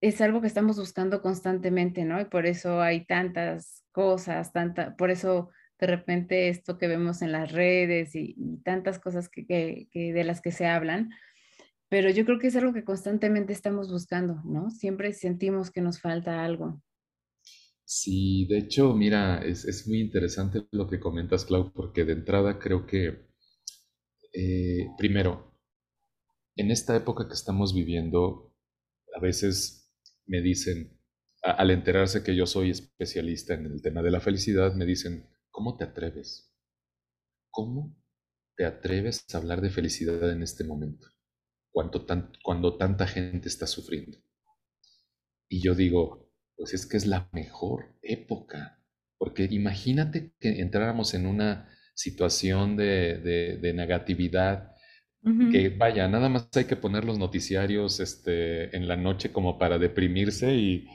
es 0.00 0.20
algo 0.20 0.40
que 0.40 0.46
estamos 0.46 0.78
buscando 0.78 1.20
constantemente, 1.22 2.04
¿no? 2.04 2.20
Y 2.20 2.24
por 2.24 2.46
eso 2.46 2.80
hay 2.80 3.04
tantas 3.04 3.84
cosas, 3.92 4.52
tanta, 4.52 4.96
por 4.96 5.10
eso 5.10 5.50
de 5.78 5.86
repente 5.86 6.48
esto 6.48 6.78
que 6.78 6.88
vemos 6.88 7.22
en 7.22 7.32
las 7.32 7.52
redes 7.52 8.14
y, 8.14 8.36
tantas 8.64 8.98
cosas 8.98 9.28
que, 9.28 9.46
que, 9.46 10.12
de 10.12 10.24
las 10.24 10.40
que 10.40 10.52
se 10.52 10.66
hablan, 10.66 11.10
pero 11.88 12.10
yo 12.10 12.24
creo 12.24 12.38
que 12.38 12.48
es 12.48 12.56
algo 12.56 12.72
que 12.72 12.84
constantemente 12.84 13.52
estamos 13.52 13.90
buscando, 13.90 14.40
¿no? 14.44 14.70
Siempre 14.70 15.12
sentimos 15.12 15.70
que 15.70 15.80
nos 15.80 16.00
falta 16.00 16.44
algo. 16.44 16.82
Sí, 17.84 18.46
de 18.46 18.58
hecho, 18.58 18.94
mira, 18.94 19.44
es, 19.44 19.88
muy 19.88 20.00
interesante 20.00 20.64
lo 20.70 20.86
que 20.86 21.00
comentas, 21.00 21.44
Clau, 21.44 21.72
porque 21.72 22.04
de 22.04 22.12
entrada 22.12 22.60
creo 22.60 22.86
que, 22.86 23.26
eh, 24.32 24.86
primero, 24.96 25.58
en 26.54 26.70
esta 26.70 26.94
época 26.94 27.26
que 27.26 27.34
estamos 27.34 27.74
viviendo, 27.74 28.54
a 29.16 29.20
veces 29.20 29.79
me 30.30 30.40
dicen, 30.40 30.96
al 31.42 31.72
enterarse 31.72 32.22
que 32.22 32.36
yo 32.36 32.46
soy 32.46 32.70
especialista 32.70 33.54
en 33.54 33.66
el 33.66 33.82
tema 33.82 34.00
de 34.00 34.12
la 34.12 34.20
felicidad, 34.20 34.74
me 34.74 34.86
dicen, 34.86 35.28
¿cómo 35.50 35.76
te 35.76 35.82
atreves? 35.82 36.54
¿Cómo 37.50 38.00
te 38.56 38.64
atreves 38.64 39.24
a 39.34 39.38
hablar 39.38 39.60
de 39.60 39.70
felicidad 39.70 40.30
en 40.30 40.44
este 40.44 40.62
momento? 40.62 41.08
Cuando, 41.72 42.06
cuando 42.44 42.78
tanta 42.78 43.08
gente 43.08 43.48
está 43.48 43.66
sufriendo. 43.66 44.18
Y 45.48 45.62
yo 45.62 45.74
digo, 45.74 46.32
pues 46.54 46.74
es 46.74 46.86
que 46.86 46.96
es 46.96 47.06
la 47.06 47.28
mejor 47.32 47.98
época. 48.00 48.80
Porque 49.18 49.48
imagínate 49.50 50.32
que 50.38 50.60
entráramos 50.60 51.12
en 51.14 51.26
una 51.26 51.68
situación 51.94 52.76
de, 52.76 53.58
negatividad, 53.74 54.69
que 55.22 55.68
vaya, 55.68 56.08
nada 56.08 56.28
más 56.28 56.48
hay 56.54 56.64
que 56.64 56.76
poner 56.76 57.04
los 57.04 57.18
noticiarios 57.18 58.00
este, 58.00 58.74
en 58.74 58.88
la 58.88 58.96
noche 58.96 59.32
como 59.32 59.58
para 59.58 59.78
deprimirse 59.78 60.54
y, 60.54 60.86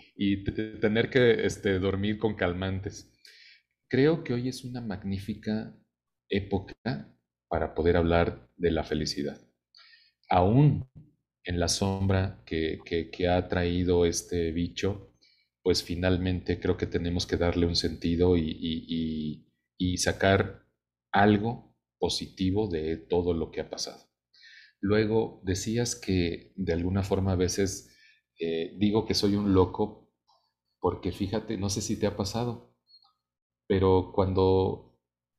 tener 0.82 1.10
que 1.10 1.46
este, 1.46 1.80
dormir 1.80 2.18
con 2.18 2.36
calmantes. 2.36 3.12
Creo 3.88 4.24
que 4.24 4.34
hoy 4.34 4.50
es 4.50 4.64
una 4.64 4.82
magnífica 4.82 5.76
época 6.30 6.74
para 7.48 7.76
poder 7.76 7.98
hablar 7.98 8.50
de 8.58 8.72
la 8.72 8.84
felicidad. 8.84 9.40
Aún 10.30 10.90
en 11.44 11.60
la 11.60 11.68
sombra 11.68 12.42
que, 12.46 12.80
que 12.84 13.28
ha 13.28 13.48
traído 13.48 14.06
este 14.06 14.52
bicho, 14.52 15.16
pues 15.66 15.82
finalmente 15.82 16.60
creo 16.60 16.78
que 16.78 16.86
tenemos 16.86 17.26
que 17.26 17.38
darle 17.38 17.66
un 17.66 17.76
sentido 17.76 18.38
y, 18.38 19.42
sacar 19.98 20.64
algo 21.12 21.76
positivo 21.98 22.68
de 22.68 22.98
todo 22.98 23.34
lo 23.34 23.50
que 23.50 23.62
ha 23.62 23.70
pasado. 23.70 24.15
Luego 24.86 25.42
decías 25.44 25.96
que 25.96 26.54
de 26.56 26.74
alguna 26.74 27.02
forma 27.02 27.32
a 27.32 27.36
veces 27.36 27.90
eh, 28.40 28.76
digo 28.78 29.08
que 29.08 29.16
soy 29.16 29.36
un 29.36 29.52
loco 29.52 30.12
porque 30.80 31.12
fíjate, 31.12 31.58
no 31.58 31.72
sé 31.72 31.82
si 31.82 32.00
te 32.00 32.06
ha 32.06 32.16
pasado, 32.16 32.76
pero 33.66 34.12
cuando 34.14 34.96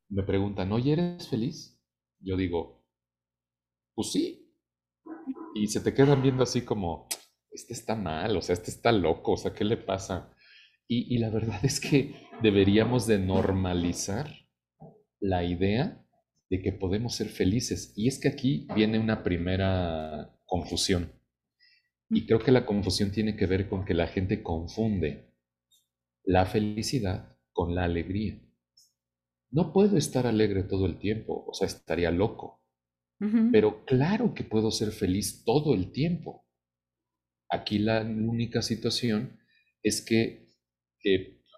me 0.09 0.25
preguntan, 0.25 0.73
oye, 0.73 0.95
¿eres 0.95 1.29
feliz? 1.29 1.81
Yo 2.19 2.37
digo, 2.37 2.85
pues 3.95 4.11
sí. 4.11 4.53
Y 5.55 5.69
se 5.69 5.81
te 5.81 5.95
quedan 5.95 6.23
viendo 6.23 6.43
así 6.43 6.63
como, 6.63 7.07
este 7.49 7.73
está 7.73 7.95
mal, 7.95 8.37
o 8.37 8.43
sea, 8.43 8.55
este 8.55 8.73
está 8.73 8.91
loco, 8.91 9.35
o 9.35 9.37
sea, 9.37 9.55
¿qué 9.55 9.63
le 9.63 9.77
pasa? 9.77 10.35
Y, 10.89 11.19
la 11.19 11.31
verdad 11.31 11.65
es 11.65 11.79
que 11.79 12.17
deberíamos 12.43 13.07
de 13.07 13.21
normalizar 13.21 14.29
la 15.21 15.45
idea 15.45 16.05
de 16.49 16.63
que 16.63 16.73
podemos 16.73 17.15
ser 17.15 17.29
felices. 17.29 17.93
Y 17.97 18.09
es 18.09 18.21
que 18.21 18.29
aquí 18.29 18.67
viene 18.75 18.99
una 18.99 19.23
primera 19.23 20.37
confusión. 20.45 21.13
Y 22.09 22.27
creo 22.27 22.39
que 22.39 22.53
la 22.53 22.67
confusión 22.67 23.11
tiene 23.11 23.37
que 23.37 23.47
ver 23.47 23.69
con 23.69 23.85
que 23.85 23.95
la 23.95 24.07
gente 24.07 24.43
confunde 24.43 25.35
la 26.23 26.47
felicidad 26.47 27.37
con 27.53 27.75
la 27.75 27.85
alegría. 27.85 28.41
No 29.51 29.73
puedo 29.73 29.97
estar 29.97 30.27
alegre 30.27 30.63
todo 30.63 30.87
el 30.87 30.99
tiempo, 30.99 31.45
o 31.49 31.55
sea, 31.55 31.67
estaría 31.67 32.11
loco. 32.11 32.63
Pero 33.51 33.87
claro 33.87 34.35
que 34.35 34.45
puedo 34.45 34.71
ser 34.71 34.91
feliz 34.91 35.43
todo 35.45 35.75
el 35.75 35.91
tiempo. 35.91 36.47
Aquí 37.49 37.79
la 37.79 38.03
única 38.03 38.61
situación 38.61 39.41
es 39.83 40.03
que, 40.03 40.51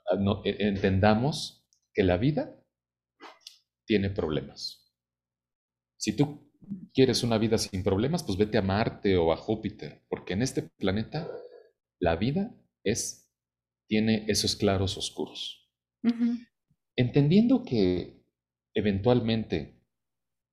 ah, 0.09 0.43
e, 0.45 0.57
entendamos 0.69 1.67
que 1.93 2.05
la 2.05 2.17
vida 2.17 2.58
tiene 3.89 4.11
problemas. 4.11 4.87
Si 5.97 6.15
tú 6.15 6.53
quieres 6.93 7.23
una 7.23 7.39
vida 7.39 7.57
sin 7.57 7.83
problemas, 7.83 8.23
pues 8.23 8.37
vete 8.37 8.59
a 8.59 8.63
Marte 8.63 9.17
o 9.17 9.33
a 9.33 9.37
Júpiter, 9.37 10.05
porque 10.09 10.35
en 10.35 10.43
este 10.43 10.63
planeta 10.63 11.27
la 11.99 12.15
vida 12.15 12.55
es 12.85 13.25
tiene 13.89 14.27
esos 14.29 14.55
claros 14.55 14.99
oscuros. 14.99 15.67
Entendiendo 16.95 17.65
que 17.65 18.23
eventualmente 18.75 19.83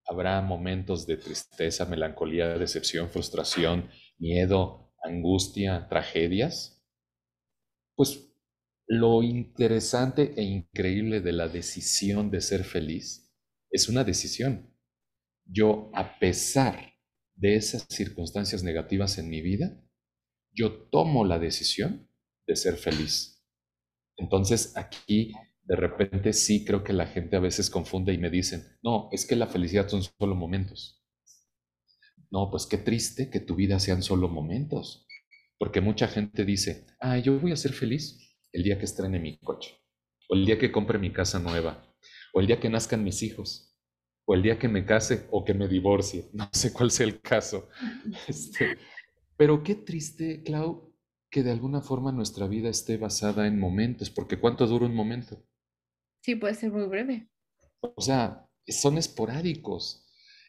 habrá 0.07 0.41
momentos 0.41 1.05
de 1.05 1.17
tristeza, 1.17 1.85
melancolía, 1.85 2.57
decepción, 2.57 3.09
frustración, 3.09 3.89
miedo, 4.17 4.93
angustia, 5.03 5.87
tragedias, 5.89 6.81
pues 7.95 8.33
lo 8.87 9.21
interesante 9.23 10.33
e 10.37 10.43
increíble 10.43 11.19
de 11.19 11.33
la 11.33 11.49
decisión 11.49 12.31
de 12.31 12.39
ser 12.39 12.63
feliz 12.63 13.24
es 13.75 13.89
una 13.89 14.03
decisión. 14.03 14.73
Yo, 15.45 15.91
a 15.93 16.17
pesar 16.17 16.93
de 17.35 17.55
esas 17.57 17.85
circunstancias 17.89 18.63
negativas 18.63 19.17
en 19.17 19.29
mi 19.29 19.41
vida, 19.41 19.81
yo 20.53 20.87
tomo 20.89 21.25
la 21.25 21.39
decisión 21.39 22.09
de 22.47 22.55
ser 22.55 22.77
feliz. 22.77 23.43
Entonces 24.17 24.77
aquí 24.77 25.33
de 25.63 25.75
repente 25.75 26.31
sí 26.31 26.63
creo 26.63 26.83
que 26.83 26.93
la 26.93 27.07
gente 27.07 27.35
a 27.35 27.41
veces 27.41 27.69
confunde 27.69 28.13
y 28.13 28.17
me 28.17 28.29
dicen, 28.29 28.63
no, 28.81 29.09
es 29.11 29.25
que 29.25 29.35
la 29.35 29.47
felicidad 29.47 29.89
son 29.89 30.03
solo 30.03 30.35
momentos. 30.35 31.03
No, 32.31 32.49
pues 32.49 32.65
qué 32.65 32.77
triste 32.77 33.29
que 33.29 33.41
tu 33.41 33.55
vida 33.55 33.79
sean 33.79 34.03
solo 34.03 34.29
momentos. 34.29 35.05
Porque 35.57 35.81
mucha 35.81 36.07
gente 36.07 36.45
dice, 36.45 36.85
ah, 36.99 37.17
yo 37.17 37.39
voy 37.39 37.51
a 37.51 37.57
ser 37.57 37.73
feliz 37.73 38.37
el 38.53 38.63
día 38.63 38.77
que 38.77 38.85
estrene 38.85 39.19
mi 39.19 39.37
coche, 39.39 39.75
o 40.29 40.35
el 40.35 40.45
día 40.45 40.57
que 40.57 40.71
compre 40.71 40.97
mi 40.97 41.11
casa 41.11 41.39
nueva, 41.39 41.84
o 42.35 42.41
el 42.41 42.47
día 42.47 42.59
que 42.59 42.69
nazcan 42.69 43.01
mis 43.01 43.23
hijos, 43.23 43.73
o 44.25 44.33
el 44.33 44.43
día 44.43 44.59
que 44.59 44.67
me 44.67 44.85
case 44.85 45.25
o 45.31 45.45
que 45.45 45.53
me 45.53 45.69
divorcie. 45.69 46.29
No 46.33 46.49
sé 46.51 46.73
cuál 46.73 46.91
sea 46.91 47.05
el 47.05 47.21
caso. 47.21 47.69
Este, 48.27 48.77
pero 49.37 49.63
qué 49.63 49.75
triste, 49.75 50.43
Clau, 50.43 50.93
que 51.31 51.43
de 51.43 51.51
alguna 51.51 51.81
forma 51.81 52.11
nuestra 52.11 52.47
vida 52.47 52.67
esté 52.67 52.97
basada 52.97 53.47
en 53.47 53.57
momentos, 53.57 54.09
porque 54.09 54.37
¿cuánto 54.37 54.67
dura 54.67 54.85
un 54.85 54.95
momento? 54.95 55.41
Sí, 56.23 56.35
puede 56.35 56.55
ser 56.55 56.73
muy 56.73 56.85
breve. 56.87 57.29
O 57.79 58.01
sea, 58.01 58.49
son 58.67 58.97
esporádicos. 58.97 60.05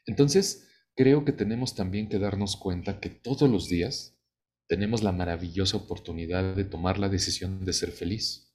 Entonces, 0.06 0.68
creo 0.96 1.24
que 1.24 1.32
tenemos 1.32 1.76
también 1.76 2.08
que 2.08 2.18
darnos 2.18 2.56
cuenta 2.56 2.98
que 2.98 3.10
todos 3.10 3.48
los 3.48 3.68
días 3.68 4.18
tenemos 4.66 5.04
la 5.04 5.12
maravillosa 5.12 5.76
oportunidad 5.76 6.56
de 6.56 6.64
tomar 6.64 6.98
la 6.98 7.08
decisión 7.08 7.64
de 7.64 7.72
ser 7.72 7.92
feliz. 7.92 8.52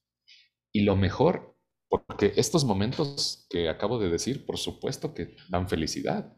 Y 0.73 0.81
lo 0.81 0.97
mejor, 0.97 1.57
porque 1.91 2.31
estos 2.37 2.63
momentos 2.63 3.45
que 3.49 3.67
acabo 3.67 3.99
de 3.99 4.09
decir, 4.09 4.45
por 4.45 4.57
supuesto 4.57 5.13
que 5.13 5.35
dan 5.49 5.67
felicidad, 5.67 6.33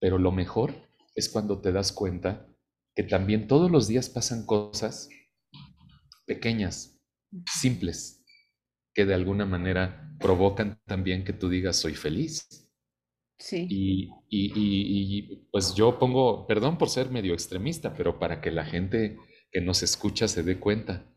pero 0.00 0.18
lo 0.18 0.32
mejor 0.32 0.74
es 1.14 1.28
cuando 1.28 1.60
te 1.60 1.70
das 1.70 1.92
cuenta 1.92 2.46
que 2.96 3.04
también 3.04 3.46
todos 3.46 3.70
los 3.70 3.86
días 3.86 4.08
pasan 4.08 4.44
cosas 4.44 5.08
pequeñas, 6.26 7.00
simples, 7.48 8.24
que 8.94 9.06
de 9.06 9.14
alguna 9.14 9.46
manera 9.46 10.12
provocan 10.18 10.80
también 10.86 11.24
que 11.24 11.32
tú 11.32 11.48
digas 11.48 11.76
soy 11.76 11.94
feliz. 11.94 12.48
Sí. 13.38 13.66
Y, 13.70 14.10
y, 14.28 15.46
pues 15.52 15.74
yo 15.74 15.98
pongo, 15.98 16.46
perdón 16.46 16.78
por 16.78 16.88
ser 16.88 17.10
medio 17.10 17.32
extremista, 17.32 17.94
pero 17.94 18.18
para 18.18 18.40
que 18.40 18.50
la 18.50 18.64
gente 18.64 19.18
que 19.52 19.60
nos 19.60 19.82
escucha 19.82 20.26
se 20.26 20.42
dé 20.42 20.58
cuenta. 20.58 21.14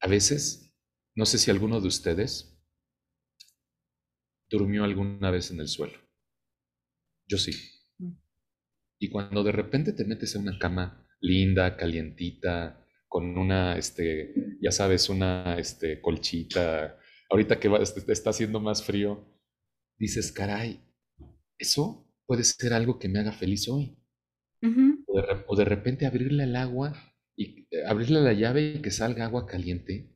A 0.00 0.06
veces, 0.06 0.71
no 1.14 1.26
sé 1.26 1.38
si 1.38 1.50
alguno 1.50 1.80
de 1.80 1.88
ustedes 1.88 2.58
durmió 4.50 4.84
alguna 4.84 5.30
vez 5.30 5.50
en 5.50 5.60
el 5.60 5.68
suelo. 5.68 5.98
Yo 7.26 7.38
sí. 7.38 7.52
Mm. 7.98 8.12
Y 9.00 9.08
cuando 9.10 9.42
de 9.42 9.52
repente 9.52 9.92
te 9.92 10.04
metes 10.04 10.34
en 10.34 10.42
una 10.42 10.58
cama 10.58 11.08
linda, 11.20 11.76
calientita, 11.76 12.86
con 13.08 13.36
una, 13.36 13.76
este, 13.76 14.34
ya 14.60 14.72
sabes, 14.72 15.08
una 15.08 15.56
este, 15.58 16.00
colchita, 16.00 16.98
ahorita 17.30 17.60
que 17.60 17.68
este, 17.80 18.10
está 18.12 18.30
haciendo 18.30 18.60
más 18.60 18.82
frío, 18.82 19.38
dices, 19.98 20.32
caray, 20.32 20.82
eso 21.58 22.10
puede 22.26 22.44
ser 22.44 22.72
algo 22.72 22.98
que 22.98 23.08
me 23.08 23.18
haga 23.18 23.32
feliz 23.32 23.68
hoy. 23.68 23.98
o, 25.46 25.56
de, 25.56 25.64
repente 25.64 26.06
abrirle 26.06 26.44
el 26.44 26.56
agua 26.56 26.94
y 27.36 27.66
eh, 27.70 27.84
abrirle 27.86 28.20
la 28.20 28.32
llave 28.32 28.74
y 28.76 28.82
que 28.82 28.90
salga 28.90 29.26
agua 29.26 29.46
caliente. 29.46 30.11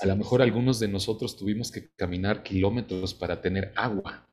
A 0.00 0.06
lo 0.06 0.16
mejor 0.16 0.42
algunos 0.42 0.80
de 0.80 0.88
nosotros 0.88 1.36
tuvimos 1.36 1.70
que 1.70 1.90
caminar 1.94 2.42
kilómetros 2.42 3.14
para 3.14 3.40
tener 3.40 3.72
agua. 3.76 4.28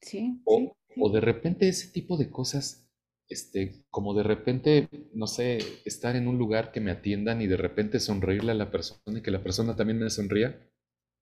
Sí. 0.00 0.40
O, 0.44 0.76
o 0.96 1.10
de 1.10 1.20
repente 1.20 1.68
ese 1.68 1.90
tipo 1.90 2.16
de 2.16 2.30
cosas, 2.30 2.88
este, 3.28 3.84
como 3.90 4.14
de 4.14 4.22
repente, 4.22 4.88
no 5.14 5.26
sé, 5.26 5.58
estar 5.84 6.16
en 6.16 6.28
un 6.28 6.38
lugar 6.38 6.70
que 6.70 6.80
me 6.80 6.90
atiendan 6.90 7.42
y 7.42 7.46
de 7.46 7.56
repente 7.56 7.98
sonreírle 7.98 8.52
a 8.52 8.56
la 8.56 8.70
persona 8.70 9.18
y 9.18 9.22
que 9.22 9.30
la 9.30 9.42
persona 9.42 9.74
también 9.74 9.98
me 9.98 10.10
sonría. 10.10 10.68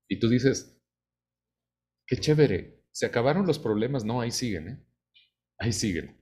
Y 0.09 0.19
tú 0.19 0.29
dices, 0.29 0.79
qué 2.07 2.17
chévere, 2.17 2.85
se 2.93 3.07
acabaron 3.07 3.47
los 3.47 3.59
problemas, 3.59 4.05
no, 4.05 4.21
ahí 4.21 4.33
siguen, 4.33 4.69
¿eh? 4.69 4.87
Ahí 5.59 5.73
siguen. 5.73 6.21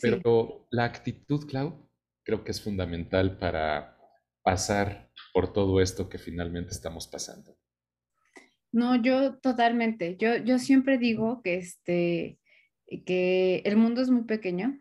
Pero 0.00 0.66
la 0.70 0.84
actitud, 0.84 1.46
Clau, 1.48 1.88
creo 2.24 2.44
que 2.44 2.52
es 2.52 2.60
fundamental 2.60 3.38
para 3.38 3.98
pasar 4.42 5.03
por 5.34 5.52
todo 5.52 5.82
esto 5.82 6.08
que 6.08 6.16
finalmente 6.16 6.70
estamos 6.70 7.06
pasando. 7.08 7.58
No, 8.72 8.96
yo 8.96 9.38
totalmente. 9.38 10.16
Yo, 10.16 10.36
yo 10.36 10.58
siempre 10.58 10.96
digo 10.96 11.42
que, 11.42 11.56
este, 11.56 12.38
que 13.04 13.60
el 13.66 13.76
mundo 13.76 14.00
es 14.00 14.08
muy 14.08 14.24
pequeño, 14.24 14.80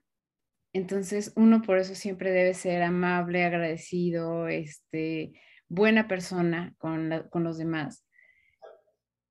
entonces 0.72 1.34
uno 1.36 1.62
por 1.62 1.78
eso 1.80 1.96
siempre 1.96 2.32
debe 2.32 2.54
ser 2.54 2.84
amable, 2.84 3.44
agradecido, 3.44 4.48
este, 4.48 5.34
buena 5.68 6.08
persona 6.08 6.74
con, 6.78 7.28
con 7.30 7.44
los 7.44 7.58
demás 7.58 8.06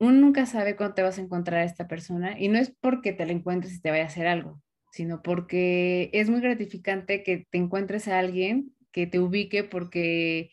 uno 0.03 0.21
nunca 0.21 0.47
sabe 0.47 0.75
cuándo 0.75 0.97
te 0.97 1.03
vas 1.03 1.19
a 1.19 1.21
encontrar 1.21 1.61
a 1.61 1.65
esta 1.65 1.87
persona 1.87 2.37
y 2.37 2.49
no 2.49 2.59
es 2.59 2.75
porque 2.81 3.13
te 3.13 3.25
la 3.25 3.31
encuentres 3.31 3.75
y 3.77 3.81
te 3.81 3.91
vaya 3.93 4.03
a 4.03 4.09
hacer 4.09 4.27
algo, 4.27 4.61
sino 4.91 5.23
porque 5.23 6.11
es 6.13 6.29
muy 6.29 6.41
gratificante 6.41 7.23
que 7.23 7.47
te 7.49 7.59
encuentres 7.59 8.09
a 8.09 8.19
alguien 8.19 8.75
que 8.91 9.07
te 9.07 9.21
ubique 9.21 9.63
porque 9.63 10.51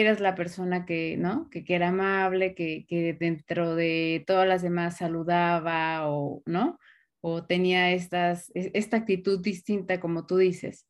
eras 0.00 0.20
la 0.20 0.34
persona 0.34 0.84
que, 0.86 1.16
¿no? 1.16 1.48
Que, 1.50 1.64
era 1.68 1.88
amable, 1.88 2.54
que, 2.54 2.84
que, 2.88 3.14
dentro 3.14 3.74
de 3.76 4.24
todas 4.26 4.48
las 4.48 4.62
demás 4.62 4.98
saludaba 4.98 6.08
o, 6.08 6.42
¿no? 6.46 6.78
O 7.20 7.44
tenía 7.44 7.92
estas, 7.92 8.50
e, 8.54 8.70
esta 8.74 8.98
actitud 8.98 9.40
distinta 9.40 10.00
como 10.00 10.26
tú 10.26 10.36
dices 10.38 10.86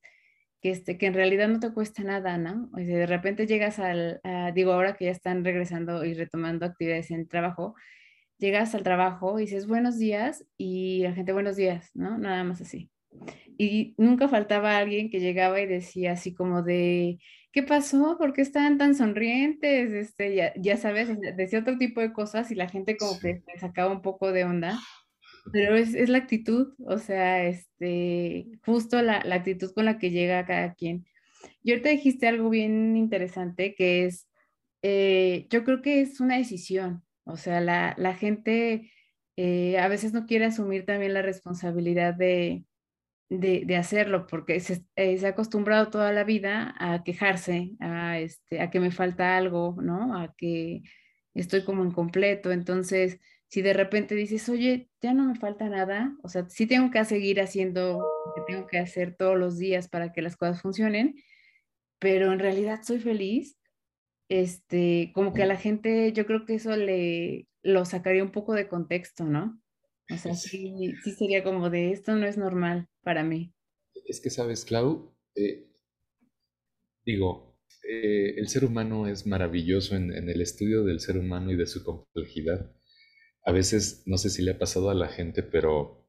que, 0.65 0.71
este, 0.71 0.97
que 0.97 1.07
en 1.07 1.15
realidad 1.15 1.49
no 1.49 1.61
te 1.61 1.73
cuesta 1.73 2.03
nada, 2.05 2.39
¿no? 2.39 2.71
O 2.73 2.79
sea, 2.79 2.87
de 2.87 3.07
repente 3.07 3.47
llegas 3.47 3.79
al, 3.79 4.21
digo, 4.55 4.73
ahora 4.73 4.97
que 4.97 5.05
ya 5.07 5.11
están 5.11 5.45
regresando 5.45 6.05
y 6.07 6.15
retomando 6.15 6.65
actividades 6.65 7.11
en 7.11 7.29
trabajo, 7.29 7.75
llegas 8.39 8.75
al 8.75 8.83
trabajo 8.83 9.39
y 9.39 9.43
dices 9.43 9.67
buenos 9.67 9.99
días 9.99 10.47
y 10.57 11.03
la 11.03 11.13
gente 11.13 11.35
buenos 11.35 11.57
días, 11.57 11.91
¿no? 11.95 12.17
Nada 12.17 12.45
más 12.45 12.63
así. 12.63 12.91
Y 13.59 13.95
nunca 13.99 14.27
faltaba 14.29 14.79
alguien 14.79 15.11
que 15.11 15.21
llegaba 15.21 15.61
y 15.61 15.67
decía 15.67 16.13
así 16.13 16.35
como 16.35 16.63
de, 16.63 17.19
¿qué 17.55 17.63
pasó? 17.63 18.19
¿Por 18.19 18.33
qué 18.33 18.43
están 18.43 18.79
tan 18.79 18.97
sonrientes? 18.97 19.93
Este, 19.93 20.35
ya, 20.35 20.53
ya 20.57 20.77
sabes, 20.77 21.09
decía 21.37 21.61
otro 21.61 21.79
tipo 21.79 22.01
de 22.01 22.13
cosas 22.13 22.51
y 22.51 22.57
la 22.57 22.69
gente 22.69 22.97
como 22.97 23.19
que 23.21 23.43
sacaba 23.61 23.93
un 23.93 24.03
poco 24.03 24.33
de 24.33 24.45
onda. 24.45 24.81
Pero 25.53 25.77
es, 25.77 25.95
es, 25.95 26.09
la 26.09 26.19
actitud, 26.19 26.75
o 26.87 26.99
sea, 26.99 27.45
este, 27.45 28.47
justo 28.65 29.01
la, 29.03 29.23
la, 29.25 29.37
actitud 29.37 29.73
con 29.73 29.85
la 29.85 29.99
que 29.99 30.11
llega 30.11 30.47
cada 30.47 30.75
quien. 30.75 31.07
Y 31.63 31.71
ahorita 31.73 31.91
dijiste 31.91 32.27
algo 32.27 32.51
bien 32.51 32.97
interesante 32.97 33.75
que 33.77 34.07
es, 34.07 34.29
eh, 34.83 35.47
yo 35.51 35.65
creo 35.65 35.83
que 35.83 36.01
es 36.01 36.21
una 36.21 36.39
decisión, 36.39 37.05
o 37.25 37.37
sea, 37.37 37.61
la, 37.61 37.95
la 37.99 38.15
gente 38.15 38.91
eh, 39.37 39.79
a 39.79 39.89
veces 39.89 40.13
no 40.13 40.27
quiere 40.27 40.47
asumir 40.47 40.87
también 40.87 41.15
la 41.15 41.23
responsabilidad 41.23 42.15
de, 42.15 42.65
de, 43.29 43.65
de 43.65 43.77
hacerlo 43.77 44.27
porque 44.27 44.61
se, 44.61 44.85
eh, 44.97 45.17
se, 45.19 45.27
ha 45.27 45.31
acostumbrado 45.31 45.91
toda 45.91 46.13
la 46.13 46.25
vida 46.25 46.75
a 46.79 47.03
quejarse, 47.05 47.73
a, 47.81 48.19
este, 48.19 48.61
a 48.61 48.71
que 48.71 48.81
me 48.81 48.91
falta 48.91 49.37
algo, 49.37 49.77
¿no? 49.81 50.17
A 50.17 50.35
que 50.37 50.83
estoy 51.35 51.65
como 51.65 51.85
incompleto. 51.85 52.53
Entonces, 52.53 53.21
si 53.49 53.63
de 53.63 53.73
repente 53.73 54.15
dices, 54.15 54.49
oye, 54.49 54.91
ya 55.01 55.15
no 55.15 55.25
me 55.25 55.37
falta 55.37 55.69
nada, 55.69 56.17
o 56.23 56.29
sea, 56.29 56.49
sí 56.49 56.67
tengo 56.67 56.91
que 56.91 57.05
seguir 57.05 57.41
haciendo 57.41 57.99
lo 57.99 58.35
que 58.35 58.53
tengo 58.53 58.67
que 58.67 58.79
hacer 58.79 59.17
todos 59.17 59.39
los 59.39 59.59
días 59.59 59.89
para 59.89 60.13
que 60.13 60.23
las 60.23 60.37
cosas 60.37 60.61
funcionen, 60.61 61.15
pero 61.99 62.33
en 62.33 62.39
realidad 62.39 62.81
soy 62.83 62.99
feliz, 62.99 63.57
este, 64.29 65.13
como 65.15 65.33
que 65.33 65.43
a 65.43 65.47
la 65.47 65.57
gente, 65.57 66.13
yo 66.13 66.27
creo 66.27 66.45
que 66.45 66.55
eso 66.55 66.77
le 66.77 67.47
lo 67.63 67.87
sacaría 67.87 68.23
un 68.23 68.33
poco 68.33 68.53
de 68.53 68.69
contexto, 68.69 69.25
¿no? 69.25 69.59
O 70.11 70.17
sea, 70.19 70.35
sí, 70.35 70.93
sí 71.03 71.13
sería 71.13 71.43
como 71.43 71.71
de 71.71 71.93
esto 71.93 72.15
no 72.15 72.27
es 72.27 72.37
normal 72.37 72.89
para 73.05 73.23
mí. 73.23 73.55
Es 74.07 74.21
que 74.21 74.31
sabes, 74.31 74.65
Clau, 74.65 75.15
eh, 75.35 75.71
digo, 77.05 77.57
eh, 77.89 78.35
el 78.37 78.49
ser 78.49 78.65
humano 78.65 79.07
es 79.07 79.27
maravilloso 79.27 79.95
en, 79.95 80.13
en, 80.13 80.29
el 80.29 80.41
estudio 80.41 80.85
del 80.85 81.01
ser 81.01 81.19
humano 81.19 81.53
y 81.53 81.57
de 81.57 81.67
su 81.67 81.85
complejidad 81.85 82.75
a 83.45 83.53
veces, 83.53 84.03
no 84.07 84.17
sé 84.17 84.31
si 84.31 84.43
le 84.43 84.53
ha 84.53 84.59
pasado 84.59 84.91
a 84.91 84.95
la 84.95 85.09
gente, 85.09 85.43
pero 85.43 86.09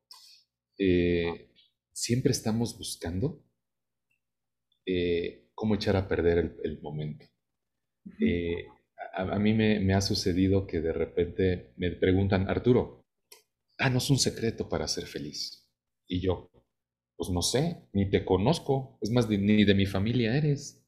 eh, 0.77 1.49
siempre 1.91 2.31
estamos 2.31 2.77
buscando 2.77 3.41
cómo 5.55 5.75
echar 5.75 5.95
a 5.95 6.07
perder 6.07 6.57
el, 6.63 6.79
momento. 6.81 7.25
A, 9.13 9.39
mí 9.39 9.53
me, 9.53 9.93
ha 9.93 10.01
sucedido 10.01 10.67
que 10.67 10.79
de 10.79 10.93
repente 10.93 11.73
me 11.75 11.91
preguntan, 11.91 12.47
Arturo, 12.47 13.03
danos 13.79 14.09
un 14.11 14.19
secreto 14.19 14.69
para 14.69 14.87
ser 14.87 15.05
feliz. 15.07 15.67
Y 16.07 16.21
yo, 16.21 16.51
pues 17.17 17.29
no 17.29 17.41
sé, 17.41 17.87
ni 17.93 18.09
te 18.09 18.25
conozco, 18.25 18.97
es 19.01 19.09
más, 19.11 19.29
ni 19.29 19.63
de 19.63 19.73
mi 19.73 19.85
familia 19.85 20.35
eres, 20.37 20.85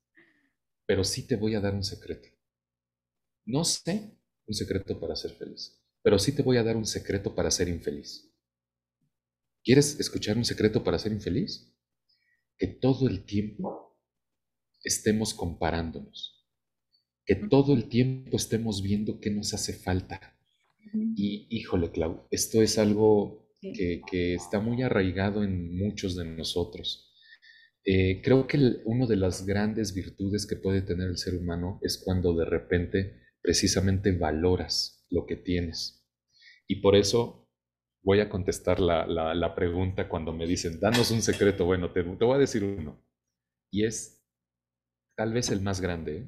pero 0.85 1.03
sí 1.03 1.25
te 1.27 1.35
voy 1.35 1.55
a 1.55 1.61
dar 1.61 1.73
un 1.73 1.83
secreto. 1.83 2.29
No 3.45 3.63
sé 3.63 4.17
un 4.45 4.53
secreto 4.53 4.99
para 4.99 5.15
ser 5.15 5.31
feliz, 5.31 5.81
pero 6.01 6.19
sí 6.19 6.33
te 6.33 6.41
voy 6.41 6.57
a 6.57 6.63
dar 6.63 6.75
un 6.75 6.85
secreto 6.85 7.35
para 7.35 7.51
ser 7.51 7.69
infeliz. 7.69 8.33
¿Quieres 9.63 9.99
escuchar 9.99 10.37
un 10.37 10.45
secreto 10.45 10.83
para 10.83 10.99
ser 10.99 11.11
infeliz? 11.11 11.73
Que 12.57 12.67
todo 12.67 13.07
el 13.07 13.25
tiempo 13.25 13.99
estemos 14.83 15.33
comparándonos, 15.33 16.45
que 17.25 17.35
todo 17.35 17.73
el 17.73 17.89
tiempo 17.89 18.37
estemos 18.37 18.81
viendo 18.81 19.19
qué 19.19 19.29
nos 19.29 19.53
hace 19.53 19.73
falta. 19.73 20.37
Y 21.15 21.47
híjole, 21.49 21.91
Clau, 21.91 22.27
esto 22.31 22.61
es 22.61 22.77
algo 22.77 23.46
que, 23.61 24.33
está 24.33 24.59
muy 24.59 24.81
arraigado 24.83 25.43
en 25.43 25.77
muchos 25.77 26.15
de 26.15 26.25
nosotros. 26.25 27.13
Eh, 27.83 28.21
creo 28.21 28.47
que 28.47 28.57
una 28.85 29.05
de 29.05 29.15
las 29.15 29.45
grandes 29.45 29.93
virtudes 29.93 30.45
que 30.45 30.57
puede 30.57 30.81
tener 30.81 31.07
el 31.07 31.17
ser 31.17 31.35
humano 31.35 31.79
es 31.81 32.01
cuando 32.03 32.35
de 32.35 32.45
repente 32.45 33.21
precisamente 33.41 34.11
valoras 34.11 35.05
lo 35.09 35.25
que 35.25 35.37
tienes. 35.37 36.05
Y 36.67 36.81
por 36.81 36.95
eso 36.95 37.47
voy 38.03 38.19
a 38.19 38.29
contestar 38.29 38.79
la, 38.79 39.55
pregunta 39.55 40.09
cuando 40.09 40.33
me 40.33 40.45
dicen, 40.45 40.79
danos 40.79 41.11
un 41.11 41.21
secreto. 41.21 41.65
Bueno, 41.65 41.91
te, 41.91 42.01
voy 42.01 42.35
a 42.35 42.39
decir 42.39 42.63
uno. 42.63 43.05
Y 43.71 43.85
es 43.85 44.25
tal 45.15 45.33
vez 45.33 45.49
el 45.49 45.61
más 45.61 45.81
grande. 45.81 46.27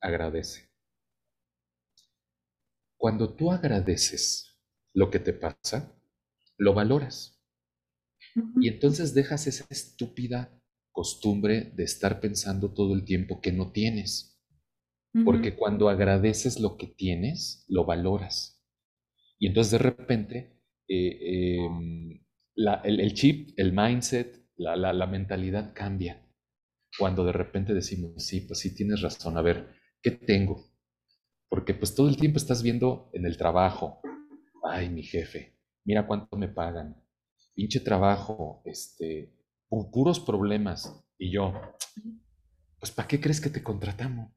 Agradece. 0.00 0.68
Cuando 2.96 3.34
tú 3.34 3.52
agradeces 3.52 4.58
lo 4.94 5.10
que 5.10 5.18
te 5.18 5.32
pasa, 5.32 5.97
lo 6.58 6.74
valoras. 6.74 7.40
Y 8.60 8.68
entonces 8.68 9.14
dejas 9.14 9.46
esa 9.46 9.64
estúpida 9.70 10.60
costumbre 10.92 11.72
de 11.74 11.84
estar 11.84 12.20
pensando 12.20 12.74
todo 12.74 12.94
el 12.94 13.04
tiempo 13.04 13.40
que 13.40 13.52
no 13.52 13.72
tienes. 13.72 14.38
Porque 15.24 15.56
cuando 15.56 15.88
agradeces 15.88 16.60
lo 16.60 16.76
que 16.76 16.86
tienes, 16.86 17.64
lo 17.66 17.84
valoras. 17.84 18.62
Y 19.38 19.46
entonces 19.46 19.72
de 19.72 19.78
repente 19.78 20.58
eh, 20.88 21.56
em, 21.56 22.20
el, 22.56 23.14
chip, 23.14 23.50
el 23.56 23.72
mindset, 23.72 24.44
la, 24.56 25.06
mentalidad 25.06 25.72
cambia. 25.74 26.26
Cuando 26.98 27.24
de 27.24 27.32
repente 27.32 27.74
decimos, 27.74 28.24
sí, 28.24 28.40
pues 28.40 28.60
sí 28.60 28.74
tienes 28.74 29.02
razón, 29.02 29.36
a 29.36 29.42
ver, 29.42 29.68
¿qué 30.02 30.10
tengo? 30.10 30.66
Porque 31.48 31.74
pues 31.74 31.94
todo 31.94 32.08
el 32.08 32.16
tiempo 32.16 32.38
estás 32.38 32.62
viendo 32.62 33.10
en 33.12 33.26
el 33.26 33.36
trabajo, 33.36 34.00
ay, 34.64 34.88
mi 34.88 35.02
jefe, 35.02 35.57
mira 35.88 36.06
cuánto 36.06 36.36
me 36.36 36.48
pagan, 36.48 37.02
pinche 37.54 37.80
trabajo, 37.80 38.60
este, 38.66 39.32
puros 39.90 40.20
problemas. 40.20 41.02
Y 41.16 41.32
yo, 41.32 41.54
pues 42.78 42.92
¿para 42.92 43.08
qué 43.08 43.18
crees 43.18 43.40
que 43.40 43.48
te 43.48 43.62
contratamos? 43.62 44.30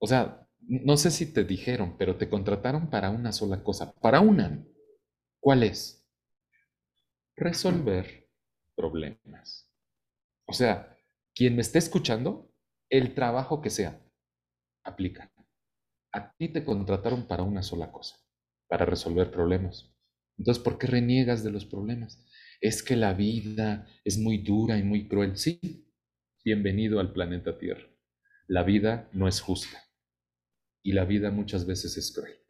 O 0.00 0.08
sea, 0.08 0.48
no 0.58 0.96
sé 0.96 1.12
si 1.12 1.32
te 1.32 1.44
dijeron, 1.44 1.96
pero 1.96 2.16
te 2.16 2.28
contrataron 2.28 2.90
para 2.90 3.10
una 3.10 3.30
sola 3.30 3.62
cosa, 3.62 3.94
para 4.00 4.20
una. 4.20 4.66
¿Cuál 5.38 5.62
es? 5.62 6.04
Resolver 7.36 8.28
problemas. 8.74 9.70
O 10.46 10.52
sea, 10.52 10.98
quien 11.32 11.54
me 11.54 11.62
esté 11.62 11.78
escuchando, 11.78 12.50
el 12.90 13.14
trabajo 13.14 13.62
que 13.62 13.70
sea, 13.70 14.00
aplica. 14.82 15.32
A 16.10 16.32
ti 16.32 16.48
te 16.48 16.64
contrataron 16.64 17.28
para 17.28 17.44
una 17.44 17.62
sola 17.62 17.92
cosa, 17.92 18.16
para 18.66 18.84
resolver 18.84 19.30
problemas. 19.30 19.93
Entonces, 20.38 20.62
¿por 20.62 20.78
qué 20.78 20.86
reniegas 20.86 21.44
de 21.44 21.50
los 21.50 21.64
problemas? 21.64 22.24
Es 22.60 22.82
que 22.82 22.96
la 22.96 23.14
vida 23.14 23.86
es 24.04 24.18
muy 24.18 24.38
dura 24.38 24.78
y 24.78 24.82
muy 24.82 25.08
cruel. 25.08 25.36
Sí, 25.36 25.60
bienvenido 26.44 27.00
al 27.00 27.12
planeta 27.12 27.58
Tierra. 27.58 27.88
La 28.46 28.62
vida 28.62 29.08
no 29.12 29.28
es 29.28 29.40
justa 29.40 29.82
y 30.82 30.92
la 30.92 31.04
vida 31.04 31.30
muchas 31.30 31.66
veces 31.66 31.96
es 31.96 32.12
cruel 32.12 32.44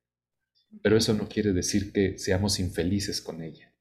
pero 0.82 0.96
eso 0.96 1.14
no 1.14 1.28
quiere 1.28 1.52
decir 1.52 1.92
que 1.92 2.18
seamos 2.18 2.58
infelices 2.58 3.20
con 3.20 3.42
ella. 3.42 3.74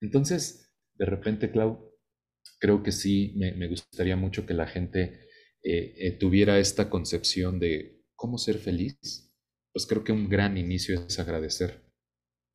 Entonces, 0.00 0.72
de 0.94 1.06
repente, 1.06 1.50
Clau, 1.50 1.92
creo 2.58 2.82
que 2.82 2.92
sí, 2.92 3.34
me, 3.36 3.68
gustaría 3.68 4.16
mucho 4.16 4.46
que 4.46 4.54
la 4.54 4.66
gente 4.66 5.28
eh, 5.62 5.94
eh, 5.98 6.12
tuviera 6.12 6.58
esta 6.58 6.88
concepción 6.90 7.58
de 7.58 8.04
cómo 8.14 8.38
ser 8.38 8.58
feliz. 8.58 8.98
Pues 9.72 9.86
creo 9.86 10.04
que 10.04 10.12
un 10.12 10.28
gran 10.28 10.56
inicio 10.56 11.06
es 11.06 11.18
agradecer 11.18 11.85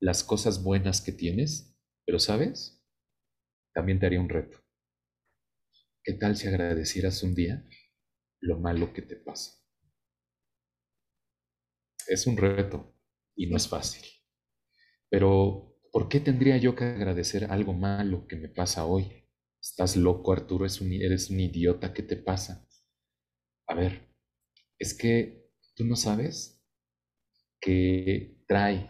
las 0.01 0.23
cosas 0.23 0.63
buenas 0.63 0.99
que 0.99 1.11
tienes, 1.11 1.77
pero 2.05 2.19
sabes, 2.19 2.83
también 3.73 3.99
te 3.99 4.07
haría 4.07 4.19
un 4.19 4.29
reto. 4.29 4.59
¿Qué 6.03 6.13
tal 6.13 6.35
si 6.35 6.47
agradecieras 6.47 7.21
un 7.21 7.35
día 7.35 7.63
lo 8.41 8.59
malo 8.59 8.91
que 8.91 9.03
te 9.03 9.15
pasa? 9.15 9.53
Es 12.07 12.25
un 12.25 12.35
reto, 12.35 12.95
y 13.35 13.47
no 13.47 13.55
es 13.55 13.67
fácil. 13.67 14.03
Pero, 15.09 15.77
¿por 15.91 16.09
qué 16.09 16.19
tendría 16.19 16.57
yo 16.57 16.75
que 16.75 16.85
agradecer 16.85 17.45
algo 17.51 17.73
malo 17.73 18.25
que 18.27 18.35
me 18.35 18.49
pasa 18.49 18.85
hoy? 18.85 19.29
Estás 19.61 19.95
loco, 19.95 20.33
Arturo, 20.33 20.65
eres 20.65 21.29
un, 21.29 21.39
idiota, 21.39 21.93
¿qué 21.93 22.01
te 22.01 22.17
pasa? 22.17 22.67
A 23.67 23.75
ver, 23.75 24.09
es 24.79 24.95
que 24.95 25.51
tú 25.75 25.85
no 25.85 25.95
sabes 25.95 26.59
que 27.59 28.43
trae 28.47 28.89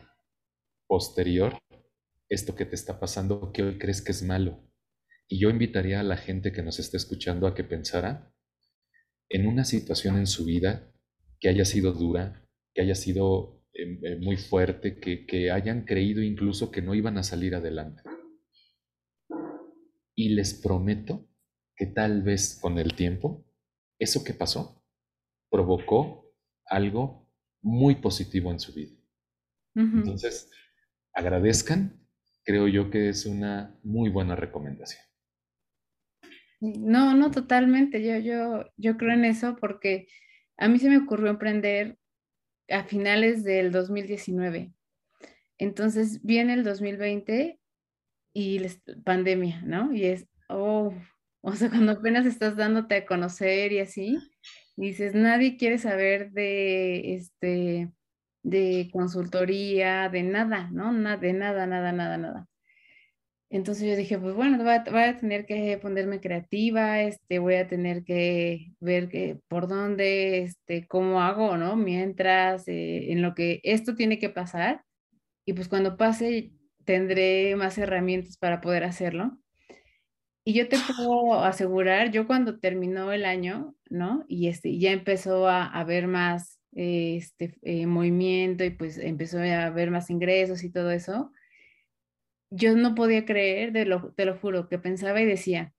posterior 0.91 1.57
esto 2.27 2.53
que 2.53 2.65
te 2.65 2.76
está 2.76 2.99
pasando 2.99 3.53
que 3.53 3.63
hoy 3.63 3.77
crees 3.77 4.01
que 4.01 4.11
es 4.11 4.23
malo. 4.23 4.61
Y 5.30 5.39
yo 5.39 5.49
invitaría 5.49 6.01
a 6.01 6.03
la 6.03 6.18
gente 6.18 6.51
que 6.51 6.61
nos 6.61 6.80
esté 6.80 6.97
escuchando 6.97 7.47
a 7.47 7.55
que 7.55 7.63
pensara 7.63 8.35
en 9.30 9.47
una 9.47 9.63
situación 9.63 10.18
en 10.18 10.27
su 10.27 10.43
vida 10.43 10.91
que 11.39 11.47
haya 11.47 11.63
sido 11.63 11.93
dura, 11.93 12.45
que 12.73 12.81
haya 12.81 12.95
sido 12.95 13.63
eh, 13.73 13.99
eh, 14.03 14.15
muy 14.18 14.35
fuerte, 14.35 14.99
que, 14.99 15.26
que 15.26 15.49
hayan 15.49 15.85
creído 15.85 16.22
incluso 16.22 16.72
que 16.72 16.81
no 16.81 16.93
iban 16.93 17.18
a 17.18 17.23
salir 17.23 17.55
adelante. 17.55 18.03
Y 20.13 20.35
les 20.35 20.53
prometo 20.53 21.26
que 21.73 21.85
tal 21.85 22.22
vez 22.22 22.59
con 22.61 22.77
el 22.77 22.95
tiempo, 22.95 23.45
eso 23.97 24.26
que 24.26 24.34
pasó 24.34 24.84
provocó 25.49 26.34
algo 26.65 27.31
muy 27.61 27.95
positivo 27.95 28.51
en 28.51 28.59
su 28.59 28.73
vida. 28.73 28.97
Entonces, 29.73 30.49
agradezcan, 31.13 31.99
creo 32.43 32.67
yo 32.67 32.89
que 32.89 33.09
es 33.09 33.25
una 33.25 33.77
muy 33.83 34.09
buena 34.09 34.35
recomendación. 34.35 35.03
No, 36.59 37.15
no, 37.15 37.31
totalmente. 37.31 38.03
Yo, 38.03 38.17
yo, 38.17 38.71
yo 38.77 38.97
creo 38.97 39.13
en 39.13 39.25
eso 39.25 39.55
porque 39.59 40.07
a 40.57 40.67
mí 40.67 40.77
se 40.77 40.89
me 40.89 40.97
ocurrió 40.97 41.31
emprender 41.31 41.97
a 42.69 42.83
finales 42.83 43.43
del 43.43 43.71
2019. 43.71 44.71
Entonces 45.57 46.23
viene 46.23 46.53
el 46.53 46.63
2020 46.63 47.59
y 48.33 48.59
la 48.59 48.69
pandemia, 49.03 49.61
¿no? 49.63 49.93
Y 49.93 50.05
es, 50.05 50.27
oh, 50.49 50.93
o 51.41 51.53
sea, 51.53 51.69
cuando 51.69 51.93
apenas 51.93 52.25
estás 52.25 52.55
dándote 52.55 52.95
a 52.95 53.05
conocer 53.05 53.71
y 53.71 53.79
así, 53.79 54.17
dices, 54.75 55.13
nadie 55.15 55.57
quiere 55.57 55.77
saber 55.77 56.31
de, 56.31 57.15
este, 57.15 57.91
de 58.43 58.89
consultoría, 58.91 60.09
de 60.09 60.23
nada, 60.23 60.69
¿no? 60.72 60.93
de 61.18 61.34
nada, 61.34 61.65
nada, 61.68 61.91
nada, 61.91 62.18
nada. 62.18 62.47
Entonces 63.51 63.85
yo 63.89 63.97
dije, 63.97 64.18
pues 64.18 64.34
bueno, 64.34 64.57
voy 64.63 64.69
a, 65.01 65.18
tener 65.18 65.45
que 65.45 65.77
ponerme 65.77 66.22
creativa, 66.22 67.01
este, 67.01 67.38
voy 67.39 67.55
a 67.55 67.68
tener 67.68 68.05
que 68.05 68.72
ver 68.80 69.09
que, 69.09 69.39
por 69.49 69.68
dónde, 69.68 70.43
este, 70.43 70.88
cómo 70.88 71.22
hago, 71.22 71.57
¿no? 71.57 71.76
Mientras, 71.76 72.65
eh, 72.69 73.11
en 73.11 73.22
lo 73.22 73.35
que 73.35 73.59
esto 73.63 73.93
tiene 73.95 74.19
que 74.19 74.30
pasar. 74.30 74.84
Y 75.45 75.53
pues 75.53 75.68
cuando 75.68 75.97
pase, 75.97 76.53
tendré 76.85 77.55
más 77.57 77.77
herramientas 77.77 78.38
para 78.38 78.61
poder 78.61 78.85
hacerlo. 78.85 79.38
Y 80.45 80.53
yo 80.53 80.69
te 80.69 80.77
puedo 80.97 81.43
asegurar, 81.43 82.11
yo 82.11 82.27
cuando 82.27 82.59
terminó 82.59 83.11
el 83.11 83.26
año, 83.26 83.76
¿no? 83.89 84.23
Y 84.30 84.47
este, 84.47 84.80
ya 84.80 84.91
empezó 84.91 85.49
a 85.49 85.65
haber 85.65 86.07
más 86.07 86.60
este, 86.73 87.56
eh, 87.64 87.85
movimiento 87.85 88.64
y 88.64 88.69
pues 88.72 88.98
empezó 88.98 89.39
a 89.39 89.65
haber 89.65 89.91
más 89.91 90.10
ingresos 90.10 90.64
y 90.64 90.72
todo 90.72 90.91
eso 90.91 91.31
yo 92.52 92.76
no 92.76 92.93
podía 92.93 93.26
creer, 93.26 93.72
de 93.72 93.85
lo, 93.85 94.14
te 94.14 94.26
lo 94.26 94.38
juro, 94.38 94.68
que 94.68 94.77
pensaba 94.77 95.22
y 95.22 95.26
decía, 95.26 95.73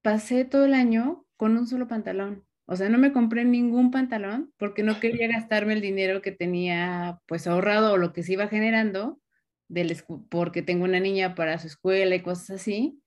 pasé 0.00 0.44
todo 0.44 0.64
el 0.64 0.74
año 0.74 1.26
con 1.36 1.56
un 1.58 1.66
solo 1.66 1.88
pantalón. 1.88 2.46
O 2.66 2.76
sea, 2.76 2.88
no 2.88 2.96
me 2.98 3.12
compré 3.12 3.44
ningún 3.44 3.90
pantalón 3.90 4.52
porque 4.56 4.84
no 4.84 5.00
quería 5.00 5.28
gastarme 5.28 5.74
el 5.74 5.80
dinero 5.80 6.22
que 6.22 6.30
tenía 6.30 7.20
pues 7.26 7.46
ahorrado 7.46 7.92
o 7.92 7.96
lo 7.96 8.12
que 8.12 8.22
se 8.22 8.34
iba 8.34 8.46
generando 8.46 9.20
del, 9.68 9.94
porque 10.30 10.62
tengo 10.62 10.84
una 10.84 11.00
niña 11.00 11.34
para 11.34 11.58
su 11.58 11.66
escuela 11.66 12.14
y 12.14 12.22
cosas 12.22 12.50
así. 12.50 13.02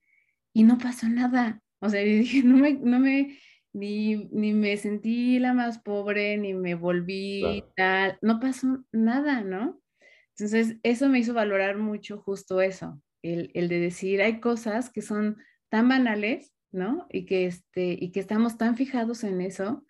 Y 0.54 0.64
no 0.64 0.78
pasó 0.78 1.08
nada. 1.08 1.62
O 1.80 1.90
sea, 1.90 2.02
dije, 2.04 2.44
no 2.44 2.58
me, 2.58 2.74
no 2.74 3.00
me, 3.00 3.40
ni, 3.76 4.30
ni 4.32 4.54
me 4.54 4.78
sentí 4.78 5.38
la 5.38 5.54
más 5.54 5.80
pobre, 5.80 6.38
ni 6.38 6.54
me 6.54 6.76
volví 6.76 7.66
tal, 7.76 8.18
no 8.22 8.40
pasó 8.40 8.86
nada, 8.94 9.42
¿no? 9.42 9.82
Entonces, 10.30 10.78
eso 10.84 11.10
me 11.10 11.20
hizo 11.20 11.34
valorar 11.34 11.78
mucho 11.78 12.18
justo 12.18 12.62
eso, 12.62 13.02
el, 13.22 13.52
el, 13.54 13.68
de 13.68 13.80
decir, 13.80 14.22
hay 14.22 14.40
cosas 14.40 14.90
que 14.90 15.02
son 15.02 15.38
tan 15.68 15.90
banales, 15.90 16.54
¿no? 16.72 17.06
Y 17.10 17.26
que, 17.26 17.48
este, 17.48 17.98
y 18.00 18.12
que 18.14 18.22
estamos 18.22 18.58
tan 18.58 18.78
fijados 18.78 19.26
en 19.26 19.42
eso 19.42 19.86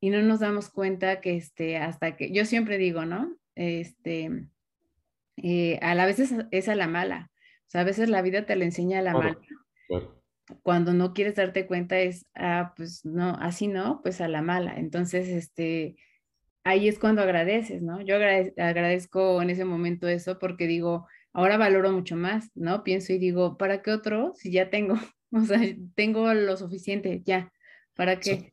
y 0.00 0.10
no 0.10 0.22
nos 0.22 0.40
damos 0.40 0.68
cuenta 0.68 1.20
que 1.20 1.36
este, 1.36 1.76
hasta 1.76 2.16
que, 2.16 2.32
yo 2.32 2.44
siempre 2.44 2.78
digo, 2.78 3.04
¿no? 3.04 3.36
Este, 3.54 4.48
eh, 5.36 5.78
a 5.82 5.94
la 5.94 6.06
vez 6.06 6.18
es, 6.50 6.68
a 6.68 6.74
la 6.74 6.88
mala, 6.88 7.30
o 7.32 7.70
sea, 7.70 7.82
a 7.82 7.84
veces 7.84 8.08
la 8.08 8.22
vida 8.22 8.44
te 8.44 8.56
la 8.56 8.64
enseña 8.64 8.98
a 8.98 9.02
la 9.02 9.12
mala. 9.12 9.38
Cuando 10.62 10.92
no 10.92 11.12
quieres 11.14 11.36
darte 11.36 11.66
cuenta 11.66 11.98
es, 11.98 12.26
ah, 12.34 12.72
pues 12.76 13.04
no, 13.04 13.36
así 13.40 13.68
no, 13.68 14.00
pues 14.02 14.20
a 14.20 14.28
la 14.28 14.42
mala. 14.42 14.74
Entonces, 14.76 15.28
este, 15.28 15.96
ahí 16.64 16.88
es 16.88 16.98
cuando 16.98 17.22
agradeces, 17.22 17.82
¿no? 17.82 18.00
Yo 18.00 18.16
agradezco 18.16 19.42
en 19.42 19.50
ese 19.50 19.64
momento 19.64 20.08
eso 20.08 20.38
porque 20.38 20.66
digo, 20.66 21.06
ahora 21.32 21.56
valoro 21.56 21.92
mucho 21.92 22.16
más, 22.16 22.50
¿no? 22.54 22.84
Pienso 22.84 23.12
y 23.12 23.18
digo, 23.18 23.56
¿para 23.56 23.82
qué 23.82 23.92
otro 23.92 24.32
si 24.36 24.50
ya 24.50 24.70
tengo? 24.70 24.94
O 25.32 25.42
sea, 25.42 25.60
tengo 25.94 26.34
lo 26.34 26.56
suficiente, 26.56 27.22
ya, 27.24 27.52
¿para 27.94 28.18
qué? 28.18 28.52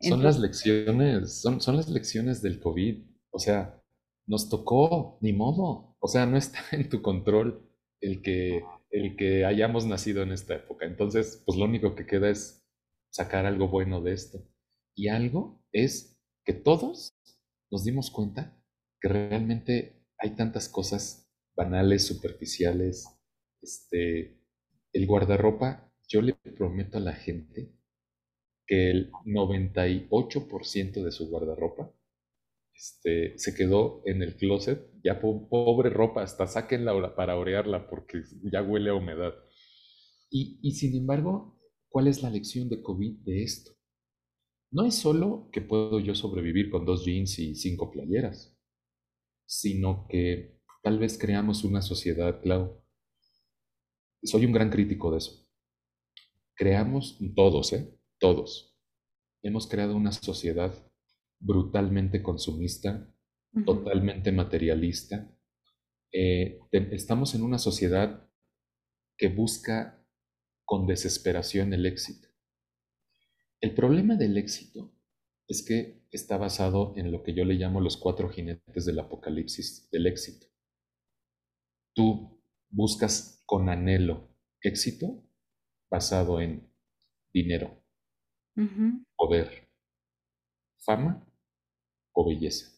Son, 0.00 0.24
las 0.24 0.40
lecciones, 0.40 1.40
son, 1.40 1.60
son 1.60 1.76
las 1.76 1.88
lecciones 1.88 2.42
del 2.42 2.58
COVID. 2.58 3.04
O 3.30 3.38
sea, 3.38 3.80
nos 4.26 4.48
tocó, 4.48 5.18
ni 5.20 5.32
modo. 5.32 5.94
O 6.00 6.08
sea, 6.08 6.26
no 6.26 6.36
está 6.36 6.58
en 6.72 6.88
tu 6.88 7.00
control 7.00 7.64
el 8.00 8.22
que, 8.22 8.64
el 8.90 9.16
que 9.16 9.44
hayamos 9.44 9.86
nacido 9.86 10.22
en 10.22 10.32
esta 10.32 10.54
época. 10.54 10.86
Entonces, 10.86 11.42
pues 11.44 11.58
lo 11.58 11.64
único 11.64 11.94
que 11.94 12.06
queda 12.06 12.30
es 12.30 12.64
sacar 13.10 13.46
algo 13.46 13.68
bueno 13.68 14.00
de 14.00 14.12
esto. 14.12 14.46
Y 14.94 15.08
algo 15.08 15.62
es 15.72 16.18
que 16.44 16.52
todos 16.52 17.14
nos 17.70 17.84
dimos 17.84 18.10
cuenta 18.10 18.56
que 19.00 19.08
realmente 19.08 20.06
hay 20.18 20.30
tantas 20.36 20.68
cosas 20.68 21.30
banales, 21.56 22.06
superficiales. 22.06 23.06
Este, 23.60 24.40
el 24.92 25.06
guardarropa, 25.06 25.92
yo 26.08 26.22
le 26.22 26.34
prometo 26.34 26.98
a 26.98 27.00
la 27.00 27.12
gente 27.12 27.72
que 28.66 28.90
el 28.90 29.12
98% 29.24 31.04
de 31.04 31.12
su 31.12 31.28
guardarropa 31.28 31.92
este, 32.76 33.38
se 33.38 33.54
quedó 33.54 34.02
en 34.04 34.22
el 34.22 34.36
closet, 34.36 34.90
ya 35.02 35.20
pobre 35.20 35.90
ropa, 35.90 36.22
hasta 36.22 36.46
sáquenla 36.46 37.14
para 37.16 37.38
orearla 37.38 37.88
porque 37.88 38.22
ya 38.52 38.62
huele 38.62 38.90
a 38.90 38.94
humedad. 38.94 39.34
Y, 40.28 40.72
sin 40.72 40.94
embargo, 40.94 41.58
¿cuál 41.88 42.08
es 42.08 42.22
la 42.22 42.30
lección 42.30 42.68
de 42.68 42.82
COVID 42.82 43.24
de 43.24 43.42
esto? 43.42 43.72
No 44.70 44.84
es 44.84 44.96
solo 44.96 45.48
que 45.52 45.62
puedo 45.62 46.00
yo 46.00 46.14
sobrevivir 46.14 46.68
con 46.68 46.84
dos 46.84 47.04
jeans 47.06 47.38
y 47.38 47.54
cinco 47.54 47.90
playeras, 47.90 48.54
sino 49.46 50.06
que 50.08 50.60
tal 50.82 50.98
vez 50.98 51.16
creamos 51.16 51.64
una 51.64 51.80
sociedad, 51.80 52.42
Clau. 52.42 52.84
Soy 54.22 54.44
un 54.44 54.52
gran 54.52 54.68
crítico 54.68 55.12
de 55.12 55.18
eso. 55.18 55.48
Creamos 56.54 57.18
todos, 57.34 57.72
¿eh? 57.72 57.96
Todos. 58.18 58.76
Hemos 59.42 59.66
creado 59.66 59.96
una 59.96 60.12
sociedad 60.12 60.85
brutalmente 61.46 62.22
consumista, 62.22 63.08
totalmente 63.64 64.32
materialista. 64.32 65.32
Eh, 66.12 66.58
estamos 66.72 67.34
en 67.34 67.42
una 67.42 67.58
sociedad 67.58 68.28
que 69.16 69.28
busca 69.28 70.04
con 70.64 70.86
desesperación 70.86 71.72
el 71.72 71.86
éxito. 71.86 72.28
El 73.60 73.74
problema 73.74 74.16
del 74.16 74.36
éxito 74.36 74.92
es 75.46 75.64
que 75.64 76.04
está 76.10 76.36
basado 76.36 76.92
en 76.96 77.12
lo 77.12 77.22
que 77.22 77.32
yo 77.32 77.44
le 77.44 77.54
llamo 77.54 77.80
los 77.80 77.96
cuatro 77.96 78.28
jinetes 78.28 78.84
del 78.84 78.98
apocalipsis 78.98 79.88
del 79.90 80.08
éxito. 80.08 80.48
Tú 81.94 82.42
buscas 82.68 83.42
con 83.46 83.68
anhelo 83.68 84.36
éxito 84.60 85.22
basado 85.88 86.40
en 86.40 86.68
dinero, 87.32 87.84
poder, 89.16 89.70
fama 90.78 91.25
o 92.16 92.26
belleza. 92.26 92.72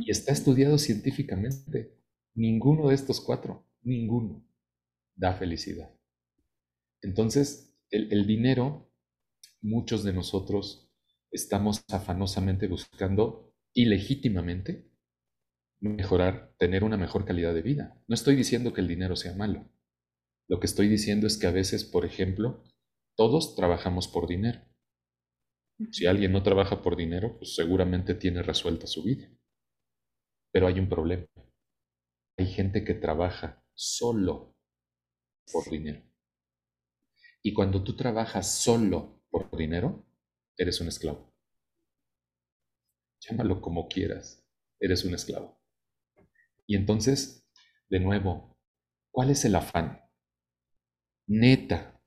Y 0.00 0.10
está 0.10 0.32
estudiado 0.32 0.78
científicamente. 0.78 1.98
Ninguno 2.34 2.88
de 2.88 2.94
estos 2.94 3.20
cuatro, 3.20 3.66
ninguno, 3.82 4.46
da 5.14 5.34
felicidad. 5.34 5.90
Entonces, 7.02 7.74
el 7.90 8.26
dinero 8.26 8.90
muchos 9.60 10.04
de 10.04 10.12
nosotros 10.12 10.90
estamos 11.30 11.84
afanosamente 11.88 12.68
buscando 12.68 13.54
ilegítimamente 13.72 14.90
mejorar, 15.80 16.54
tener 16.58 16.84
una 16.84 16.96
mejor 16.96 17.24
calidad 17.24 17.54
de 17.54 17.62
vida. 17.62 18.00
No 18.06 18.14
estoy 18.14 18.36
diciendo 18.36 18.72
que 18.72 18.80
el 18.80 18.88
dinero 18.88 19.16
sea 19.16 19.34
malo. 19.34 19.68
Lo 20.48 20.60
que 20.60 20.66
estoy 20.66 20.88
diciendo 20.88 21.26
es 21.26 21.36
que 21.36 21.46
a 21.46 21.50
veces, 21.50 21.84
por 21.84 22.04
ejemplo, 22.04 22.62
todos 23.16 23.56
trabajamos 23.56 24.06
por 24.08 24.28
dinero. 24.28 24.60
Si 25.90 26.06
alguien 26.06 26.32
no 26.32 26.42
trabaja 26.42 26.82
por 26.82 26.96
dinero, 26.96 27.36
pues 27.38 27.54
seguramente 27.54 28.14
tiene 28.14 28.42
resuelta 28.42 28.86
su 28.86 29.02
vida. 29.02 29.28
Pero 30.52 30.68
hay 30.68 30.78
un 30.78 30.88
problema. 30.88 31.26
Hay 32.38 32.46
gente 32.46 32.84
que 32.84 32.94
trabaja 32.94 33.64
solo 33.74 34.56
por 35.52 35.68
dinero. 35.68 36.02
Y 37.42 37.52
cuando 37.52 37.82
tú 37.82 37.96
trabajas 37.96 38.62
solo 38.62 39.20
por 39.30 39.54
dinero, 39.56 40.06
eres 40.56 40.80
un 40.80 40.88
esclavo. 40.88 41.34
Llámalo 43.20 43.60
como 43.60 43.88
quieras, 43.88 44.46
eres 44.80 45.04
un 45.04 45.14
esclavo. 45.14 45.60
Y 46.66 46.76
entonces, 46.76 47.46
de 47.90 48.00
nuevo, 48.00 48.56
¿cuál 49.10 49.30
es 49.30 49.44
el 49.44 49.54
afán? 49.56 50.00
Neta, 51.26 52.00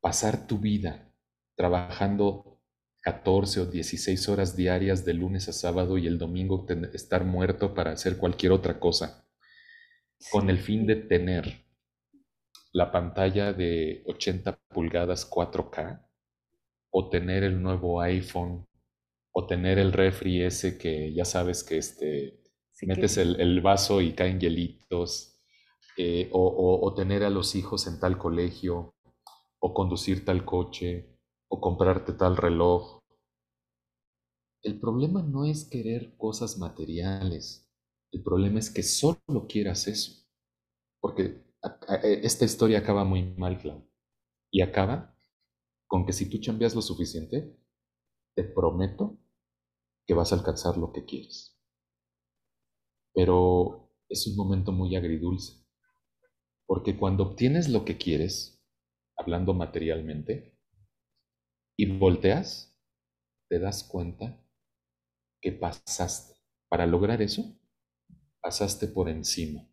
pasar 0.00 0.46
tu 0.46 0.58
vida 0.58 1.09
trabajando 1.60 2.58
14 3.02 3.60
o 3.60 3.66
16 3.66 4.30
horas 4.30 4.56
diarias 4.56 5.04
de 5.04 5.12
lunes 5.12 5.46
a 5.46 5.52
sábado 5.52 5.98
y 5.98 6.06
el 6.06 6.16
domingo 6.16 6.64
estar 6.94 7.26
muerto 7.26 7.74
para 7.74 7.92
hacer 7.92 8.16
cualquier 8.16 8.52
otra 8.52 8.80
cosa, 8.80 9.28
con 10.30 10.48
el 10.48 10.56
fin 10.58 10.86
de 10.86 10.96
tener 10.96 11.66
la 12.72 12.90
pantalla 12.90 13.52
de 13.52 14.02
80 14.06 14.58
pulgadas 14.68 15.30
4K, 15.30 16.02
o 16.88 17.10
tener 17.10 17.44
el 17.44 17.62
nuevo 17.62 18.00
iPhone, 18.00 18.66
o 19.30 19.46
tener 19.46 19.78
el 19.78 19.92
refri 19.92 20.40
ese 20.40 20.78
que 20.78 21.12
ya 21.12 21.26
sabes 21.26 21.62
que 21.62 21.76
este, 21.76 22.40
metes 22.86 23.18
El, 23.18 23.60
vaso 23.60 24.00
y 24.00 24.14
caen 24.14 24.40
hielitos, 24.40 25.38
eh, 25.98 26.30
o, 26.32 26.94
tener 26.96 27.22
a 27.22 27.28
los 27.28 27.54
hijos 27.54 27.86
en 27.86 28.00
tal 28.00 28.16
colegio, 28.16 28.94
o 29.58 29.74
conducir 29.74 30.24
tal 30.24 30.46
coche, 30.46 31.09
o 31.50 31.60
comprarte 31.60 32.12
tal 32.12 32.36
reloj. 32.36 33.00
El 34.62 34.78
problema 34.78 35.22
no 35.22 35.44
es 35.44 35.64
querer 35.64 36.16
cosas 36.16 36.58
materiales, 36.58 37.68
el 38.12 38.22
problema 38.22 38.58
es 38.58 38.70
que 38.70 38.82
solo 38.82 39.46
quieras 39.48 39.86
eso, 39.86 40.12
porque 41.00 41.44
e, 42.02 42.20
esta 42.24 42.44
historia 42.44 42.78
acaba 42.80 43.04
muy 43.04 43.22
mal, 43.36 43.58
Clau. 43.58 43.86
Y 44.50 44.62
acaba 44.62 45.16
con 45.86 46.06
que 46.06 46.12
si 46.12 46.28
tú 46.30 46.38
chambeas 46.38 46.74
lo 46.74 46.82
suficiente, 46.82 47.56
te 48.34 48.44
prometo 48.44 49.18
que 50.06 50.14
vas 50.14 50.32
a 50.32 50.36
alcanzar 50.36 50.76
lo 50.76 50.92
que 50.92 51.04
quieres. 51.04 51.56
Pero 53.14 53.90
es 54.08 54.26
un 54.26 54.36
momento 54.36 54.72
muy 54.72 54.96
agridulce, 54.96 55.64
porque 56.66 56.96
cuando 56.96 57.24
obtienes 57.24 57.68
lo 57.68 57.84
que 57.84 57.98
quieres, 57.98 58.60
hablando 59.16 59.54
materialmente, 59.54 60.49
y 61.80 61.86
volteas, 61.86 62.78
te 63.48 63.58
das 63.58 63.84
cuenta 63.84 64.38
que 65.40 65.50
pasaste. 65.52 66.34
Para 66.68 66.86
lograr 66.86 67.22
eso, 67.22 67.58
pasaste 68.42 68.86
por 68.86 69.08
encima 69.08 69.66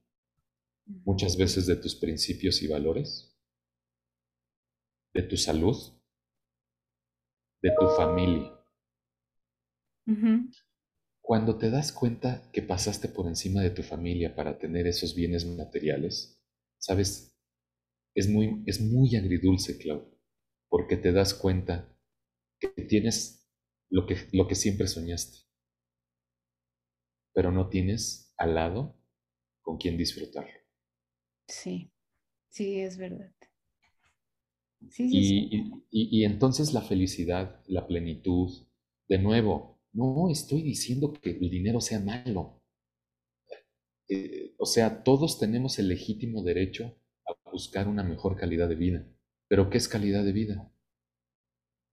muchas 0.86 1.36
veces 1.36 1.68
de 1.68 1.76
tus 1.76 1.96
principios 1.96 2.62
y 2.62 2.68
valores, 2.68 3.38
de 5.14 5.24
tu 5.24 5.36
salud, 5.36 5.76
de 7.62 7.72
tu 7.78 7.88
familia. 7.90 8.54
Cuando 11.22 11.58
te 11.58 11.70
das 11.70 11.92
cuenta 11.92 12.50
que 12.54 12.62
pasaste 12.62 13.10
por 13.10 13.28
encima 13.28 13.62
de 13.62 13.72
tu 13.72 13.84
familia 13.84 14.34
para 14.34 14.58
tener 14.58 14.88
esos 14.88 15.14
bienes 15.14 15.46
materiales, 15.46 16.42
sabes, 16.78 17.36
es 18.16 18.30
muy, 18.30 18.64
es 18.66 18.80
muy 18.80 19.14
agridulce, 19.18 19.78
Clau, 19.78 20.10
porque 20.70 20.96
te 20.96 21.12
das 21.12 21.34
cuenta 21.34 21.97
que 22.60 22.70
tienes 22.84 23.48
lo 23.90 24.06
que, 24.06 24.18
lo 24.34 24.48
que 24.48 24.56
siempre 24.56 24.88
soñaste, 24.88 25.40
pero 27.34 27.52
no 27.52 27.70
tienes 27.70 28.34
al 28.38 28.56
lado 28.56 28.96
con 29.62 29.78
quien 29.78 29.98
disfrutarlo. 29.98 30.60
Sí, 31.48 31.92
sí, 32.50 32.80
es 32.80 32.98
verdad. 32.98 33.32
Sí, 34.90 35.10
sí, 35.10 35.50
y, 35.52 35.58
y, 35.90 36.20
y, 36.20 36.24
entonces 36.24 36.74
la 36.74 36.82
felicidad, 36.82 37.62
la 37.68 37.88
plenitud, 37.88 38.68
de 39.08 39.18
nuevo, 39.18 39.80
no 39.94 40.30
estoy 40.30 40.62
diciendo 40.62 41.14
que 41.14 41.32
el 41.32 41.50
dinero 41.50 41.82
sea 41.82 42.00
malo. 42.00 42.62
Eh, 44.10 44.54
o 44.58 44.66
sea, 44.66 45.04
todos 45.04 45.40
tenemos 45.40 45.80
el 45.80 45.90
legítimo 45.90 46.44
derecho 46.44 46.96
a 47.26 47.50
buscar 47.52 47.88
una 47.88 48.04
mejor 48.04 48.38
calidad 48.38 48.70
de 48.70 48.76
vida. 48.76 49.08
Pero 49.48 49.70
¿qué 49.70 49.78
es 49.78 49.88
calidad 49.88 50.24
de 50.24 50.32
vida? 50.32 50.72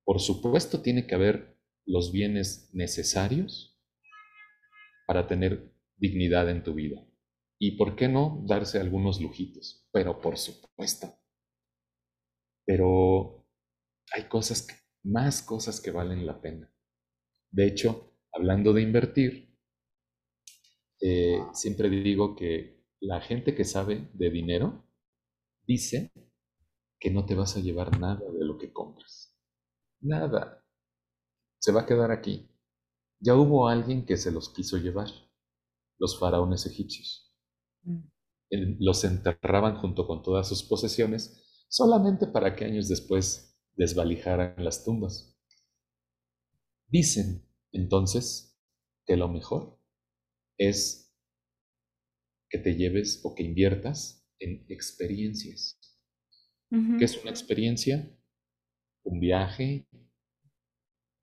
Por 0.04 0.20
supuesto, 0.20 0.82
tiene 0.82 1.06
que 1.06 1.14
haber 1.14 1.58
los 1.86 2.12
bienes 2.12 2.70
necesarios 2.72 3.80
para 5.06 5.26
tener 5.26 5.72
dignidad 5.96 6.48
en 6.50 6.62
tu 6.62 6.74
vida. 6.74 7.06
Y 7.58 7.72
por 7.76 7.96
qué 7.96 8.08
no 8.08 8.42
darse 8.46 8.78
algunos 8.78 9.20
lujitos, 9.20 9.86
pero 9.92 10.20
por 10.20 10.36
supuesto. 10.38 11.14
Pero 12.66 13.46
hay 14.12 14.24
cosas, 14.24 14.66
más 15.02 15.42
cosas 15.42 15.80
que 15.80 15.90
valen 15.90 16.26
la 16.26 16.40
pena. 16.40 16.72
De 17.50 17.66
hecho, 17.66 18.18
hablando 18.32 18.72
de 18.72 18.82
invertir, 18.82 19.56
eh, 21.00 21.38
siempre 21.52 21.88
digo 21.88 22.34
que 22.34 22.84
la 23.00 23.20
gente 23.20 23.54
que 23.54 23.64
sabe 23.64 24.08
de 24.14 24.30
dinero 24.30 24.86
dice 25.66 26.10
que 26.98 27.10
no 27.10 27.26
te 27.26 27.34
vas 27.34 27.56
a 27.56 27.60
llevar 27.60 27.98
nada 28.00 28.20
de 28.30 28.44
lo 28.44 28.56
que 28.58 28.72
compras. 28.72 28.93
Nada. 30.04 30.62
Se 31.58 31.72
va 31.72 31.82
a 31.82 31.86
quedar 31.86 32.10
aquí. 32.10 32.50
Ya 33.20 33.34
hubo 33.34 33.68
alguien 33.68 34.04
que 34.04 34.18
se 34.18 34.30
los 34.30 34.50
quiso 34.50 34.76
llevar, 34.76 35.08
los 35.98 36.18
faraones 36.18 36.66
egipcios. 36.66 37.34
Mm. 37.82 38.02
Los 38.80 39.02
enterraban 39.04 39.76
junto 39.76 40.06
con 40.06 40.22
todas 40.22 40.46
sus 40.46 40.62
posesiones 40.62 41.66
solamente 41.68 42.26
para 42.26 42.54
que 42.54 42.66
años 42.66 42.88
después 42.88 43.58
desvalijaran 43.76 44.62
las 44.62 44.84
tumbas. 44.84 45.36
Dicen 46.86 47.48
entonces 47.72 48.60
que 49.06 49.16
lo 49.16 49.28
mejor 49.28 49.80
es 50.58 51.14
que 52.50 52.58
te 52.58 52.76
lleves 52.76 53.20
o 53.24 53.34
que 53.34 53.42
inviertas 53.42 54.28
en 54.38 54.66
experiencias. 54.68 55.80
¿Qué 56.98 57.04
es 57.04 57.20
una 57.22 57.30
experiencia? 57.30 58.13
Un 59.04 59.20
viaje, 59.20 59.86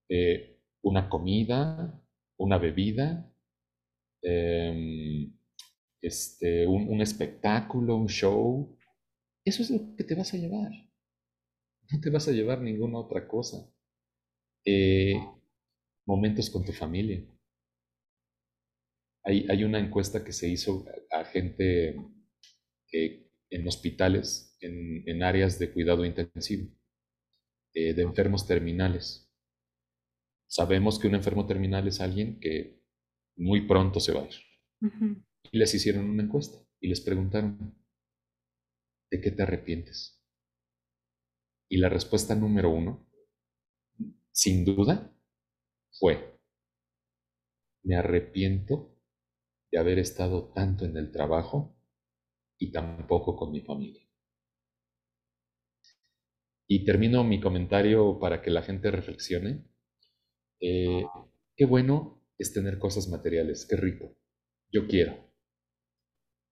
eh, 0.10 0.60
una 0.84 1.10
comida, 1.10 2.00
una 2.38 2.58
bebida, 2.58 3.32
em, 4.24 5.32
este, 6.02 6.68
un, 6.68 7.02
espectáculo, 7.02 7.96
un 7.96 8.08
show. 8.08 8.78
Eso 9.46 9.64
es 9.64 9.70
lo 9.72 9.96
que 9.96 10.04
te 10.04 10.16
vas 10.16 10.34
a 10.34 10.38
llevar. 10.38 10.72
No 11.92 12.00
te 12.02 12.10
vas 12.10 12.28
a 12.28 12.32
llevar 12.32 12.62
ninguna 12.62 13.00
otra 13.00 13.28
cosa. 13.28 13.58
Eh, 14.66 15.14
momentos 16.06 16.50
con 16.50 16.66
tu 16.66 16.72
familia. 16.72 17.24
Hay, 19.24 19.46
hay, 19.50 19.64
una 19.64 19.80
encuesta 19.80 20.24
que 20.24 20.34
se 20.34 20.50
hizo 20.50 20.86
a, 21.12 21.24
gente 21.26 21.96
eh, 22.92 23.30
en 23.50 23.68
hospitales, 23.68 24.58
en, 24.62 25.22
áreas 25.22 25.60
de 25.60 25.72
cuidado 25.72 26.06
intensivo, 26.06 26.68
eh, 27.74 27.94
de 27.94 28.02
enfermos 28.02 28.48
terminales. 28.48 29.32
Sabemos 30.48 31.00
que 31.00 31.08
un 31.08 31.16
enfermo 31.16 31.46
terminal 31.48 31.88
es 31.88 32.02
alguien 32.02 32.40
que 32.40 32.84
muy 33.38 33.68
pronto 33.68 34.00
se 34.00 34.14
va 34.14 34.22
a 34.22 34.26
ir. 34.26 34.36
Y 35.52 35.58
les 35.58 35.74
hicieron 35.74 36.10
una 36.10 36.24
encuesta 36.24 36.58
y 36.80 36.90
les 36.90 37.02
preguntaron, 37.02 37.76
¿de 39.10 39.22
qué 39.22 39.32
te 39.32 39.44
arrepientes? 39.44 40.22
Y 41.70 41.78
la 41.78 41.88
respuesta 41.88 42.36
número 42.36 42.70
uno, 42.70 43.08
sin 44.32 44.66
duda, 44.66 45.16
fue, 45.94 46.38
me 47.84 47.96
arrepiento 47.96 48.98
de 49.72 49.80
haber 49.80 50.00
estado 50.00 50.52
tanto 50.54 50.84
en 50.86 50.98
el 50.98 51.12
trabajo 51.12 51.78
y 52.58 52.72
tampoco 52.72 53.36
con 53.36 53.52
mi 53.52 53.62
familia. 53.62 54.11
Y 56.74 56.86
termino 56.86 57.26
mi 57.26 57.42
comentario 57.42 58.18
para 58.18 58.42
que 58.42 58.50
la 58.50 58.62
gente 58.62 58.92
reflexione. 58.92 59.68
Eh, 60.62 61.04
qué 61.58 61.66
bueno 61.66 62.26
es 62.38 62.54
tener 62.54 62.80
cosas 62.80 63.10
materiales, 63.10 63.68
qué 63.70 63.76
rico. 63.76 64.18
Yo 64.72 64.88
quiero. 64.88 65.36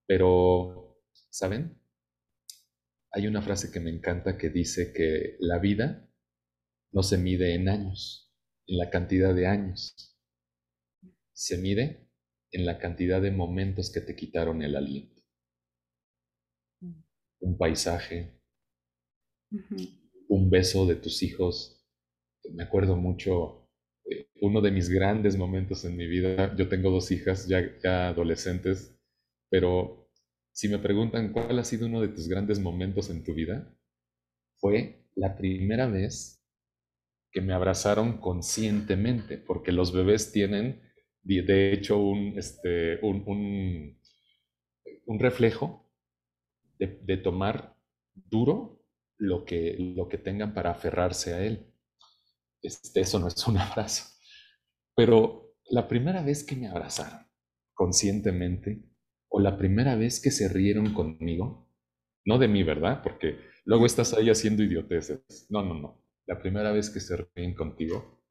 Pero, 0.06 1.02
¿saben? 1.30 1.82
Hay 3.14 3.28
una 3.28 3.42
frase 3.42 3.72
que 3.72 3.80
me 3.80 3.92
encanta 3.92 4.38
que 4.38 4.50
dice 4.50 4.92
que 4.92 5.38
la 5.40 5.58
vida 5.58 6.12
no 6.92 7.02
se 7.02 7.18
mide 7.18 7.56
en 7.56 7.70
años, 7.70 8.30
en 8.68 8.78
la 8.78 8.90
cantidad 8.90 9.34
de 9.34 9.48
años. 9.48 10.20
Se 11.32 11.58
mide 11.60 12.10
en 12.52 12.66
la 12.66 12.78
cantidad 12.78 13.22
de 13.22 13.32
momentos 13.32 13.90
que 13.90 14.02
te 14.02 14.18
quitaron 14.18 14.64
el 14.64 14.76
aliento 14.76 15.24
un 17.42 17.58
paisaje, 17.58 18.38
un 20.30 20.50
beso 20.50 20.86
de 20.86 20.96
tus 20.96 21.22
hijos. 21.24 21.86
Me 22.54 22.64
acuerdo 22.64 22.96
mucho, 22.96 23.70
eh, 24.06 24.30
uno 24.42 24.62
de 24.62 24.72
mis 24.72 24.90
grandes 24.90 25.38
momentos 25.38 25.84
en 25.84 25.98
mi 25.98 26.08
vida, 26.08 26.56
yo 26.56 26.70
tengo 26.70 26.90
dos 26.90 27.12
hijas 27.12 27.48
ya, 27.48 27.62
ya 27.84 28.08
adolescentes, 28.10 28.98
pero 29.50 30.10
si 30.54 30.70
me 30.70 30.80
preguntan 30.80 31.34
cuál 31.34 31.60
ha 31.60 31.64
sido 31.64 31.88
uno 31.88 32.02
de 32.02 32.10
tus 32.10 32.28
grandes 32.28 32.60
momentos 32.60 33.10
en 33.10 33.24
tu 33.24 33.34
vida, 33.34 33.76
fue 34.58 35.06
la 35.16 35.36
primera 35.38 35.88
vez 35.88 36.42
que 37.32 37.42
me 37.42 37.54
abrazaron 37.54 38.20
conscientemente, 38.20 39.38
porque 39.38 39.72
los 39.72 39.92
bebés 39.92 40.32
tienen, 40.32 40.82
de 41.24 41.74
hecho, 41.74 41.98
un, 41.98 42.38
este, 42.38 43.00
un, 43.06 43.24
un, 43.28 44.00
un 45.06 45.20
reflejo 45.20 45.86
de, 46.80 47.18
tomar 47.18 47.76
duro 48.14 48.79
lo 49.20 49.46
que, 49.46 49.76
lo 49.78 50.08
que 50.08 50.18
tengan 50.18 50.54
para 50.54 50.72
aferrarse 50.72 51.34
a 51.34 51.44
él. 51.44 51.72
Este, 52.62 53.02
eso 53.02 53.20
no 53.20 53.28
es 53.28 53.48
un 53.48 53.58
abrazo. 53.60 54.06
Pero 54.96 55.56
la 55.70 55.88
primera 55.88 56.24
vez 56.24 56.44
que 56.44 56.56
me 56.56 56.68
abrazaron 56.68 57.28
conscientemente, 57.74 58.84
o 59.30 59.40
la 59.40 59.58
primera 59.58 59.96
vez 59.96 60.20
que 60.20 60.32
se 60.32 60.50
rieron 60.50 60.94
conmigo, 60.94 61.70
no 62.26 62.38
de 62.38 62.48
mí, 62.48 62.64
¿verdad? 62.64 63.02
Porque 63.04 63.38
luego 63.64 63.86
estás 63.86 64.14
ahí 64.14 64.30
haciendo 64.30 64.64
idioteces. 64.64 65.48
No, 65.50 65.64
no, 65.64 65.76
no. 65.76 66.04
La 66.26 66.42
primera 66.42 66.72
vez 66.72 66.90
que 66.90 67.00
se 67.00 67.16
ríen 67.36 67.56
contigo, 67.56 68.24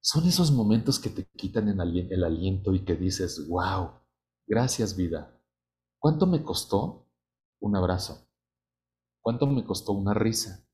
son 0.00 0.26
esos 0.26 0.50
momentos 0.50 0.98
que 0.98 1.10
te 1.10 1.26
quitan 1.36 1.68
el 1.68 2.24
aliento 2.24 2.74
y 2.74 2.84
que 2.84 2.94
dices, 2.94 3.46
wow, 3.48 3.92
gracias 4.46 4.96
vida. 4.96 5.40
¿Cuánto 5.98 6.26
me 6.26 6.42
costó 6.42 7.08
un 7.60 7.76
abrazo? 7.76 8.28
¿Cuánto 9.24 9.46
me 9.46 9.64
costó 9.64 9.92
una 9.94 10.12
risa? 10.12 10.66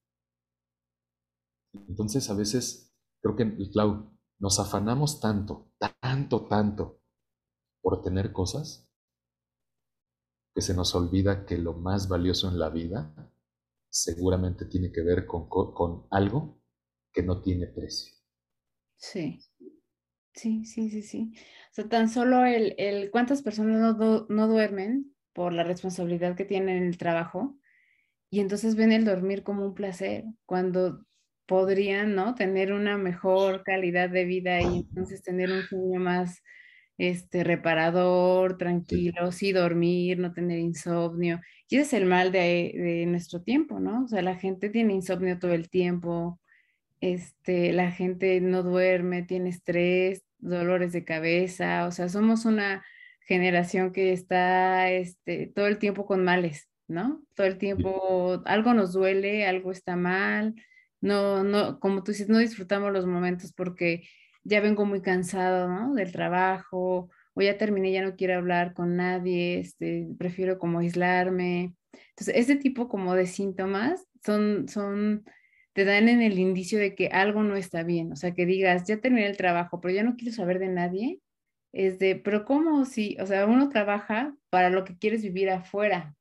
Entonces 1.72 2.28
a 2.30 2.34
veces 2.34 2.92
creo 3.22 3.36
que, 3.36 3.70
Clau, 3.70 4.10
nos 4.40 4.58
afanamos 4.58 5.20
tanto, 5.20 5.70
tanto, 6.00 6.48
tanto 6.48 7.00
por 7.80 8.02
tener 8.02 8.32
cosas 8.32 8.90
que 10.52 10.62
se 10.62 10.74
nos 10.74 10.96
olvida 10.96 11.46
que 11.46 11.58
lo 11.58 11.74
más 11.74 12.08
valioso 12.08 12.48
en 12.48 12.58
la 12.58 12.70
vida 12.70 13.14
seguramente 13.88 14.64
tiene 14.64 14.90
que 14.90 15.02
ver 15.02 15.26
con, 15.26 15.48
con 15.48 16.08
algo 16.10 16.60
que 17.12 17.22
no 17.22 17.42
tiene 17.42 17.68
precio. 17.68 18.12
Sí, 18.96 19.38
sí, 20.34 20.64
sí, 20.64 20.90
sí, 20.90 21.02
sí. 21.02 21.32
O 21.70 21.74
sea, 21.74 21.88
tan 21.88 22.08
solo 22.08 22.44
el, 22.46 22.74
el 22.78 23.12
cuántas 23.12 23.42
personas 23.42 23.96
no, 23.96 24.26
no 24.28 24.48
duermen 24.48 25.14
por 25.32 25.52
la 25.52 25.64
responsabilidad 25.64 26.36
que 26.36 26.44
tienen 26.44 26.78
en 26.78 26.88
el 26.88 26.98
trabajo 26.98 27.59
y 28.30 28.40
entonces 28.40 28.76
ven 28.76 28.92
el 28.92 29.04
dormir 29.04 29.42
como 29.42 29.64
un 29.66 29.74
placer 29.74 30.24
cuando 30.46 31.04
podrían, 31.46 32.14
¿no? 32.14 32.34
Tener 32.36 32.72
una 32.72 32.96
mejor 32.96 33.64
calidad 33.64 34.08
de 34.10 34.24
vida 34.24 34.60
y 34.62 34.78
entonces 34.78 35.22
tener 35.22 35.50
un 35.50 35.62
sueño 35.64 36.00
más 36.00 36.42
este, 36.98 37.44
reparador, 37.44 38.58
tranquilo, 38.58 39.32
sí 39.32 39.52
dormir, 39.52 40.18
no 40.18 40.32
tener 40.32 40.60
insomnio. 40.60 41.40
Y 41.68 41.76
ese 41.76 41.82
es 41.84 41.92
el 42.02 42.06
mal 42.06 42.30
de, 42.32 42.72
de, 42.76 43.06
nuestro 43.06 43.42
tiempo, 43.42 43.80
¿no? 43.80 44.04
O 44.04 44.08
sea, 44.08 44.22
la 44.22 44.36
gente 44.36 44.70
tiene 44.70 44.94
insomnio 44.94 45.38
todo 45.38 45.52
el 45.52 45.70
tiempo, 45.70 46.40
este, 47.00 47.72
la 47.72 47.90
gente 47.92 48.40
no 48.40 48.62
duerme, 48.62 49.22
tiene 49.22 49.50
estrés, 49.50 50.22
dolores 50.38 50.92
de 50.92 51.04
cabeza, 51.04 51.86
o 51.86 51.92
sea, 51.92 52.08
somos 52.08 52.44
una 52.44 52.84
generación 53.22 53.92
que 53.92 54.12
está 54.12 54.90
este, 54.90 55.46
todo 55.54 55.66
el 55.66 55.78
tiempo 55.78 56.06
con 56.06 56.24
males, 56.24 56.69
¿no? 56.90 57.22
Todo 57.34 57.46
el 57.46 57.58
tiempo 57.58 58.42
algo 58.44 58.74
nos 58.74 58.92
duele, 58.92 59.46
algo 59.46 59.72
está 59.72 59.96
mal, 59.96 60.54
no, 61.00 61.42
no, 61.44 61.80
como 61.80 62.02
tú 62.02 62.12
dices, 62.12 62.28
no 62.28 62.38
disfrutamos 62.38 62.92
los 62.92 63.06
momentos 63.06 63.52
porque 63.52 64.02
ya 64.44 64.60
vengo 64.60 64.84
muy 64.84 65.02
cansado, 65.02 65.68
¿no? 65.68 65.94
Del 65.94 66.12
trabajo, 66.12 67.10
o 67.34 67.42
ya 67.42 67.58
terminé, 67.58 67.92
ya 67.92 68.02
no 68.02 68.16
quiero 68.16 68.36
hablar 68.36 68.74
con 68.74 68.96
nadie, 68.96 69.60
este, 69.60 70.08
prefiero 70.18 70.58
como 70.58 70.80
aislarme. 70.80 71.74
Entonces, 72.10 72.34
ese 72.36 72.56
tipo 72.56 72.88
como 72.88 73.14
de 73.14 73.26
síntomas 73.26 74.06
son, 74.24 74.68
son, 74.68 75.24
te 75.72 75.84
dan 75.84 76.08
en 76.08 76.22
el 76.22 76.38
indicio 76.38 76.78
de 76.78 76.94
que 76.94 77.08
algo 77.08 77.42
no 77.42 77.56
está 77.56 77.82
bien. 77.82 78.12
O 78.12 78.16
sea, 78.16 78.34
que 78.34 78.46
digas, 78.46 78.84
ya 78.86 79.00
terminé 79.00 79.26
el 79.26 79.36
trabajo, 79.36 79.80
pero 79.80 79.94
ya 79.94 80.02
no 80.02 80.16
quiero 80.16 80.34
saber 80.34 80.58
de 80.58 80.68
nadie. 80.68 81.20
Es 81.72 81.98
de, 81.98 82.16
pero 82.16 82.44
¿cómo 82.44 82.84
si, 82.84 83.16
o 83.20 83.26
sea, 83.26 83.46
uno 83.46 83.68
trabaja 83.68 84.34
para 84.50 84.70
lo 84.70 84.84
que 84.84 84.98
quieres 84.98 85.22
vivir 85.22 85.50
afuera? 85.50 86.16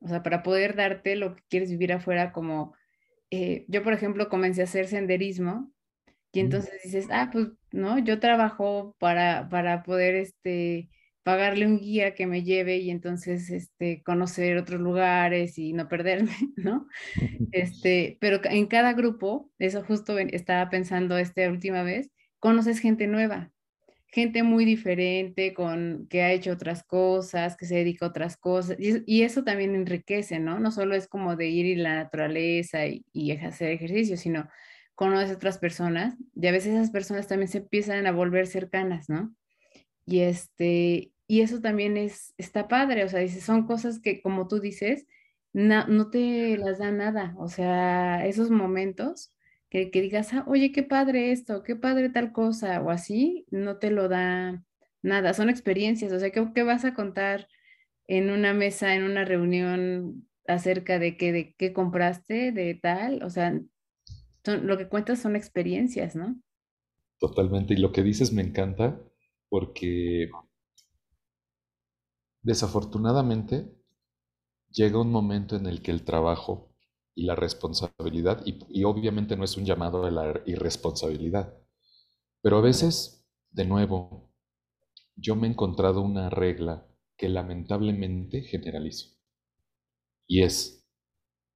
O 0.00 0.08
sea, 0.08 0.22
para 0.22 0.42
poder 0.42 0.76
darte 0.76 1.16
lo 1.16 1.36
que 1.36 1.42
quieres 1.48 1.70
vivir 1.70 1.92
afuera, 1.92 2.32
como 2.32 2.74
eh, 3.30 3.64
yo, 3.68 3.82
por 3.82 3.92
ejemplo, 3.94 4.28
comencé 4.28 4.62
a 4.62 4.64
hacer 4.64 4.88
senderismo 4.88 5.72
y 6.32 6.40
entonces 6.40 6.82
dices, 6.84 7.08
ah, 7.10 7.30
pues, 7.32 7.48
no, 7.72 7.98
yo 7.98 8.20
trabajo 8.20 8.96
para, 8.98 9.48
para 9.50 9.82
poder, 9.82 10.14
este, 10.16 10.90
pagarle 11.28 11.66
un 11.66 11.78
guía 11.78 12.14
que 12.14 12.26
me 12.26 12.42
lleve 12.42 12.78
y 12.78 12.90
entonces 12.90 13.50
este, 13.50 14.02
conocer 14.02 14.56
otros 14.56 14.80
lugares 14.80 15.58
y 15.58 15.74
no 15.74 15.86
perderme, 15.86 16.32
¿no? 16.56 16.88
Este, 17.52 18.16
pero 18.20 18.40
en 18.44 18.66
cada 18.66 18.94
grupo, 18.94 19.50
eso 19.58 19.84
justo 19.84 20.18
estaba 20.18 20.70
pensando 20.70 21.18
esta 21.18 21.48
última 21.50 21.82
vez, 21.82 22.10
conoces 22.38 22.80
gente 22.80 23.06
nueva, 23.06 23.52
gente 24.10 24.42
muy 24.42 24.64
diferente, 24.64 25.54
con, 25.54 26.06
que 26.08 26.22
ha 26.22 26.32
hecho 26.32 26.52
otras 26.52 26.82
cosas, 26.82 27.56
que 27.56 27.66
se 27.66 27.76
dedica 27.76 28.06
a 28.06 28.08
otras 28.08 28.36
cosas, 28.36 28.76
y, 28.78 29.22
eso 29.22 29.44
también 29.44 29.74
enriquece, 29.74 30.38
¿no? 30.40 30.58
No 30.60 30.70
solo 30.70 30.94
es 30.94 31.08
como 31.08 31.36
de 31.36 31.48
ir 31.48 31.66
y 31.66 31.76
la 31.76 31.96
naturaleza 31.96 32.86
y, 32.86 33.04
y 33.12 33.32
hacer 33.32 33.70
ejercicio, 33.70 34.16
sino 34.16 34.48
conoces 34.94 35.36
otras 35.36 35.58
personas, 35.58 36.16
y 36.34 36.46
a 36.46 36.52
veces 36.52 36.74
esas 36.74 36.90
personas 36.90 37.28
también 37.28 37.48
se 37.48 37.58
empiezan 37.58 38.06
a 38.06 38.12
volver 38.12 38.46
cercanas, 38.46 39.08
¿no? 39.08 39.34
Y, 40.06 40.20
este, 40.20 41.12
y 41.26 41.42
eso 41.42 41.60
también 41.60 41.96
es, 41.96 42.34
está 42.38 42.66
padre, 42.68 43.04
o 43.04 43.08
sea, 43.08 43.20
dice, 43.20 43.40
son 43.40 43.66
cosas 43.66 44.00
que 44.00 44.22
como 44.22 44.48
tú 44.48 44.60
dices, 44.60 45.06
no 45.52 46.10
te 46.10 46.56
las 46.56 46.78
da 46.78 46.90
nada, 46.92 47.34
o 47.38 47.48
sea, 47.48 48.26
esos 48.26 48.50
momentos 48.50 49.32
que, 49.70 49.90
digas, 49.90 50.32
ah, 50.32 50.44
oye, 50.46 50.72
qué 50.72 50.82
padre 50.82 51.32
esto, 51.32 51.62
qué 51.62 51.76
padre 51.76 52.08
tal 52.10 52.32
cosa, 52.32 52.80
o 52.80 52.90
así, 52.90 53.46
no 53.50 53.78
te 53.78 53.90
lo 53.90 54.08
da 54.08 54.64
nada, 55.02 55.34
son 55.34 55.50
experiencias, 55.50 56.12
o 56.12 56.18
sea, 56.18 56.30
¿qué, 56.30 56.46
qué 56.54 56.62
vas 56.62 56.84
a 56.84 56.94
contar 56.94 57.48
en 58.06 58.30
una 58.30 58.54
mesa, 58.54 58.94
en 58.94 59.04
una 59.04 59.24
reunión 59.24 60.26
acerca 60.46 60.98
de 60.98 61.16
qué, 61.16 61.32
de 61.32 61.54
qué 61.56 61.72
compraste, 61.72 62.52
de 62.52 62.74
tal, 62.74 63.22
o 63.22 63.30
sea, 63.30 63.60
lo 64.44 64.78
que 64.78 64.88
cuentas 64.88 65.20
son 65.20 65.36
experiencias, 65.36 66.16
¿no? 66.16 66.40
Totalmente, 67.18 67.74
y 67.74 67.76
lo 67.76 67.92
que 67.92 68.02
dices 68.02 68.32
me 68.32 68.42
encanta 68.42 68.98
porque 69.50 70.30
Desafortunadamente, 72.42 73.68
llega 74.70 75.00
un 75.00 75.10
momento 75.10 75.56
en 75.56 75.66
el 75.66 75.82
que 75.82 75.90
el 75.90 76.04
trabajo 76.04 76.67
y 77.18 77.24
la 77.24 77.34
responsabilidad, 77.34 78.44
y, 78.46 78.84
obviamente 78.84 79.36
no 79.36 79.42
es 79.42 79.56
un 79.56 79.64
llamado 79.64 80.04
a 80.04 80.10
la 80.12 80.40
irresponsabilidad, 80.46 81.52
pero 82.40 82.58
a 82.58 82.60
veces, 82.60 83.26
de 83.50 83.64
nuevo, 83.64 84.32
yo 85.16 85.34
me 85.34 85.48
he 85.48 85.50
encontrado 85.50 86.00
una 86.00 86.30
regla 86.30 86.86
que 87.16 87.28
lamentablemente 87.28 88.42
generalizo. 88.42 89.16
Y 90.28 90.44
es 90.44 90.86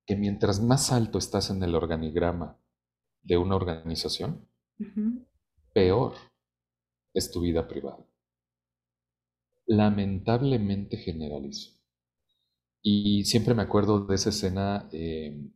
que 0.05 0.17
mientras 0.17 0.61
más 0.61 0.91
alto 0.91 1.19
estás 1.19 1.51
en 1.51 1.63
el 1.63 1.77
organigrama 1.77 2.59
de 3.23 3.37
una 3.37 3.55
organización, 3.55 4.49
peor 5.73 6.15
es 7.15 7.31
tu 7.31 7.41
vida 7.41 7.69
privada 7.69 8.05
lamentablemente 9.67 10.97
generalizo. 10.97 11.82
Y 12.83 13.25
siempre 13.25 13.55
me 13.55 13.63
acuerdo 13.63 14.05
de 14.05 14.15
esa 14.15 14.31
escena, 14.31 14.89
em, 14.93 15.53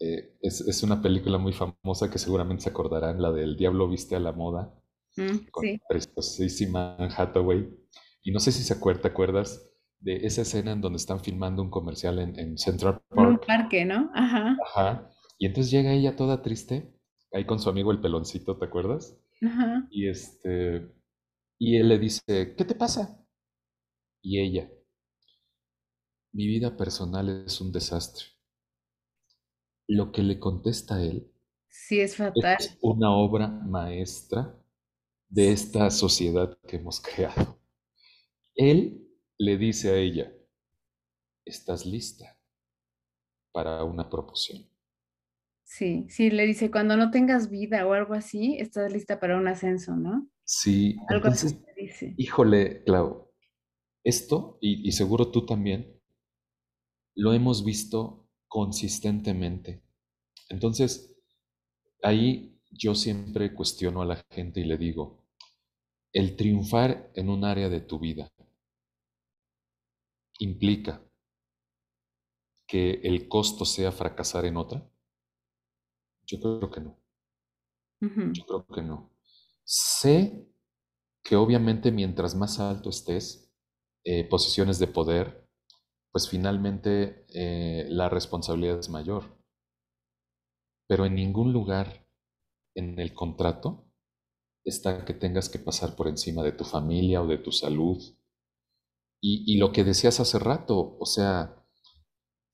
eh, 0.00 0.36
es, 0.40 0.82
una 0.82 1.02
película 1.02 1.38
muy 1.38 1.52
famosa 1.52 2.10
que 2.10 2.18
seguramente 2.18 2.64
se 2.64 2.70
acordarán, 2.70 3.20
la 3.20 3.32
del 3.32 3.56
Diablo 3.56 3.88
viste 3.88 4.16
a 4.16 4.20
la 4.20 4.32
moda, 4.32 4.74
mm, 5.16 5.50
con 5.50 5.64
preciosísima 5.88 6.96
Hathaway. 6.96 7.68
Y 8.22 8.32
no 8.32 8.40
sé 8.40 8.52
si 8.52 8.62
se 8.62 8.74
acuerda, 8.74 9.02
¿te 9.02 9.08
acuerdas 9.08 9.70
de 10.00 10.16
esa 10.26 10.42
escena 10.42 10.72
en 10.72 10.80
donde 10.80 10.96
están 10.96 11.20
filmando 11.20 11.62
un 11.62 11.70
comercial 11.70 12.18
en, 12.18 12.56
Central 12.56 13.02
Park? 13.08 13.30
un 13.30 13.38
parque, 13.38 13.84
¿no? 13.84 14.10
Ajá. 14.14 14.56
Ajá. 14.66 15.10
Y 15.38 15.46
entonces 15.46 15.70
llega 15.70 15.92
ella 15.92 16.16
toda 16.16 16.42
triste, 16.42 16.94
ahí 17.32 17.44
con 17.44 17.58
su 17.58 17.68
amigo 17.68 17.92
el 17.92 18.00
peloncito, 18.00 18.56
¿te 18.56 18.64
acuerdas? 18.64 19.18
Ajá. 19.42 19.86
Y 19.90 20.08
este, 20.08 20.90
y 21.58 21.76
él 21.76 21.88
le 21.88 21.98
dice, 21.98 22.54
¿qué 22.56 22.64
te 22.64 22.74
pasa? 22.74 23.24
Y 24.22 24.40
ella, 24.40 24.70
mi 26.38 26.46
vida 26.46 26.76
personal 26.76 27.44
es 27.44 27.60
un 27.60 27.72
desastre. 27.72 28.26
Lo 29.88 30.12
que 30.12 30.22
le 30.22 30.38
contesta 30.38 30.94
a 30.94 31.02
él 31.02 31.32
sí, 31.68 31.98
es, 31.98 32.14
fatal. 32.14 32.56
es 32.60 32.78
una 32.80 33.10
obra 33.10 33.48
maestra 33.48 34.56
de 35.28 35.50
esta 35.50 35.90
sociedad 35.90 36.56
que 36.68 36.76
hemos 36.76 37.00
creado. 37.02 37.60
Él 38.54 39.04
le 39.36 39.58
dice 39.58 39.90
a 39.90 39.96
ella, 39.96 40.32
¿estás 41.44 41.84
lista 41.84 42.38
para 43.50 43.82
una 43.82 44.08
promoción? 44.08 44.70
Sí, 45.64 46.06
sí, 46.08 46.30
le 46.30 46.46
dice, 46.46 46.70
cuando 46.70 46.96
no 46.96 47.10
tengas 47.10 47.50
vida 47.50 47.84
o 47.84 47.94
algo 47.94 48.14
así, 48.14 48.56
estás 48.60 48.92
lista 48.92 49.18
para 49.18 49.36
un 49.36 49.48
ascenso, 49.48 49.96
¿no? 49.96 50.30
Sí, 50.44 50.98
algo 51.08 51.26
así 51.26 51.60
dice. 51.76 52.14
Híjole, 52.16 52.84
Clau, 52.84 53.28
esto, 54.04 54.58
y, 54.60 54.92
seguro 54.92 55.32
tú 55.32 55.44
también, 55.44 55.97
lo 57.18 57.32
hemos 57.32 57.64
visto 57.64 58.28
consistentemente. 58.46 59.82
Entonces, 60.48 61.12
ahí 62.02 62.58
yo 62.70 62.94
siempre 62.94 63.54
cuestiono 63.54 64.02
a 64.02 64.06
la 64.06 64.24
gente 64.30 64.60
y 64.60 64.64
le 64.64 64.78
digo, 64.78 65.24
el 66.12 66.36
triunfar 66.36 67.10
en 67.14 67.30
un 67.30 67.44
área 67.44 67.68
de 67.68 67.80
tu 67.80 67.98
vida 67.98 68.32
implica 70.38 71.02
que 72.68 73.00
el 73.02 73.28
costo 73.28 73.64
sea 73.64 73.90
fracasar 73.90 74.44
en 74.44 74.56
otra? 74.58 74.88
Yo 76.24 76.38
creo 76.38 76.70
que 76.70 76.80
no. 76.80 76.96
Yo 78.32 78.44
creo 78.46 78.66
que 78.66 78.82
no. 78.82 79.10
Sé 79.64 80.46
que 81.22 81.36
obviamente 81.36 81.92
mientras 81.92 82.34
más 82.34 82.60
alto 82.60 82.90
estés, 82.90 83.50
eh, 84.04 84.24
posiciones 84.28 84.78
de 84.78 84.86
poder, 84.88 85.47
pues 86.12 86.28
finalmente 86.28 87.26
eh, 87.34 87.86
la 87.90 88.08
responsabilidad 88.08 88.78
es 88.78 88.88
mayor. 88.88 89.36
Pero 90.86 91.04
en 91.04 91.14
ningún 91.14 91.52
lugar 91.52 92.06
en 92.74 92.98
el 92.98 93.12
contrato 93.12 93.84
está 94.64 95.04
que 95.04 95.14
tengas 95.14 95.48
que 95.48 95.58
pasar 95.58 95.96
por 95.96 96.08
encima 96.08 96.42
de 96.42 96.52
tu 96.52 96.64
familia 96.64 97.22
o 97.22 97.26
de 97.26 97.38
tu 97.38 97.52
salud. 97.52 98.02
Y, 99.20 99.56
lo 99.56 99.72
que 99.72 99.82
decías 99.82 100.20
hace 100.20 100.38
rato, 100.38 100.96
o 101.00 101.04
sea, 101.04 101.66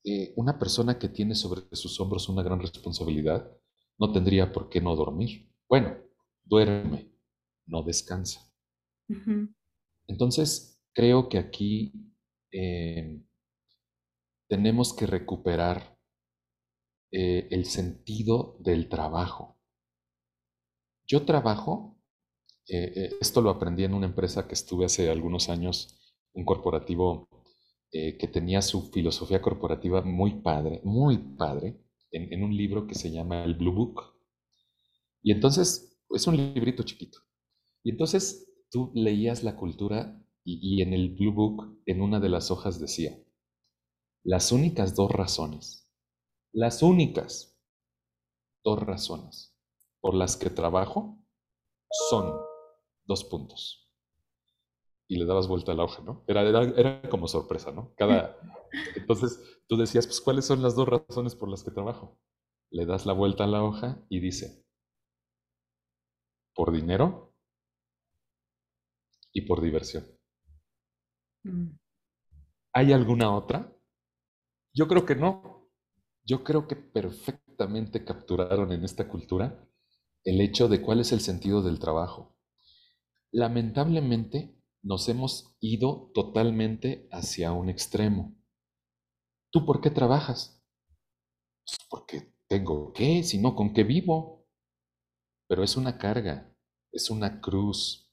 eh, 0.03 0.33
una 0.35 0.57
persona 0.57 0.97
que 0.97 1.09
tiene 1.09 1.35
sobre 1.35 1.61
sus 1.73 1.99
hombros 1.99 2.27
una 2.27 2.41
gran 2.41 2.59
responsabilidad 2.59 3.55
no 3.99 4.11
tendría 4.11 4.51
por 4.51 4.69
qué 4.69 4.81
no 4.81 4.95
dormir. 4.95 5.47
Bueno, 5.69 5.95
duerme, 6.43 7.11
no 7.67 7.83
descansa. 7.83 8.51
Entonces, 10.07 10.81
creo 10.93 11.29
que 11.29 11.37
aquí 11.37 11.93
eh, 12.51 13.21
tenemos 14.47 14.93
que 14.93 15.07
recuperar 15.07 15.97
eh, 17.11 17.47
el 17.51 17.65
sentido 17.65 18.57
del 18.59 18.89
trabajo. 18.89 19.57
Yo 21.07 21.25
trabajo, 21.25 21.99
eh, 22.67 23.11
esto 23.21 23.41
lo 23.41 23.49
aprendí 23.49 23.83
en 23.83 23.93
una 23.93 24.07
empresa 24.07 24.47
que 24.47 24.53
estuve 24.53 24.85
hace 24.85 25.09
algunos 25.09 25.49
años, 25.49 25.99
un 26.33 26.45
corporativo 26.45 27.29
que 27.91 28.27
tenía 28.27 28.61
su 28.61 28.91
filosofía 28.91 29.41
corporativa 29.41 30.01
muy 30.01 30.41
padre, 30.41 30.81
muy 30.83 31.17
padre, 31.37 31.79
en 32.11 32.43
un 32.43 32.53
libro 32.53 32.87
que 32.87 32.95
se 32.95 33.09
llama 33.09 33.45
el 33.45 33.53
Blue 33.53 33.71
Book. 33.71 34.01
Y 35.23 35.31
entonces, 35.31 35.97
es 36.09 36.27
un 36.27 36.37
librito 36.37 36.83
chiquito. 36.83 37.19
Y 37.83 37.91
entonces 37.91 38.51
tú 38.69 38.91
leías 38.93 39.43
la 39.43 39.55
cultura 39.55 40.21
y, 40.43 40.81
en 40.81 40.93
el 40.93 41.15
Blue 41.15 41.33
Book, 41.33 41.81
en 41.85 42.01
una 42.01 42.19
de 42.19 42.29
las 42.29 42.51
hojas 42.51 42.79
decía, 42.79 43.17
las 44.25 44.51
únicas 44.51 44.95
dos 44.95 45.11
razones, 45.11 45.87
las 46.51 46.81
únicas 46.81 47.55
dos 48.63 48.79
razones 48.81 49.55
por 50.01 50.15
las 50.15 50.35
que 50.35 50.49
trabajo 50.49 51.23
son 52.09 52.41
dos 53.05 53.23
puntos. 53.23 53.87
Y 55.07 55.17
le 55.17 55.25
dabas 55.25 55.47
vuelta 55.47 55.73
a 55.73 55.75
la 55.75 55.83
hoja, 55.83 56.01
¿no? 56.01 56.23
Era, 56.27 56.41
era, 56.41 57.07
como 57.09 57.27
sorpresa, 57.27 57.71
¿no? 57.71 57.93
Cada, 57.95 58.35
entonces 58.95 59.61
tú 59.67 59.77
decías, 59.77 60.07
pues, 60.07 60.19
¿cuáles 60.19 60.45
son 60.45 60.63
las 60.63 60.75
dos 60.75 60.87
razones 60.87 61.35
por 61.35 61.47
las 61.47 61.63
que 61.63 61.69
trabajo? 61.69 62.17
Le 62.71 62.87
das 62.87 63.05
la 63.05 63.13
vuelta 63.13 63.43
a 63.43 63.47
la 63.47 63.63
hoja 63.63 64.03
y 64.09 64.19
dice, 64.21 64.65
por 66.55 66.71
dinero 66.71 67.35
y 69.31 69.41
por 69.41 69.61
diversión. 69.61 70.07
Mm. 71.43 71.77
¿Hay 72.73 72.91
alguna 72.91 73.31
otra? 73.31 73.74
Yo 74.75 74.89
creo 74.89 75.05
que 75.05 75.15
no. 75.15 75.69
Yo 76.25 76.43
creo 76.43 76.67
que 76.67 76.75
perfectamente 76.75 78.03
capturaron 78.03 78.73
en 78.73 78.83
esta 78.83 79.07
cultura 79.07 79.67
el 80.25 80.41
hecho 80.41 80.67
de 80.67 80.81
cuál 80.81 80.99
es 80.99 81.13
el 81.13 81.21
sentido 81.21 81.61
del 81.61 81.79
trabajo. 81.79 82.35
Lamentablemente 83.31 84.59
nos 84.83 85.07
hemos 85.07 85.55
ido 85.61 86.11
totalmente 86.13 87.07
hacia 87.11 87.53
un 87.53 87.69
extremo. 87.69 88.35
¿Tú 89.51 89.65
por 89.65 89.81
qué 89.81 89.89
trabajas? 89.89 90.61
Pues 91.65 91.77
porque 91.89 92.33
tengo 92.47 92.91
qué, 92.91 93.23
si 93.23 93.37
no, 93.37 93.55
¿con 93.55 93.73
qué 93.73 93.83
vivo? 93.83 94.45
Pero 95.47 95.63
es 95.63 95.77
una 95.77 95.97
carga, 95.97 96.55
es 96.91 97.09
una 97.09 97.41
cruz, 97.41 98.11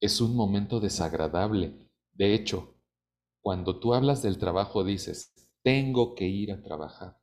es 0.00 0.20
un 0.20 0.36
momento 0.36 0.80
desagradable. 0.80 1.90
De 2.12 2.34
hecho, 2.34 2.76
cuando 3.42 3.80
tú 3.80 3.94
hablas 3.94 4.22
del 4.22 4.38
trabajo 4.38 4.84
dices, 4.84 5.32
tengo 5.62 6.14
que 6.14 6.26
ir 6.26 6.52
a 6.52 6.62
trabajar. 6.62 7.18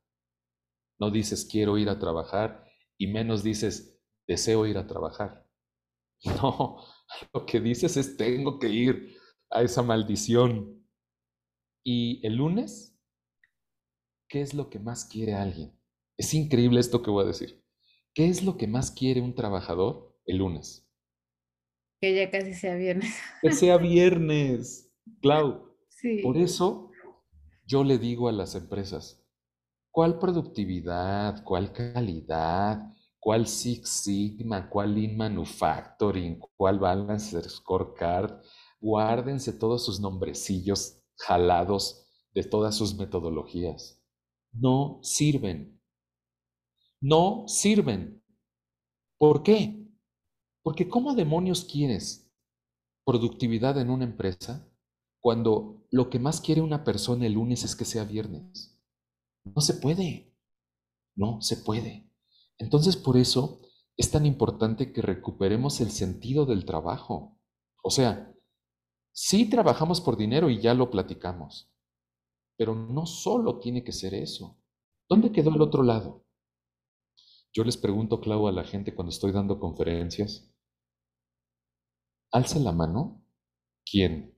No 0.98 1.10
dices 1.10 1.48
quiero 1.50 1.78
ir 1.78 1.88
a 1.88 1.98
trabajar 1.98 2.64
y 2.96 3.06
menos 3.06 3.42
dices 3.42 4.00
deseo 4.26 4.66
ir 4.66 4.78
a 4.78 4.86
trabajar. 4.86 5.46
No, 6.24 6.78
lo 7.32 7.46
que 7.46 7.60
dices 7.60 7.96
es 7.96 8.16
tengo 8.16 8.58
que 8.58 8.68
ir 8.68 9.16
a 9.50 9.62
esa 9.62 9.82
maldición. 9.82 10.84
Y 11.84 12.26
el 12.26 12.34
lunes, 12.34 12.98
¿qué 14.28 14.42
es 14.42 14.52
lo 14.52 14.68
que 14.68 14.80
más 14.80 15.04
quiere 15.04 15.34
alguien? 15.34 15.78
Es 16.18 16.34
increíble 16.34 16.80
esto 16.80 17.02
que 17.02 17.10
voy 17.10 17.24
a 17.24 17.28
decir. 17.28 17.64
¿Qué 18.14 18.28
es 18.28 18.42
lo 18.42 18.56
que 18.56 18.66
más 18.66 18.90
quiere 18.90 19.20
un 19.20 19.36
trabajador 19.36 20.18
el 20.26 20.38
lunes? 20.38 20.90
Que 22.00 22.14
ya 22.14 22.30
casi 22.30 22.52
sea 22.52 22.74
viernes. 22.74 23.16
Que 23.40 23.52
sea 23.52 23.76
viernes, 23.78 24.92
Clau. 25.22 25.66
Sí. 25.90 26.20
Por 26.22 26.36
eso 26.36 26.87
yo 27.68 27.84
le 27.84 27.98
digo 27.98 28.28
a 28.28 28.32
las 28.32 28.54
empresas, 28.54 29.22
¿cuál 29.90 30.18
productividad, 30.18 31.44
cuál 31.44 31.70
calidad, 31.70 32.94
cuál 33.20 33.46
Six 33.46 33.86
Sigma, 33.90 34.70
cuál 34.70 34.94
Lean 34.94 35.18
Manufacturing, 35.18 36.40
cuál 36.56 36.78
Balance 36.78 37.46
Scorecard? 37.46 38.40
Guárdense 38.80 39.52
todos 39.52 39.84
sus 39.84 40.00
nombrecillos 40.00 41.02
jalados 41.16 42.06
de 42.32 42.42
todas 42.42 42.74
sus 42.74 42.96
metodologías. 42.96 44.02
No 44.50 45.00
sirven. 45.02 45.78
No 47.02 47.44
sirven. 47.48 48.24
¿Por 49.18 49.42
qué? 49.42 49.86
Porque 50.62 50.88
¿cómo 50.88 51.14
demonios 51.14 51.66
quieres 51.66 52.32
productividad 53.04 53.78
en 53.78 53.90
una 53.90 54.04
empresa 54.04 54.67
cuando 55.20 55.86
lo 55.90 56.10
que 56.10 56.18
más 56.18 56.40
quiere 56.40 56.60
una 56.60 56.84
persona 56.84 57.26
el 57.26 57.34
lunes 57.34 57.64
es 57.64 57.74
que 57.74 57.84
sea 57.84 58.04
viernes. 58.04 58.78
No 59.44 59.60
se 59.60 59.74
puede. 59.74 60.34
No 61.16 61.40
se 61.40 61.56
puede. 61.56 62.10
Entonces 62.58 62.96
por 62.96 63.16
eso 63.16 63.60
es 63.96 64.10
tan 64.10 64.26
importante 64.26 64.92
que 64.92 65.02
recuperemos 65.02 65.80
el 65.80 65.90
sentido 65.90 66.46
del 66.46 66.64
trabajo. 66.64 67.38
O 67.82 67.90
sea, 67.90 68.32
sí 69.12 69.48
trabajamos 69.50 70.00
por 70.00 70.16
dinero 70.16 70.50
y 70.50 70.60
ya 70.60 70.74
lo 70.74 70.90
platicamos, 70.90 71.72
pero 72.56 72.74
no 72.74 73.06
solo 73.06 73.58
tiene 73.58 73.82
que 73.82 73.92
ser 73.92 74.14
eso. 74.14 74.60
¿Dónde 75.08 75.32
quedó 75.32 75.50
el 75.50 75.62
otro 75.62 75.82
lado? 75.82 76.24
Yo 77.52 77.64
les 77.64 77.76
pregunto, 77.76 78.20
Clau, 78.20 78.46
a 78.46 78.52
la 78.52 78.62
gente 78.62 78.94
cuando 78.94 79.10
estoy 79.10 79.32
dando 79.32 79.58
conferencias, 79.58 80.52
alce 82.30 82.60
la 82.60 82.72
mano. 82.72 83.24
¿Quién 83.90 84.37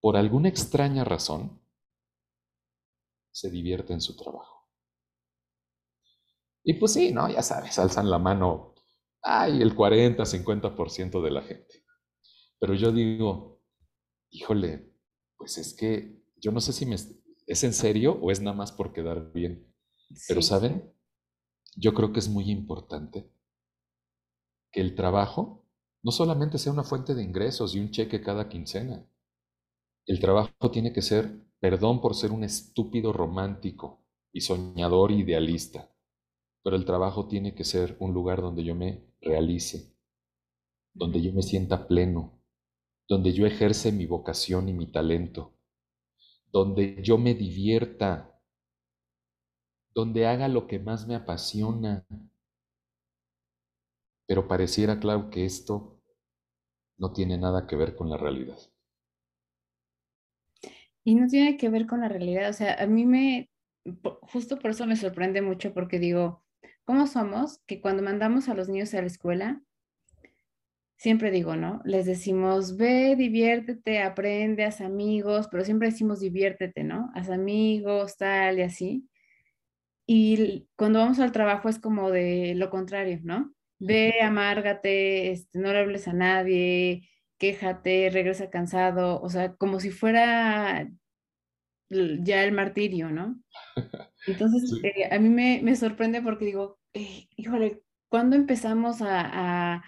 por 0.00 0.16
alguna 0.16 0.48
extraña 0.48 1.04
razón, 1.04 1.60
se 3.32 3.50
divierte 3.50 3.92
en 3.92 4.00
su 4.00 4.16
trabajo. 4.16 4.68
Y 6.64 6.74
pues 6.74 6.92
sí, 6.92 7.12
¿no? 7.12 7.30
Ya 7.30 7.42
sabes, 7.42 7.78
alzan 7.78 8.10
la 8.10 8.18
mano, 8.18 8.74
ay, 9.22 9.62
el 9.62 9.74
40, 9.74 10.24
50% 10.24 11.22
de 11.22 11.30
la 11.30 11.42
gente. 11.42 11.84
Pero 12.58 12.74
yo 12.74 12.92
digo, 12.92 13.62
híjole, 14.30 14.92
pues 15.36 15.58
es 15.58 15.74
que 15.74 16.22
yo 16.36 16.50
no 16.52 16.60
sé 16.60 16.72
si 16.72 16.84
me, 16.86 16.96
es 16.96 17.64
en 17.64 17.72
serio 17.72 18.18
o 18.20 18.30
es 18.30 18.40
nada 18.40 18.56
más 18.56 18.72
por 18.72 18.92
quedar 18.92 19.32
bien. 19.32 19.72
Pero 20.26 20.42
¿saben? 20.42 20.92
Yo 21.76 21.94
creo 21.94 22.12
que 22.12 22.18
es 22.18 22.28
muy 22.28 22.50
importante 22.50 23.30
que 24.70 24.80
el 24.80 24.94
trabajo 24.94 25.64
no 26.02 26.12
solamente 26.12 26.58
sea 26.58 26.72
una 26.72 26.84
fuente 26.84 27.14
de 27.14 27.22
ingresos 27.22 27.74
y 27.74 27.80
un 27.80 27.90
cheque 27.90 28.20
cada 28.20 28.48
quincena, 28.48 29.06
el 30.08 30.20
trabajo 30.20 30.70
tiene 30.72 30.92
que 30.92 31.02
ser 31.02 31.38
perdón 31.60 32.00
por 32.00 32.14
ser 32.14 32.32
un 32.32 32.42
estúpido 32.42 33.12
romántico 33.12 34.00
y 34.32 34.40
soñador 34.40 35.12
idealista, 35.12 35.92
pero 36.64 36.76
el 36.76 36.86
trabajo 36.86 37.28
tiene 37.28 37.54
que 37.54 37.64
ser 37.64 37.96
un 38.00 38.14
lugar 38.14 38.40
donde 38.40 38.64
yo 38.64 38.74
me 38.74 39.04
realice, 39.20 39.94
donde 40.94 41.20
yo 41.20 41.32
me 41.34 41.42
sienta 41.42 41.86
pleno, 41.86 42.40
donde 43.06 43.34
yo 43.34 43.44
ejerce 43.44 43.92
mi 43.92 44.06
vocación 44.06 44.70
y 44.70 44.72
mi 44.72 44.86
talento, 44.86 45.52
donde 46.50 47.02
yo 47.02 47.18
me 47.18 47.34
divierta, 47.34 48.40
donde 49.94 50.26
haga 50.26 50.48
lo 50.48 50.66
que 50.66 50.78
más 50.78 51.06
me 51.06 51.16
apasiona. 51.16 52.06
Pero 54.26 54.48
pareciera 54.48 55.00
claro 55.00 55.28
que 55.28 55.44
esto 55.44 56.00
no 56.96 57.12
tiene 57.12 57.36
nada 57.36 57.66
que 57.66 57.76
ver 57.76 57.94
con 57.94 58.08
la 58.08 58.16
realidad. 58.16 58.58
Y 61.08 61.14
no 61.14 61.26
tiene 61.26 61.56
que 61.56 61.70
ver 61.70 61.86
con 61.86 62.02
la 62.02 62.08
realidad, 62.10 62.50
o 62.50 62.52
sea, 62.52 62.74
a 62.74 62.86
mí 62.86 63.06
me, 63.06 63.48
justo 64.20 64.58
por 64.58 64.72
eso 64.72 64.86
me 64.86 64.94
sorprende 64.94 65.40
mucho 65.40 65.72
porque 65.72 65.98
digo, 65.98 66.44
¿cómo 66.84 67.06
somos 67.06 67.62
que 67.66 67.80
cuando 67.80 68.02
mandamos 68.02 68.50
a 68.50 68.54
los 68.54 68.68
niños 68.68 68.92
a 68.92 69.00
la 69.00 69.06
escuela, 69.06 69.62
siempre 70.98 71.30
digo, 71.30 71.56
¿no? 71.56 71.80
Les 71.86 72.04
decimos, 72.04 72.76
ve, 72.76 73.16
diviértete, 73.16 74.02
aprende, 74.02 74.66
haz 74.66 74.82
amigos, 74.82 75.48
pero 75.50 75.64
siempre 75.64 75.88
decimos 75.88 76.20
diviértete, 76.20 76.84
¿no? 76.84 77.10
Haz 77.14 77.30
amigos, 77.30 78.18
tal 78.18 78.58
y 78.58 78.62
así. 78.62 79.08
Y 80.06 80.68
cuando 80.76 80.98
vamos 80.98 81.20
al 81.20 81.32
trabajo 81.32 81.70
es 81.70 81.78
como 81.78 82.10
de 82.10 82.54
lo 82.54 82.68
contrario, 82.68 83.18
¿no? 83.22 83.54
Ve, 83.78 84.20
amárgate, 84.20 85.30
este, 85.30 85.58
no 85.58 85.72
le 85.72 85.78
hables 85.78 86.06
a 86.06 86.12
nadie, 86.12 87.08
quéjate, 87.38 88.10
regresa 88.10 88.50
cansado, 88.50 89.22
o 89.22 89.30
sea, 89.30 89.54
como 89.54 89.80
si 89.80 89.90
fuera 89.90 90.90
ya 91.90 92.44
el 92.44 92.52
martirio, 92.52 93.10
¿no? 93.10 93.40
Entonces, 94.26 94.72
eh, 94.82 95.08
a 95.10 95.18
mí 95.18 95.28
me, 95.28 95.76
sorprende 95.76 96.22
porque 96.22 96.44
digo, 96.44 96.78
eh, 96.92 97.28
híjole, 97.36 97.82
¿cuándo 98.08 98.36
empezamos 98.36 99.00
a, 99.02 99.82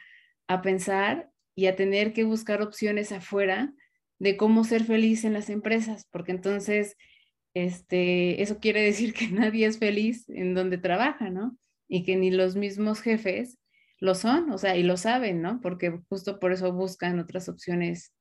a, 0.49 0.63
pensar 0.63 1.31
y 1.55 1.67
a 1.67 1.77
tener 1.77 2.13
que 2.13 2.25
buscar 2.25 2.63
opciones 2.63 3.13
afuera 3.13 3.73
de 4.19 4.37
cómo 4.37 4.65
ser 4.65 4.85
feliz 4.85 5.25
en 5.25 5.33
las 5.33 5.51
empresas? 5.51 6.07
Porque 6.11 6.33
entonces, 6.33 6.97
este, 7.55 8.43
eso 8.43 8.59
quiere 8.59 8.83
decir 8.83 9.13
que 9.13 9.29
nadie 9.33 9.67
es 9.67 9.79
feliz 9.79 10.29
en 10.29 10.55
donde 10.55 10.79
trabaja, 10.79 11.31
¿no? 11.31 11.57
Y 11.89 12.05
que 12.05 12.17
ni 12.17 12.31
los 12.31 12.57
mismos 12.57 13.01
jefes 13.01 13.59
lo 13.99 14.15
son, 14.15 14.51
o 14.51 14.59
sea, 14.59 14.77
y 14.77 14.83
lo 14.83 14.97
saben, 14.97 15.43
¿no? 15.43 15.61
Porque 15.61 16.01
justo 16.09 16.41
por 16.41 16.53
eso 16.53 16.73
buscan 16.73 17.19
otras 17.19 17.49
opciones 17.49 18.13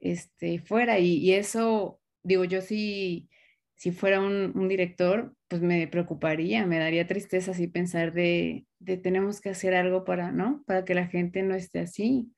este, 0.00 0.60
fuera. 0.60 0.98
Y, 0.98 1.32
eso, 1.32 1.97
digo, 2.22 2.44
yo 2.44 2.60
si, 2.60 3.28
si 3.74 3.92
fuera 3.92 4.20
un, 4.20 4.68
director, 4.68 5.34
pues 5.48 5.62
me 5.62 5.86
preocuparía, 5.88 6.66
me 6.66 6.78
daría 6.78 7.06
tristeza 7.06 7.52
así 7.52 7.68
pensar 7.68 8.12
de, 8.12 8.66
de, 8.78 8.96
tenemos 8.96 9.40
que 9.40 9.50
hacer 9.50 9.74
algo 9.74 10.04
para, 10.04 10.32
¿no? 10.32 10.62
Para 10.66 10.84
que 10.84 10.94
la 10.94 11.06
gente 11.06 11.42
no 11.42 11.54
esté 11.54 11.80
así. 11.80 12.32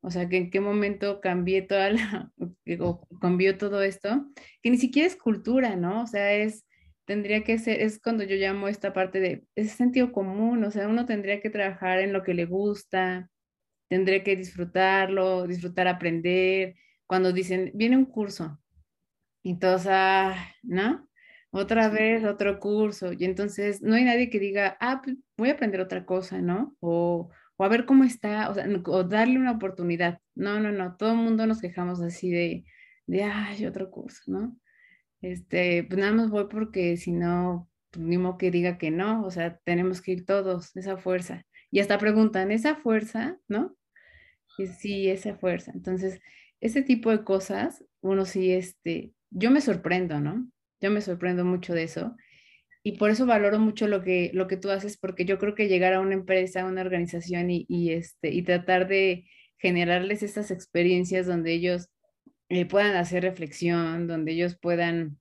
O 0.00 0.10
sea, 0.10 0.28
que 0.28 0.36
en 0.36 0.50
qué 0.50 0.60
momento 0.60 1.20
cambié 1.20 1.62
toda 1.62 1.90
la, 1.90 2.32
cambió 3.20 3.58
todo 3.58 3.82
esto, 3.82 4.26
que 4.62 4.70
ni 4.70 4.78
siquiera 4.78 5.08
es 5.08 5.16
cultura, 5.16 5.76
¿no? 5.76 6.02
O 6.02 6.06
sea, 6.06 6.32
es 6.34 6.66
tendría 7.06 7.44
que 7.44 7.58
ser, 7.58 7.80
es 7.80 8.00
cuando 8.00 8.24
yo 8.24 8.36
llamo 8.36 8.68
esta 8.68 8.92
parte 8.92 9.20
de, 9.20 9.44
ese 9.54 9.76
sentido 9.76 10.12
común, 10.12 10.64
o 10.64 10.70
sea, 10.70 10.88
uno 10.88 11.06
tendría 11.06 11.40
que 11.40 11.50
trabajar 11.50 12.00
en 12.00 12.12
lo 12.12 12.22
que 12.22 12.34
le 12.34 12.44
gusta, 12.46 13.30
tendría 13.88 14.22
que 14.24 14.36
disfrutarlo, 14.36 15.46
disfrutar 15.46 15.88
aprender. 15.88 16.74
Cuando 17.06 17.32
dicen, 17.32 17.70
viene 17.74 17.96
un 17.96 18.06
curso, 18.06 18.60
y 19.46 19.58
todos, 19.58 19.86
ah, 19.88 20.34
¿no? 20.62 21.08
Otra 21.50 21.88
vez 21.88 22.24
otro 22.24 22.58
curso, 22.60 23.12
y 23.12 23.24
entonces 23.24 23.80
no 23.82 23.94
hay 23.94 24.04
nadie 24.04 24.30
que 24.30 24.40
diga, 24.40 24.76
ah, 24.80 25.00
pues 25.04 25.16
voy 25.36 25.50
a 25.50 25.52
aprender 25.52 25.80
otra 25.80 26.04
cosa, 26.04 26.40
¿no? 26.42 26.76
O, 26.80 27.30
o 27.56 27.64
a 27.64 27.68
ver 27.68 27.86
cómo 27.86 28.04
está, 28.04 28.50
o, 28.50 28.54
sea, 28.54 28.66
o 28.86 29.04
darle 29.04 29.38
una 29.38 29.52
oportunidad. 29.52 30.20
No, 30.34 30.60
no, 30.60 30.72
no, 30.72 30.96
todo 30.96 31.12
el 31.12 31.18
mundo 31.18 31.46
nos 31.46 31.60
quejamos 31.60 32.00
así 32.02 32.30
de, 32.30 32.64
de, 33.06 33.22
ay, 33.24 33.66
otro 33.66 33.90
curso, 33.90 34.22
¿no? 34.26 34.56
este, 35.22 35.84
pues 35.84 35.98
nada 35.98 36.12
más 36.12 36.30
voy 36.30 36.46
porque 36.50 36.96
si 36.96 37.12
no, 37.12 37.70
pues 37.90 38.04
ni 38.04 38.18
modo 38.18 38.38
que 38.38 38.50
diga 38.50 38.78
que 38.78 38.90
no, 38.90 39.24
o 39.24 39.30
sea, 39.30 39.58
tenemos 39.64 40.00
que 40.02 40.12
ir 40.12 40.26
todos, 40.26 40.76
esa 40.76 40.96
fuerza. 40.96 41.46
Y 41.70 41.80
hasta 41.80 41.98
preguntan, 41.98 42.50
¿esa 42.52 42.76
fuerza? 42.76 43.38
¿No? 43.48 43.76
Y 44.58 44.66
sí, 44.66 45.08
esa 45.08 45.36
fuerza. 45.36 45.72
Entonces, 45.74 46.20
ese 46.60 46.82
tipo 46.82 47.10
de 47.10 47.24
cosas, 47.24 47.84
uno 48.00 48.24
sí, 48.24 48.52
este, 48.52 49.12
yo 49.30 49.50
me 49.50 49.60
sorprendo, 49.60 50.20
¿no? 50.20 50.48
Yo 50.80 50.90
me 50.90 51.00
sorprendo 51.00 51.44
mucho 51.44 51.74
de 51.74 51.84
eso 51.84 52.16
y 52.86 52.92
por 52.92 53.10
eso 53.10 53.26
valoro 53.26 53.58
mucho 53.58 53.88
lo 53.88 54.04
que, 54.04 54.30
lo 54.32 54.46
que 54.46 54.56
tú 54.56 54.70
haces, 54.70 54.96
porque 54.96 55.24
yo 55.24 55.38
creo 55.38 55.56
que 55.56 55.66
llegar 55.66 55.92
a 55.92 56.00
una 56.00 56.14
empresa, 56.14 56.60
a 56.60 56.66
una 56.66 56.82
organización 56.82 57.50
y, 57.50 57.66
y 57.68 57.90
este, 57.90 58.30
y 58.30 58.42
tratar 58.42 58.86
de 58.86 59.26
generarles 59.58 60.22
estas 60.22 60.52
experiencias 60.52 61.26
donde 61.26 61.52
ellos 61.52 61.88
eh, 62.48 62.64
puedan 62.64 62.94
hacer 62.94 63.24
reflexión, 63.24 64.06
donde 64.06 64.30
ellos 64.30 64.56
puedan 64.56 65.18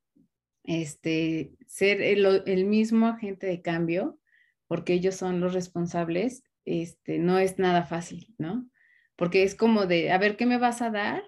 este, 0.64 1.53
ser 1.65 2.03
el, 2.03 2.44
el, 2.45 2.65
mismo 2.65 3.07
agente 3.07 3.48
de 3.48 3.64
cambio, 3.64 4.19
porque 4.68 4.94
ellos 4.94 5.15
son 5.15 5.40
los 5.40 5.56
responsables, 5.56 6.44
este, 6.65 7.18
no 7.18 7.40
es 7.40 7.57
nada 7.57 7.84
fácil, 7.84 8.27
¿no? 8.38 8.69
Porque 9.15 9.41
es 9.41 9.56
como 9.56 9.88
de, 9.88 10.11
a 10.11 10.19
ver, 10.19 10.38
¿qué 10.38 10.45
me 10.45 10.60
vas 10.60 10.84
a 10.84 10.91
dar? 10.91 11.23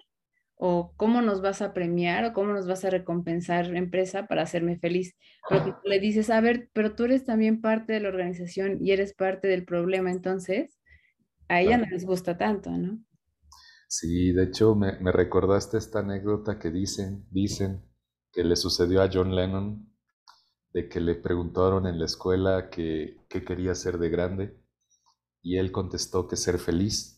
O 0.60 0.92
cómo 0.96 1.22
nos 1.22 1.40
vas 1.40 1.62
a 1.62 1.72
premiar 1.72 2.24
o 2.24 2.32
cómo 2.32 2.52
nos 2.52 2.66
vas 2.66 2.84
a 2.84 2.90
recompensar 2.90 3.74
empresa 3.76 4.26
para 4.26 4.42
hacerme 4.42 4.76
feliz. 4.78 5.16
Pero 5.48 5.80
le 5.84 6.00
dices, 6.00 6.30
a 6.30 6.40
ver, 6.40 6.68
pero 6.72 6.94
tú 6.94 7.04
eres 7.04 7.24
también 7.24 7.60
parte 7.60 7.92
de 7.92 8.00
la 8.00 8.08
organización 8.08 8.84
y 8.84 8.90
eres 8.90 9.14
parte 9.14 9.46
del 9.46 9.64
problema, 9.64 10.10
entonces 10.10 10.78
a 11.48 11.60
ella 11.60 11.78
no 11.78 11.86
les 11.86 12.04
gusta 12.04 12.36
tanto, 12.36 12.70
¿no? 12.70 13.02
Sí, 13.88 14.32
de 14.32 14.44
hecho 14.44 14.74
me, 14.74 14.98
me, 15.00 15.12
recordaste 15.12 15.78
esta 15.78 16.00
anécdota 16.00 16.58
que 16.58 16.70
dicen, 16.70 17.24
dicen 17.30 17.82
que 18.32 18.44
le 18.44 18.54
sucedió 18.54 19.00
a 19.00 19.08
John 19.10 19.34
Lennon, 19.34 19.88
de 20.74 20.88
que 20.88 21.00
le 21.00 21.14
preguntaron 21.14 21.86
en 21.86 21.98
la 21.98 22.04
escuela 22.04 22.68
qué 22.68 23.16
quería 23.28 23.74
ser 23.74 23.98
de 23.98 24.10
grande 24.10 24.58
y 25.42 25.56
él 25.56 25.72
contestó 25.72 26.28
que 26.28 26.36
ser 26.36 26.58
feliz. 26.58 27.17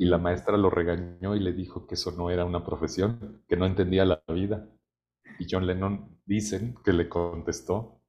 Y 0.00 0.06
la 0.06 0.16
maestra 0.16 0.56
lo 0.56 0.70
regañó 0.70 1.36
y 1.36 1.40
le 1.40 1.52
dijo 1.52 1.86
que 1.86 1.94
eso 1.94 2.12
no 2.12 2.30
era 2.30 2.46
una 2.46 2.64
profesión, 2.64 3.44
que 3.46 3.54
no 3.54 3.66
entendía 3.66 4.06
la 4.06 4.22
vida. 4.28 4.66
Y 5.38 5.46
John 5.46 5.66
Lennon 5.66 6.18
dicen 6.24 6.74
que 6.82 6.94
le 6.94 7.06
contestó, 7.06 8.00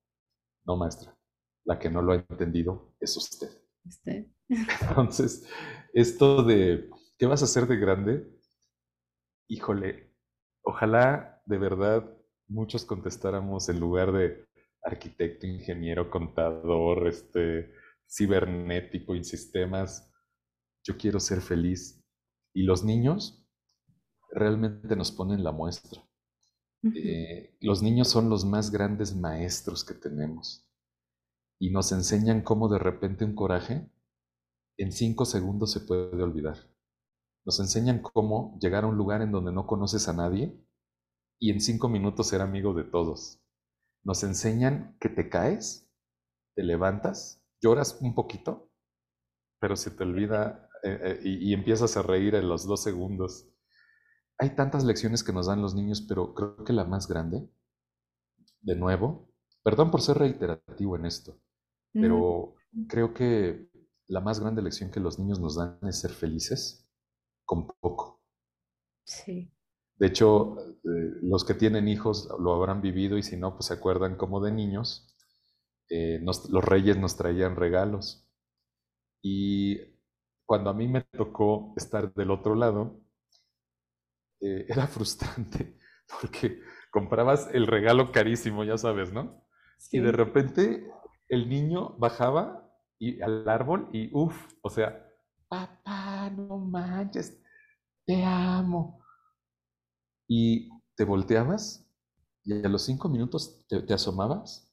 no 0.63 0.77
maestra, 0.77 1.13
la 1.65 1.79
que 1.79 1.89
no 1.89 2.01
lo 2.01 2.13
ha 2.13 2.15
entendido 2.15 2.95
es 2.97 3.17
usted. 3.17 3.49
¿Usted? 3.83 4.25
Entonces, 4.49 5.45
esto 5.91 6.43
de, 6.43 6.89
¿qué 7.17 7.25
vas 7.25 7.41
a 7.41 7.45
hacer 7.45 7.67
de 7.67 7.75
grande? 7.75 8.39
Híjole, 9.49 10.15
ojalá 10.63 11.43
de 11.45 11.57
verdad 11.57 12.09
muchos 12.47 12.85
contestáramos 12.85 13.67
en 13.67 13.81
lugar 13.81 14.13
de 14.13 14.45
arquitecto, 14.81 15.45
ingeniero, 15.45 16.09
contador, 16.09 17.09
este, 17.09 17.73
cibernético 18.09 19.13
y 19.13 19.25
sistemas, 19.25 20.09
yo 20.83 20.97
quiero 20.97 21.19
ser 21.19 21.41
feliz. 21.41 22.03
Y 22.53 22.63
los 22.63 22.83
niños 22.83 23.45
realmente 24.31 24.95
nos 24.95 25.11
ponen 25.11 25.43
la 25.43 25.51
muestra. 25.51 26.01
Eh, 26.95 27.55
los 27.61 27.83
niños 27.83 28.07
son 28.07 28.29
los 28.29 28.43
más 28.43 28.71
grandes 28.71 29.15
maestros 29.15 29.85
que 29.85 29.93
tenemos 29.93 30.67
y 31.61 31.69
nos 31.69 31.91
enseñan 31.91 32.41
cómo 32.41 32.69
de 32.69 32.79
repente 32.79 33.23
un 33.23 33.35
coraje 33.35 33.87
en 34.77 34.91
cinco 34.91 35.25
segundos 35.25 35.71
se 35.71 35.81
puede 35.81 36.23
olvidar. 36.23 36.57
Nos 37.45 37.59
enseñan 37.59 38.01
cómo 38.01 38.57
llegar 38.59 38.83
a 38.83 38.87
un 38.87 38.97
lugar 38.97 39.21
en 39.21 39.31
donde 39.31 39.51
no 39.51 39.67
conoces 39.67 40.07
a 40.07 40.13
nadie 40.13 40.59
y 41.39 41.51
en 41.51 41.61
cinco 41.61 41.87
minutos 41.87 42.29
ser 42.29 42.41
amigo 42.41 42.73
de 42.73 42.83
todos. 42.83 43.39
Nos 44.03 44.23
enseñan 44.23 44.97
que 44.99 45.09
te 45.09 45.29
caes, 45.29 45.87
te 46.55 46.63
levantas, 46.63 47.43
lloras 47.61 47.99
un 48.01 48.15
poquito, 48.15 48.71
pero 49.59 49.75
se 49.75 49.91
te 49.91 50.03
olvida 50.03 50.67
eh, 50.83 50.99
eh, 51.03 51.19
y, 51.23 51.53
empiezas 51.53 51.95
a 51.97 52.01
reír 52.01 52.35
en 52.35 52.49
los 52.49 52.65
dos 52.65 52.81
segundos. 52.81 53.47
Hay 54.37 54.55
tantas 54.55 54.83
lecciones 54.83 55.23
que 55.23 55.33
nos 55.33 55.45
dan 55.47 55.61
los 55.61 55.75
niños, 55.75 56.01
pero 56.01 56.33
creo 56.33 56.63
que 56.63 56.73
la 56.73 56.85
más 56.85 57.07
grande, 57.07 57.47
de 58.61 58.75
nuevo, 58.75 59.29
perdón 59.63 59.91
por 59.91 60.01
ser 60.01 60.17
reiterativo 60.17 60.95
en 60.95 61.05
esto, 61.05 61.39
pero 61.93 62.55
creo 62.87 63.13
que 63.13 63.69
la 64.07 64.21
más 64.21 64.39
grande 64.39 64.61
lección 64.61 64.89
que 64.89 64.99
los 64.99 65.19
niños 65.19 65.39
nos 65.39 65.55
dan 65.55 65.77
es 65.83 65.99
ser 65.99 66.11
felices 66.11 66.89
con 67.45 67.67
poco. 67.67 68.23
Sí. 69.03 69.51
De 69.97 70.07
hecho, 70.07 70.57
eh, 70.59 71.19
los 71.21 71.45
que 71.45 71.53
tienen 71.53 71.87
hijos 71.87 72.27
lo 72.39 72.53
habrán 72.53 72.81
vivido 72.81 73.17
y 73.19 73.23
si 73.23 73.37
no, 73.37 73.53
pues 73.53 73.67
se 73.67 73.75
acuerdan 73.75 74.15
como 74.15 74.41
de 74.41 74.51
niños, 74.51 75.15
los 75.89 76.63
reyes 76.63 76.97
nos 76.97 77.17
traían 77.17 77.55
regalos. 77.55 78.25
Y 79.21 79.90
cuando 80.51 80.69
a 80.69 80.73
mí 80.73 80.85
me 80.85 80.99
tocó 80.99 81.73
estar 81.77 82.13
del 82.13 82.29
otro 82.29 82.55
lado, 82.55 82.99
eh, 84.41 84.65
era 84.67 84.85
frustrante 84.85 85.77
porque 86.19 86.59
comprabas 86.91 87.47
el 87.53 87.67
regalo 87.67 88.11
carísimo, 88.11 88.65
ya 88.65 88.77
sabes, 88.77 89.13
¿no? 89.13 89.45
Y 89.93 90.01
de 90.01 90.11
repente 90.11 90.91
el 91.29 91.47
niño 91.47 91.95
bajaba 91.97 92.69
y, 92.99 93.21
al 93.21 93.47
árbol 93.47 93.87
y 93.93 94.09
uff, 94.11 94.35
o 94.61 94.69
sea, 94.69 95.07
papá, 95.47 96.29
no 96.31 96.57
manches, 96.57 97.41
te 98.05 98.21
amo. 98.21 99.05
Y 100.27 100.69
te 100.97 101.05
volteabas 101.05 101.89
y 102.43 102.65
a 102.65 102.67
los 102.67 102.81
cinco 102.81 103.07
minutos 103.07 103.65
te 103.69 103.93
asomabas 103.93 104.69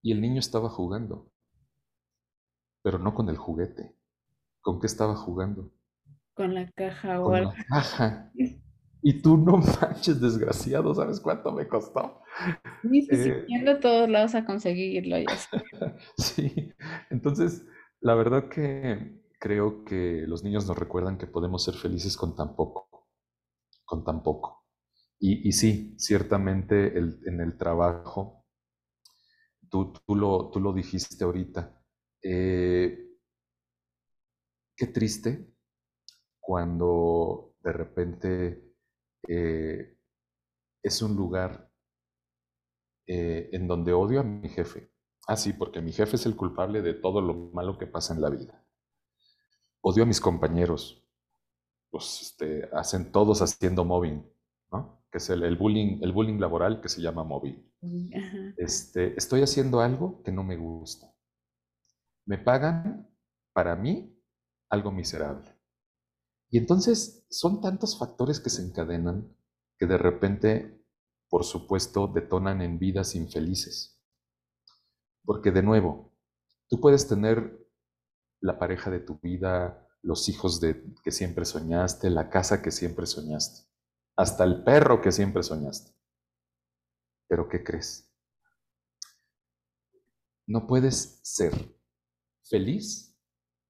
y 0.00 0.12
el 0.12 0.20
niño 0.20 0.38
estaba 0.38 0.68
jugando, 0.68 1.32
pero 2.84 3.00
no 3.00 3.16
con 3.16 3.28
el 3.28 3.36
juguete. 3.36 3.97
¿Con 4.60 4.80
qué 4.80 4.86
estaba 4.86 5.16
jugando? 5.16 5.72
Con 6.34 6.54
la 6.54 6.70
caja 6.70 7.20
o 7.20 7.34
algo. 7.34 7.52
La 7.52 7.64
caja. 7.64 8.32
Y 9.00 9.22
tú 9.22 9.36
no 9.36 9.58
manches, 9.58 10.20
desgraciado, 10.20 10.92
¿sabes 10.92 11.20
cuánto 11.20 11.52
me 11.52 11.68
costó? 11.68 12.20
Sí, 12.82 13.02
sí, 13.02 13.08
eh, 13.12 13.44
yendo 13.46 13.70
a 13.70 13.80
todos 13.80 14.08
lados 14.08 14.34
a 14.34 14.44
conseguirlo. 14.44 15.16
sí, 16.18 16.74
entonces, 17.08 17.64
la 18.00 18.14
verdad 18.16 18.48
que 18.48 19.22
creo 19.38 19.84
que 19.84 20.24
los 20.26 20.42
niños 20.42 20.66
nos 20.66 20.76
recuerdan 20.76 21.16
que 21.16 21.28
podemos 21.28 21.62
ser 21.62 21.74
felices 21.74 22.16
con 22.16 22.34
tan 22.34 22.56
poco, 22.56 23.08
con 23.84 24.04
tan 24.04 24.22
poco. 24.22 24.64
Y, 25.20 25.48
y 25.48 25.52
sí, 25.52 25.94
ciertamente 25.98 26.98
el, 26.98 27.20
en 27.26 27.40
el 27.40 27.56
trabajo, 27.56 28.44
tú, 29.70 29.92
tú, 29.92 30.14
lo, 30.16 30.50
tú 30.50 30.60
lo 30.60 30.72
dijiste 30.72 31.22
ahorita, 31.24 31.80
eh, 32.22 33.07
Qué 34.78 34.86
triste 34.86 35.44
cuando 36.38 37.56
de 37.64 37.72
repente 37.72 38.74
eh, 39.26 39.98
es 40.80 41.02
un 41.02 41.16
lugar 41.16 41.68
eh, 43.04 43.50
en 43.52 43.66
donde 43.66 43.92
odio 43.92 44.20
a 44.20 44.22
mi 44.22 44.48
jefe. 44.48 44.92
Ah, 45.26 45.36
sí, 45.36 45.52
porque 45.52 45.80
mi 45.80 45.90
jefe 45.90 46.14
es 46.14 46.26
el 46.26 46.36
culpable 46.36 46.80
de 46.80 46.94
todo 46.94 47.20
lo 47.20 47.34
malo 47.52 47.76
que 47.76 47.88
pasa 47.88 48.14
en 48.14 48.20
la 48.20 48.30
vida. 48.30 48.64
Odio 49.80 50.04
a 50.04 50.06
mis 50.06 50.20
compañeros. 50.20 51.04
Pues 51.90 52.22
este, 52.22 52.70
hacen 52.72 53.10
todos 53.10 53.42
haciendo 53.42 53.84
mobbing, 53.84 54.24
¿no? 54.70 55.02
Que 55.10 55.18
es 55.18 55.28
el, 55.28 55.56
bullying, 55.56 55.98
el 56.02 56.12
bullying 56.12 56.38
laboral 56.38 56.80
que 56.80 56.88
se 56.88 57.02
llama 57.02 57.24
mobbing. 57.24 57.68
Este, 58.56 59.18
estoy 59.18 59.42
haciendo 59.42 59.80
algo 59.80 60.22
que 60.22 60.30
no 60.30 60.44
me 60.44 60.56
gusta. 60.56 61.12
Me 62.26 62.38
pagan 62.38 63.10
para 63.52 63.74
mí 63.74 64.14
algo 64.68 64.90
miserable. 64.90 65.56
Y 66.50 66.58
entonces 66.58 67.26
son 67.30 67.60
tantos 67.60 67.98
factores 67.98 68.40
que 68.40 68.50
se 68.50 68.62
encadenan 68.62 69.36
que 69.78 69.86
de 69.86 69.98
repente, 69.98 70.84
por 71.28 71.44
supuesto, 71.44 72.08
detonan 72.08 72.62
en 72.62 72.78
vidas 72.78 73.14
infelices. 73.14 74.00
Porque 75.24 75.50
de 75.50 75.62
nuevo, 75.62 76.16
tú 76.68 76.80
puedes 76.80 77.06
tener 77.06 77.66
la 78.40 78.58
pareja 78.58 78.90
de 78.90 79.00
tu 79.00 79.18
vida, 79.18 79.86
los 80.02 80.28
hijos 80.28 80.60
de, 80.60 80.84
que 81.02 81.10
siempre 81.10 81.44
soñaste, 81.44 82.10
la 82.10 82.30
casa 82.30 82.62
que 82.62 82.70
siempre 82.70 83.06
soñaste, 83.06 83.68
hasta 84.16 84.44
el 84.44 84.64
perro 84.64 85.00
que 85.00 85.12
siempre 85.12 85.42
soñaste. 85.42 85.92
Pero 87.28 87.48
¿qué 87.48 87.62
crees? 87.62 88.10
No 90.46 90.66
puedes 90.66 91.20
ser 91.22 91.76
feliz 92.42 93.07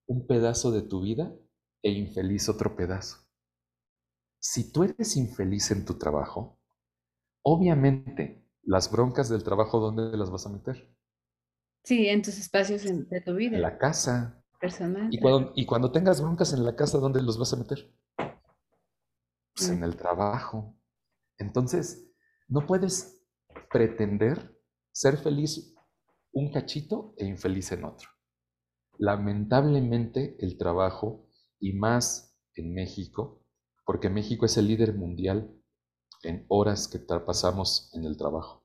un 0.09 0.27
pedazo 0.27 0.73
de 0.73 0.83
tu 0.83 1.03
vida 1.03 1.33
e 1.83 1.91
infeliz 1.91 2.49
otro 2.49 2.75
pedazo. 2.75 3.19
Si 4.41 4.73
tú 4.73 4.85
eres 4.85 5.17
infeliz 5.17 5.71
en 5.71 5.85
tu 5.85 5.99
trabajo, 5.99 6.59
obviamente 7.43 8.45
las 8.63 8.91
broncas 8.91 9.29
del 9.29 9.45
trabajo, 9.45 9.79
¿dónde 9.79 10.17
las 10.17 10.31
vas 10.31 10.47
a 10.47 10.51
meter? 10.51 10.95
Sí, 11.85 12.09
en 12.09 12.23
tus 12.23 12.39
espacios 12.39 12.83
de 12.83 13.21
tu 13.21 13.35
vida. 13.35 13.57
En 13.57 13.63
la 13.63 13.79
casa. 13.79 14.43
Personal. 14.61 15.09
Y 15.13 15.21
cuando, 15.21 15.53
y 15.55 15.67
cuando 15.67 15.93
tengas 15.93 16.21
broncas 16.21 16.53
en 16.53 16.65
la 16.65 16.75
casa, 16.75 16.99
¿dónde 16.99 17.23
los 17.23 17.39
vas 17.39 17.53
a 17.53 17.57
meter? 17.57 17.95
Pues 19.55 19.69
en 19.69 19.81
mm. 19.81 19.85
el 19.85 19.97
trabajo. 19.97 20.77
Entonces, 21.39 22.11
no 22.49 22.67
puedes 22.67 23.23
pretender 23.71 24.59
ser 24.91 25.17
feliz 25.17 25.75
un 26.33 26.51
cachito 26.51 27.15
e 27.17 27.27
infeliz 27.27 27.71
en 27.73 27.85
otro. 27.85 28.09
Lamentablemente 28.99 30.37
el 30.41 30.59
trabajo, 30.59 31.29
y 31.61 31.73
más 31.73 32.37
en 32.55 32.75
México, 32.75 33.43
porque 33.85 34.11
México 34.11 34.47
es 34.47 34.57
el 34.57 34.69
líder 34.69 34.95
mundial 34.95 35.51
en 36.23 36.45
horas 36.49 36.89
que 36.89 36.99
pasamos 36.99 37.91
en 37.95 38.05
el 38.05 38.17
trabajo. 38.17 38.65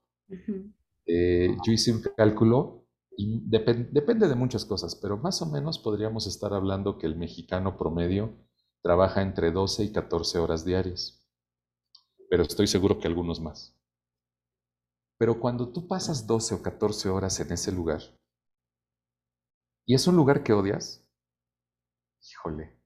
Eh, 1.06 1.56
yo 1.64 1.72
hice 1.72 1.92
un 1.92 2.02
cálculo 2.16 2.86
y 3.16 3.40
depende 3.48 4.28
de 4.28 4.34
muchas 4.34 4.64
cosas, 4.64 4.96
pero 4.96 5.16
más 5.18 5.40
o 5.42 5.46
menos 5.46 5.78
podríamos 5.78 6.26
estar 6.26 6.52
hablando 6.52 6.98
que 6.98 7.06
el 7.06 7.16
mexicano 7.16 7.76
promedio 7.76 8.34
trabaja 8.82 9.22
entre 9.22 9.50
12 9.50 9.84
y 9.84 9.92
14 9.92 10.38
horas 10.38 10.64
diarias, 10.64 11.26
pero 12.28 12.42
estoy 12.42 12.66
seguro 12.66 12.98
que 12.98 13.06
algunos 13.06 13.40
más. 13.40 13.78
Pero 15.16 15.38
cuando 15.38 15.72
tú 15.72 15.86
pasas 15.86 16.26
12 16.26 16.56
o 16.56 16.62
14 16.62 17.08
horas 17.08 17.38
en 17.38 17.52
ese 17.52 17.70
lugar, 17.70 18.00
y 19.86 19.94
es 19.94 20.06
un 20.06 20.16
lugar 20.16 20.42
que 20.42 20.52
odias, 20.52 21.06
híjole, 22.22 22.80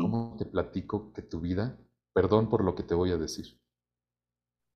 ¿cómo 0.00 0.36
te 0.38 0.46
platico 0.46 1.12
que 1.12 1.22
tu 1.22 1.40
vida, 1.40 1.78
perdón 2.12 2.48
por 2.48 2.64
lo 2.64 2.74
que 2.74 2.82
te 2.82 2.94
voy 2.94 3.12
a 3.12 3.16
decir, 3.16 3.60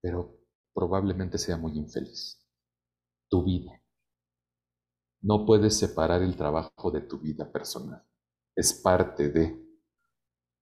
pero 0.01 0.39
probablemente 0.75 1.39
sea 1.39 1.57
muy 1.57 1.73
infeliz? 1.77 2.47
Tu 3.29 3.43
vida. 3.45 3.83
No 5.23 5.45
puedes 5.45 5.77
separar 5.77 6.23
el 6.23 6.37
trabajo 6.37 6.91
de 6.93 7.01
tu 7.01 7.19
vida 7.19 7.51
personal. 7.51 8.05
Es 8.55 8.75
parte 8.75 9.29
de. 9.31 9.61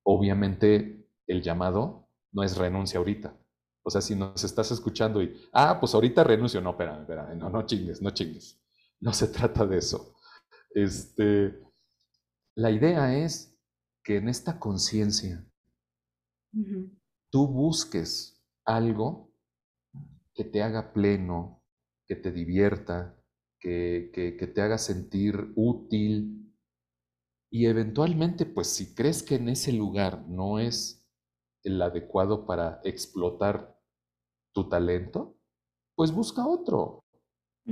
Obviamente, 0.03 1.07
el 1.27 1.41
llamado 1.43 2.09
no 2.31 2.41
es 2.43 2.57
renuncia 2.57 2.97
ahorita. 2.97 3.37
O 3.83 3.91
sea, 3.91 4.01
si 4.01 4.15
nos 4.15 4.43
estás 4.43 4.71
escuchando 4.71 5.21
y, 5.21 5.39
ah, 5.53 5.77
pues 5.79 5.93
ahorita 5.93 6.23
renuncio, 6.23 6.59
no, 6.61 6.71
espera, 6.71 6.99
espera, 6.99 7.35
no, 7.35 7.49
no 7.49 7.67
chingues, 7.67 8.01
no 8.01 8.09
chingues. 8.09 8.59
No 8.99 9.13
se 9.13 9.27
trata 9.27 9.67
de 9.67 9.77
eso. 9.77 10.14
Este, 10.75 11.57
la 12.57 12.69
idea 12.69 13.17
es 13.17 13.57
que 14.03 14.17
en 14.17 14.27
esta 14.27 14.59
conciencia 14.59 15.49
tú 17.31 17.47
busques 17.47 18.43
algo 18.65 19.31
que 20.33 20.43
te 20.43 20.61
haga 20.61 20.91
pleno, 20.91 21.63
que 22.05 22.17
te 22.17 22.29
divierta, 22.33 23.17
que, 23.57 24.11
que, 24.13 24.47
te 24.47 24.61
haga 24.61 24.77
sentir 24.77 25.53
útil. 25.55 26.53
Y 27.49 27.67
eventualmente, 27.67 28.45
pues 28.45 28.67
si 28.67 28.93
crees 28.93 29.23
que 29.23 29.35
en 29.35 29.47
ese 29.47 29.71
lugar 29.71 30.27
no 30.27 30.59
es 30.59 31.07
el 31.63 31.81
adecuado 31.81 32.45
para 32.45 32.81
explotar 32.83 33.79
tu 34.53 34.67
talento, 34.67 35.37
pues 35.95 36.11
busca 36.11 36.45
otro. 36.45 37.04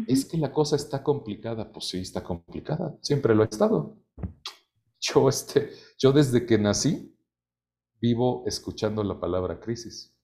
Es 0.08 0.26
que 0.26 0.38
la 0.38 0.52
cosa 0.52 0.76
está 0.76 1.04
complicada, 1.04 1.72
pues 1.72 1.88
sí, 1.90 2.00
está 2.00 2.24
complicada, 2.24 2.98
siempre 3.02 3.36
lo 3.36 3.44
ha 3.44 3.46
estado. 3.46 3.98
Yo, 5.00 5.30
este, 5.30 5.70
yo 6.00 6.12
desde 6.12 6.46
que 6.46 6.58
nací 6.58 7.16
vivo 8.02 8.44
escuchando 8.48 9.04
la 9.04 9.20
palabra 9.20 9.60
crisis. 9.60 10.18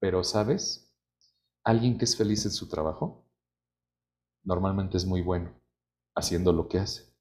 Pero, 0.00 0.24
¿sabes? 0.24 0.92
Alguien 1.62 1.96
que 1.96 2.04
es 2.04 2.16
feliz 2.16 2.44
en 2.44 2.50
su 2.50 2.68
trabajo 2.68 3.24
normalmente 4.42 4.96
es 4.96 5.06
muy 5.06 5.22
bueno 5.22 5.58
haciendo 6.14 6.52
lo 6.52 6.68
que 6.68 6.78
hace. 6.78 7.14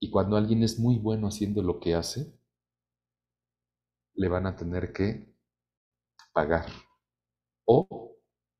Y 0.00 0.10
cuando 0.10 0.36
alguien 0.36 0.62
es 0.62 0.78
muy 0.78 0.98
bueno 0.98 1.28
haciendo 1.28 1.62
lo 1.62 1.80
que 1.80 1.94
hace, 1.94 2.38
le 4.14 4.28
van 4.28 4.46
a 4.46 4.56
tener 4.56 4.92
que 4.92 5.34
pagar 6.32 6.66
o 7.64 8.16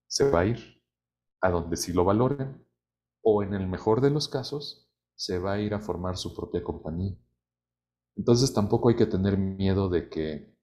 se 0.06 0.30
va 0.30 0.40
a 0.40 0.46
ir 0.46 0.77
a 1.40 1.50
donde 1.50 1.76
sí 1.76 1.92
lo 1.92 2.04
valoren, 2.04 2.64
o 3.22 3.42
en 3.42 3.54
el 3.54 3.66
mejor 3.66 4.00
de 4.00 4.10
los 4.10 4.28
casos, 4.28 4.88
se 5.14 5.38
va 5.38 5.54
a 5.54 5.60
ir 5.60 5.74
a 5.74 5.80
formar 5.80 6.16
su 6.16 6.34
propia 6.34 6.62
compañía. 6.62 7.16
Entonces 8.16 8.52
tampoco 8.52 8.88
hay 8.88 8.96
que 8.96 9.06
tener 9.06 9.36
miedo 9.36 9.88
de 9.88 10.08
que 10.08 10.56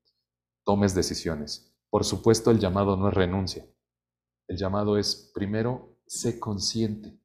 tomes 0.66 0.96
decisiones. 0.96 1.74
Por 1.90 2.04
supuesto, 2.04 2.52
el 2.52 2.60
llamado 2.60 2.98
no 2.98 3.10
es 3.10 3.14
renuncia. 3.14 3.66
El 4.48 4.58
llamado 4.58 4.98
es, 4.98 5.32
primero, 5.34 5.98
sé 6.06 6.40
consciente. 6.40 7.18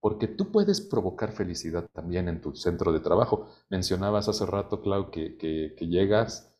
Porque 0.00 0.26
tú 0.26 0.50
puedes 0.50 0.80
provocar 0.80 1.32
felicidad 1.32 1.88
también 1.92 2.28
en 2.28 2.40
tu 2.40 2.54
centro 2.54 2.92
de 2.92 3.00
trabajo. 3.00 3.46
Mencionabas 3.68 4.28
hace 4.28 4.46
rato, 4.46 4.80
Clau, 4.80 5.10
que, 5.10 5.36
que, 5.36 5.86
llegas, 5.86 6.52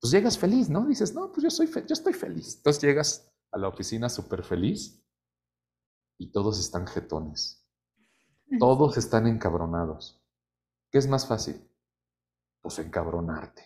pues 0.00 0.12
llegas 0.12 0.38
feliz, 0.38 0.70
¿no? 0.70 0.86
Dices, 0.86 1.14
no, 1.14 1.32
pues 1.32 1.42
yo, 1.42 1.50
soy 1.50 1.66
yo 1.66 1.92
estoy 1.92 2.12
feliz. 2.12 2.56
Entonces 2.56 2.82
llegas 2.82 3.34
a 3.50 3.58
la 3.58 3.68
oficina 3.68 4.08
súper 4.08 4.44
feliz 4.44 5.04
y 6.18 6.32
todos 6.32 6.58
están 6.58 6.86
jetones. 6.86 7.64
Todos 8.58 8.96
están 8.96 9.26
encabronados. 9.26 10.22
¿Qué 10.90 10.98
es 10.98 11.06
más 11.06 11.26
fácil? 11.26 11.70
Pues 12.60 12.78
encabronarte. 12.78 13.62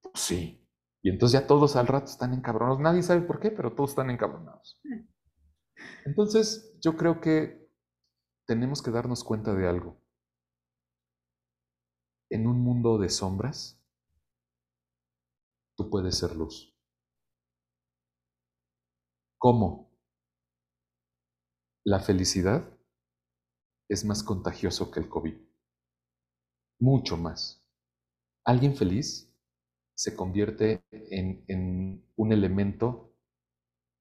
Pues 0.00 0.20
sí. 0.20 0.68
Y 1.02 1.10
entonces 1.10 1.40
ya 1.40 1.46
todos 1.46 1.76
al 1.76 1.86
rato 1.86 2.06
están 2.06 2.32
encabronados. 2.32 2.80
Nadie 2.80 3.02
sabe 3.02 3.22
por 3.22 3.40
qué, 3.40 3.50
pero 3.50 3.74
todos 3.74 3.90
están 3.90 4.10
encabronados. 4.10 4.80
Entonces 6.04 6.76
yo 6.80 6.96
creo 6.96 7.20
que 7.20 7.68
tenemos 8.46 8.82
que 8.82 8.90
darnos 8.90 9.24
cuenta 9.24 9.54
de 9.54 9.68
algo. 9.68 10.00
En 12.30 12.46
un 12.46 12.60
mundo 12.60 12.98
de 12.98 13.10
sombras, 13.10 13.78
tú 15.76 15.90
puedes 15.90 16.16
ser 16.16 16.34
luz. 16.36 16.74
¿Cómo? 19.38 19.91
La 21.84 21.98
felicidad 21.98 22.78
es 23.88 24.04
más 24.04 24.22
contagioso 24.22 24.90
que 24.90 25.00
el 25.00 25.08
COVID. 25.08 25.34
Mucho 26.80 27.16
más. 27.16 27.64
Alguien 28.44 28.76
feliz 28.76 29.32
se 29.94 30.14
convierte 30.16 30.84
en, 30.90 32.04
un 32.16 32.32
elemento 32.32 33.14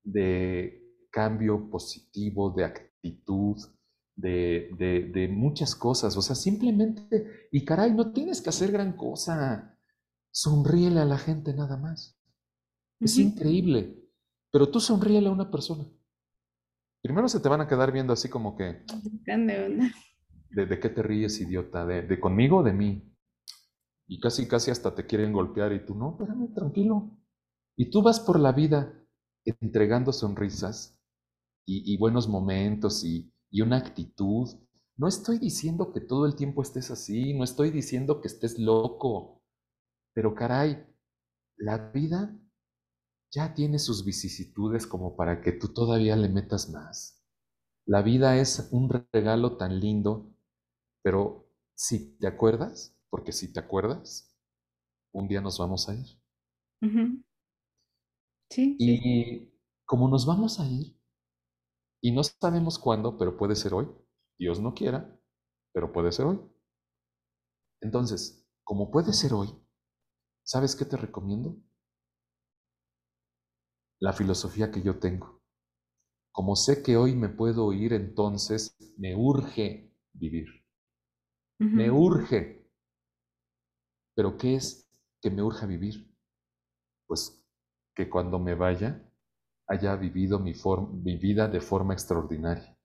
de 0.04 1.08
cambio 1.12 1.70
positivo, 1.70 2.52
de 2.52 2.66
actitud, 2.66 3.58
de, 4.16 5.30
muchas 5.32 5.76
cosas. 5.76 6.16
O 6.18 6.22
sea, 6.22 6.36
simplemente, 6.36 7.48
y 7.52 7.66
caray, 7.66 7.94
no 7.94 8.14
tienes 8.14 8.42
que 8.42 8.50
hacer 8.50 8.72
gran 8.72 8.96
cosa. 8.96 9.78
Sonríele 10.32 11.00
a 11.00 11.06
la 11.06 11.18
gente 11.18 11.54
nada 11.54 11.78
más. 11.78 12.18
Es 13.00 13.18
increíble. 13.18 14.08
Pero 14.52 14.70
tú 14.70 14.80
sonríele 14.80 15.28
a 15.28 15.32
una 15.32 15.50
persona. 15.50 15.86
Primero 17.02 17.28
se 17.28 17.40
te 17.40 17.50
van 17.50 17.62
a 17.62 17.68
quedar 17.68 17.92
viendo 17.92 18.14
así 18.14 18.30
como 18.30 18.56
que... 18.56 18.84
¿De, 20.50 20.66
de 20.66 20.80
qué 20.80 20.90
te 20.90 21.02
ríes, 21.02 21.40
idiota? 21.42 21.86
¿De, 21.86 22.04
¿De 22.04 22.20
conmigo 22.20 22.58
o 22.58 22.64
de 22.64 22.74
mí? 22.74 23.12
Y 24.08 24.20
casi, 24.20 24.48
casi 24.48 24.72
hasta 24.72 24.94
te 24.94 25.06
quieren 25.06 25.34
golpear 25.34 25.72
y 25.74 25.86
tú, 25.86 25.96
no, 25.96 26.12
espérame, 26.12 26.54
tranquilo. 26.54 27.10
Y 27.78 27.90
tú 27.90 28.02
vas 28.02 28.20
por 28.20 28.40
la 28.40 28.52
vida 28.52 28.94
entregando 29.46 30.12
sonrisas 30.12 31.00
y, 31.66 31.98
buenos 31.98 32.28
momentos 32.28 33.04
y, 33.04 33.34
y 33.50 33.62
una 33.62 33.78
actitud. 33.78 34.50
No 34.98 35.08
estoy 35.08 35.40
diciendo 35.40 35.94
que 35.94 36.02
todo 36.02 36.26
el 36.26 36.36
tiempo 36.36 36.62
estés 36.62 36.92
así, 36.92 37.34
no 37.34 37.44
estoy 37.44 37.72
diciendo 37.72 38.20
que 38.20 38.28
estés 38.28 38.60
loco, 38.60 39.42
pero 40.14 40.36
caray, 40.36 40.86
la 41.56 41.78
vida 41.92 42.38
ya 43.32 43.54
tiene 43.54 43.80
sus 43.80 44.04
vicisitudes 44.06 44.86
como 44.86 45.16
para 45.16 45.42
que 45.42 45.54
tú 45.54 45.74
todavía 45.74 46.16
le 46.16 46.30
metas 46.30 46.70
más. 46.70 47.24
La 47.86 48.02
vida 48.02 48.38
es 48.38 48.70
un 48.72 48.90
regalo 49.12 49.58
tan 49.58 49.80
lindo, 49.80 50.34
pero 51.04 51.50
si 51.76 52.18
te 52.18 52.28
acuerdas, 52.28 52.98
porque 53.10 53.32
si 53.32 53.52
te 53.52 53.60
acuerdas, 53.60 54.36
un 55.14 55.28
día 55.28 55.42
nos 55.42 55.58
vamos 55.60 55.90
a 55.90 55.96
ir. 55.96 56.08
Sí. 58.50 58.76
Y 58.80 59.54
como 59.86 60.08
nos 60.10 60.26
vamos 60.26 60.60
a 60.60 60.68
ir, 60.68 60.98
y 62.02 62.12
no 62.12 62.24
sabemos 62.24 62.80
cuándo, 62.80 63.18
pero 63.18 63.38
puede 63.38 63.56
ser 63.56 63.74
hoy, 63.74 63.88
Dios 64.38 64.60
no 64.60 64.74
quiera, 64.74 65.18
pero 65.74 65.92
puede 65.94 66.12
ser 66.12 66.26
hoy. 66.26 66.40
Entonces, 67.82 68.48
como 68.64 68.92
puede 68.92 69.14
ser 69.14 69.34
hoy, 69.34 69.50
¿sabes 70.44 70.76
qué 70.76 70.86
te 70.86 70.98
recomiendo? 70.98 71.58
La 74.02 74.14
filosofía 74.14 74.72
que 74.72 74.82
yo 74.82 75.00
tengo. 75.00 75.42
Como 76.34 76.56
sé 76.56 76.82
que 76.82 76.98
hoy 76.98 77.16
me 77.16 77.30
puedo 77.30 77.72
ir, 77.72 77.94
entonces 77.94 78.76
me 78.98 79.16
urge 79.16 79.94
vivir. 80.14 80.48
Me 81.60 81.92
urge. 81.92 82.68
¿Pero 84.16 84.38
qué 84.38 84.56
es 84.56 84.90
que 85.22 85.30
me 85.30 85.44
urge 85.44 85.68
vivir? 85.68 86.12
Pues 87.08 87.46
que 87.96 88.10
cuando 88.10 88.40
me 88.40 88.56
vaya 88.56 89.08
haya 89.68 89.96
vivido 89.96 90.40
mi, 90.40 90.54
mi 91.04 91.18
vida 91.18 91.48
de 91.48 91.62
forma 91.62 91.94
extraordinaria. 91.94 92.76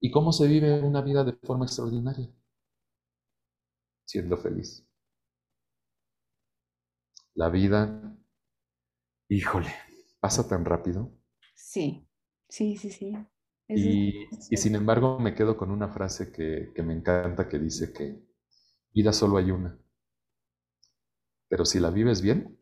¿Y 0.00 0.10
cómo 0.10 0.32
se 0.32 0.48
vive 0.48 0.80
una 0.80 1.02
vida 1.02 1.24
de 1.24 1.34
forma 1.34 1.66
extraordinaria? 1.66 2.28
Siendo 4.04 4.36
feliz. 4.36 4.84
La 7.34 7.48
vida 7.48 8.16
Híjole, 9.28 9.74
pasa 10.20 10.48
tan 10.48 10.64
rápido. 10.64 11.12
Sí, 11.54 12.06
sí, 12.48 12.76
sí, 12.76 12.90
sí. 12.90 13.14
y, 13.68 14.26
sin 14.56 14.74
embargo 14.74 15.18
me 15.18 15.34
quedo 15.34 15.56
con 15.56 15.70
una 15.70 15.88
frase 15.88 16.32
que, 16.32 16.72
que 16.74 16.82
me 16.82 16.94
encanta 16.94 17.48
que 17.48 17.58
dice 17.58 17.92
que 17.92 18.22
vida 18.92 19.12
solo 19.12 19.36
hay 19.36 19.50
una. 19.50 19.78
Pero 21.48 21.64
si 21.64 21.78
la 21.80 21.90
vives 21.90 22.22
bien, 22.22 22.58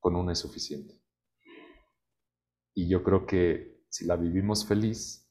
con 0.00 0.16
una 0.16 0.32
es 0.32 0.38
suficiente. 0.38 1.00
Y 2.74 2.88
yo 2.88 3.02
creo 3.02 3.26
que 3.26 3.82
si 3.88 4.06
la 4.06 4.16
vivimos 4.16 4.66
feliz, 4.66 5.28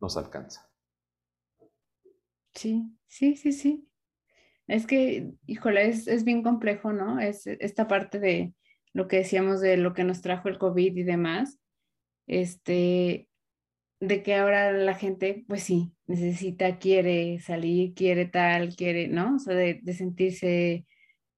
nos 0.00 0.16
alcanza. 0.16 0.70
Sí, 2.54 2.96
sí, 3.06 3.36
sí, 3.36 3.52
sí. 3.52 3.88
Es 4.66 4.86
que, 4.86 5.32
híjole, 5.46 5.88
es, 5.88 6.08
es 6.08 6.24
bien 6.24 6.42
complejo, 6.42 6.92
¿no? 6.92 7.20
Es 7.20 7.46
esta 7.46 7.88
parte 7.88 8.18
de 8.18 8.54
lo 8.96 9.08
que 9.08 9.18
decíamos 9.18 9.60
de 9.60 9.76
lo 9.76 9.92
que 9.92 10.04
nos 10.04 10.22
trajo 10.22 10.48
el 10.48 10.56
COVID 10.56 10.96
y 10.96 11.02
demás. 11.02 11.60
Este, 12.26 13.28
de 14.00 14.22
que 14.22 14.34
ahora 14.34 14.72
la 14.72 14.94
gente, 14.94 15.44
pues 15.46 15.62
sí, 15.62 15.92
necesita, 16.06 16.78
quiere 16.78 17.38
salir, 17.40 17.92
quiere 17.92 18.24
tal, 18.24 18.74
quiere, 18.74 19.08
¿no? 19.08 19.36
O 19.36 19.38
sea, 19.38 19.54
de, 19.54 19.80
de 19.82 19.92
sentirse 19.92 20.86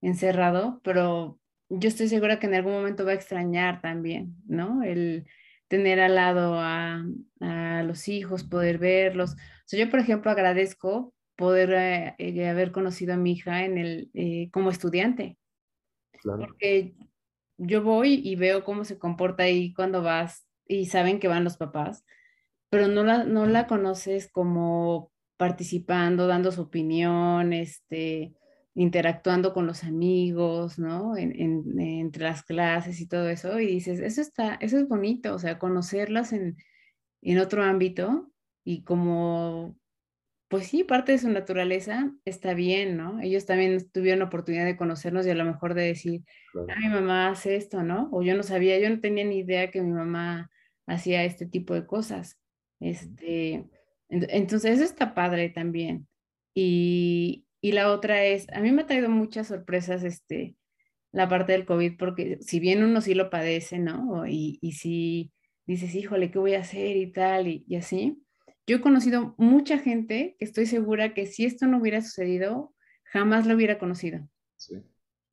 encerrado, 0.00 0.80
pero 0.84 1.40
yo 1.68 1.88
estoy 1.88 2.08
segura 2.08 2.38
que 2.38 2.46
en 2.46 2.54
algún 2.54 2.72
momento 2.72 3.04
va 3.04 3.10
a 3.10 3.14
extrañar 3.14 3.80
también, 3.80 4.36
¿no? 4.46 4.84
El 4.84 5.26
tener 5.66 5.98
al 5.98 6.14
lado 6.14 6.54
a, 6.58 7.04
a 7.40 7.82
los 7.82 8.06
hijos, 8.06 8.44
poder 8.44 8.78
verlos. 8.78 9.32
O 9.32 9.36
sea, 9.66 9.84
yo, 9.84 9.90
por 9.90 9.98
ejemplo, 9.98 10.30
agradezco 10.30 11.12
poder 11.34 11.72
eh, 11.72 12.14
eh, 12.18 12.48
haber 12.48 12.70
conocido 12.70 13.14
a 13.14 13.16
mi 13.16 13.32
hija 13.32 13.64
en 13.64 13.78
el, 13.78 14.10
eh, 14.14 14.48
como 14.52 14.70
estudiante. 14.70 15.36
Claro. 16.22 16.46
Porque 16.46 16.94
yo 17.58 17.82
voy 17.82 18.20
y 18.24 18.36
veo 18.36 18.64
cómo 18.64 18.84
se 18.84 18.98
comporta 18.98 19.42
ahí 19.42 19.74
cuando 19.74 20.02
vas 20.02 20.46
y 20.66 20.86
saben 20.86 21.20
que 21.20 21.28
van 21.28 21.44
los 21.44 21.56
papás, 21.56 22.04
pero 22.70 22.88
no 22.88 23.04
la, 23.04 23.24
no 23.24 23.46
la 23.46 23.66
conoces 23.66 24.30
como 24.30 25.12
participando, 25.36 26.26
dando 26.26 26.52
su 26.52 26.62
opinión, 26.62 27.52
este, 27.52 28.34
interactuando 28.74 29.52
con 29.52 29.66
los 29.66 29.84
amigos, 29.84 30.78
¿no? 30.78 31.16
En, 31.16 31.78
entre 31.80 32.24
las 32.24 32.42
clases 32.42 33.00
y 33.00 33.08
todo 33.08 33.28
eso, 33.28 33.58
y 33.58 33.66
dices, 33.66 34.00
eso 34.00 34.20
está, 34.20 34.54
eso 34.60 34.78
es 34.78 34.88
bonito, 34.88 35.34
o 35.34 35.38
sea, 35.38 35.58
conocerlas 35.58 36.32
en, 36.32 36.56
en 37.22 37.38
otro 37.38 37.62
ámbito 37.62 38.30
y 38.64 38.84
como, 38.84 39.76
pues 40.48 40.66
sí, 40.68 40.82
parte 40.82 41.12
de 41.12 41.18
su 41.18 41.28
naturaleza 41.28 42.12
está 42.24 42.54
bien, 42.54 42.96
¿no? 42.96 43.20
Ellos 43.20 43.46
también 43.46 43.90
tuvieron 43.90 44.20
la 44.20 44.24
oportunidad 44.26 44.64
de 44.64 44.76
conocernos 44.76 45.26
y 45.26 45.30
a 45.30 45.34
lo 45.34 45.44
mejor 45.44 45.74
de 45.74 45.82
decir, 45.82 46.22
ah, 46.68 46.80
mi 46.80 46.88
mamá 46.88 47.28
hace 47.28 47.56
esto, 47.56 47.82
¿no? 47.82 48.08
O 48.12 48.22
yo 48.22 48.34
no 48.34 48.42
sabía, 48.42 48.78
yo 48.78 48.88
no 48.88 49.00
tenía 49.00 49.24
ni 49.24 49.38
idea 49.38 49.70
que 49.70 49.82
mi 49.82 49.92
mamá 49.92 50.50
hacía 50.86 51.24
este 51.24 51.46
tipo 51.46 51.74
de 51.74 51.86
cosas. 51.86 52.38
Este, 52.80 53.66
entonces, 54.08 54.76
eso 54.76 54.84
está 54.84 55.14
padre 55.14 55.50
también. 55.50 56.08
Y, 56.54 57.44
y 57.60 57.72
la 57.72 57.92
otra 57.92 58.24
es, 58.24 58.48
a 58.52 58.60
mí 58.60 58.72
me 58.72 58.82
ha 58.82 58.86
traído 58.86 59.10
muchas 59.10 59.48
sorpresas 59.48 60.02
este, 60.02 60.56
la 61.12 61.28
parte 61.28 61.52
del 61.52 61.66
COVID, 61.66 61.96
porque 61.98 62.38
si 62.40 62.60
bien 62.60 62.82
uno 62.82 63.00
sí 63.00 63.14
lo 63.14 63.30
padece, 63.30 63.78
¿no? 63.78 64.26
Y, 64.26 64.58
y 64.62 64.72
si 64.72 65.32
dices, 65.66 65.94
híjole, 65.94 66.30
¿qué 66.30 66.38
voy 66.38 66.54
a 66.54 66.60
hacer 66.60 66.96
y 66.96 67.12
tal? 67.12 67.48
Y, 67.48 67.64
y, 67.68 67.76
así. 67.76 68.22
Yo 68.68 68.76
he 68.76 68.80
conocido 68.82 69.34
mucha 69.38 69.78
gente 69.78 70.36
que 70.38 70.44
estoy 70.44 70.66
segura 70.66 71.14
que 71.14 71.24
si 71.24 71.46
esto 71.46 71.66
no 71.66 71.78
hubiera 71.78 72.02
sucedido, 72.02 72.74
jamás 73.02 73.46
lo 73.46 73.54
hubiera 73.54 73.78
conocido. 73.78 74.28
Sí. 74.56 74.74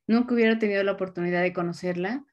Nunca 0.07 0.33
hubiera 0.33 0.57
tenido 0.57 0.81
la 0.83 0.93
oportunidad 0.93 1.41
de 1.41 1.51
conocerla. 1.51 2.25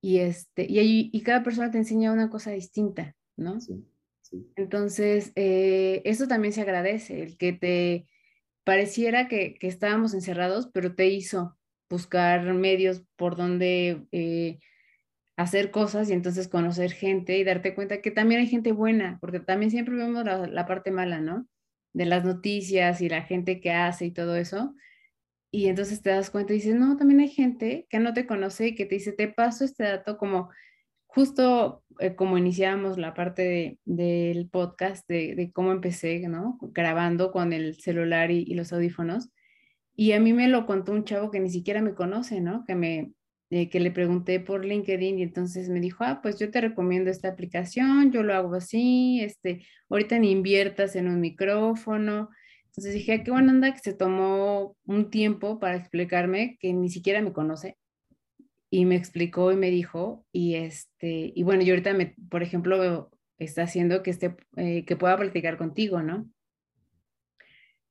Y, 0.00 0.18
este, 0.18 0.66
y, 0.68 1.10
y 1.12 1.20
cada 1.22 1.44
persona 1.44 1.70
te 1.70 1.78
enseña 1.78 2.12
una 2.12 2.28
cosa 2.28 2.50
distinta, 2.50 3.14
¿no? 3.36 3.60
Sí, 3.60 3.86
sí. 4.22 4.50
Entonces, 4.56 5.30
eh, 5.36 6.02
eso 6.04 6.26
también 6.26 6.52
se 6.52 6.62
agradece, 6.62 7.22
el 7.22 7.36
que 7.36 7.52
te 7.52 8.08
pareciera 8.64 9.28
que, 9.28 9.54
que, 9.54 9.68
estábamos 9.68 10.12
encerrados, 10.12 10.68
pero 10.74 10.96
te 10.96 11.06
hizo 11.06 11.56
buscar 11.88 12.52
medios 12.52 13.04
por 13.14 13.36
donde 13.36 14.08
eh, 14.10 14.58
hacer 15.42 15.70
cosas 15.70 16.10
y 16.10 16.12
entonces 16.12 16.48
conocer 16.48 16.92
gente 16.92 17.38
y 17.38 17.44
darte 17.44 17.74
cuenta 17.74 18.00
que 18.00 18.10
también 18.10 18.40
hay 18.40 18.46
gente 18.46 18.72
buena, 18.72 19.18
porque 19.20 19.40
también 19.40 19.70
siempre 19.70 19.94
vemos 19.94 20.24
la, 20.24 20.66
parte 20.66 20.90
mala, 20.90 21.20
¿no? 21.20 21.46
De 21.92 22.06
las 22.06 22.24
noticias 22.24 23.00
y 23.00 23.08
la 23.08 23.22
gente 23.22 23.60
que 23.60 23.72
hace 23.72 24.06
y 24.06 24.10
todo 24.12 24.36
eso. 24.36 24.74
Y 25.50 25.66
entonces 25.68 26.02
te 26.02 26.10
das 26.10 26.30
cuenta 26.30 26.52
y 26.52 26.56
dices, 26.56 26.74
no, 26.74 26.96
también 26.96 27.20
hay 27.20 27.28
gente 27.28 27.86
que 27.90 27.98
no 27.98 28.14
te 28.14 28.26
conoce 28.26 28.68
y 28.68 28.74
que 28.74 28.86
te 28.86 28.96
dice, 28.96 29.12
te 29.12 29.28
paso 29.28 29.64
este 29.64 29.84
dato 29.84 30.16
como 30.16 30.50
justo 31.06 31.84
eh, 31.98 32.14
como 32.14 32.38
iniciábamos 32.38 32.96
la 32.96 33.12
parte 33.12 33.42
de, 33.42 33.78
del 33.84 34.48
podcast, 34.48 35.06
de, 35.08 35.34
de, 35.34 35.52
cómo 35.52 35.72
empecé, 35.72 36.26
¿no? 36.28 36.58
Grabando 36.60 37.32
con 37.32 37.52
el 37.52 37.76
celular 37.76 38.30
y, 38.30 38.44
y, 38.46 38.54
los 38.54 38.72
audífonos. 38.72 39.30
Y 39.94 40.12
a 40.12 40.20
mí 40.20 40.32
me 40.32 40.48
lo 40.48 40.64
contó 40.64 40.92
un 40.92 41.04
chavo 41.04 41.30
que 41.30 41.40
ni 41.40 41.50
siquiera 41.50 41.82
me 41.82 41.94
conoce, 41.94 42.40
¿no? 42.40 42.64
Que, 42.64 42.74
me, 42.74 43.12
eh, 43.52 43.68
que 43.68 43.80
le 43.80 43.90
pregunté 43.90 44.40
por 44.40 44.64
LinkedIn 44.64 45.18
y 45.18 45.22
entonces 45.22 45.68
me 45.68 45.78
dijo, 45.78 46.04
ah, 46.04 46.20
pues 46.22 46.38
yo 46.38 46.50
te 46.50 46.62
recomiendo 46.62 47.10
esta 47.10 47.28
aplicación, 47.28 48.10
yo 48.10 48.22
lo 48.22 48.34
hago 48.34 48.54
así, 48.54 49.20
este, 49.20 49.66
ahorita 49.90 50.18
ni 50.18 50.30
inviertas 50.30 50.96
en 50.96 51.06
un 51.06 51.20
micrófono. 51.20 52.30
Entonces 52.66 52.94
dije, 52.94 53.12
ah, 53.12 53.22
qué 53.22 53.30
buena 53.30 53.52
onda 53.52 53.74
que 53.74 53.80
se 53.80 53.92
tomó 53.92 54.74
un 54.86 55.10
tiempo 55.10 55.60
para 55.60 55.76
explicarme 55.76 56.56
que 56.60 56.72
ni 56.72 56.88
siquiera 56.88 57.20
me 57.20 57.34
conoce 57.34 57.76
y 58.70 58.86
me 58.86 58.96
explicó 58.96 59.52
y 59.52 59.56
me 59.56 59.70
dijo, 59.70 60.24
y 60.32 60.54
este, 60.54 61.34
y 61.34 61.42
bueno, 61.42 61.62
yo 61.62 61.74
ahorita, 61.74 61.92
me, 61.92 62.14
por 62.30 62.42
ejemplo, 62.42 63.10
está 63.36 63.64
haciendo 63.64 64.02
que, 64.02 64.12
esté, 64.12 64.34
eh, 64.56 64.86
que 64.86 64.96
pueda 64.96 65.18
platicar 65.18 65.58
contigo, 65.58 66.02
¿no? 66.02 66.26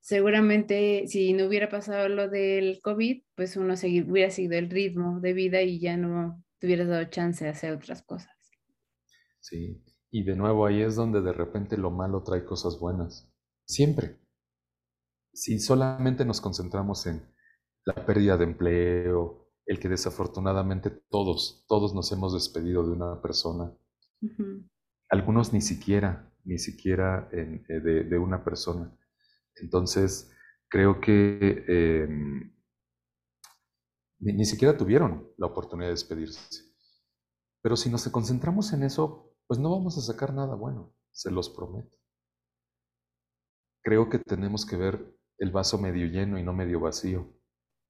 Seguramente 0.02 1.06
si 1.06 1.32
no 1.32 1.46
hubiera 1.46 1.68
pasado 1.68 2.08
lo 2.08 2.28
del 2.28 2.80
COVID, 2.82 3.22
pues 3.36 3.56
uno 3.56 3.76
seguir, 3.76 4.10
hubiera 4.10 4.30
seguido 4.30 4.58
el 4.58 4.68
ritmo 4.68 5.20
de 5.20 5.32
vida 5.32 5.62
y 5.62 5.78
ya 5.78 5.96
no 5.96 6.44
te 6.58 6.66
hubieras 6.66 6.88
dado 6.88 7.04
chance 7.04 7.44
de 7.44 7.50
hacer 7.50 7.72
otras 7.72 8.02
cosas. 8.02 8.32
Sí, 9.38 9.80
y 10.10 10.24
de 10.24 10.34
nuevo 10.34 10.66
ahí 10.66 10.82
es 10.82 10.96
donde 10.96 11.22
de 11.22 11.32
repente 11.32 11.76
lo 11.76 11.92
malo 11.92 12.24
trae 12.24 12.44
cosas 12.44 12.80
buenas. 12.80 13.32
Siempre. 13.64 14.18
Si 15.32 15.60
solamente 15.60 16.24
nos 16.24 16.40
concentramos 16.40 17.06
en 17.06 17.22
la 17.84 17.94
pérdida 17.94 18.36
de 18.36 18.44
empleo, 18.44 19.52
el 19.66 19.78
que 19.78 19.88
desafortunadamente 19.88 20.90
todos, 20.90 21.64
todos 21.68 21.94
nos 21.94 22.10
hemos 22.10 22.34
despedido 22.34 22.84
de 22.84 22.90
una 22.90 23.22
persona. 23.22 23.72
Algunos 25.08 25.52
ni 25.52 25.60
siquiera, 25.60 26.28
ni 26.44 26.58
siquiera 26.58 27.28
eh, 27.32 27.62
de, 27.68 28.18
una 28.18 28.44
persona. 28.44 28.92
Entonces, 29.56 30.30
creo 30.68 31.00
que 31.00 31.64
em, 31.68 32.54
ni, 34.20 34.44
siquiera 34.44 34.76
tuvieron 34.76 35.30
la 35.36 35.46
oportunidad 35.46 35.88
de 35.88 35.94
despedirse. 35.94 36.64
Pero 37.62 37.76
si 37.76 37.90
nos 37.90 38.08
concentramos 38.08 38.72
en 38.72 38.82
eso, 38.82 39.34
pues 39.46 39.60
no 39.60 39.70
vamos 39.70 39.98
a 39.98 40.00
sacar 40.00 40.32
nada 40.32 40.54
bueno, 40.54 40.94
se 41.10 41.30
los 41.30 41.50
prometo. 41.50 41.96
Creo 43.84 44.08
que 44.08 44.18
tenemos 44.18 44.64
que 44.64 44.76
ver 44.76 45.16
el 45.38 45.50
vaso 45.50 45.78
medio 45.78 46.06
lleno 46.06 46.38
y 46.38 46.42
no 46.42 46.52
medio 46.52 46.80
vacío 46.80 47.34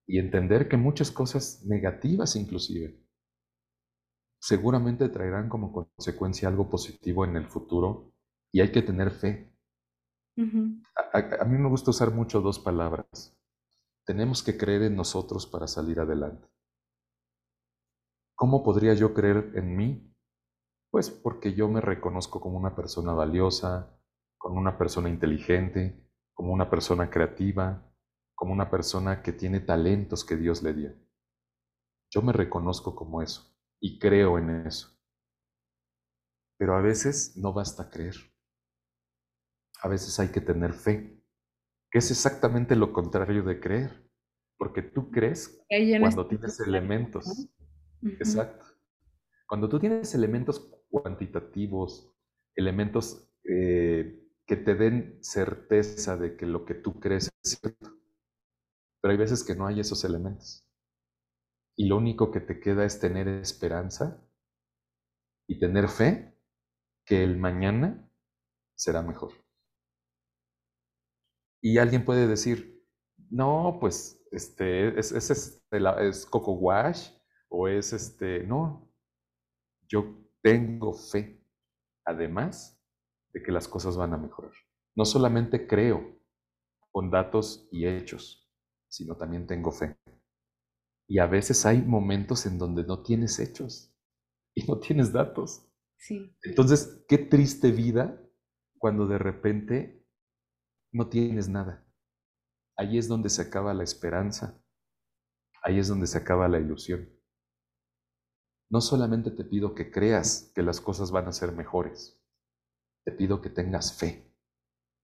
y 0.07 0.19
entender 0.19 0.69
que 0.69 0.77
muchas 0.77 1.11
cosas 1.11 1.65
negativas 1.65 2.35
inclusive 2.35 3.03
seguramente 4.41 5.09
traerán 5.09 5.49
como 5.49 5.73
consecuencia 5.73 6.49
algo 6.49 6.69
positivo 6.69 7.25
en 7.25 7.37
el 7.37 7.47
futuro 7.47 8.13
y 8.51 8.61
hay 8.61 8.73
que 8.73 8.83
tener 8.83 9.13
fe. 9.13 9.52
A, 10.37 11.45
mí 11.45 11.59
me 11.59 11.69
gusta 11.69 11.91
usar 11.91 12.11
mucho 12.11 12.41
dos 12.41 12.59
palabras. 12.59 13.37
Tenemos 14.05 14.43
que 14.43 14.57
creer 14.57 14.83
en 14.83 14.97
nosotros 14.97 15.47
para 15.47 15.67
salir 15.67 16.01
adelante. 16.01 16.49
¿Cómo 18.35 18.65
podría 18.65 18.95
yo 18.95 19.15
creer 19.15 19.53
en 19.55 19.77
mí? 19.77 20.15
Pues 20.91 21.11
porque 21.11 21.55
yo 21.55 21.69
me 21.69 21.81
reconozco 21.81 22.41
como 22.41 22.59
una 22.59 22.75
persona 22.75 23.13
valiosa, 23.13 23.99
como 24.39 24.59
una 24.59 24.77
persona 24.77 25.09
inteligente, 25.09 26.09
como 26.35 26.53
una 26.53 26.69
persona 26.69 27.09
creativa, 27.09 27.89
como 28.35 28.53
una 28.53 28.71
persona 28.71 29.23
que 29.23 29.33
tiene 29.33 29.61
talentos 29.61 30.25
que 30.25 30.37
Dios 30.37 30.63
le 30.63 30.75
dio. 30.75 30.95
Yo 32.11 32.23
me 32.23 32.33
reconozco 32.33 32.97
como 32.97 33.23
eso 33.23 33.57
y 33.81 33.99
creo 33.99 34.39
en 34.39 34.67
eso. 34.67 34.89
Pero 36.59 36.77
a 36.77 36.81
veces 36.81 37.37
no 37.37 37.53
basta 37.53 37.89
creer. 37.89 38.32
A 39.83 39.89
veces 39.89 40.19
hay 40.21 40.29
que 40.29 40.41
tener 40.41 40.73
fe, 40.73 41.21
que 41.91 41.99
es 41.99 42.11
exactamente 42.11 42.77
lo 42.77 42.93
contrario 42.93 43.43
de 43.43 43.61
creer, 43.61 44.09
porque 44.57 44.83
tú 44.83 45.11
crees 45.11 45.61
cuando 46.01 46.27
tienes 46.29 46.61
elementos. 46.61 47.49
Exacto. 48.03 48.65
Cuando 49.47 49.69
tú 49.69 49.81
tienes 49.81 50.15
elementos 50.15 50.73
cuantitativos, 50.89 52.15
elementos 52.55 53.29
eh, 53.45 54.23
que 54.47 54.57
te 54.57 54.75
den 54.75 55.19
certeza 55.21 56.17
de 56.17 56.37
que 56.37 56.47
lo 56.47 56.65
que 56.65 56.75
tú 56.75 57.01
crees 57.01 57.31
es 57.43 57.59
cierto, 57.59 57.99
pero 59.01 59.13
hay 59.13 59.19
veces 59.19 59.43
que 59.43 59.57
no 59.57 59.67
hay 59.67 59.81
esos 59.81 60.05
elementos. 60.05 60.65
Y 61.77 61.89
lo 61.89 61.97
único 61.97 62.31
que 62.31 62.41
te 62.41 62.61
queda 62.61 62.85
es 62.85 63.01
tener 63.01 63.27
esperanza 63.27 64.25
y 65.49 65.59
tener 65.59 65.89
fe 65.89 66.39
que 67.05 67.25
el 67.25 67.37
mañana 67.37 68.09
será 68.77 69.03
mejor. 69.03 69.42
Y 71.63 71.79
alguien 71.79 72.05
puede 72.05 72.27
decir, 72.27 72.85
no, 73.31 73.79
pues 73.81 74.21
este, 74.33 74.99
es, 74.99 75.13
es, 75.13 75.31
es, 75.31 75.65
es 75.71 76.27
Coco 76.27 76.53
Wash 76.53 77.11
o 77.49 77.69
es 77.69 77.93
este, 77.93 78.45
no, 78.45 78.93
yo 79.89 80.23
tengo 80.43 80.93
fe, 80.93 81.47
además 82.05 82.83
de 83.33 83.43
que 83.43 83.53
las 83.53 83.69
cosas 83.69 83.97
van 83.97 84.13
a 84.13 84.19
mejorar. 84.19 84.53
No 84.97 85.05
solamente 85.05 85.67
creo 85.67 86.19
con 86.91 87.11
datos 87.11 87.69
y 87.71 87.87
hechos, 87.87 88.51
sino 88.89 89.17
también 89.17 89.47
tengo 89.47 89.71
fe. 89.71 89.97
Y 91.09 91.19
a 91.19 91.27
veces 91.27 91.65
hay 91.65 91.81
momentos 91.83 92.47
en 92.47 92.59
donde 92.59 92.85
no 92.85 93.03
tienes 93.03 93.39
hechos 93.39 93.95
y 94.55 94.65
no 94.65 94.79
tienes 94.79 95.13
datos. 95.13 95.69
Sí. 95.97 96.37
Entonces, 96.43 97.05
qué 97.09 97.19
triste 97.19 97.71
vida 97.71 98.21
cuando 98.79 99.07
de 99.07 99.19
repente 99.19 100.02
no 100.93 101.09
tienes 101.09 101.49
nada. 101.49 101.87
Ahí 102.77 102.99
es 102.99 103.09
donde 103.09 103.31
se 103.31 103.43
acaba 103.43 103.75
la 103.75 103.83
esperanza. 103.83 104.63
Ahí 105.63 105.79
es 105.79 105.89
donde 105.89 106.07
se 106.07 106.19
acaba 106.19 106.49
la 106.49 106.59
ilusión. 106.59 107.09
No 108.71 108.81
solamente 108.81 109.31
te 109.31 109.45
pido 109.45 109.75
que 109.75 109.91
creas 109.91 110.53
que 110.55 110.63
las 110.63 110.81
cosas 110.81 111.11
van 111.11 111.29
a 111.29 111.33
ser 111.33 111.53
mejores, 111.53 112.21
te 113.05 113.13
pido 113.13 113.41
que 113.41 113.51
tengas 113.51 113.99
fe, 113.99 114.33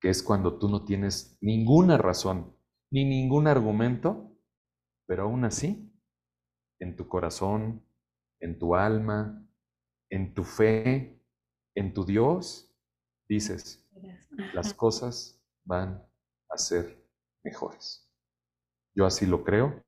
que 0.00 0.08
es 0.08 0.22
cuando 0.22 0.58
tú 0.58 0.68
no 0.68 0.84
tienes 0.84 1.36
ninguna 1.40 1.98
razón 1.98 2.56
ni 2.90 3.04
ningún 3.04 3.46
argumento, 3.46 4.34
pero 5.06 5.24
aún 5.24 5.44
así, 5.44 5.92
en 6.80 6.96
tu 6.96 7.08
corazón, 7.08 7.84
en 8.40 8.58
tu 8.58 8.74
alma, 8.74 9.46
en 10.10 10.32
tu 10.32 10.44
fe, 10.44 11.22
en 11.74 11.92
tu 11.92 12.04
Dios, 12.04 12.74
dices, 13.28 13.86
las 14.54 14.72
cosas 14.72 15.37
van 15.68 16.02
a 16.48 16.56
ser 16.56 17.06
mejores. 17.44 18.10
Yo 18.94 19.04
así 19.04 19.26
lo 19.26 19.44
creo 19.44 19.84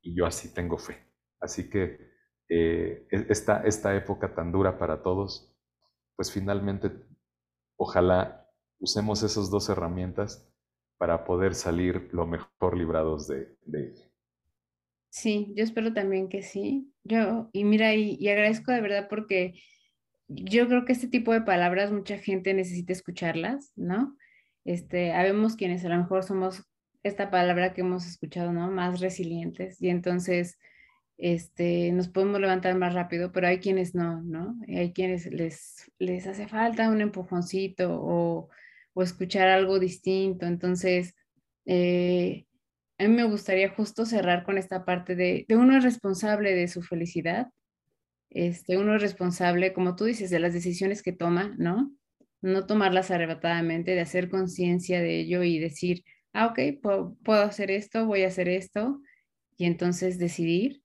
y 0.00 0.16
yo 0.16 0.26
así 0.26 0.52
tengo 0.52 0.78
fe. 0.78 0.96
Así 1.40 1.68
que 1.68 2.10
eh, 2.48 3.06
e-, 3.10 3.26
esta, 3.28 3.62
esta 3.64 3.94
época 3.94 4.34
tan 4.34 4.50
dura 4.50 4.78
para 4.78 5.02
todos, 5.02 5.54
pues 6.16 6.32
finalmente 6.32 6.90
ojalá 7.76 8.50
usemos 8.80 9.22
esas 9.22 9.50
dos 9.50 9.68
herramientas 9.68 10.50
para 10.96 11.24
poder 11.24 11.54
salir 11.54 12.08
lo 12.12 12.26
mejor 12.26 12.76
librados 12.76 13.28
de, 13.28 13.56
de 13.66 13.90
ella. 13.90 14.04
Sí, 15.10 15.52
yo 15.54 15.64
espero 15.64 15.92
también 15.92 16.28
que 16.28 16.42
sí. 16.42 16.92
Yo, 17.04 17.50
y 17.52 17.64
mira, 17.64 17.94
y, 17.94 18.16
y, 18.18 18.28
agradezco 18.28 18.72
de 18.72 18.80
verdad 18.80 19.06
porque 19.08 19.60
yo 20.28 20.66
creo 20.66 20.84
que 20.84 20.92
este 20.92 21.08
tipo 21.08 21.32
de 21.32 21.42
palabras 21.42 21.92
mucha 21.92 22.18
gente 22.18 22.52
necesita 22.52 22.92
escucharlas, 22.92 23.72
¿no? 23.76 24.16
Este, 24.64 25.12
habemos 25.12 25.56
quienes 25.56 25.84
a 25.84 25.88
lo 25.88 25.98
mejor 25.98 26.24
somos 26.24 26.64
esta 27.02 27.30
palabra 27.30 27.72
que 27.74 27.80
hemos 27.82 28.06
escuchado, 28.06 28.52
¿no? 28.52 28.70
Más 28.70 29.00
resilientes 29.00 29.80
y 29.80 29.88
entonces 29.88 30.58
este, 31.18 31.90
nos 31.92 32.08
podemos 32.08 32.40
levantar 32.40 32.76
más 32.76 32.94
rápido, 32.94 33.32
pero 33.32 33.48
hay 33.48 33.58
quienes 33.58 33.94
no, 33.94 34.22
¿no? 34.22 34.56
hay 34.68 34.92
quienes 34.92 35.26
les, 35.26 35.90
les 35.98 36.26
hace 36.28 36.46
falta 36.46 36.90
un 36.90 37.00
empujoncito 37.00 38.00
o, 38.00 38.48
o 38.94 39.02
escuchar 39.02 39.48
algo 39.48 39.80
distinto. 39.80 40.46
Entonces, 40.46 41.16
eh, 41.66 42.46
a 42.98 43.04
mí 43.04 43.14
me 43.14 43.24
gustaría 43.24 43.68
justo 43.70 44.06
cerrar 44.06 44.44
con 44.44 44.58
esta 44.58 44.84
parte 44.84 45.16
de, 45.16 45.44
de, 45.48 45.56
uno 45.56 45.76
es 45.76 45.84
responsable 45.84 46.54
de 46.54 46.68
su 46.68 46.82
felicidad, 46.82 47.48
este, 48.30 48.78
uno 48.78 48.94
es 48.96 49.02
responsable, 49.02 49.72
como 49.72 49.96
tú 49.96 50.04
dices, 50.04 50.30
de 50.30 50.38
las 50.38 50.52
decisiones 50.52 51.02
que 51.02 51.12
toma, 51.12 51.54
¿no? 51.58 51.92
No 52.40 52.66
tomarlas 52.66 53.10
arrebatadamente, 53.10 53.92
de 53.92 54.00
hacer 54.00 54.28
conciencia 54.28 55.00
de 55.00 55.20
ello 55.20 55.42
y 55.42 55.58
decir, 55.58 56.04
ah, 56.32 56.46
ok, 56.46 56.80
puedo, 56.82 57.16
puedo 57.24 57.42
hacer 57.42 57.70
esto, 57.70 58.06
voy 58.06 58.22
a 58.22 58.28
hacer 58.28 58.48
esto, 58.48 59.00
y 59.56 59.66
entonces 59.66 60.18
decidir. 60.18 60.82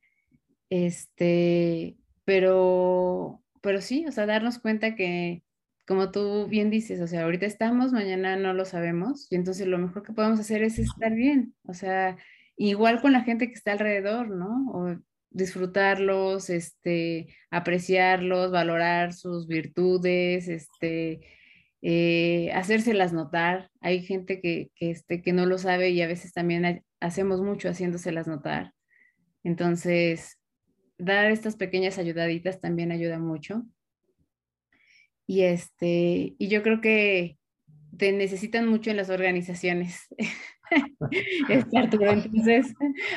Este, 0.70 1.98
pero, 2.26 3.44
pero 3.62 3.82
sí, 3.82 4.06
o 4.08 4.12
sea, 4.12 4.26
darnos 4.26 4.60
cuenta 4.60 4.96
que, 4.96 5.44
como 5.86 6.12
tú 6.12 6.48
bien 6.48 6.70
dices, 6.70 7.02
o 7.02 7.08
sea, 7.08 7.24
ahorita 7.24 7.46
estamos, 7.46 7.92
mañana 7.92 8.36
no 8.38 8.54
lo 8.54 8.66
sabemos, 8.66 9.28
y 9.32 9.36
entonces 9.36 9.68
lo 9.68 9.78
mejor 9.78 10.04
que 10.04 10.14
podemos 10.14 10.40
hacer 10.40 10.64
es 10.64 10.80
estar 10.80 11.14
bien, 11.14 11.54
o 11.64 11.74
sea, 11.74 12.18
igual 12.58 13.02
con 13.02 13.12
la 13.12 13.22
gente 13.22 13.48
que 13.48 13.54
está 13.54 13.74
alrededor, 13.74 14.30
¿no? 14.30 14.72
O 14.74 14.96
disfrutarlos, 15.30 16.50
este, 16.50 17.28
apreciarlos, 17.50 18.52
valorar 18.52 19.14
sus 19.14 19.48
virtudes, 19.48 20.48
este, 20.48 21.22
eh, 21.86 22.50
hacérselas 22.54 23.12
notar. 23.12 23.70
Hay 23.82 24.02
gente 24.02 24.40
que, 24.40 24.72
que, 24.76 24.92
este, 24.92 25.22
que 25.22 25.34
no 25.34 25.46
lo 25.46 25.58
sabe 25.58 25.90
y 25.90 26.02
a 26.02 26.08
veces 26.08 26.32
también 26.32 26.82
hacemos 27.02 27.42
mucho 27.42 27.70
haciéndoselas 27.70 28.26
notar. 28.26 28.72
Entonces, 29.44 30.40
dar 30.98 31.30
estas 31.30 31.58
pequeñas 31.58 31.98
ayudaditas 31.98 32.62
también 32.62 32.94
ayuda 32.94 33.20
mucho. 33.20 33.66
Y, 35.28 35.42
este, 35.42 36.36
y 36.38 36.48
yo 36.48 36.64
creo 36.64 36.80
que 36.80 37.38
te 37.98 38.14
necesitan 38.14 38.68
mucho 38.68 38.90
en 38.90 38.98
las 38.98 39.10
organizaciones. 39.10 40.08
entonces 41.50 42.74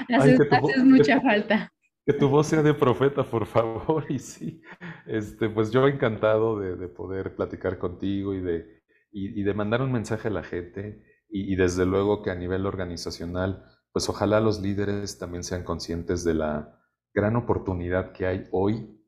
haces, 0.09 0.40
Ay, 0.51 0.59
haces 0.59 0.84
mucha 0.84 1.20
falta. 1.20 1.72
Que 2.06 2.12
tu 2.12 2.28
voz 2.28 2.46
sea 2.46 2.62
de 2.62 2.74
profeta, 2.74 3.24
por 3.24 3.46
favor. 3.46 4.04
Y 4.10 4.18
sí, 4.18 4.62
este, 5.06 5.48
pues 5.50 5.70
yo 5.70 5.86
encantado 5.88 6.58
de, 6.60 6.76
de 6.76 6.88
poder 6.88 7.34
platicar 7.34 7.78
contigo 7.78 8.34
y 8.34 8.40
de, 8.40 8.82
y, 9.10 9.40
y, 9.40 9.42
de 9.42 9.54
mandar 9.54 9.82
un 9.82 9.92
mensaje 9.92 10.28
a 10.28 10.30
la 10.30 10.44
gente. 10.44 11.02
Y, 11.28 11.52
y 11.52 11.56
desde 11.56 11.84
luego 11.84 12.22
que 12.22 12.30
a 12.30 12.36
nivel 12.36 12.66
organizacional, 12.66 13.64
pues 13.92 14.08
ojalá 14.08 14.40
los 14.40 14.60
líderes 14.60 15.18
también 15.18 15.42
sean 15.42 15.64
conscientes 15.64 16.22
de 16.22 16.34
la, 16.34 16.76
gran 17.16 17.34
oportunidad 17.34 18.12
que 18.12 18.26
hay 18.26 18.46
hoy, 18.52 19.02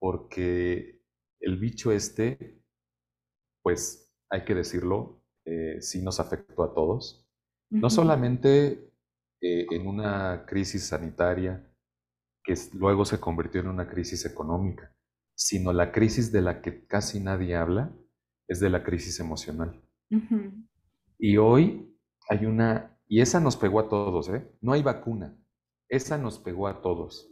porque 0.00 1.02
el 1.38 1.58
bicho 1.58 1.92
este, 1.92 2.62
pues 3.62 4.10
hay 4.30 4.44
que 4.46 4.54
decirlo, 4.54 5.22
eh, 5.44 5.82
sí 5.82 6.00
nos 6.02 6.18
afectó 6.18 6.62
a 6.64 6.72
todos, 6.72 7.28
no 7.68 7.90
solamente 7.90 8.90
eh, 9.42 9.66
en 9.70 9.86
una 9.86 10.46
crisis 10.46 10.86
sanitaria 10.86 11.70
que 12.46 12.54
luego 12.74 13.04
se 13.04 13.18
convirtió 13.18 13.60
en 13.60 13.68
una 13.68 13.88
crisis 13.88 14.24
económica, 14.24 14.94
sino 15.34 15.72
la 15.72 15.90
crisis 15.90 16.30
de 16.30 16.40
la 16.40 16.62
que 16.62 16.86
casi 16.86 17.18
nadie 17.20 17.56
habla 17.56 17.92
es 18.46 18.60
de 18.60 18.70
la 18.70 18.84
crisis 18.84 19.18
emocional. 19.18 19.82
Y 21.18 21.36
hoy 21.38 21.92
hay 22.28 22.46
una, 22.46 22.96
y 23.08 23.20
esa 23.20 23.40
nos 23.40 23.56
pegó 23.56 23.80
a 23.80 23.88
todos, 23.88 24.28
¿eh? 24.28 24.48
No 24.60 24.72
hay 24.72 24.82
vacuna, 24.82 25.36
esa 25.88 26.18
nos 26.18 26.38
pegó 26.38 26.68
a 26.68 26.80
todos. 26.80 27.28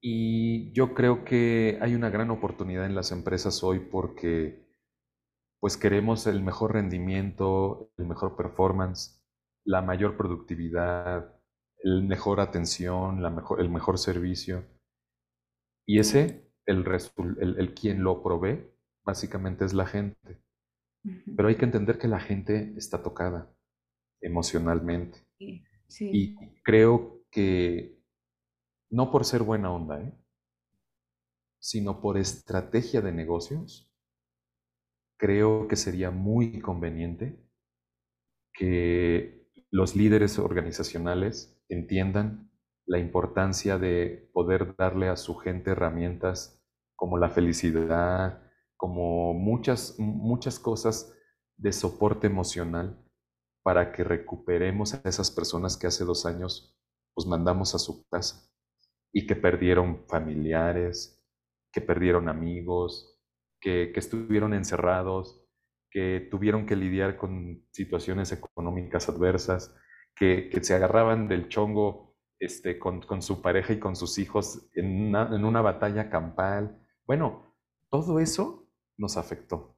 Y 0.00 0.72
yo 0.72 0.94
creo 0.94 1.24
que 1.24 1.78
hay 1.80 1.94
una 1.96 2.10
gran 2.10 2.30
oportunidad 2.30 2.86
en 2.86 2.94
las 2.94 3.10
empresas 3.10 3.62
hoy 3.64 3.80
porque 3.80 4.62
pues 5.60 5.76
queremos 5.76 6.26
el 6.26 6.42
mejor 6.42 6.72
rendimiento, 6.72 7.92
el 7.96 8.06
mejor 8.06 8.36
performance, 8.36 9.22
la 9.64 9.80
mayor 9.80 10.16
productividad, 10.16 11.36
el 11.82 12.02
mejor 12.04 12.40
atención, 12.40 13.22
la 13.22 13.30
mejor, 13.30 13.60
el 13.60 13.68
mejor 13.68 13.98
servicio. 13.98 14.64
Y 15.86 15.98
ese, 15.98 16.50
el, 16.66 16.84
el, 17.40 17.58
el 17.58 17.74
quien 17.74 18.02
lo 18.02 18.22
provee, 18.22 18.70
básicamente 19.04 19.64
es 19.64 19.74
la 19.74 19.86
gente. 19.86 20.42
Pero 21.36 21.48
hay 21.48 21.56
que 21.56 21.64
entender 21.64 21.98
que 21.98 22.06
la 22.06 22.20
gente 22.20 22.74
está 22.76 23.02
tocada 23.02 23.52
emocionalmente. 24.20 25.18
Sí. 25.88 26.10
Y 26.12 26.36
creo 26.62 27.24
que 27.30 28.00
no 28.90 29.10
por 29.10 29.24
ser 29.24 29.42
buena 29.42 29.72
onda, 29.72 30.00
¿eh? 30.00 30.12
sino 31.60 32.00
por 32.00 32.18
estrategia 32.18 33.00
de 33.00 33.12
negocios, 33.12 33.90
creo 35.18 35.68
que 35.68 35.76
sería 35.76 36.10
muy 36.10 36.60
conveniente 36.60 37.40
que 38.52 39.41
los 39.72 39.96
líderes 39.96 40.38
organizacionales 40.38 41.58
entiendan 41.70 42.52
la 42.86 42.98
importancia 42.98 43.78
de 43.78 44.30
poder 44.34 44.76
darle 44.76 45.08
a 45.08 45.16
su 45.16 45.34
gente 45.36 45.70
herramientas 45.70 46.62
como 46.94 47.16
la 47.16 47.30
felicidad, 47.30 48.42
como 48.76 49.32
muchas, 49.32 49.96
muchas 49.98 50.58
cosas 50.58 51.16
de 51.56 51.72
soporte 51.72 52.26
emocional 52.26 53.02
para 53.62 53.92
que 53.92 54.04
recuperemos 54.04 54.92
a 54.92 55.08
esas 55.08 55.30
personas 55.30 55.78
que 55.78 55.86
hace 55.86 56.04
dos 56.04 56.26
años 56.26 56.78
pues 57.14 57.26
mandamos 57.26 57.74
a 57.74 57.78
su 57.78 58.06
casa 58.08 58.50
y 59.10 59.26
que 59.26 59.36
perdieron 59.36 60.04
familiares, 60.06 61.24
que 61.72 61.80
perdieron 61.80 62.28
amigos, 62.28 63.18
que, 63.60 63.90
que 63.92 64.00
estuvieron 64.00 64.52
encerrados, 64.52 65.41
que 65.92 66.26
tuvieron 66.30 66.66
que 66.66 66.76
lidiar 66.76 67.16
con 67.16 67.64
situaciones 67.70 68.32
económicas 68.32 69.08
adversas, 69.08 69.74
que, 70.16 70.48
que 70.48 70.64
se 70.64 70.74
agarraban 70.74 71.28
del 71.28 71.48
chongo 71.48 72.16
este, 72.38 72.78
con, 72.78 73.02
con, 73.02 73.22
su 73.22 73.42
pareja 73.42 73.74
y 73.74 73.78
con 73.78 73.94
sus 73.94 74.18
hijos 74.18 74.68
en 74.74 75.08
una, 75.08 75.30
en 75.34 75.44
una 75.44 75.60
batalla 75.60 76.10
campal. 76.10 76.80
Bueno, 77.06 77.54
todo 77.90 78.18
eso 78.18 78.68
nos 78.96 79.16
afectó. 79.16 79.76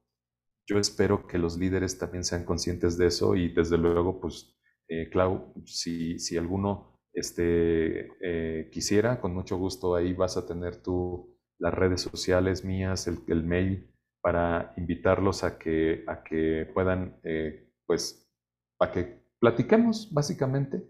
Yo 0.65 0.79
espero 0.79 1.27
que 1.27 1.37
los 1.37 1.57
líderes 1.57 1.97
también 1.99 2.23
sean 2.23 2.43
conscientes 2.43 2.97
de 2.97 3.07
eso 3.07 3.35
y 3.35 3.53
desde 3.53 3.77
luego, 3.77 4.19
pues, 4.19 4.57
eh, 4.87 5.09
Clau, 5.09 5.53
si, 5.65 6.17
si 6.17 6.37
alguno 6.37 6.95
este, 7.15 8.09
eh, 8.21 8.69
quisiera, 8.71 9.21
con 9.21 9.33
mucho 9.33 9.57
gusto 9.57 9.95
ahí 9.95 10.13
vas 10.13 10.37
a 10.37 10.45
tener 10.45 10.81
tú 10.81 11.35
las 11.57 11.73
redes 11.73 12.01
sociales 12.01 12.65
mías, 12.65 13.07
el, 13.07 13.43
mail, 13.43 13.89
para 14.25 14.73
invitarlos 14.75 15.43
a 15.43 15.59
que, 15.59 16.03
a 16.07 16.23
que 16.23 16.67
puedan, 16.73 17.19
eh, 17.21 17.71
pues, 17.85 18.27
para 18.75 18.91
que 18.91 19.23
platiquemos 19.37 20.11
básicamente 20.11 20.83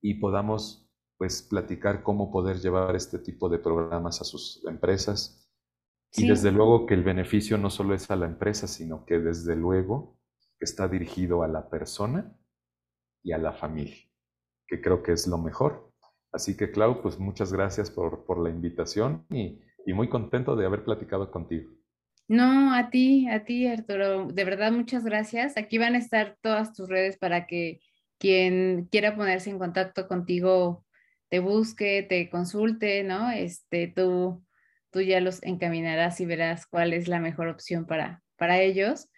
y 0.00 0.20
podamos, 0.20 0.88
pues, 1.18 1.42
platicar 1.42 2.04
cómo 2.04 2.30
poder 2.30 2.60
llevar 2.60 2.94
este 2.94 3.18
tipo 3.18 3.48
de 3.48 3.58
programas 3.58 4.20
a 4.20 4.24
sus 4.24 4.64
empresas. 4.68 5.50
Y 6.12 6.28
desde 6.28 6.52
luego 6.52 6.86
que 6.86 6.94
el 6.94 7.02
beneficio 7.02 7.58
no 7.58 7.70
solo 7.70 7.92
es 7.92 8.08
a 8.08 8.14
la 8.14 8.26
empresa, 8.26 8.68
sino 8.68 9.04
que 9.04 9.18
desde 9.18 9.56
luego 9.56 10.20
está 10.60 10.86
dirigido 10.86 11.42
a 11.42 11.48
la 11.48 11.70
persona 11.70 12.38
y 13.24 13.32
a 13.32 13.38
la 13.38 13.52
familia, 13.52 13.98
que 14.68 14.80
creo 14.80 15.02
que 15.02 15.10
es 15.10 15.26
lo 15.26 15.38
mejor. 15.38 15.92
Así 16.32 16.56
que, 16.56 16.70
Clau, 16.70 17.02
pues 17.02 17.18
muchas 17.18 17.52
gracias 17.52 17.90
por, 17.90 18.24
por 18.24 18.38
la 18.38 18.48
invitación 18.50 19.26
y, 19.28 19.60
y 19.86 19.92
muy 19.92 20.08
contento 20.08 20.54
de 20.54 20.66
haber 20.66 20.84
platicado 20.84 21.32
contigo. 21.32 21.79
No, 22.30 22.72
a 22.72 22.90
ti, 22.90 23.26
a 23.28 23.44
ti, 23.44 23.66
Arturo. 23.66 24.26
De 24.26 24.44
verdad, 24.44 24.70
muchas 24.70 25.02
gracias. 25.02 25.56
Aquí 25.56 25.78
van 25.78 25.96
a 25.96 25.98
estar 25.98 26.36
todas 26.40 26.72
tus 26.72 26.88
redes 26.88 27.18
para 27.18 27.48
que 27.48 27.80
quien 28.18 28.84
quiera 28.84 29.16
ponerse 29.16 29.50
en 29.50 29.58
contacto 29.58 30.06
contigo 30.06 30.86
te 31.28 31.40
busque, 31.40 32.04
te 32.08 32.30
consulte, 32.30 33.02
¿no? 33.02 33.32
Este, 33.32 33.88
tú, 33.88 34.44
tú 34.90 35.00
ya 35.00 35.20
los 35.20 35.42
encaminarás 35.42 36.20
y 36.20 36.26
verás 36.26 36.66
cuál 36.66 36.92
es 36.92 37.08
la 37.08 37.18
mejor 37.18 37.48
opción 37.48 37.84
para, 37.84 38.22
para 38.36 38.60
ellos. 38.60 39.08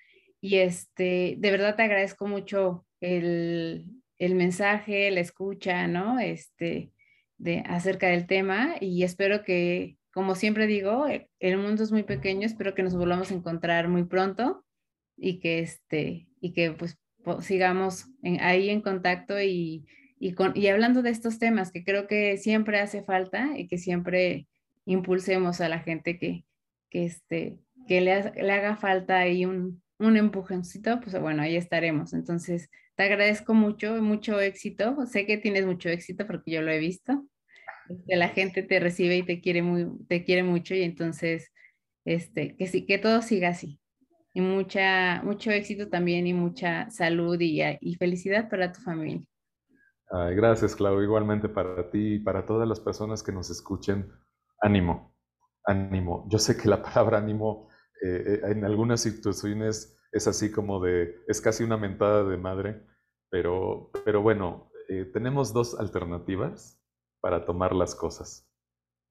Y 0.40 0.56
este, 0.58 1.34
de 1.36 1.50
verdad 1.50 1.76
te 1.76 1.82
agradezco 1.82 2.26
mucho 2.26 2.86
el, 3.02 3.90
el 4.16 4.34
mensaje, 4.36 5.10
la 5.10 5.20
escucha, 5.20 5.86
¿no? 5.86 6.18
Este, 6.18 6.92
de, 7.36 7.62
acerca 7.66 8.06
del 8.06 8.26
tema 8.26 8.76
y 8.80 9.02
espero 9.02 9.44
que 9.44 9.98
como 10.12 10.34
siempre 10.34 10.66
digo, 10.66 11.06
eh, 11.08 11.28
el 11.40 11.58
mundo 11.58 11.82
es 11.82 11.92
muy 11.92 12.02
pequeño, 12.02 12.46
espero 12.46 12.74
que 12.74 12.82
nos 12.82 12.94
volvamos 12.94 13.30
a 13.30 13.34
encontrar 13.34 13.88
muy 13.88 14.04
pronto 14.04 14.64
y 15.16 15.40
que, 15.40 15.60
este, 15.60 16.28
y 16.40 16.52
que 16.52 16.72
pues 16.72 16.98
sigamos 17.40 18.06
ahí 18.40 18.70
en 18.70 18.80
contacto 18.80 19.40
y, 19.40 19.86
y, 20.18 20.34
con, 20.34 20.52
y 20.56 20.66
hablando 20.68 21.02
de 21.02 21.10
estos 21.10 21.38
temas 21.38 21.72
que 21.72 21.84
creo 21.84 22.06
que 22.06 22.36
siempre 22.36 22.80
hace 22.80 23.02
falta 23.02 23.58
y 23.58 23.68
que 23.68 23.78
siempre 23.78 24.48
impulsemos 24.84 25.60
a 25.60 25.68
la 25.68 25.78
gente 25.78 26.18
que, 26.18 26.44
que, 26.90 27.04
este, 27.06 27.58
que 27.86 28.00
le, 28.00 28.32
le 28.32 28.52
haga 28.52 28.76
falta 28.76 29.18
ahí 29.18 29.46
un, 29.46 29.82
un 29.98 30.16
empujoncito, 30.16 31.00
pues 31.00 31.18
bueno, 31.20 31.42
ahí 31.42 31.56
estaremos. 31.56 32.12
Entonces, 32.12 32.68
te 32.96 33.04
agradezco 33.04 33.54
mucho, 33.54 34.02
mucho 34.02 34.40
éxito. 34.40 35.06
Sé 35.06 35.24
que 35.26 35.38
tienes 35.38 35.64
mucho 35.64 35.88
éxito 35.88 36.26
porque 36.26 36.50
yo 36.50 36.62
lo 36.62 36.70
he 36.70 36.78
visto 36.78 37.24
que 38.06 38.16
la 38.16 38.28
gente 38.28 38.62
te 38.62 38.80
recibe 38.80 39.16
y 39.18 39.22
te 39.22 39.40
quiere, 39.40 39.62
muy, 39.62 39.88
te 40.08 40.24
quiere 40.24 40.42
mucho 40.42 40.74
y 40.74 40.82
entonces, 40.82 41.52
este, 42.04 42.56
que 42.56 42.66
sí, 42.66 42.86
que 42.86 42.98
todo 42.98 43.22
siga 43.22 43.48
así. 43.48 43.80
Y 44.34 44.40
mucha, 44.40 45.22
mucho 45.22 45.50
éxito 45.50 45.88
también 45.88 46.26
y 46.26 46.32
mucha 46.32 46.90
salud 46.90 47.38
y, 47.40 47.60
y 47.80 47.94
felicidad 47.96 48.48
para 48.48 48.72
tu 48.72 48.80
familia. 48.80 49.22
gracias, 50.10 50.74
Clau. 50.74 51.02
Igualmente 51.02 51.48
para 51.48 51.90
ti 51.90 52.14
y 52.14 52.18
para 52.18 52.46
todas 52.46 52.66
las 52.66 52.80
personas 52.80 53.22
que 53.22 53.32
nos 53.32 53.50
escuchen. 53.50 54.10
Ánimo, 54.60 55.14
ánimo. 55.64 56.26
Yo 56.30 56.38
sé 56.38 56.56
que 56.56 56.68
la 56.68 56.82
palabra 56.82 57.18
ánimo 57.18 57.68
eh, 58.02 58.22
eh, 58.26 58.40
en 58.50 58.64
algunas 58.64 59.00
situaciones 59.00 59.96
es 60.10 60.26
así 60.26 60.50
como 60.50 60.80
de, 60.80 61.22
es 61.28 61.40
casi 61.40 61.62
una 61.62 61.76
mentada 61.76 62.24
de 62.24 62.36
madre, 62.36 62.82
pero, 63.30 63.90
pero 64.04 64.22
bueno, 64.22 64.70
eh, 64.88 65.04
tenemos 65.12 65.52
dos 65.52 65.78
alternativas 65.78 66.81
para 67.22 67.46
tomar 67.46 67.74
las 67.74 67.94
cosas. 67.94 68.46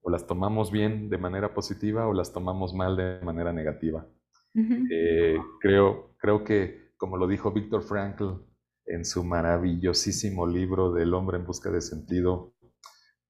O 0.04 0.12
las 0.12 0.28
tomamos 0.28 0.72
bien 0.72 1.10
de 1.10 1.18
manera 1.18 1.54
positiva 1.54 2.08
o 2.08 2.14
las 2.14 2.34
tomamos 2.34 2.74
mal 2.74 2.96
de 2.98 3.22
manera 3.22 3.54
negativa. 3.54 4.08
Eh, 4.54 5.38
creo, 5.62 6.16
creo 6.18 6.44
que, 6.44 6.92
como 6.98 7.18
lo 7.18 7.28
dijo 7.28 7.52
Víctor 7.52 7.84
Frankl 7.84 8.44
en 8.86 9.06
su 9.06 9.24
maravillosísimo 9.24 10.46
libro 10.46 10.92
del 10.92 11.14
hombre 11.14 11.38
en 11.38 11.46
busca 11.46 11.72
de 11.72 11.80
sentido, 11.80 12.54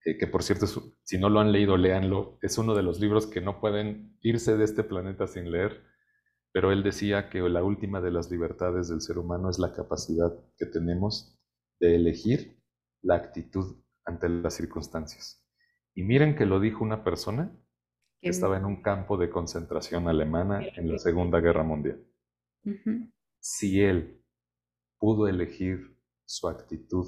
eh, 0.03 0.17
que 0.17 0.25
por 0.25 0.41
cierto, 0.41 0.65
si 1.03 1.19
no 1.19 1.29
lo 1.29 1.39
han 1.39 1.51
leído, 1.51 1.77
léanlo, 1.77 2.39
es 2.41 2.57
uno 2.57 2.73
de 2.73 2.81
los 2.81 2.99
libros 2.99 3.27
que 3.27 3.41
no 3.41 3.61
pueden 3.61 4.17
irse 4.21 4.57
de 4.57 4.63
este 4.63 4.83
planeta 4.83 5.27
sin 5.27 5.51
leer, 5.51 5.83
pero 6.51 6.71
él 6.71 6.81
decía 6.81 7.29
que 7.29 7.41
la 7.41 7.63
última 7.63 8.01
de 8.01 8.11
las 8.11 8.31
libertades 8.31 8.89
del 8.89 9.01
ser 9.01 9.19
humano 9.19 9.49
es 9.49 9.59
la 9.59 9.73
capacidad 9.73 10.33
que 10.57 10.65
tenemos 10.65 11.37
de 11.79 11.95
elegir 11.95 12.59
la 13.03 13.15
actitud 13.15 13.81
ante 14.05 14.29
las 14.29 14.55
circunstancias. 14.55 15.45
Y 15.93 16.03
miren 16.03 16.35
que 16.35 16.45
lo 16.45 16.59
dijo 16.59 16.83
una 16.83 17.03
persona 17.03 17.55
que 18.21 18.29
estaba 18.29 18.57
en 18.57 18.65
un 18.65 18.81
campo 18.81 19.17
de 19.17 19.29
concentración 19.29 20.07
alemana 20.07 20.61
en 20.75 20.91
la 20.91 20.99
Segunda 20.99 21.39
Guerra 21.39 21.63
Mundial. 21.63 22.05
Si 23.39 23.81
él 23.81 24.23
pudo 24.99 25.27
elegir 25.27 25.97
su 26.25 26.47
actitud 26.47 27.07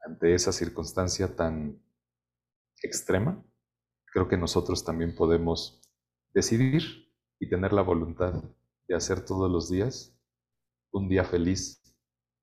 ante 0.00 0.34
esa 0.34 0.52
circunstancia 0.52 1.34
tan 1.34 1.82
extrema, 2.82 3.42
creo 4.06 4.28
que 4.28 4.36
nosotros 4.36 4.84
también 4.84 5.14
podemos 5.14 5.80
decidir 6.34 6.82
y 7.40 7.48
tener 7.48 7.72
la 7.72 7.82
voluntad 7.82 8.44
de 8.86 8.94
hacer 8.94 9.24
todos 9.24 9.50
los 9.50 9.70
días 9.70 10.14
un 10.92 11.08
día 11.08 11.24
feliz 11.24 11.82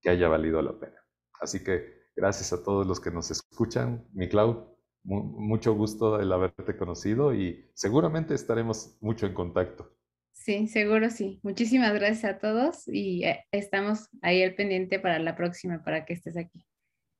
que 0.01 0.09
haya 0.09 0.27
valido 0.27 0.61
la 0.61 0.77
pena. 0.79 0.97
Así 1.39 1.63
que 1.63 2.00
Gracias 2.15 2.53
a 2.53 2.63
todos 2.63 2.85
los 2.85 2.99
que 2.99 3.11
nos 3.11 3.31
escuchan. 3.31 4.05
Mi 4.13 4.27
Clau, 4.27 4.75
mucho 5.03 5.73
gusto 5.73 6.19
el 6.19 6.31
haberte 6.31 6.77
conocido 6.77 7.33
y 7.33 7.69
seguramente 7.73 8.33
estaremos 8.33 8.97
mucho 9.01 9.25
en 9.25 9.33
contacto. 9.33 9.95
Sí, 10.31 10.67
seguro 10.67 11.09
sí. 11.09 11.39
Muchísimas 11.43 11.93
gracias 11.93 12.35
a 12.35 12.39
todos 12.39 12.87
y 12.87 13.23
eh, 13.25 13.45
estamos 13.51 14.09
ahí 14.21 14.41
al 14.43 14.55
pendiente 14.55 14.99
para 14.99 15.19
la 15.19 15.35
próxima, 15.35 15.83
para 15.83 16.05
que 16.05 16.13
estés 16.13 16.35
aquí. 16.37 16.65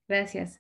Gracias. 0.08 0.60